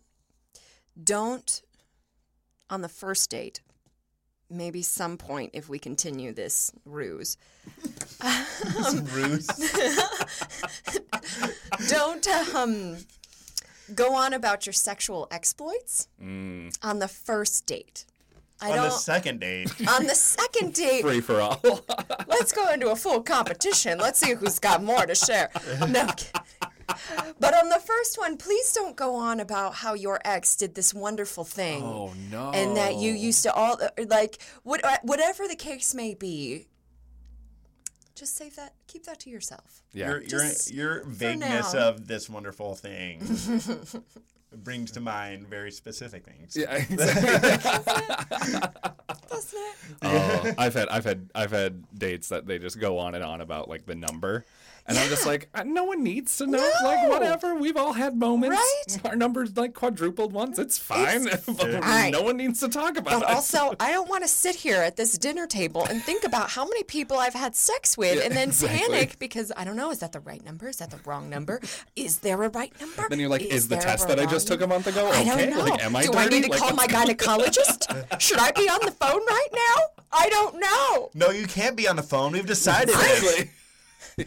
don't 1.02 1.62
on 2.70 2.82
the 2.82 2.90
first 2.90 3.30
date. 3.30 3.62
Maybe 4.50 4.82
some 4.82 5.18
point 5.18 5.52
if 5.54 5.70
we 5.70 5.80
continue 5.80 6.34
this 6.34 6.74
ruse. 6.86 7.38
Ruse. 9.14 9.48
Don't 11.88 12.28
um, 12.54 12.98
go 13.96 14.14
on 14.14 14.34
about 14.34 14.66
your 14.66 14.74
sexual 14.74 15.30
exploits 15.32 16.10
on 16.84 17.00
the 17.00 17.08
first 17.08 17.66
date. 17.66 18.06
I 18.62 18.72
On 18.78 18.78
the 18.78 18.89
second 18.91 19.39
date. 19.39 19.70
on 19.89 20.05
the 20.05 20.14
second 20.16 20.74
date, 20.76 21.01
Free 21.01 21.20
for 21.22 21.41
all. 21.41 21.59
let's 22.28 22.51
go 22.51 22.70
into 22.72 22.91
a 22.91 22.95
full 22.95 23.22
competition. 23.22 23.97
Let's 23.97 24.20
see 24.20 24.34
who's 24.36 24.59
got 24.59 24.84
more 24.84 25.05
to 25.05 25.16
share. 25.16 25.49
No. 25.88 26.07
But 27.39 27.53
on 27.53 27.70
the 27.70 27.80
first 27.80 28.18
one, 28.20 28.36
please 28.38 28.74
don't 28.74 28.97
go 28.97 29.16
on 29.16 29.39
about 29.39 29.76
how 29.76 29.93
your 29.93 30.20
ex 30.26 30.57
did 30.57 30.76
this 30.76 30.93
wonderful 30.93 31.45
thing. 31.45 31.82
oh 31.82 32.14
no. 32.30 32.51
And 32.53 32.76
that 32.76 32.95
you 32.95 33.14
used 33.14 33.43
to 33.43 33.53
all 33.53 33.80
like 34.09 34.39
what, 34.64 34.84
uh, 34.84 34.97
whatever 35.03 35.47
the 35.47 35.55
case 35.55 35.93
may 35.95 36.14
be. 36.16 36.68
Just 38.14 38.36
save 38.36 38.57
that. 38.57 38.74
Keep 38.88 39.05
that 39.05 39.22
to 39.22 39.30
yourself. 39.30 39.84
Yeah. 39.93 40.09
Your, 40.09 40.22
your, 40.24 40.43
your 40.68 41.03
vagueness 41.05 41.74
of 41.74 42.07
this 42.07 42.30
wonderful 42.30 42.76
thing 42.76 43.22
brings 44.52 44.91
to 44.91 44.99
mind 44.99 45.47
very 45.47 45.72
specific 45.72 46.26
things. 46.26 46.56
yeah, 46.56 46.76
exactly. 46.76 47.22
Doesn't 49.30 49.60
it? 49.60 49.76
Oh, 50.02 50.54
I've 50.58 50.74
had 50.74 50.89
I've 50.89 51.06
had 51.06 51.30
I've 51.34 51.52
had 51.52 51.84
dates 51.97 52.30
that 52.30 52.45
they 52.45 52.60
just 52.60 52.80
go 52.80 52.97
on 52.97 53.16
and 53.16 53.24
on 53.24 53.41
about 53.41 53.70
like 53.70 53.86
the 53.86 53.95
number. 53.95 54.45
And 54.92 55.00
I'm 55.00 55.10
just 55.10 55.26
like, 55.26 55.50
uh, 55.54 55.64
no 55.64 55.84
one 55.86 56.04
needs 56.04 56.38
to 56.38 56.48
know. 56.48 56.72
Like, 56.84 57.10
whatever. 57.10 57.56
We've 57.56 57.78
all 57.78 57.94
had 57.94 58.16
moments. 58.16 58.58
Right? 58.58 59.06
Our 59.06 59.16
number's 59.16 59.56
like 59.58 59.74
quadrupled 59.74 60.34
once. 60.34 60.60
It's 60.60 60.78
fine. 60.78 61.24
but 61.48 61.84
fine. 61.84 62.12
no 62.12 62.22
one 62.24 62.38
needs 62.38 62.60
to 62.60 62.70
talk 62.70 62.98
about 62.98 63.22
But 63.22 63.30
it. 63.30 63.36
also, 63.36 63.74
I 63.80 63.92
don't 63.92 64.10
want 64.10 64.24
to 64.24 64.28
sit 64.28 64.56
here 64.56 64.78
at 64.82 64.96
this 64.98 65.18
dinner 65.18 65.48
table 65.48 65.86
and 65.86 66.02
think 66.04 66.24
about 66.24 66.50
how 66.50 66.66
many 66.66 66.84
people 66.84 67.18
I've 67.18 67.34
had 67.34 67.56
sex 67.56 67.98
with 67.98 68.18
Yeah, 68.18 68.24
and 68.26 68.36
then 68.36 68.50
exactly. 68.50 68.80
panic 68.80 69.20
because 69.20 69.52
I 69.56 69.64
don't 69.64 69.76
know, 69.76 69.92
is 69.92 70.00
that 70.00 70.12
the 70.12 70.20
right 70.20 70.44
number? 70.44 70.68
Is 70.68 70.78
that 70.78 70.92
the 70.92 71.00
wrong 71.06 71.30
number? 71.30 71.62
Is 71.96 72.20
there 72.20 72.42
a 72.44 72.50
right 72.50 72.74
number? 72.80 73.08
Then 73.10 73.20
you're 73.20 73.30
like, 73.30 73.42
is, 73.44 73.68
the 73.68 73.78
test 73.78 74.08
that 74.08 74.20
I 74.20 74.26
just 74.26 74.48
took 74.48 74.62
a 74.62 74.68
month 74.68 74.88
ago 74.88 75.10
I 75.10 75.24
don't 75.24 75.50
know. 75.50 75.64
Like, 75.64 75.84
am 75.84 75.96
I 75.96 76.02
Do 76.04 76.12
dirty? 76.12 76.18
I 76.20 76.28
need 76.28 76.44
to 76.46 76.50
Like, 76.52 76.60
call 76.60 76.70
my 76.72 76.84
what's 76.89 76.94
going 76.94 77.10
on? 77.10 77.16
gynecologist? 77.16 78.20
Should 78.22 78.39
I 78.39 78.52
be 78.52 78.68
on 78.70 78.80
the 78.84 78.92
phone 78.92 79.22
right 79.28 79.48
now? 79.54 80.04
I 80.12 80.30
don't 80.30 80.60
know. 80.60 81.10
No, 81.14 81.32
you 81.32 81.48
can't 81.48 81.76
be 81.76 81.88
on 81.88 81.96
the 81.96 82.04
phone. 82.04 82.34
We've 82.34 82.46
decided. 82.46 82.89
Exactly. 82.89 83.52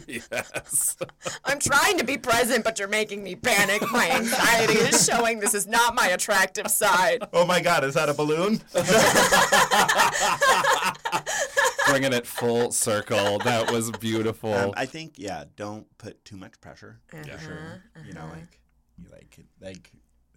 Yes. 0.07 0.97
I'm 1.45 1.59
trying 1.59 1.97
to 1.97 2.03
be 2.03 2.17
present, 2.17 2.63
but 2.63 2.79
you're 2.79 2.87
making 2.87 3.23
me 3.23 3.35
panic. 3.35 3.81
My 3.91 4.09
anxiety 4.11 4.73
is 4.73 5.05
showing 5.05 5.39
this 5.39 5.53
is 5.53 5.67
not 5.67 5.95
my 5.95 6.07
attractive 6.07 6.67
side. 6.69 7.27
Oh 7.33 7.45
my 7.45 7.61
God, 7.61 7.83
is 7.83 7.93
that 7.95 8.09
a 8.09 8.13
balloon? 8.13 8.61
Bringing 11.87 12.13
it 12.13 12.25
full 12.25 12.71
circle. 12.71 13.39
That 13.39 13.71
was 13.71 13.91
beautiful. 13.91 14.53
Um, 14.53 14.73
I 14.75 14.85
think 14.85 15.13
yeah. 15.17 15.45
Don't 15.55 15.85
put 15.97 16.23
too 16.25 16.35
much 16.35 16.59
pressure 16.59 16.99
for 17.07 17.17
Uh-huh, 17.19 17.37
sure. 17.37 17.83
You 18.05 18.13
know, 18.13 18.25
like 18.33 18.59
you 18.97 19.05
like 19.11 19.37
like 19.61 19.91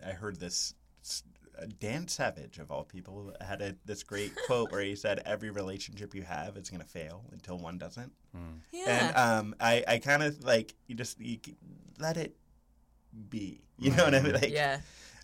I 0.06 0.10
heard 0.10 0.38
this. 0.38 0.74
S- 1.60 1.68
Dan 1.80 2.08
Savage 2.08 2.58
of 2.58 2.70
all 2.70 2.84
people 2.84 3.32
had 3.40 3.60
a, 3.62 3.74
this 3.84 4.02
great 4.02 4.32
quote 4.46 4.70
where 4.72 4.80
he 4.82 4.94
said, 4.96 5.22
"Every 5.26 5.50
relationship 5.50 6.14
you 6.14 6.22
have 6.22 6.56
is 6.56 6.70
going 6.70 6.80
to 6.82 6.86
fail 6.88 7.24
until 7.32 7.58
one 7.58 7.78
doesn't." 7.78 8.12
Yeah. 8.72 8.84
And 8.86 9.16
um, 9.16 9.54
I 9.60 9.84
I 9.88 9.98
kind 9.98 10.22
of 10.22 10.42
like 10.44 10.74
you 10.86 10.94
just 10.94 11.20
you 11.20 11.38
let 11.98 12.16
it 12.16 12.36
be. 13.28 13.60
You 13.78 13.92
know 13.92 14.04
what 14.04 14.14
I 14.14 14.20
mean? 14.20 14.32
Like, 14.34 14.50
yeah. 14.50 14.80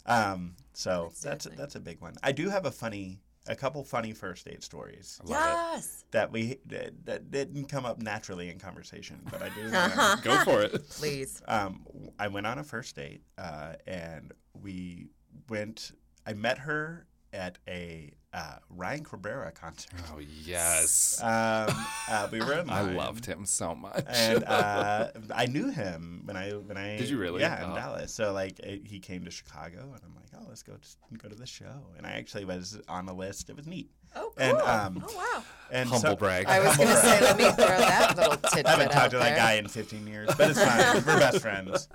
Um. 0.06 0.54
So 0.74 1.10
that's 1.22 1.46
Exactly. 1.46 1.56
that's 1.56 1.74
a 1.76 1.80
big 1.80 2.00
one. 2.00 2.14
I 2.22 2.32
do 2.32 2.48
have 2.50 2.66
a 2.66 2.70
funny, 2.70 3.20
a 3.46 3.54
couple 3.56 3.82
funny 3.84 4.12
first 4.12 4.44
date 4.46 4.62
stories 4.62 5.20
Love 5.24 5.40
it. 5.42 5.76
Yes. 5.76 6.04
that 6.10 6.30
we 6.32 6.58
that, 6.66 6.92
that 7.06 7.30
didn't 7.30 7.66
come 7.66 7.84
up 7.86 8.00
naturally 8.00 8.50
in 8.50 8.58
conversation, 8.58 9.20
but 9.30 9.42
I 9.42 9.48
do. 9.50 9.68
Uh-huh. 9.74 10.16
Go 10.22 10.38
for 10.44 10.62
it. 10.62 10.88
Please. 10.90 11.42
um, 11.48 11.84
I 12.18 12.28
went 12.28 12.46
on 12.46 12.58
a 12.58 12.64
first 12.64 12.96
date, 12.96 13.22
uh, 13.38 13.74
and 13.86 14.32
we 14.60 15.08
went. 15.48 15.92
I 16.26 16.32
met 16.32 16.58
her 16.58 17.06
at 17.32 17.58
a 17.68 18.12
uh, 18.32 18.56
Ryan 18.68 19.04
Cabrera 19.04 19.52
concert. 19.52 19.92
Oh 20.12 20.18
yes. 20.18 21.20
Um, 21.22 21.68
uh, 22.08 22.28
we 22.32 22.40
were 22.40 22.54
in 22.54 22.68
I 22.70 22.82
loved 22.82 23.26
him 23.26 23.44
so 23.44 23.74
much. 23.74 24.04
and 24.08 24.44
uh, 24.48 25.08
I 25.34 25.46
knew 25.46 25.70
him 25.70 26.22
when 26.24 26.36
I 26.36 26.50
when 26.52 26.76
I 26.76 26.96
Did 26.96 27.08
you 27.10 27.18
really? 27.18 27.40
Yeah, 27.42 27.62
in 27.64 27.70
Oh. 27.72 27.74
Dallas. 27.74 28.12
So 28.12 28.32
like 28.32 28.58
it, 28.60 28.82
he 28.86 28.98
came 29.00 29.24
to 29.24 29.30
Chicago, 29.30 29.80
and 29.92 30.00
I'm 30.04 30.14
like, 30.16 30.26
oh, 30.36 30.46
let's 30.48 30.62
go 30.62 30.74
to, 30.74 31.18
go 31.18 31.28
to 31.28 31.34
the 31.34 31.46
show. 31.46 31.86
And 31.96 32.06
I 32.06 32.12
actually 32.12 32.44
was 32.44 32.80
on 32.88 33.06
the 33.06 33.14
list. 33.14 33.50
It 33.50 33.56
was 33.56 33.66
neat. 33.66 33.90
Oh, 34.16 34.32
cool. 34.36 34.46
And, 34.46 34.58
um, 34.58 35.04
oh, 35.08 35.16
wow. 35.16 35.42
And 35.72 35.88
Humble 35.88 36.10
so- 36.10 36.16
brag. 36.16 36.46
I 36.46 36.60
was 36.60 36.76
going 36.76 36.88
to 36.88 36.96
say, 36.96 37.20
let 37.20 37.36
me 37.36 37.44
throw 37.50 37.66
that 37.66 38.16
little 38.16 38.36
tidbit 38.52 38.66
I 38.66 38.70
haven't 38.70 38.86
out 38.88 38.92
talked 38.92 39.10
to 39.12 39.18
that 39.18 39.36
guy 39.36 39.54
in 39.54 39.66
15 39.66 40.06
years, 40.06 40.28
but 40.38 40.50
it's 40.50 40.62
fine. 40.64 40.94
We're 41.04 41.18
best 41.18 41.40
friends. 41.40 41.88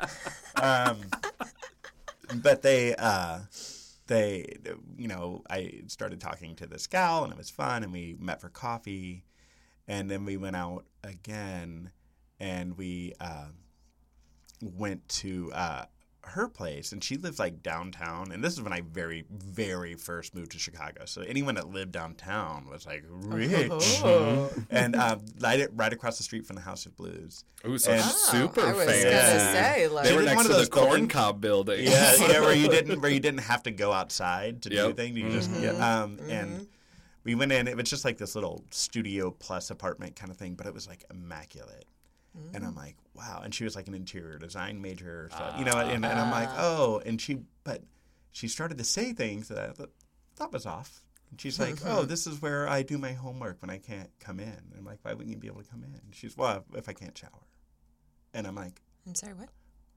Um, 0.55 0.97
but 2.41 2.61
they, 2.61 2.93
uh, 2.95 3.39
they, 4.09 4.57
you 4.97 5.07
know, 5.07 5.43
I 5.49 5.83
started 5.87 6.19
talking 6.19 6.55
to 6.55 6.67
this 6.67 6.87
gal, 6.87 7.23
and 7.23 7.31
it 7.31 7.37
was 7.37 7.51
fun, 7.51 7.83
and 7.83 7.93
we 7.93 8.17
met 8.19 8.41
for 8.41 8.49
coffee, 8.49 9.23
and 9.87 10.09
then 10.09 10.25
we 10.25 10.35
went 10.35 10.55
out 10.55 10.85
again, 11.03 11.91
and 12.39 12.75
we 12.75 13.13
uh, 13.19 13.49
went 14.61 15.07
to 15.09 15.51
uh, 15.53 15.85
her 16.29 16.47
place, 16.47 16.91
and 16.91 17.03
she 17.03 17.17
lives 17.17 17.39
like 17.39 17.61
downtown, 17.61 18.31
and 18.31 18.43
this 18.43 18.53
is 18.53 18.61
when 18.61 18.73
I 18.73 18.81
very, 18.81 19.25
very 19.29 19.95
first 19.95 20.33
moved 20.35 20.51
to 20.53 20.59
Chicago. 20.59 21.03
So 21.05 21.21
anyone 21.21 21.55
that 21.55 21.69
lived 21.69 21.91
downtown 21.91 22.67
was 22.69 22.85
like 22.85 23.03
rich, 23.09 23.71
Oh. 24.03 24.49
and 24.69 24.95
um, 24.95 25.21
right, 25.39 25.67
right 25.75 25.93
across 25.93 26.17
the 26.17 26.23
street 26.23 26.45
from 26.45 26.55
the 26.55 26.61
House 26.61 26.85
of 26.85 26.95
Blues. 26.97 27.43
Ooh, 27.67 27.77
so 27.77 27.91
And- 27.91 28.03
super 28.03 28.61
Oh, 28.61 28.67
I 28.69 28.73
was 28.73 28.85
fancy. 28.85 29.03
gonna 29.03 29.39
say, 29.39 29.87
like- 29.87 30.03
they 30.05 30.09
They 30.11 30.15
were 30.15 30.21
did 30.21 30.25
next 30.27 30.35
one 30.37 30.45
to 30.45 30.51
of 30.51 30.55
the 30.55 30.59
those 30.61 30.69
building- 30.69 30.89
corn 30.91 31.07
cob 31.09 31.41
building. 31.41 31.85
Yeah, 31.85 32.15
yeah, 32.19 32.39
where 32.41 32.53
you 32.55 32.69
didn't 32.77 33.01
where 33.01 33.11
you 33.11 33.19
didn't 33.19 33.41
have 33.41 33.63
to 33.63 33.71
go 33.71 33.91
outside 33.91 34.61
to 34.63 34.69
do 34.69 34.75
Yep. 34.75 34.95
things. 34.95 35.17
You 35.17 35.29
just 35.29 35.51
get 35.59 35.75
um 35.81 36.19
and 36.29 36.67
we 37.25 37.35
went 37.35 37.51
in. 37.51 37.67
It 37.67 37.75
was 37.75 37.89
just 37.89 38.05
like 38.05 38.17
this 38.17 38.33
little 38.35 38.63
studio 38.71 39.29
plus 39.31 39.69
apartment 39.71 40.15
kind 40.15 40.31
of 40.31 40.37
thing, 40.37 40.53
but 40.55 40.67
it 40.67 40.73
was 40.73 40.87
like 40.87 41.03
immaculate. 41.11 41.85
And 42.53 42.65
I'm 42.65 42.75
like, 42.75 42.95
wow. 43.13 43.41
And 43.43 43.53
she 43.53 43.63
was 43.63 43.75
like 43.75 43.87
an 43.87 43.93
interior 43.93 44.37
design 44.37 44.81
major, 44.81 45.29
so 45.31 45.53
you 45.57 45.65
know. 45.65 45.77
And, 45.77 46.05
and 46.05 46.19
I'm 46.19 46.31
like, 46.31 46.49
oh. 46.57 47.01
And 47.05 47.19
she, 47.19 47.39
but 47.63 47.81
she 48.31 48.47
started 48.47 48.77
to 48.77 48.83
say 48.83 49.13
things 49.13 49.47
that 49.49 49.57
I 49.57 49.85
thought, 50.35 50.53
was 50.53 50.65
off. 50.65 51.03
And 51.31 51.39
she's 51.39 51.59
like, 51.59 51.77
oh, 51.85 52.03
this 52.03 52.25
is 52.25 52.41
where 52.41 52.67
I 52.67 52.81
do 52.81 52.97
my 52.97 53.13
homework 53.13 53.61
when 53.61 53.69
I 53.69 53.77
can't 53.77 54.09
come 54.19 54.39
in. 54.39 54.47
And 54.47 54.73
I'm 54.77 54.85
like, 54.85 54.99
why 55.03 55.13
wouldn't 55.13 55.29
you 55.29 55.37
be 55.37 55.47
able 55.47 55.61
to 55.61 55.69
come 55.69 55.83
in? 55.83 55.93
And 55.93 56.13
she's, 56.13 56.35
well, 56.35 56.63
if 56.75 56.89
I 56.89 56.93
can't 56.93 57.15
shower. 57.17 57.45
And 58.33 58.47
I'm 58.47 58.55
like, 58.55 58.81
I'm 59.05 59.15
sorry, 59.15 59.33
what? 59.33 59.49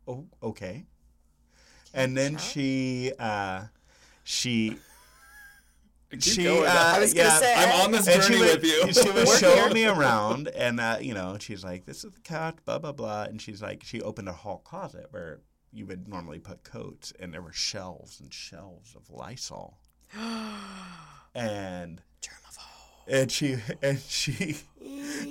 oh, 0.09 0.27
okay. 0.43 0.85
And 1.95 2.17
then 2.17 2.39
she, 2.39 3.13
uh, 3.19 3.65
she, 4.25 4.79
she, 6.21 6.45
going. 6.45 6.67
uh, 6.67 6.93
I 6.95 7.01
was 7.01 7.15
gonna 7.15 7.29
yeah, 7.29 7.39
say, 7.39 7.55
I'm 7.55 7.85
on 7.85 7.93
this 7.93 8.07
and 8.07 8.23
she 8.23 8.33
journey 8.33 8.45
was, 8.45 8.55
with 8.57 8.65
you. 8.65 8.93
She 8.93 9.11
was 9.11 9.39
showing 9.39 9.73
me 9.73 9.87
around, 9.87 10.49
and 10.57 10.81
uh, 10.81 10.99
you 11.01 11.15
know, 11.15 11.37
she's 11.39 11.65
like, 11.65 11.87
"This 11.87 12.05
is 12.05 12.13
the 12.13 12.21
couch," 12.21 12.57
blah 12.65 12.79
blah 12.79 12.93
blah, 12.93 13.25
and 13.25 13.41
she's 13.41 13.63
like, 13.63 13.83
she 13.85 14.01
opened 14.01 14.29
a 14.29 14.33
hall 14.33 14.59
closet 14.65 15.07
where 15.11 15.41
you 15.73 15.87
would 15.87 16.09
normally 16.09 16.39
put 16.39 16.65
coats, 16.65 17.13
and 17.19 17.33
there 17.33 17.43
were 17.43 17.53
shelves 17.53 18.21
and 18.21 18.33
shelves 18.33 18.95
of 18.95 19.11
Lysol, 19.11 19.79
and 21.35 22.03
and 23.09 23.31
she 23.31 23.57
and 23.83 23.99
she 24.01 24.57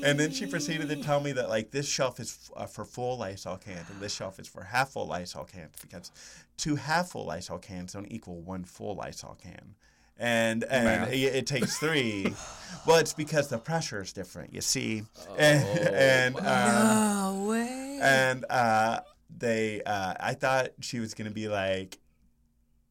And 0.03 0.19
then 0.19 0.31
she 0.31 0.45
proceeded 0.45 0.89
to 0.89 0.95
tell 0.97 1.19
me 1.19 1.31
that 1.33 1.49
like 1.49 1.71
this 1.71 1.87
shelf 1.87 2.19
is 2.19 2.49
uh, 2.55 2.65
for 2.65 2.85
full 2.85 3.17
Lysol 3.17 3.57
cans 3.57 3.89
and 3.89 3.99
this 3.99 4.13
shelf 4.13 4.39
is 4.39 4.47
for 4.47 4.63
half 4.63 4.91
full 4.91 5.07
Lysol 5.07 5.45
cans 5.45 5.75
because 5.81 6.11
two 6.57 6.75
half 6.75 7.09
full 7.09 7.25
Lysol 7.25 7.59
cans 7.59 7.93
don't 7.93 8.11
equal 8.11 8.41
one 8.41 8.63
full 8.63 8.95
Lysol 8.95 9.37
can. 9.41 9.75
And 10.21 10.63
and 10.65 11.11
it, 11.11 11.17
it 11.17 11.47
takes 11.47 11.77
three. 11.77 12.33
well, 12.85 12.97
it's 12.97 13.13
because 13.13 13.47
the 13.47 13.57
pressure 13.57 14.01
is 14.01 14.13
different. 14.13 14.53
You 14.53 14.61
see, 14.61 15.03
and 15.35 15.79
and 15.79 16.37
uh, 16.37 17.33
No 17.33 17.45
way. 17.49 17.99
and 18.01 18.45
uh, 18.47 18.99
they 19.35 19.81
uh, 19.83 20.13
I 20.19 20.35
thought 20.35 20.69
she 20.79 20.99
was 20.99 21.15
gonna 21.15 21.31
be 21.31 21.47
like 21.47 21.97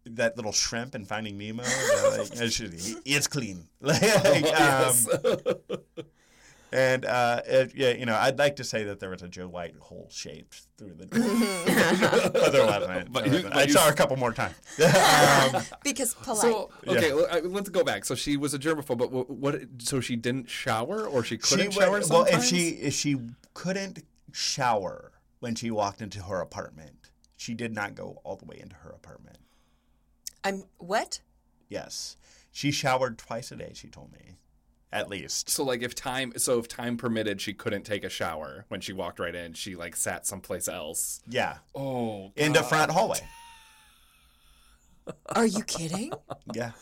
that 0.06 0.36
little 0.36 0.52
shrimp 0.52 0.94
in 0.96 1.04
Finding 1.04 1.38
Nemo. 1.38 1.62
like, 1.62 2.30
it's 2.32 3.26
clean. 3.28 3.68
like, 3.80 4.02
um, 4.60 4.94
and 6.72 7.04
uh, 7.04 7.40
it, 7.46 7.72
yeah, 7.74 7.90
you 7.90 8.06
know, 8.06 8.14
I'd 8.16 8.38
like 8.38 8.56
to 8.56 8.64
say 8.64 8.84
that 8.84 9.00
there 9.00 9.10
was 9.10 9.22
a 9.22 9.28
Joe 9.28 9.48
White 9.48 9.76
hole 9.76 10.08
shaped 10.10 10.62
through 10.78 10.94
the 10.94 11.06
door, 11.06 11.20
but 12.32 12.52
there. 12.52 13.04
But 13.10 13.26
you- 13.26 13.42
but 13.42 13.56
I 13.56 13.62
you- 13.64 13.72
saw 13.72 13.84
her 13.86 13.92
a 13.92 13.94
couple 13.94 14.16
more 14.16 14.32
times. 14.32 14.54
um, 15.54 15.62
because 15.82 16.14
polite. 16.14 16.40
So 16.40 16.70
Yeah. 16.84 16.92
okay, 16.92 17.12
well, 17.12 17.26
I- 17.30 17.40
let's 17.40 17.68
go 17.70 17.82
back. 17.84 18.04
So 18.04 18.14
she 18.14 18.36
was 18.36 18.54
a 18.54 18.58
germaphobe, 18.58 18.98
but 18.98 19.10
what? 19.10 19.30
what 19.30 19.60
so 19.78 20.00
she 20.00 20.16
didn't 20.16 20.48
shower, 20.48 21.06
or 21.06 21.24
she 21.24 21.36
she 21.36 21.38
couldn't 21.38 21.66
would- 21.66 21.74
shower. 21.74 21.90
well, 21.90 22.02
Sometimes? 22.02 22.44
if 22.44 22.48
she 22.48 22.68
if 22.70 22.94
she 22.94 23.16
couldn't 23.54 24.04
shower 24.32 25.12
when 25.40 25.54
she 25.54 25.70
walked 25.70 26.00
into 26.02 26.22
her 26.22 26.40
apartment, 26.40 27.10
she 27.36 27.54
did 27.54 27.72
not 27.74 27.94
go 27.94 28.20
all 28.24 28.36
the 28.36 28.44
way 28.44 28.58
into 28.60 28.76
her 28.76 28.90
apartment. 28.90 29.38
I'm 30.44 30.64
what? 30.78 31.20
Yes. 31.68 32.16
She 32.52 32.70
showered 32.72 33.16
twice 33.18 33.52
a 33.52 33.56
day, 33.56 33.72
she 33.74 33.88
told 33.88 34.12
me. 34.12 34.36
At 34.92 35.08
least. 35.08 35.48
So 35.48 35.62
like 35.62 35.82
if 35.82 35.94
time 35.94 36.32
so 36.36 36.58
if 36.58 36.66
time 36.66 36.96
permitted 36.96 37.40
she 37.40 37.52
couldn't 37.54 37.84
take 37.84 38.02
a 38.02 38.08
shower 38.08 38.64
when 38.68 38.80
she 38.80 38.92
walked 38.92 39.20
right 39.20 39.34
in, 39.34 39.52
she 39.52 39.76
like 39.76 39.94
sat 39.94 40.26
someplace 40.26 40.66
else. 40.66 41.20
Yeah. 41.28 41.58
Oh. 41.74 42.32
In 42.36 42.52
the 42.52 42.62
front 42.64 42.90
hallway. 42.90 43.20
Are 45.34 45.46
you 45.46 45.62
kidding? 45.64 46.12
Yeah. 46.54 46.72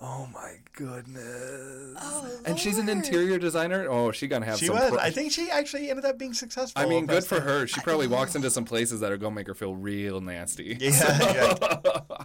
Oh 0.00 0.26
my 0.34 0.56
goodness. 0.74 1.96
Oh, 2.00 2.30
And 2.44 2.58
she's 2.58 2.78
an 2.78 2.88
interior 2.88 3.38
designer. 3.38 3.86
Oh, 3.88 4.10
she 4.10 4.26
gonna 4.26 4.44
have 4.44 4.58
She 4.58 4.66
some 4.66 4.76
was. 4.76 4.90
pro- 4.90 4.98
I 4.98 5.10
think 5.10 5.30
she 5.32 5.50
actually 5.50 5.88
ended 5.88 6.04
up 6.04 6.18
being 6.18 6.34
successful. 6.34 6.82
I 6.82 6.86
mean, 6.86 7.06
good 7.06 7.24
for 7.24 7.40
her. 7.40 7.66
She 7.66 7.80
probably 7.80 8.06
walks 8.08 8.34
into 8.34 8.50
some 8.50 8.64
places 8.64 9.00
that 9.00 9.12
are 9.12 9.16
gonna 9.16 9.34
make 9.34 9.46
her 9.46 9.54
feel 9.54 9.74
real 9.74 10.20
nasty. 10.20 10.76
Yeah. 10.80 11.54
yeah. 11.74 12.24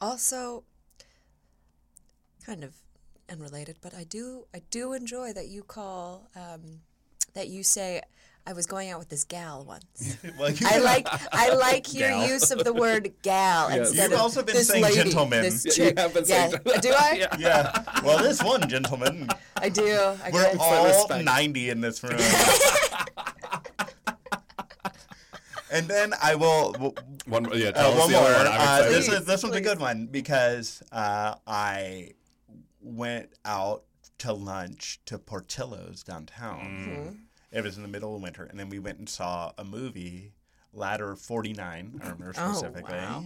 Also, 0.00 0.64
kind 2.44 2.62
of 2.64 2.74
unrelated, 3.30 3.76
but 3.80 3.94
I 3.94 4.04
do 4.04 4.46
I 4.54 4.60
do 4.70 4.92
enjoy 4.92 5.32
that 5.32 5.48
you 5.48 5.62
call 5.62 6.28
um, 6.36 6.80
that 7.34 7.48
you 7.48 7.62
say 7.62 8.00
I 8.46 8.52
was 8.52 8.66
going 8.66 8.90
out 8.90 8.98
with 8.98 9.08
this 9.08 9.24
gal 9.24 9.64
once. 9.64 10.16
Well, 10.38 10.52
I 10.66 10.78
like 10.78 11.08
I 11.32 11.54
like 11.54 11.94
your 11.94 12.08
Gal. 12.10 12.28
use 12.28 12.50
of 12.50 12.62
the 12.64 12.72
word 12.74 13.12
gal 13.22 13.70
Yes. 13.70 13.88
instead 13.88 14.04
You've 14.10 14.12
of 14.14 14.20
also 14.20 14.42
been 14.42 14.54
this 14.56 14.68
saying 14.68 14.82
lady, 14.84 14.96
gentleman. 14.96 15.42
This 15.42 15.64
chick. 15.74 15.98
have 15.98 16.12
been 16.12 16.24
yeah. 16.26 16.48
saying- 16.48 16.62
do 16.82 16.92
I? 16.92 17.16
Yeah. 17.18 17.36
Yeah. 17.38 17.82
Well, 18.04 18.18
this 18.22 18.42
one 18.42 18.68
gentleman, 18.68 19.28
I 19.56 19.68
do. 19.70 19.86
I 20.22 20.30
we're 20.32 20.52
do. 20.52 20.58
all 20.60 20.84
respect. 20.86 21.24
90 21.24 21.70
in 21.70 21.80
this 21.80 22.02
room. 22.02 22.18
and 25.70 25.88
then 25.88 26.12
I 26.22 26.34
will. 26.34 26.94
One 27.26 27.44
yeah, 27.54 27.68
Uh, 27.68 27.72
tell 27.72 27.92
us 27.92 27.98
one 28.00 28.10
more. 28.12 28.20
other 28.22 28.34
one. 28.36 28.46
Uh, 28.46 28.50
excited. 28.50 28.92
this 28.92 29.08
is 29.08 29.24
this 29.24 29.42
one's 29.42 29.56
a 29.56 29.60
good 29.62 29.80
one 29.80 30.06
because 30.06 30.82
uh, 30.92 31.34
I 31.46 32.12
went 32.84 33.30
out 33.44 33.84
to 34.18 34.32
lunch 34.32 35.00
to 35.06 35.18
Portillo's 35.18 36.02
downtown. 36.02 36.60
Mm. 36.60 37.18
It 37.50 37.64
was 37.64 37.76
in 37.76 37.82
the 37.82 37.88
middle 37.88 38.14
of 38.14 38.22
winter, 38.22 38.44
and 38.44 38.58
then 38.58 38.68
we 38.68 38.78
went 38.78 38.98
and 38.98 39.08
saw 39.08 39.52
a 39.58 39.64
movie, 39.64 40.32
Ladder 40.72 41.16
Forty 41.16 41.52
Nine. 41.52 42.00
I 42.02 42.10
remember 42.10 42.32
Oh, 42.36 42.52
specifically. 42.52 42.94
wow. 42.94 43.24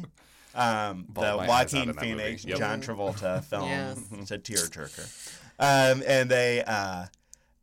Um, 0.54 1.06
the 1.12 1.20
my 1.20 1.48
eyes 1.48 1.72
Joaquin. 1.72 1.92
Phoenix, 1.94 2.44
Yep. 2.44 2.58
John 2.58 2.80
Travolta 2.82 3.44
film. 3.50 3.68
Yes. 3.68 4.00
It's 4.12 4.30
a 4.30 4.38
tearjerker. 4.38 5.34
Um, 5.58 6.02
and 6.06 6.30
they, 6.30 6.62
uh, 6.66 7.06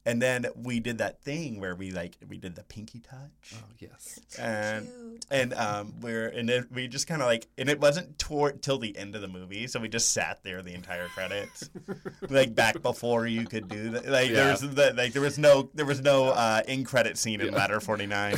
and 0.08 0.22
then 0.22 0.45
we 0.56 0.80
did 0.80 0.99
that 0.99 1.22
thing 1.24 1.60
where 1.60 1.74
we 1.76 1.91
like 1.91 2.16
we 2.30 2.38
did 2.38 2.56
the 2.56 2.64
pinky 2.64 2.99
touch 2.99 3.53
Oh, 3.56 3.64
yes. 3.80 4.20
and 4.39 4.88
Cute. 4.88 5.26
and 5.32 5.53
um 5.53 5.93
we're 6.01 6.28
and 6.28 6.47
then 6.47 6.68
we 6.72 6.88
just 6.88 7.08
kind 7.08 7.22
of 7.22 7.28
like 7.28 7.47
and 7.58 7.70
it 7.70 7.80
wasn't 7.80 8.20
toward 8.20 8.62
till 8.62 8.78
the 8.78 8.95
end 8.97 9.16
of 9.16 9.22
the 9.22 9.28
movie 9.28 9.68
so 9.68 9.80
we 9.80 9.89
just 9.89 10.12
sat 10.14 10.43
there 10.43 10.62
the 10.62 10.74
entire 10.74 11.08
credits 11.08 11.70
like 12.30 12.53
back 12.53 12.82
before 12.82 13.26
you 13.28 13.45
could 13.45 13.68
do 13.68 13.89
that 13.91 14.06
like 14.08 14.30
Yeah. 14.30 14.36
there 14.36 14.51
was 14.51 14.62
the, 14.62 14.93
like 14.95 15.14
there 15.14 15.22
was 15.22 15.38
no 15.39 15.70
there 15.74 15.86
was 15.86 16.01
no 16.01 16.30
uh 16.30 16.62
in 16.68 16.84
credit 16.84 17.18
scene 17.18 17.41
in 17.41 17.53
ladder 17.53 17.80
49 17.80 18.36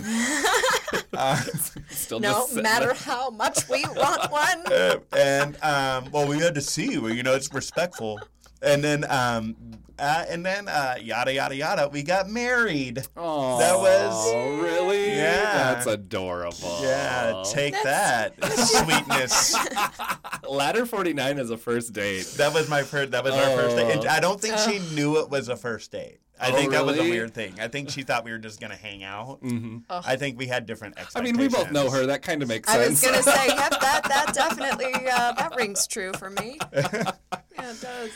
uh, 1.14 1.36
Still 1.90 2.20
No 2.20 2.48
matter 2.54 2.86
there. 2.88 2.94
how 2.94 3.30
much 3.30 3.68
we 3.70 3.84
want 3.96 4.32
one. 4.32 4.72
uh, 4.72 4.98
and 5.16 5.56
um 5.64 6.12
well 6.12 6.28
we 6.28 6.40
had 6.40 6.56
to 6.56 6.62
see 6.62 6.98
well 6.98 7.14
you 7.14 7.24
know 7.24 7.34
it's 7.36 7.54
respectful 7.54 8.20
and 8.62 8.84
then 8.84 9.06
um 9.10 9.56
uh, 10.00 10.26
and 10.30 10.46
then 10.46 10.68
uh 10.68 10.96
yada 11.02 11.34
yada 11.34 11.56
yada 11.56 11.90
we 11.92 12.04
got 12.04 12.30
married 12.30 13.02
Oh, 13.18 13.58
That 13.60 13.78
was- 13.80 14.62
really 14.64 15.08
Yeah. 15.16 15.74
That's 15.74 15.88
adorable. 15.88 16.80
yeah 16.84 17.44
take 17.52 17.74
that 17.84 18.34
sweetness 18.58 19.56
Ladder 20.48 20.86
49 20.86 21.40
is 21.40 21.50
a 21.50 21.58
first 21.58 21.94
date. 21.94 22.26
That 22.38 22.54
was 22.54 22.70
my 22.70 22.84
first. 22.84 23.12
That 23.12 23.24
was 23.24 23.34
our 23.34 23.56
first 23.58 23.76
date. 23.76 23.92
And 23.92 24.06
Oh. 24.06 24.10
I 24.10 24.20
don't 24.20 24.40
think 24.40 24.58
she 24.60 24.80
knew 24.96 25.20
it 25.20 25.30
was 25.30 25.50
a 25.50 25.58
first 25.58 25.92
date. 25.92 26.20
I 26.40 26.52
Oh, 26.52 26.56
think 26.56 26.72
that 26.72 26.86
was 26.86 26.98
a 26.98 27.02
weird 27.04 27.34
thing. 27.34 27.56
I 27.60 27.68
think 27.68 27.90
she 27.90 28.04
thought 28.04 28.24
we 28.24 28.32
were 28.32 28.38
just 28.38 28.62
gonna 28.62 28.76
hang 28.76 29.04
out. 29.04 29.40
hmm 29.42 29.80
I 29.90 30.16
think 30.16 30.38
we 30.38 30.46
had 30.48 30.66
different 30.66 30.98
expectations. 31.00 31.38
I 31.38 31.42
mean, 31.42 31.52
we 31.52 31.54
both 31.54 31.72
know 31.72 31.90
her. 31.90 32.06
That 32.06 32.22
kind 32.22 32.42
of 32.44 32.48
makes 32.48 32.72
sense. 32.72 33.04
I 33.04 33.12
was 33.12 33.24
gonna 33.24 33.24
say, 33.38 33.48
yep, 33.48 33.72
that 33.82 34.04
that 34.08 34.32
definitely 34.34 34.94
uh, 35.12 35.34
that 35.34 35.54
rings 35.58 35.88
true 35.88 36.12
for 36.14 36.30
me. 36.30 36.60
Yeah, 37.60 37.72
it 37.72 37.82
does. 37.82 38.12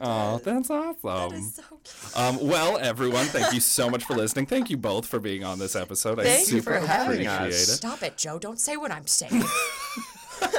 Oh, 0.00 0.38
that's 0.42 0.70
awesome. 0.70 1.34
is 1.34 1.54
so 1.54 1.62
cute. 1.84 2.16
Um, 2.16 2.48
well, 2.48 2.78
everyone, 2.78 3.26
thank 3.26 3.52
you 3.54 3.60
so 3.60 3.88
much 3.90 4.04
for 4.04 4.14
listening. 4.14 4.46
Thank 4.46 4.70
you 4.70 4.76
both 4.76 5.06
for 5.06 5.18
being 5.18 5.44
on 5.44 5.58
this 5.58 5.74
episode. 5.76 6.18
I 6.20 6.24
Thank 6.24 6.40
you 6.50 6.60
super 6.60 6.80
for 6.80 6.86
having 6.86 7.26
appreciate 7.26 7.48
us. 7.48 7.68
it. 7.68 7.76
Stop 7.76 8.02
it, 8.02 8.16
Joe. 8.16 8.38
Don't 8.38 8.58
say 8.60 8.76
what 8.76 8.90
I'm 8.90 9.06
saying. 9.06 9.42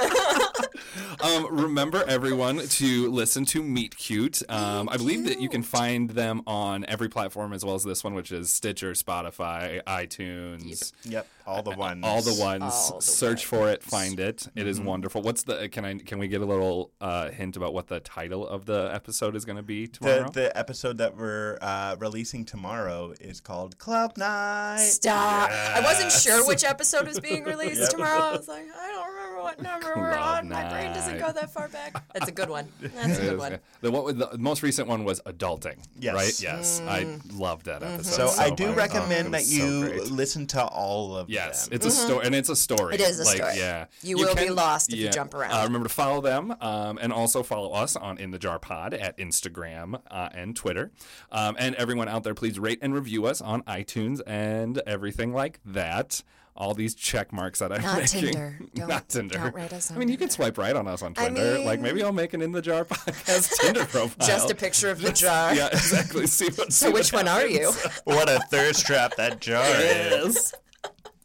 Um, 1.22 1.48
remember, 1.56 2.04
everyone, 2.08 2.58
to 2.68 3.12
listen 3.12 3.46
to 3.46 3.62
Meet 3.62 3.96
Cute. 3.96 4.42
Um, 4.50 4.90
I 4.90 4.98
believe 4.98 5.26
that 5.26 5.40
you 5.40 5.50
can 5.50 5.62
find 5.62 6.10
them 6.10 6.42
on 6.48 6.84
every 6.88 7.10
platform 7.10 7.54
as 7.54 7.64
well 7.64 7.76
as 7.76 7.84
this 7.84 8.04
one, 8.04 8.16
which 8.16 8.32
is 8.32 8.52
Stitcher, 8.52 8.94
Spotify, 8.94 9.84
iTunes. 9.84 10.92
Yep, 11.04 11.28
all 11.46 11.62
the 11.62 11.72
ones. 11.72 12.04
All 12.04 12.22
the 12.24 12.34
ones. 12.42 12.64
All 12.64 12.96
the 12.98 13.02
Search 13.06 13.46
for 13.46 13.70
it, 13.70 13.84
find 13.84 14.20
it. 14.20 14.48
It 14.56 14.66
is 14.68 14.80
Mm-hmm. 14.80 14.88
wonderful. 14.88 15.22
What's 15.22 15.44
the? 15.44 15.70
Can 15.70 15.86
I? 15.86 15.98
Can 16.00 16.18
we 16.18 16.28
get 16.28 16.42
a 16.42 16.46
little 16.46 16.92
uh, 17.00 17.30
hint 17.30 17.56
about 17.56 17.74
what 17.74 17.88
the 17.88 18.00
title 18.00 18.48
of 18.48 18.66
the 18.66 18.90
episode 18.92 19.36
is 19.36 19.46
going 19.46 19.58
to 19.58 19.64
be 19.64 19.86
The, 19.86 19.92
tomorrow? 19.92 20.32
the 20.32 20.58
episode 20.58 20.98
that 20.98 21.16
we're 21.16 21.58
uh, 21.62 21.98
releasing 22.00 22.46
tomorrow 22.46 23.14
is 23.22 23.40
called 23.42 23.78
Club 23.78 24.18
Night. 24.18 24.78
Stop. 24.80 25.52
I 25.52 25.82
wasn't 25.82 26.12
sure 26.12 26.46
which 26.48 26.64
episode 26.64 27.08
was 27.08 27.20
being 27.20 27.44
released 27.44 27.82
Yep. 27.82 27.90
tomorrow. 27.90 28.20
I 28.22 28.32
was 28.38 28.48
like, 28.48 28.66
I 28.76 28.88
don't 28.92 29.08
remember 29.08 29.21
what 29.42 29.62
number 29.62 29.94
we're 29.96 30.12
Club 30.14 30.44
on. 30.44 30.50
My 30.50 30.70
brain 30.70 30.94
doesn't 30.94 31.20
go 31.20 31.32
that 31.32 31.52
far 31.52 31.68
back. 31.70 31.94
That's 32.14 32.28
a 32.28 32.32
good 32.32 32.50
one. 32.50 32.68
That's 32.82 33.18
a 33.20 33.22
good 33.22 33.38
one. 33.38 33.60
The, 33.82 33.92
what, 33.92 34.18
the 34.18 34.38
most 34.38 34.64
recent 34.64 34.88
one 34.88 35.04
was 35.04 35.22
adulting. 35.22 35.78
Yes. 36.00 36.14
Right? 36.16 36.42
Yes. 36.42 36.82
I 36.88 37.02
Mm. 37.06 37.40
loved 37.40 37.66
that 37.66 37.82
Mm-hmm. 37.82 37.94
episode. 37.96 38.30
So, 38.30 38.42
I 38.42 38.50
do 38.52 38.68
much. 38.68 38.74
Oh, 38.74 38.78
recommend 38.78 39.34
that 39.34 39.40
was 39.40 39.58
so 39.58 39.66
you 39.66 40.04
listen 40.06 40.46
to 40.48 40.64
all 40.66 41.16
of 41.16 41.30
Yes, 41.30 41.66
them. 41.66 41.76
it's 41.76 41.86
a 41.86 41.92
story, 41.92 42.26
and 42.26 42.36
it's 42.36 42.50
a 42.50 42.56
story. 42.56 42.94
Mm-hmm. 42.96 43.04
It 43.04 43.10
is 43.10 43.20
a 43.20 43.24
like, 43.24 43.38
story. 43.38 43.54
Yeah, 43.58 43.86
You 44.04 44.18
will 44.18 44.36
be 44.36 44.50
lost 44.50 44.94
if 44.94 45.00
you 45.00 45.10
jump 45.10 45.34
around. 45.34 45.52
Uh, 45.52 45.64
remember 45.64 45.88
to 45.88 45.94
follow 45.94 46.22
them, 46.22 46.56
um, 46.62 47.00
and 47.02 47.12
also 47.12 47.42
follow 47.44 47.72
us 47.72 47.96
on 47.96 48.18
In 48.18 48.32
the 48.32 48.40
Jar 48.40 48.60
Pod 48.60 48.94
at 48.94 49.18
Instagram 49.18 50.00
uh, 50.12 50.30
and 50.34 50.56
Twitter. 50.56 50.92
Um, 51.32 51.56
and 51.58 51.76
everyone 51.76 52.08
out 52.08 52.24
there, 52.24 52.34
please 52.36 52.60
rate 52.60 52.80
and 52.82 52.94
review 52.94 53.26
us 53.26 53.42
on 53.42 53.64
iTunes 53.64 54.22
and 54.28 54.82
everything 54.86 55.34
like 55.34 55.60
that. 55.66 56.22
All 56.56 56.74
these 56.74 56.94
check 56.96 57.32
marks 57.32 57.60
that 57.60 57.72
I'm 57.72 57.82
Not 57.82 57.98
making. 58.00 58.22
Tinder. 58.34 58.60
Don't- 58.76 58.88
Not 58.90 59.10
Tinder. 59.10 59.38
don't 59.38 59.56
rate 59.56 59.74
us 59.74 59.90
I 59.90 59.94
on 59.94 60.00
mean, 60.00 60.10
you 60.10 60.18
can 60.18 60.30
swipe 60.30 60.58
right 60.58 60.76
on 60.76 60.88
us 60.88 61.02
on 61.02 61.14
I 61.18 61.30
Twitter. 61.30 61.60
like 61.60 61.80
maybe 61.80 62.04
I'll 62.04 62.12
make 62.12 62.34
an 62.34 62.42
In 62.42 62.52
the 62.52 62.62
Jar 62.62 62.84
podcast 62.86 63.52
Tinder 63.62 63.86
profile. 63.86 64.28
Just 64.28 64.52
a 64.52 64.56
picture 64.56 64.90
of 64.92 65.02
the 65.02 65.12
jar. 65.12 65.56
Yeah, 65.56 65.68
exactly. 65.68 66.28
See 66.28 66.46
what. 66.50 66.72
see 66.74 66.86
So 66.86 66.88
what 66.92 66.96
which 67.00 67.14
one 67.14 67.28
are 67.28 67.46
you? 67.48 67.72
What 68.04 68.30
a 68.30 68.40
thirst 68.52 68.86
trap 68.86 69.16
that 69.16 69.40
jar 69.40 69.66
is. 69.76 70.54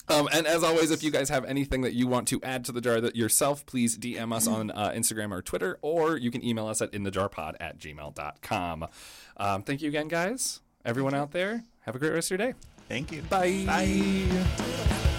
Um, 0.09 0.29
and 0.33 0.47
as 0.47 0.63
always, 0.63 0.93
if 0.93 1.03
you 1.03 1.11
guys 1.11 1.29
have 1.31 1.45
anything 1.45 1.81
that 1.83 1.93
you 1.95 2.07
want 2.07 2.29
to 2.29 2.41
add 2.45 2.65
to 2.67 2.73
the 2.73 2.81
jar 2.81 3.01
that 3.01 3.17
yourself, 3.17 3.67
please 3.67 3.99
DM 3.99 4.33
us 4.33 4.47
on 4.47 4.71
uh, 4.71 4.91
Instagram 4.95 5.33
or 5.33 5.43
Twitter, 5.43 5.79
or 5.83 6.17
you 6.17 6.31
can 6.31 6.45
email 6.45 6.69
us 6.69 6.81
at 6.81 6.93
inthejarpod 6.93 7.55
at 7.59 7.79
gmail.com. 7.79 8.87
Um, 9.37 9.63
thank 9.65 9.83
you 9.83 9.89
again, 9.89 10.07
guys. 10.07 10.61
Everyone 10.85 11.13
out 11.15 11.33
there, 11.33 11.65
have 11.81 11.97
a 11.97 11.99
great 11.99 12.13
rest 12.13 12.31
of 12.31 12.39
your 12.39 12.53
day. 12.53 12.55
Thank 12.89 13.11
you. 13.11 13.23
Bye. 13.23 13.65
Bye. 13.67 15.16